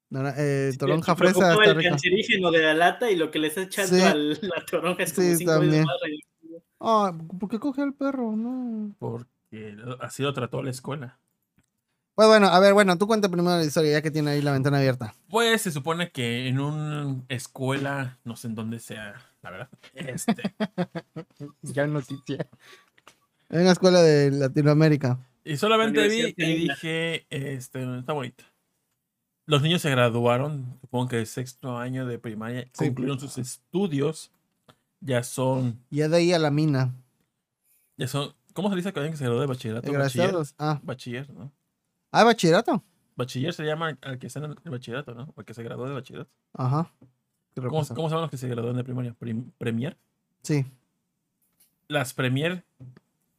[0.10, 1.90] Nara- eh, toronja fresa está el rica.
[1.92, 4.02] cancerígeno de la lata y lo que le está echando Sí.
[4.02, 5.86] a la toronja es como Sí, cinco también.
[6.80, 8.36] Ah, ¿por qué coge al perro?
[8.36, 8.94] No.
[9.00, 11.20] Porque así lo trató la escuela.
[12.22, 14.52] Pues bueno, a ver, bueno, tú cuenta primero la historia, ya que tiene ahí la
[14.52, 15.16] ventana abierta.
[15.28, 19.70] Pues se supone que en una escuela, no sé en dónde sea, la verdad.
[19.96, 20.36] Este,
[21.64, 22.48] Ya noticia.
[23.50, 25.18] En una escuela de Latinoamérica.
[25.44, 28.44] y solamente vi y dije, este, está bonito.
[29.48, 32.86] Los niños se graduaron, supongo que de sexto año de primaria, Sí.
[32.86, 34.32] concluyeron sus estudios.
[35.00, 36.94] Ya son, Y ya de ahí a la mina.
[37.98, 39.92] ya son, ¿cómo se dice que alguien que se graduó de bachillerato?
[39.92, 40.36] Bachiller.
[40.60, 41.52] Ah, bachiller, ¿no?
[42.12, 42.84] Ah, bachillerato.
[43.16, 45.34] Bachiller se llama al que está en el bachillerato, ¿no?
[45.36, 46.32] Al que se graduó de bachillerato.
[46.54, 46.92] Ajá.
[47.54, 49.14] ¿Qué ¿Cómo, cómo se llaman los que se graduaron de primaria?
[49.14, 49.98] Prim- ¿Premier?
[50.44, 50.66] Sí.
[51.88, 52.64] Las Premier,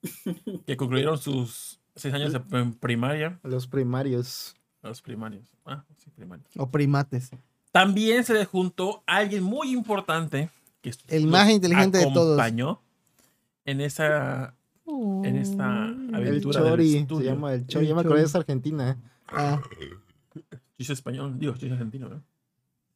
[0.67, 3.41] que concluyeron sus seis años de prim- primaria.
[3.43, 4.55] Los primarios.
[4.83, 5.49] Los primarios.
[5.65, 6.49] Ah, sí, primarios.
[6.57, 7.31] O primates.
[7.71, 10.51] También se le juntó alguien muy importante
[10.83, 12.39] que El más inteligente de todos.
[12.39, 12.83] acompañó
[13.65, 14.55] en esa
[15.25, 16.93] en esta El aventura del Chori.
[16.93, 17.31] Se estudio.
[17.33, 17.85] llama el Chori.
[17.85, 18.29] El Ya me acordé, Chori.
[18.31, 18.99] es Argentina.
[19.29, 19.61] Ah,
[20.77, 22.23] Chiste español, digo, chiste argentino, ¿no?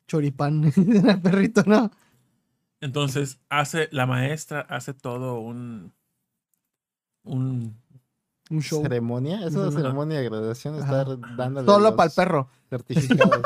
[0.06, 0.64] choripán.
[0.76, 1.90] el perrito, ¿no?
[2.80, 5.92] Entonces hace la maestra hace todo un
[7.24, 7.76] un
[8.50, 8.82] Un show.
[8.82, 9.44] ¿Ceremonia?
[9.46, 9.72] Esa Ajá.
[9.72, 11.02] ceremonia de graduación Ajá.
[11.02, 12.48] está dándole Solo para el perro.
[12.70, 13.42] certificados.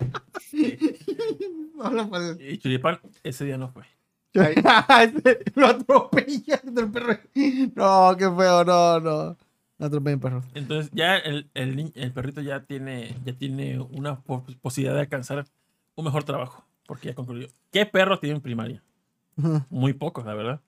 [1.82, 2.40] Solo para el...
[2.40, 3.84] y Churipán ese día no fue.
[5.54, 7.18] Lo atropella el perro.
[7.74, 9.36] No, qué feo, no, no.
[9.78, 10.44] No atropellen perros.
[10.54, 15.46] Entonces ya el, el, el perrito ya tiene, ya tiene una po- posibilidad de alcanzar
[15.94, 16.64] un mejor trabajo.
[16.86, 17.46] Porque ya concluyó.
[17.72, 18.82] ¿Qué perro tiene en primaria?
[19.70, 20.60] Muy pocos, la verdad.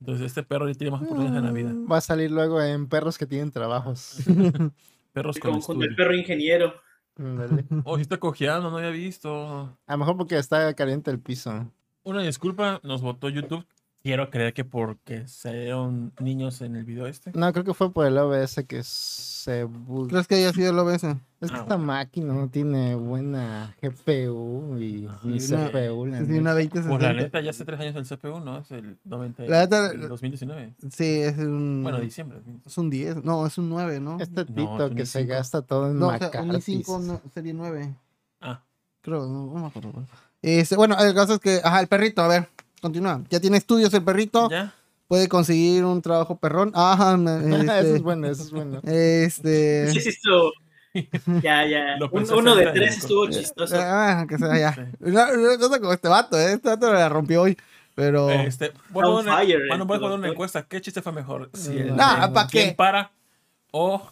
[0.00, 1.72] Entonces este perro ya tiene más oportunidades en la vida.
[1.90, 4.18] Va a salir luego en perros que tienen trabajos.
[5.12, 6.74] Perros con Con, con el perro ingeniero.
[7.18, 7.64] Ándale.
[7.84, 9.76] Oh, sí está cojeando, no había visto.
[9.86, 11.66] A lo mejor porque está caliente el piso.
[12.04, 13.66] Una disculpa, nos votó YouTube
[14.00, 17.32] Quiero creer que porque salieron niños en el video este.
[17.34, 19.66] No, creo que fue por el OBS que se...
[19.66, 21.02] bu- ¿Crees que haya sido el OBS?
[21.40, 26.06] Es que Ah, esta máquina no tiene buena GPU y Ah, ni sí, una- CPU.
[26.06, 26.40] la Sí, neta.
[26.40, 28.58] una 20 Pues la neta, ya hace tres años el CPU, ¿no?
[28.58, 30.74] Es el 90, La neta- el 2019.
[30.92, 31.80] Sí, es un.
[31.82, 32.38] Bueno, diciembre.
[32.64, 33.24] es un 10.
[33.24, 34.18] No, es un 9, ¿no?
[34.20, 35.26] Este No, tito es un que se i5.
[35.26, 36.86] gasta todo en no, o sea, un McCarthy's.
[36.86, 37.94] i5 no, serie 9.
[38.40, 38.62] Ah,
[39.02, 39.92] Creo, no, no me acuerdo.
[40.42, 40.58] Güey.
[40.60, 42.48] Este, bueno, el caso es que, ajá, el perrito, a ver,
[42.80, 43.22] continúa.
[43.30, 44.74] Ya tiene estudios el perrito, ya.
[45.06, 46.72] puede conseguir un trabajo perrón.
[46.74, 48.80] Ajá, me- eso este, es bueno, eso es bueno.
[48.84, 50.52] este, Sí, sí, estuvo.
[51.42, 51.96] Ya, ya.
[52.12, 53.76] Un- uno de tres estuvo chistoso.
[53.78, 54.74] ah, que sea ya.
[54.74, 54.80] Sí.
[55.00, 56.54] No, no, no sé cómo este vato, ¿eh?
[56.54, 57.56] este vato la rompió hoy,
[57.94, 60.62] pero, Este, bueno, una, fire, bueno, el voy a poner una encuesta.
[60.62, 61.50] ¿Qué chiste fue mejor?
[61.52, 62.74] Si el Nah, de ¿pa' ¿Quién qué?
[62.74, 63.10] para
[63.70, 64.08] o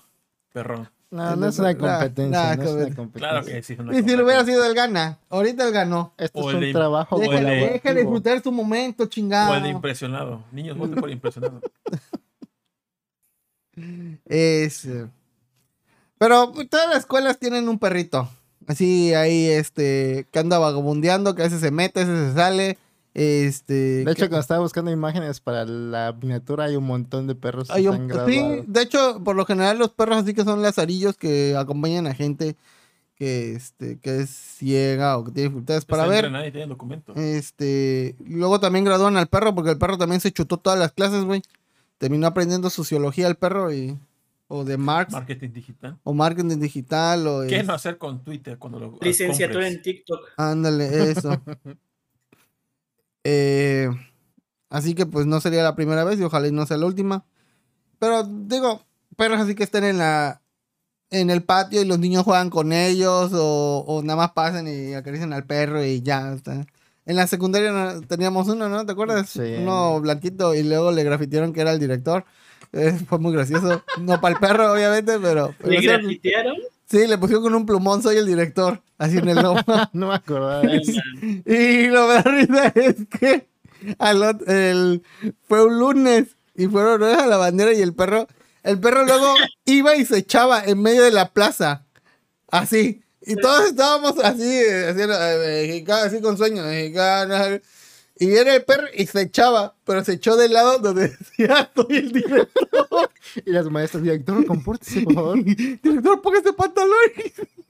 [0.52, 0.88] perrón?
[1.08, 2.26] No, no es una competencia.
[2.30, 2.96] nah, no es una competencia.
[2.96, 3.28] competencia.
[3.30, 3.72] Claro que sí.
[3.74, 6.12] es una y si lo hubiera sido el gana, ahorita él ganó.
[6.18, 9.52] Este O es el un de- trabajo el Deja, deja de disfrutar su momento, chingado.
[9.52, 10.42] O el de impresionado.
[10.52, 11.60] Niños, voten por impresionado.
[14.24, 14.84] Es.
[14.86, 15.06] eh,
[16.18, 18.28] Pero todas las escuelas tienen un perrito.
[18.66, 22.78] Así ahí, este, que anda vagabundeando, que a veces se mete, a veces se sale.
[23.18, 23.72] Este.
[23.72, 27.68] De que- hecho, cuando estaba buscando imágenes para la miniatura, hay un montón de perros
[27.68, 30.60] que hay un- están sí, de hecho, por lo general los perros así que son
[30.60, 32.56] lazarillos que acompañan a gente
[33.14, 36.52] que, este, que es ciega o que tiene dificultades para Está ver.
[36.52, 37.14] tiene documento.
[37.14, 41.24] Este, luego también gradúan al perro porque el perro también se chutó todas las clases,
[41.24, 41.40] güey.
[41.96, 43.98] Terminó aprendiendo sociología el perro y
[44.48, 45.98] o de Marx Marketing digital.
[46.04, 49.74] o marketing digital o ¿Qué es- no hacer con Twitter cuando lo Licenciatura compres?
[49.76, 50.20] en TikTok.
[50.36, 51.30] Ándale, eso.
[53.28, 53.90] Eh,
[54.70, 57.24] así que pues no sería la primera vez y ojalá y no sea la última.
[57.98, 58.82] Pero digo,
[59.16, 60.42] perros así que estén en la
[61.10, 64.94] en el patio y los niños juegan con ellos o, o nada más pasan y
[64.94, 66.66] acarician al perro y ya está.
[67.04, 68.86] En la secundaria no- teníamos uno, ¿no?
[68.86, 69.28] ¿Te acuerdas?
[69.28, 69.56] Sí.
[69.58, 72.24] Uno blanquito y luego le grafitearon que era el director.
[72.72, 73.82] Eh, fue muy gracioso.
[74.00, 75.54] No para el perro, obviamente, pero...
[75.64, 76.56] ¿Le grafitearon?
[76.86, 78.82] Sí, le pusieron con un plumón, soy el director.
[78.98, 79.60] Así en el lomo.
[79.92, 81.00] No me acordaba de eso.
[81.44, 83.46] Y lo da risa es que
[83.98, 85.02] al el,
[85.46, 88.26] fue un lunes y fueron a la bandera y el perro,
[88.62, 89.34] el perro luego
[89.64, 91.84] iba y se echaba en medio de la plaza.
[92.50, 93.02] Así.
[93.20, 97.60] Y todos estábamos así, eh, haciendo, eh, mexicano, así con sueño, mexicano.
[98.18, 101.96] Y era el perro y se echaba, pero se echó del lado donde decía, soy
[101.96, 103.10] el director.
[103.44, 105.44] Y las maestras, director, compórtese, por favor.
[105.44, 106.96] director, póngase pantalón.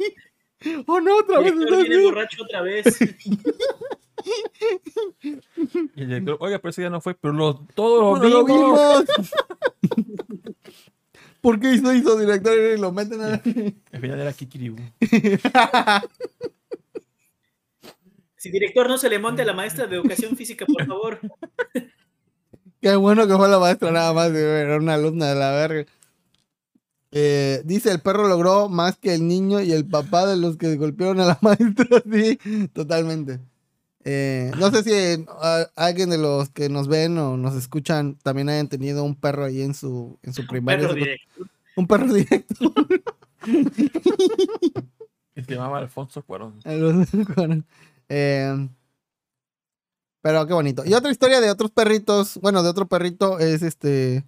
[0.86, 1.52] oh no, otra vez.
[1.58, 2.84] Director borracho otra vez.
[5.94, 8.44] Y el director, oiga, pero ese día no fue, pero lo, todos Pero lo lo
[8.44, 9.04] vimos.
[9.04, 9.30] vimos.
[11.40, 13.34] ¿Por qué hizo, hizo director y lo meten a la...
[13.92, 14.82] Al final era Kikiribu.
[18.46, 21.18] Si director no se le monte a la maestra de educación física, por favor.
[22.80, 25.84] Qué bueno que fue la maestra nada más, era una alumna de la verga.
[27.10, 30.76] Eh, dice, el perro logró más que el niño y el papá de los que
[30.76, 32.02] golpearon a la maestra.
[32.12, 32.38] Sí,
[32.72, 33.40] totalmente.
[34.04, 38.16] Eh, no sé si eh, a- alguien de los que nos ven o nos escuchan
[38.22, 40.82] también hayan tenido un perro ahí en su, en su primaria.
[40.86, 41.44] Perro su- directo.
[41.74, 42.72] un perro directo.
[45.34, 46.54] Se llamaba Alfonso Cuarón.
[46.64, 47.64] A los- con-
[48.08, 48.68] eh,
[50.26, 50.82] pero qué bonito.
[50.84, 54.24] Y otra historia de otros perritos, bueno, de otro perrito es este,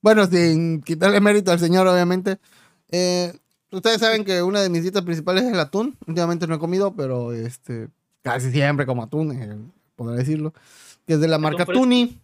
[0.00, 2.38] bueno, sin quitarle mérito al señor, obviamente.
[2.88, 3.32] Eh,
[3.72, 5.96] ustedes saben que una de mis dietas principales es el atún.
[6.06, 7.88] Últimamente no he comido, pero este,
[8.22, 9.58] casi siempre como atún, eh,
[9.96, 10.54] podré decirlo.
[11.06, 11.66] Que es de la marca.
[11.66, 12.20] Tuni,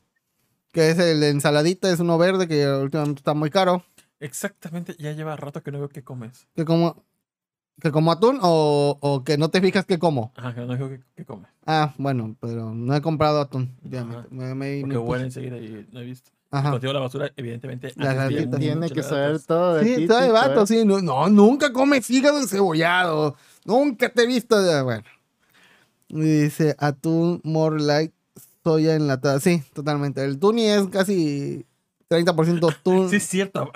[0.73, 3.85] que es el de ensaladita, es uno verde que últimamente está muy caro.
[4.20, 6.47] Exactamente, ya lleva rato que no veo qué comes.
[6.55, 7.05] Que como,
[7.81, 10.32] que como atún o, o que no te fijas que como.
[10.36, 11.48] Ajá, que no veo qué, qué comes.
[11.66, 13.74] Ah, bueno, pero no he comprado atún.
[13.82, 14.27] Ya Ajá.
[14.31, 16.31] me, me- me- Porque me huele puse- enseguida y no he visto.
[16.51, 16.70] Ajá.
[16.70, 17.93] Contigo la basura, evidentemente.
[17.98, 18.61] Había galletas.
[18.61, 19.47] Tiene que saber latas.
[19.47, 20.66] todo de Sí, está de vato, ¿eh?
[20.66, 20.85] sí.
[20.85, 23.36] No, no, nunca comes hígado encebollado.
[23.65, 24.61] Nunca te he visto.
[24.62, 25.05] de- Bueno.
[26.09, 28.15] Y Dice atún more like
[28.62, 29.40] soya enlatada.
[29.40, 30.24] Sí, totalmente.
[30.24, 31.66] El tuni es casi
[32.09, 33.11] 30% atún.
[33.11, 33.70] Sí, es cierto.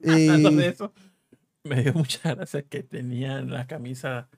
[0.00, 0.28] y...
[0.28, 0.92] Hablando de eso,
[1.64, 4.28] me dio mucha gracia que tenían la camisa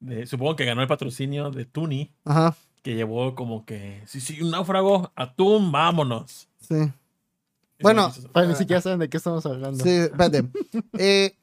[0.00, 0.26] de.
[0.26, 4.02] Supongo que ganó el patrocinio de Tuni, Ajá, que llevó como que.
[4.06, 6.48] Sí, sí, un náufrago, atún, vámonos.
[6.60, 6.76] sí.
[7.80, 9.82] Bueno, Ay, ni siquiera saben de qué estamos hablando.
[9.82, 10.44] Sí, espérate.
[10.98, 11.34] Eh,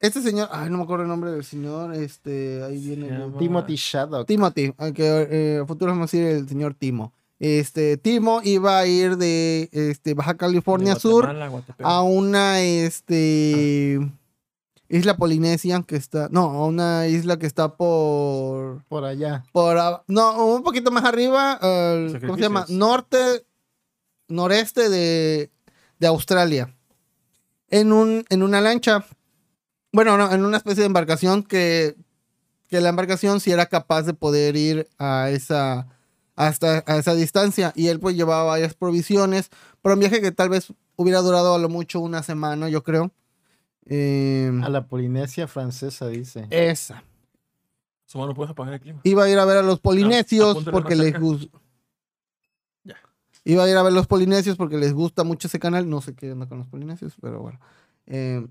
[0.00, 1.94] este señor, ay, no me acuerdo el nombre del señor.
[1.94, 3.06] Este, ahí viene.
[3.08, 4.26] Se el- llama- Timothy Shaddock.
[4.26, 7.12] Timothy, al que eh, a futuro vamos a decir el señor Timo.
[7.38, 11.28] Este, Timo iba a ir de este, Baja California de Sur
[11.84, 14.00] a una este,
[14.88, 19.44] isla polinesia que está, no, una isla que está por, Por allá.
[19.52, 22.64] por, no, un poquito más arriba, ¿cómo se llama?
[22.68, 23.44] Norte,
[24.28, 25.50] noreste de,
[25.98, 26.74] de Australia.
[27.70, 29.04] En, un, en una lancha.
[29.92, 31.96] Bueno, no, en una especie de embarcación que,
[32.68, 35.86] que la embarcación sí era capaz de poder ir a esa,
[36.34, 37.72] hasta a esa distancia.
[37.76, 39.50] Y él pues llevaba varias provisiones.
[39.82, 43.10] Pero un viaje que tal vez hubiera durado a lo mucho una semana, yo creo.
[43.88, 46.46] Em, A la Polinesia francesa, dice.
[46.50, 47.02] esa.
[48.06, 49.00] Su mano puedes apagar el clima.
[49.04, 51.58] Iba a ir a ver a los polinesios porque les gusta.
[52.84, 52.96] Ya.
[53.44, 55.88] Iba a ir a ver los polinesios porque les gusta mucho ese canal.
[55.88, 57.60] No sé qué onda con los polinesios, pero bueno.
[58.06, 58.46] Eh,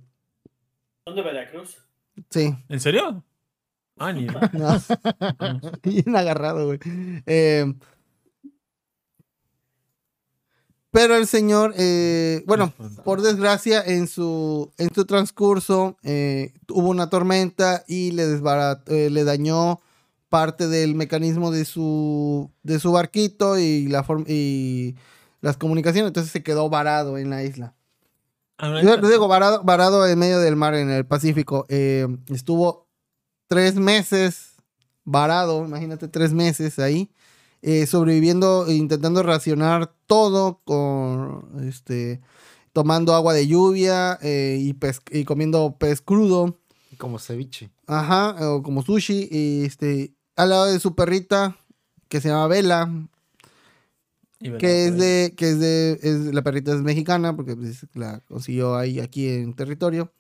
[1.05, 1.77] ¿Son de Veracruz?
[2.29, 2.55] sí.
[2.69, 3.23] ¿En serio?
[3.97, 4.27] Ah, ni.
[4.53, 4.79] No.
[5.83, 6.79] Bien agarrado, güey.
[7.25, 7.73] Eh,
[10.97, 17.09] pero el señor, eh, bueno, por desgracia, en su, en su transcurso eh, hubo una
[17.09, 19.79] tormenta y le, desbarat- eh, le dañó
[20.29, 24.95] parte del mecanismo de su, de su barquito y, la y
[25.41, 26.07] las comunicaciones.
[26.09, 27.75] Entonces se quedó varado en la isla.
[28.57, 31.67] Ah, Yo digo, varado, varado en medio del mar en el Pacífico.
[31.69, 32.87] Eh, estuvo
[33.47, 34.55] tres meses
[35.03, 37.11] varado, imagínate, tres meses ahí,
[37.69, 42.21] eh, sobreviviendo, e intentando racionar todo con, este,
[42.71, 46.57] tomando agua de lluvia eh, y, pes- y comiendo pez crudo,
[46.97, 47.69] Como ceviche.
[47.87, 51.57] ajá, o como sushi, y este, al lado de su perrita,
[52.07, 52.89] que se llama Vela,
[54.59, 58.75] que es de, que es de, es- la perrita es mexicana, porque pues, la consiguió
[58.77, 60.13] ahí, aquí en territorio.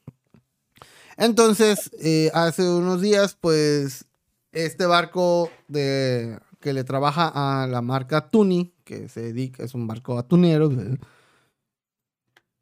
[1.17, 4.05] Entonces, eh, hace unos días, pues,
[4.51, 9.87] este barco de, que le trabaja a la marca Tuni, que se dedica, es un
[9.87, 10.69] barco atunero,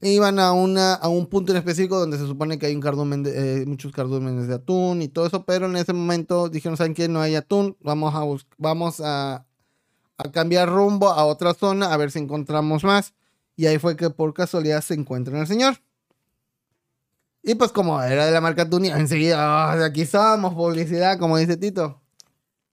[0.01, 3.23] iban a, una, a un punto en específico donde se supone que hay un cardumen
[3.23, 6.93] de, eh, muchos cardúmenes de atún y todo eso, pero en ese momento dijeron, ¿saben
[6.93, 7.07] qué?
[7.07, 9.45] No hay atún, vamos a, vamos a,
[10.17, 13.13] a cambiar rumbo a otra zona a ver si encontramos más.
[13.57, 15.75] Y ahí fue que por casualidad se encuentra el señor.
[17.43, 21.37] Y pues como era de la marca Tuni, enseguida, "Ah, de aquí estamos, publicidad, como
[21.37, 22.01] dice Tito.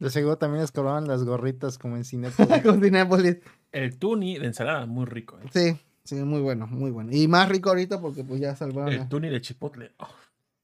[0.03, 2.29] De seguro también les cobraban las gorritas como en cine.
[2.63, 3.37] Con Cinépolis.
[3.71, 5.39] El tuni de ensalada, muy rico.
[5.39, 5.49] ¿eh?
[5.53, 7.11] Sí, sí, muy bueno, muy bueno.
[7.13, 8.93] Y más rico ahorita porque pues ya salvaron.
[8.93, 9.93] El tuni de chipotle.
[9.99, 10.09] oh,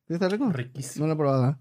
[0.08, 0.50] ¿Sí está rico?
[0.50, 1.04] riquísimo.
[1.06, 1.50] No lo he probado.
[1.50, 1.56] ¿eh?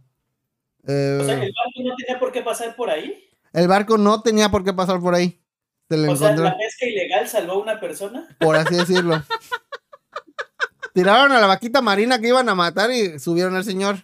[0.88, 3.24] Eh, O sea, el barco no tenía por qué pasar por ahí.
[3.54, 5.40] el barco no tenía por qué pasar por ahí.
[5.90, 8.28] Se lo O sea, encontró, la pesca ilegal salvó a una persona.
[8.40, 9.22] por así decirlo.
[10.94, 13.98] Tiraron a la vaquita marina que iban a matar y subieron al señor.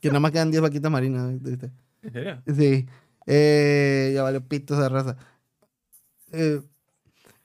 [0.00, 1.32] Que nada más quedan 10 vaquitas marinas.
[1.32, 1.38] ¿eh?
[1.40, 1.70] ¿viste?
[2.04, 2.42] ¿En serio?
[2.56, 2.86] Sí.
[3.26, 5.16] Eh, ya vale pito esa raza.
[6.32, 6.60] Eh,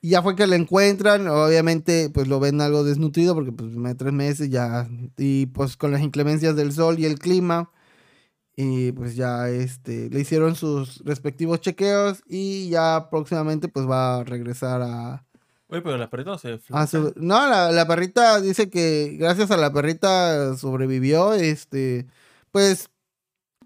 [0.01, 1.27] y ya fue que lo encuentran.
[1.27, 4.87] Obviamente, pues lo ven algo desnutrido porque pues me- tres meses ya.
[5.17, 7.71] Y pues con las inclemencias del sol y el clima.
[8.55, 12.23] Y pues ya este, le hicieron sus respectivos chequeos.
[12.27, 15.25] Y ya próximamente pues va a regresar a,
[15.71, 16.57] Oye, pero la perrita no se
[16.87, 21.33] su- No, la, la perrita dice que gracias a la perrita sobrevivió.
[21.33, 22.07] Este,
[22.51, 22.89] pues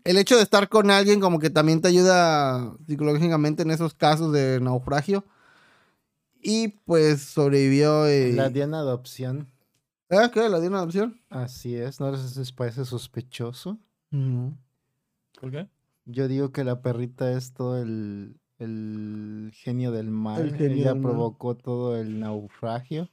[0.03, 4.31] el hecho de estar con alguien como que también te ayuda psicológicamente en esos casos
[4.33, 5.25] de naufragio.
[6.41, 8.05] Y pues sobrevivió.
[8.05, 9.49] eh, La Diana adopción.
[10.09, 10.29] ¿Eh?
[10.33, 10.49] ¿Qué?
[10.49, 11.21] ¿La dio una adopción?
[11.29, 13.79] Así es, ¿no les parece sospechoso?
[14.11, 14.57] No.
[15.39, 15.69] ¿Por qué?
[16.05, 20.53] Yo digo que la perrita es todo el, el genio del mal.
[20.55, 21.11] genio Ella del mal.
[21.13, 23.09] provocó todo el naufragio.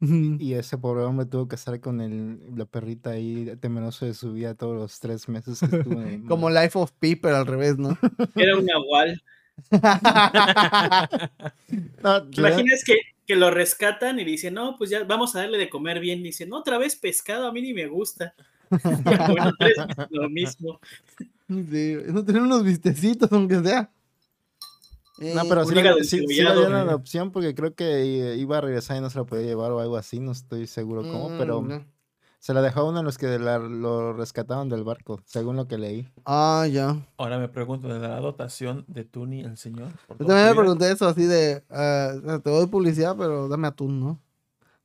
[0.00, 4.32] Y ese pobre hombre tuvo que estar con el, la perrita ahí temeroso de su
[4.32, 6.48] vida todos los tres meses que estuvo en el Como.
[6.48, 7.98] Life of Pi, pero al revés, ¿no?
[8.34, 9.22] Era un nahual.
[12.02, 12.96] No, ¿Te imaginas que,
[13.26, 16.22] que lo rescatan y dicen, no, pues ya vamos a darle de comer bien?
[16.22, 18.34] Dicen, no, otra vez pescado, a mí ni me gusta.
[18.70, 20.80] bueno, tres veces lo mismo.
[21.48, 23.90] Sí, no tener unos vistecitos, aunque sea.
[25.20, 26.88] No, Eh, pero sí, la- sí, sí la encebollado, dieron güey.
[26.88, 29.96] adopción porque creo que iba a regresar y no se la podía llevar o algo
[29.96, 31.62] así, no estoy seguro cómo, mm, pero
[32.38, 35.68] se la dejó a uno de los que la- lo rescataron del barco, según lo
[35.68, 36.08] que leí.
[36.24, 36.96] Ah, ya.
[37.18, 39.88] Ahora me pregunto, ¿de la dotación de Tuni el señor?
[40.08, 44.18] Yo también me pregunté eso así de, sea, te doy publicidad, pero dame atún, ¿no?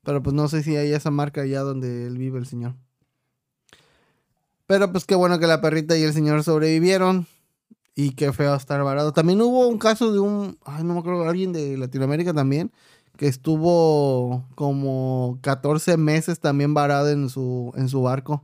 [0.03, 2.75] Pero pues no sé si hay esa marca allá donde él vive el señor.
[4.67, 7.25] Pero pues qué bueno que la perrita y el señor sobrevivieron.
[7.95, 9.13] Y qué feo estar varado.
[9.13, 12.71] También hubo un caso de un, ay, no me acuerdo, alguien de Latinoamérica también,
[13.15, 18.43] que estuvo como 14 meses también varado en su, en su barco.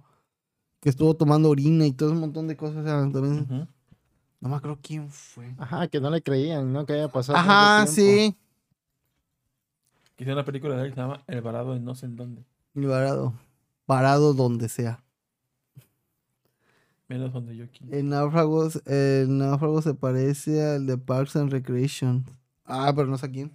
[0.80, 2.77] Que estuvo tomando orina y todo un montón de cosas.
[2.77, 3.67] o sea, también-
[4.39, 5.53] no me acuerdo quién fue.
[5.59, 6.85] Ajá, que no le creían, ¿no?
[6.88, 7.38] Que haya pasado.
[7.38, 8.35] Ajá, sí.
[10.15, 12.43] Quizá una película de él que se llama El varado en no sé en dónde.
[12.73, 13.33] Y varado.
[13.85, 15.03] Parado donde sea.
[17.11, 17.93] Menos donde yo quiero.
[17.93, 22.23] El náufrago, el náufrago se parece al de Parks and Recreation.
[22.64, 23.53] Ah, pero no sé a quién.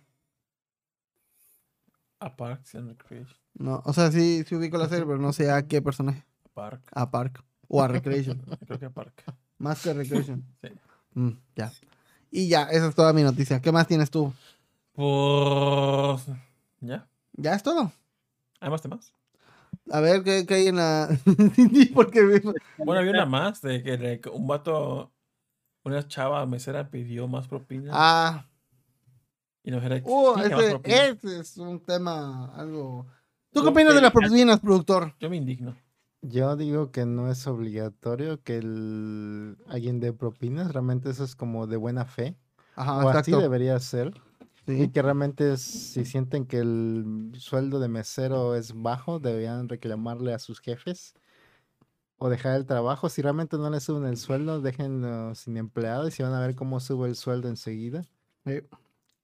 [2.20, 3.34] A Parks and Recreation.
[3.54, 6.22] No, o sea, sí, sí ubico la serie, pero no sé a qué personaje.
[6.44, 6.82] A Park.
[6.92, 7.44] A Park.
[7.68, 8.42] O a Recreation.
[8.66, 9.24] Creo que a Park.
[9.56, 10.44] más que Recreation.
[10.60, 10.68] Sí.
[11.14, 11.72] Mm, ya.
[12.30, 13.62] Y ya, esa es toda mi noticia.
[13.62, 14.34] ¿Qué más tienes tú?
[14.92, 16.26] Pues.
[16.82, 17.08] Ya.
[17.32, 17.90] Ya es todo.
[18.60, 19.14] ¿Hay más temas?
[19.90, 21.08] A ver qué, qué hay en la.
[21.94, 22.42] Porque
[22.78, 25.12] Bueno, había una más de que un vato,
[25.84, 27.92] una chava mesera pidió más propina.
[27.94, 28.46] Ah,
[29.62, 30.34] Y no era uh,
[30.84, 33.06] ese, es un tema algo.
[33.52, 35.14] ¿Tú qué opinas de las propinas, productor?
[35.18, 35.76] Yo me indigno.
[36.22, 41.66] Yo digo que no es obligatorio que el, alguien dé propinas, realmente eso es como
[41.66, 42.36] de buena fe,
[42.74, 44.12] Ajá, o así debería ser,
[44.66, 50.34] y que realmente es- si sienten que el sueldo de mesero es bajo, deberían reclamarle
[50.34, 51.14] a sus jefes
[52.18, 53.08] o dejar el trabajo.
[53.08, 56.54] Si realmente no le suben el sueldo, déjenlo sin empleado y si van a ver
[56.54, 58.04] cómo sube el sueldo enseguida.
[58.44, 58.60] Sí.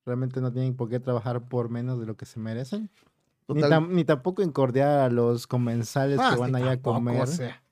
[0.04, 2.90] Realmente no tienen por qué trabajar por menos de lo que se merecen.
[3.48, 7.22] Ni, Total- tam- ni tampoco incordiar a los comensales Ah, que van allá a comer
[7.22, 7.62] o sea.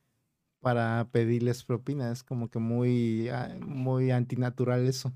[0.60, 2.10] para pedirles propina.
[2.12, 5.12] Es como que muy, ah, muy antinatural eso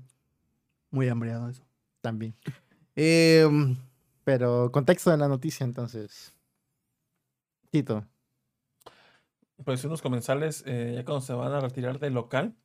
[0.91, 1.63] Muy hambriado eso.
[2.05, 2.35] También.
[2.95, 3.47] Eh,
[4.23, 6.33] Pero contexto de la noticia, entonces.
[7.71, 8.05] Tito.
[9.63, 12.55] Pues unos comensales, eh, ya cuando se van a retirar del local,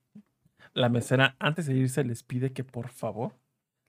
[0.74, 3.34] la mesera antes de irse les pide que por favor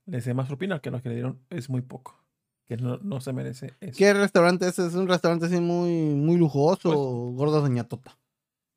[0.06, 2.18] les dé más propina, que lo que le dieron es muy poco.
[2.66, 3.98] Que no, no se merece eso.
[3.98, 4.80] ¿Qué restaurante es?
[4.80, 8.18] ¿Es un restaurante así muy, muy lujoso Pues- o gordo doña Tota?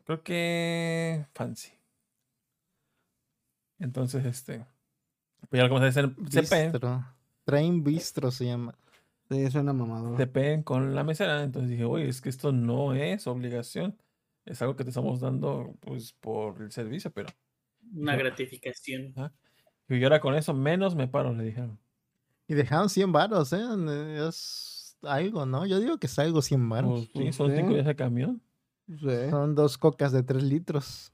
[0.05, 1.73] Creo que fancy.
[3.79, 4.67] Entonces, este.
[5.55, 7.07] Pues ya dicen, se peen, Bistro.
[7.45, 8.75] Train Bistro se llama.
[9.31, 10.17] Sí, suena mamador.
[10.17, 11.45] se peen con la mesera.
[11.45, 13.97] Entonces dije, oye, es que esto no es obligación.
[14.45, 17.29] Es algo que te estamos dando, pues, por el servicio, pero.
[17.95, 19.15] Una gratificación.
[19.89, 21.79] Y ahora con eso menos me paro, le dijeron.
[22.49, 23.63] Y dejaron 100 varos, ¿eh?
[24.29, 25.67] Es algo, ¿no?
[25.67, 27.09] Yo digo que es algo 100 varos.
[27.15, 27.59] Pues, sí, son sí.
[27.59, 28.43] cinco días de camión.
[28.89, 31.13] Sí, Son dos cocas de 3 litros.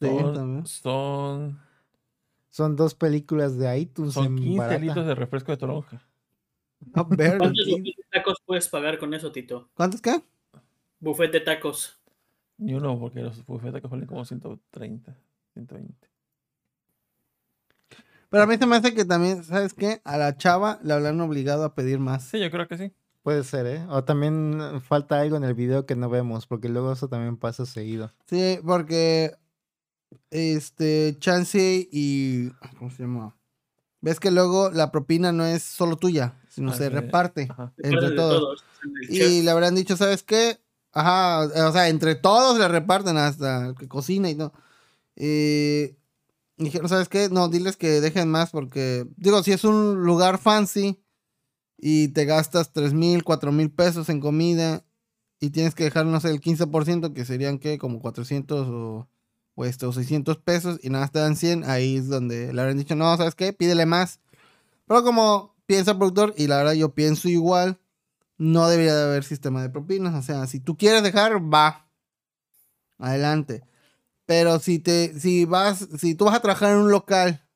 [0.00, 0.66] sí, son, también.
[0.66, 1.60] son,
[2.56, 4.78] Son dos películas de iTunes son en 15 barata.
[4.78, 6.02] litros de refresco de toronja.
[7.10, 7.72] Ver, ¿Cuántos sí.
[7.72, 9.68] buffet de tacos puedes pagar con eso, Tito?
[9.74, 10.22] ¿Cuántos qué?
[10.98, 12.00] Buffet de tacos.
[12.56, 15.18] Ni uno, porque los bufetes que valen como 130,
[15.52, 16.08] 120.
[18.30, 20.00] Pero a mí se me hace que también, ¿sabes qué?
[20.04, 22.24] A la chava le habrán obligado a pedir más.
[22.24, 22.90] Sí, yo creo que sí.
[23.22, 23.84] Puede ser, ¿eh?
[23.90, 27.66] O también falta algo en el video que no vemos, porque luego eso también pasa
[27.66, 28.14] seguido.
[28.24, 29.36] Sí, porque
[30.30, 33.36] este Chansey y ¿cómo se llama?
[34.00, 37.72] Ves que luego la propina no es solo tuya, sino Ah, se reparte Ajá.
[37.78, 38.64] Entre todos.
[39.08, 40.60] Y le habrán dicho, ¿sabes qué?
[40.92, 44.52] Ajá, o sea, entre todos le reparten hasta el que cocina y no.
[45.14, 45.96] Y
[46.56, 47.28] dijeron, ¿sabes qué?
[47.30, 51.02] No, diles que dejen más porque, digo, si es un lugar fancy
[51.78, 54.84] y te gastas tres mil, cuatro mil pesos en comida
[55.38, 57.76] y tienes que dejar, no sé, el 15%, que serían, ¿qué?
[57.76, 59.08] Como 400 o,
[59.64, 62.78] este, o 600 pesos y nada más te dan 100, ahí es donde le habrán
[62.78, 63.52] dicho, no, ¿sabes qué?
[63.52, 64.20] Pídele más.
[64.86, 67.80] Pero como piensa el productor, y la verdad yo pienso igual,
[68.38, 70.14] no debería de haber sistema de propinas.
[70.14, 71.88] O sea, si tú quieres dejar, va.
[72.98, 73.64] Adelante.
[74.26, 77.46] Pero si te, si vas, si tú vas a trabajar en un local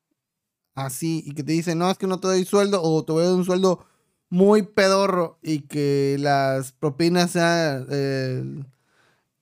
[0.73, 3.23] así y que te dicen, no, es que no te doy sueldo o te voy
[3.23, 3.85] a dar un sueldo
[4.29, 8.65] muy pedorro y que las propinas sean el,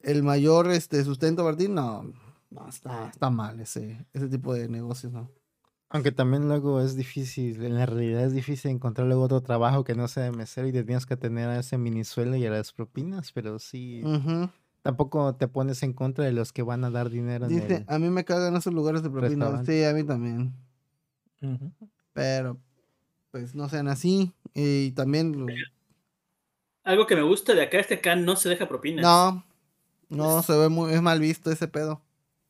[0.02, 2.12] el mayor este, sustento para ti, no,
[2.50, 5.32] no está, está mal ese, ese tipo de negocios, ¿no?
[5.92, 9.96] Aunque también luego es difícil, en la realidad es difícil encontrar luego otro trabajo que
[9.96, 12.52] no sea de mesero y te tienes que tener a ese mini sueldo y a
[12.52, 14.04] las propinas, pero sí,
[14.84, 17.86] tampoco te pones en contra de los que van a dar dinero en Dice, el-
[17.88, 19.66] a mí me cagan esos lugares de propinas.
[19.66, 20.54] Sí, a mí también.
[22.14, 22.60] Pero,
[23.32, 24.32] pues no sean así.
[24.54, 25.48] Y también, lo-
[26.84, 29.04] Algo que me gusta de acá es que acá no se deja propinas.
[29.04, 29.44] no,
[30.10, 32.02] no, se ve muy, es mal visto ese pedo.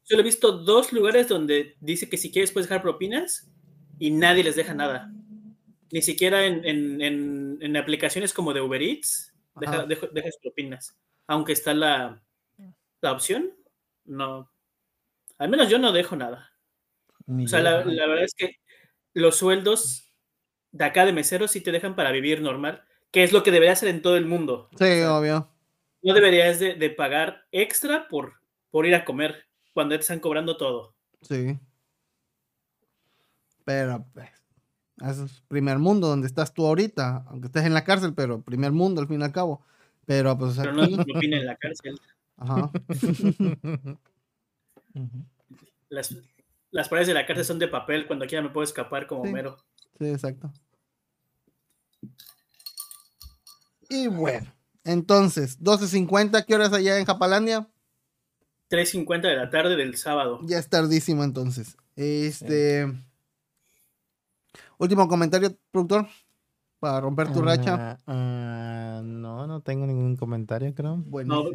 [0.10, 3.52] Solo he visto dos lugares donde dice que si quieres puedes dejar propinas
[4.00, 5.12] y nadie les deja nada.
[5.92, 10.98] Ni siquiera en, en- en- en aplicaciones como de Uber Eats deja, dejas propinas.
[11.28, 12.24] Aunque está la,
[13.02, 13.54] la opción,
[14.06, 14.52] no.
[15.38, 16.52] Al menos yo no dejo nada.
[17.28, 18.56] Ni O sea, la, verdad es que
[19.14, 20.12] los sueldos
[20.72, 23.74] de acá de meseros sí te dejan para vivir normal, que es lo que debería
[23.74, 24.70] hacer en todo el mundo.
[24.72, 25.50] Sí, O sea, obvio.
[26.02, 28.34] no deberías de, de pagar extra por,
[28.72, 30.94] por ir a comer cuando te están cobrando todo.
[31.22, 31.60] Sí.
[33.66, 34.30] Pero, pues,
[35.02, 37.26] eso es primer mundo donde estás tú ahorita.
[37.28, 39.64] Aunque estés en la cárcel, pero primer mundo al fin y al cabo.
[40.06, 42.00] Pero, pues, Pero no propina en la cárcel.
[42.38, 42.72] Ajá.
[45.90, 46.16] Las,
[46.72, 49.30] las paredes de la cárcel son de papel, cuando quiera me puedo escapar como Sí.
[49.30, 49.58] Homero.
[49.98, 50.52] Sí, exacto.
[53.90, 54.52] Y bueno,
[54.84, 57.68] entonces, 12.50, ¿qué horas allá en Japalandia?
[58.70, 60.40] 3.50 de la tarde del sábado.
[60.44, 61.78] Ya es tardísimo entonces.
[61.96, 62.86] Este.
[64.78, 66.08] Último comentario, productor.
[66.80, 67.76] Para romper tu racha.
[67.78, 70.96] Ah, ah, no, no tengo ningún comentario, creo.
[70.96, 71.44] Bueno.
[71.44, 71.50] No,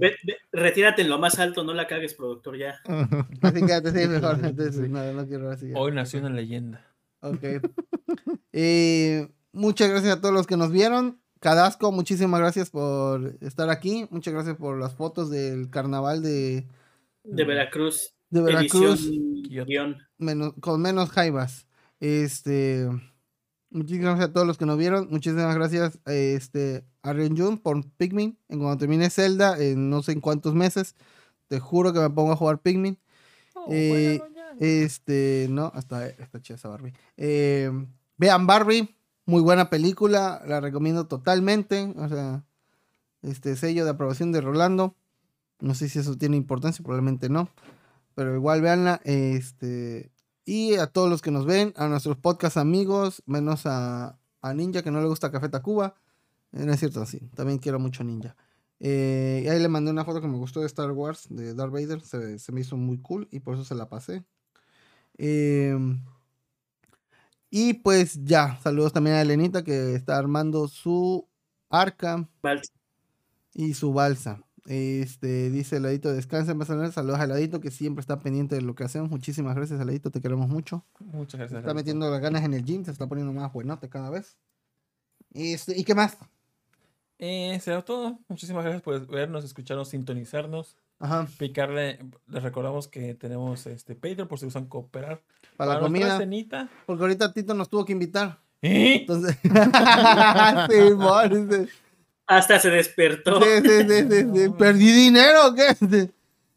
[0.53, 2.79] retírate en lo más alto, no la cagues, productor, ya.
[3.43, 4.45] así que sí, mejor.
[4.45, 5.73] Entonces, no, no quiero así.
[5.75, 6.85] Hoy nació una leyenda.
[7.21, 7.43] Ok.
[8.53, 11.19] Eh, muchas gracias a todos los que nos vieron.
[11.41, 14.07] Cadasco, muchísimas gracias por estar aquí.
[14.11, 16.67] Muchas gracias por las fotos del carnaval de,
[17.25, 18.15] de Veracruz.
[18.31, 19.11] De Veracruz.
[20.61, 21.67] con menos jaivas.
[22.01, 22.89] Este.
[23.71, 25.09] Muchísimas gracias a todos los que nos vieron.
[25.11, 28.39] Muchísimas gracias este, a Renjun por Pikmin.
[28.49, 30.95] En cuando termine Zelda, en no sé en cuántos meses,
[31.49, 33.01] te juro que me pongo a jugar Pikmin.
[33.55, 34.23] Oh, eh,
[34.61, 36.93] este, no, hasta esta chida esa Barbie.
[37.17, 37.69] Eh,
[38.17, 38.95] vean Barbie,
[39.27, 41.93] muy buena película, la recomiendo totalmente.
[41.97, 42.45] O sea,
[43.23, 44.95] este sello de aprobación de Rolando.
[45.65, 47.49] No sé si eso tiene importancia, probablemente no.
[48.15, 49.01] Pero igual veanla.
[49.05, 50.13] Este,
[50.45, 54.19] y a todos los que nos ven, a nuestros podcast amigos, menos a,
[54.55, 55.95] Ninja que no le gusta Café Tacuba.
[56.53, 57.21] Eh, no es cierto, así.
[57.35, 58.37] También quiero mucho a Ninja.
[58.79, 61.73] Eh, y ahí le mandé una foto que me gustó de Star Wars, de Darth
[61.73, 62.03] Vader.
[62.03, 64.23] Se, se me hizo muy cool y por eso se la pasé.
[65.17, 66.05] Em,
[67.49, 71.27] y pues ya, saludos también a Elenita que está armando su
[71.71, 72.29] arca
[73.55, 74.43] y su balsa.
[74.67, 76.55] Este, dice Ladito, descansa,
[76.91, 79.11] saludos a Ladito que siempre está pendiente de lo que hacemos.
[79.11, 80.85] Muchísimas gracias, Ladito, te queremos mucho.
[81.01, 81.61] Muchas gracias.
[81.61, 84.39] está metiendo las ganas en el gym, se está poniendo más buenote cada vez.
[85.35, 86.17] Este, ¿Y qué más?
[87.19, 88.19] Eh, será todo.
[88.29, 90.77] Muchísimas gracias por vernos, escucharnos, sintonizarnos.
[90.99, 91.27] Ajá.
[91.39, 95.21] Picarle, les recordamos que tenemos este Patreon por si usan cooperar.
[95.57, 96.19] Para, la comida.
[96.87, 98.41] Porque ahorita Tito nos tuvo que invitar.
[98.63, 99.01] ¿Eh?
[99.01, 99.37] Entonces.
[100.71, 100.95] sí,
[102.27, 103.41] hasta se despertó.
[104.59, 106.11] Perdí dinero, ¿qué?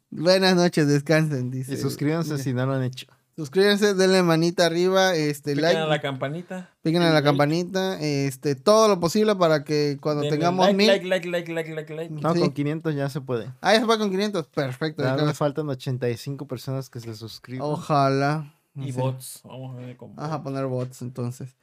[0.09, 1.73] Buenas noches, descansen, dice.
[1.73, 3.07] Y suscríbanse si no lo han hecho.
[3.35, 5.77] Suscríbanse, denle manita arriba, este, like.
[5.77, 6.71] a la campanita.
[6.81, 10.87] Piquen a la campanita, este, todo lo posible para que cuando tengamos like, mil...
[10.87, 12.11] Like, like, like, like, like, like.
[12.11, 13.51] No, con 500 ya se puede.
[13.61, 15.03] Ah, ya se puede con 500, perfecto.
[15.03, 17.67] Ya me faltan 85 personas que se suscriban.
[17.67, 18.55] Ojalá.
[18.73, 20.15] Y bots, vamos a ver cómo.
[20.15, 21.55] Vamos a poner bots entonces.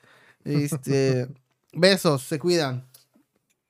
[0.45, 1.27] Este,
[1.73, 2.85] besos, se cuidan.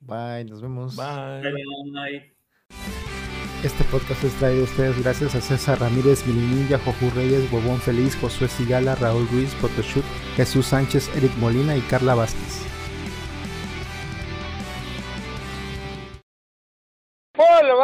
[0.06, 0.96] Bye, nos vemos.
[0.96, 1.42] Bye.
[1.42, 2.34] Bye.
[3.62, 8.14] Este podcast es traído a ustedes gracias a César Ramírez, Milinilla, Joju Reyes, Huevón Feliz,
[8.20, 10.04] Josué Sigala, Raúl Ruiz, Photoshoot,
[10.36, 12.66] Jesús Sánchez, Eric Molina y Carla Vázquez.
[17.38, 17.74] ¡Hola,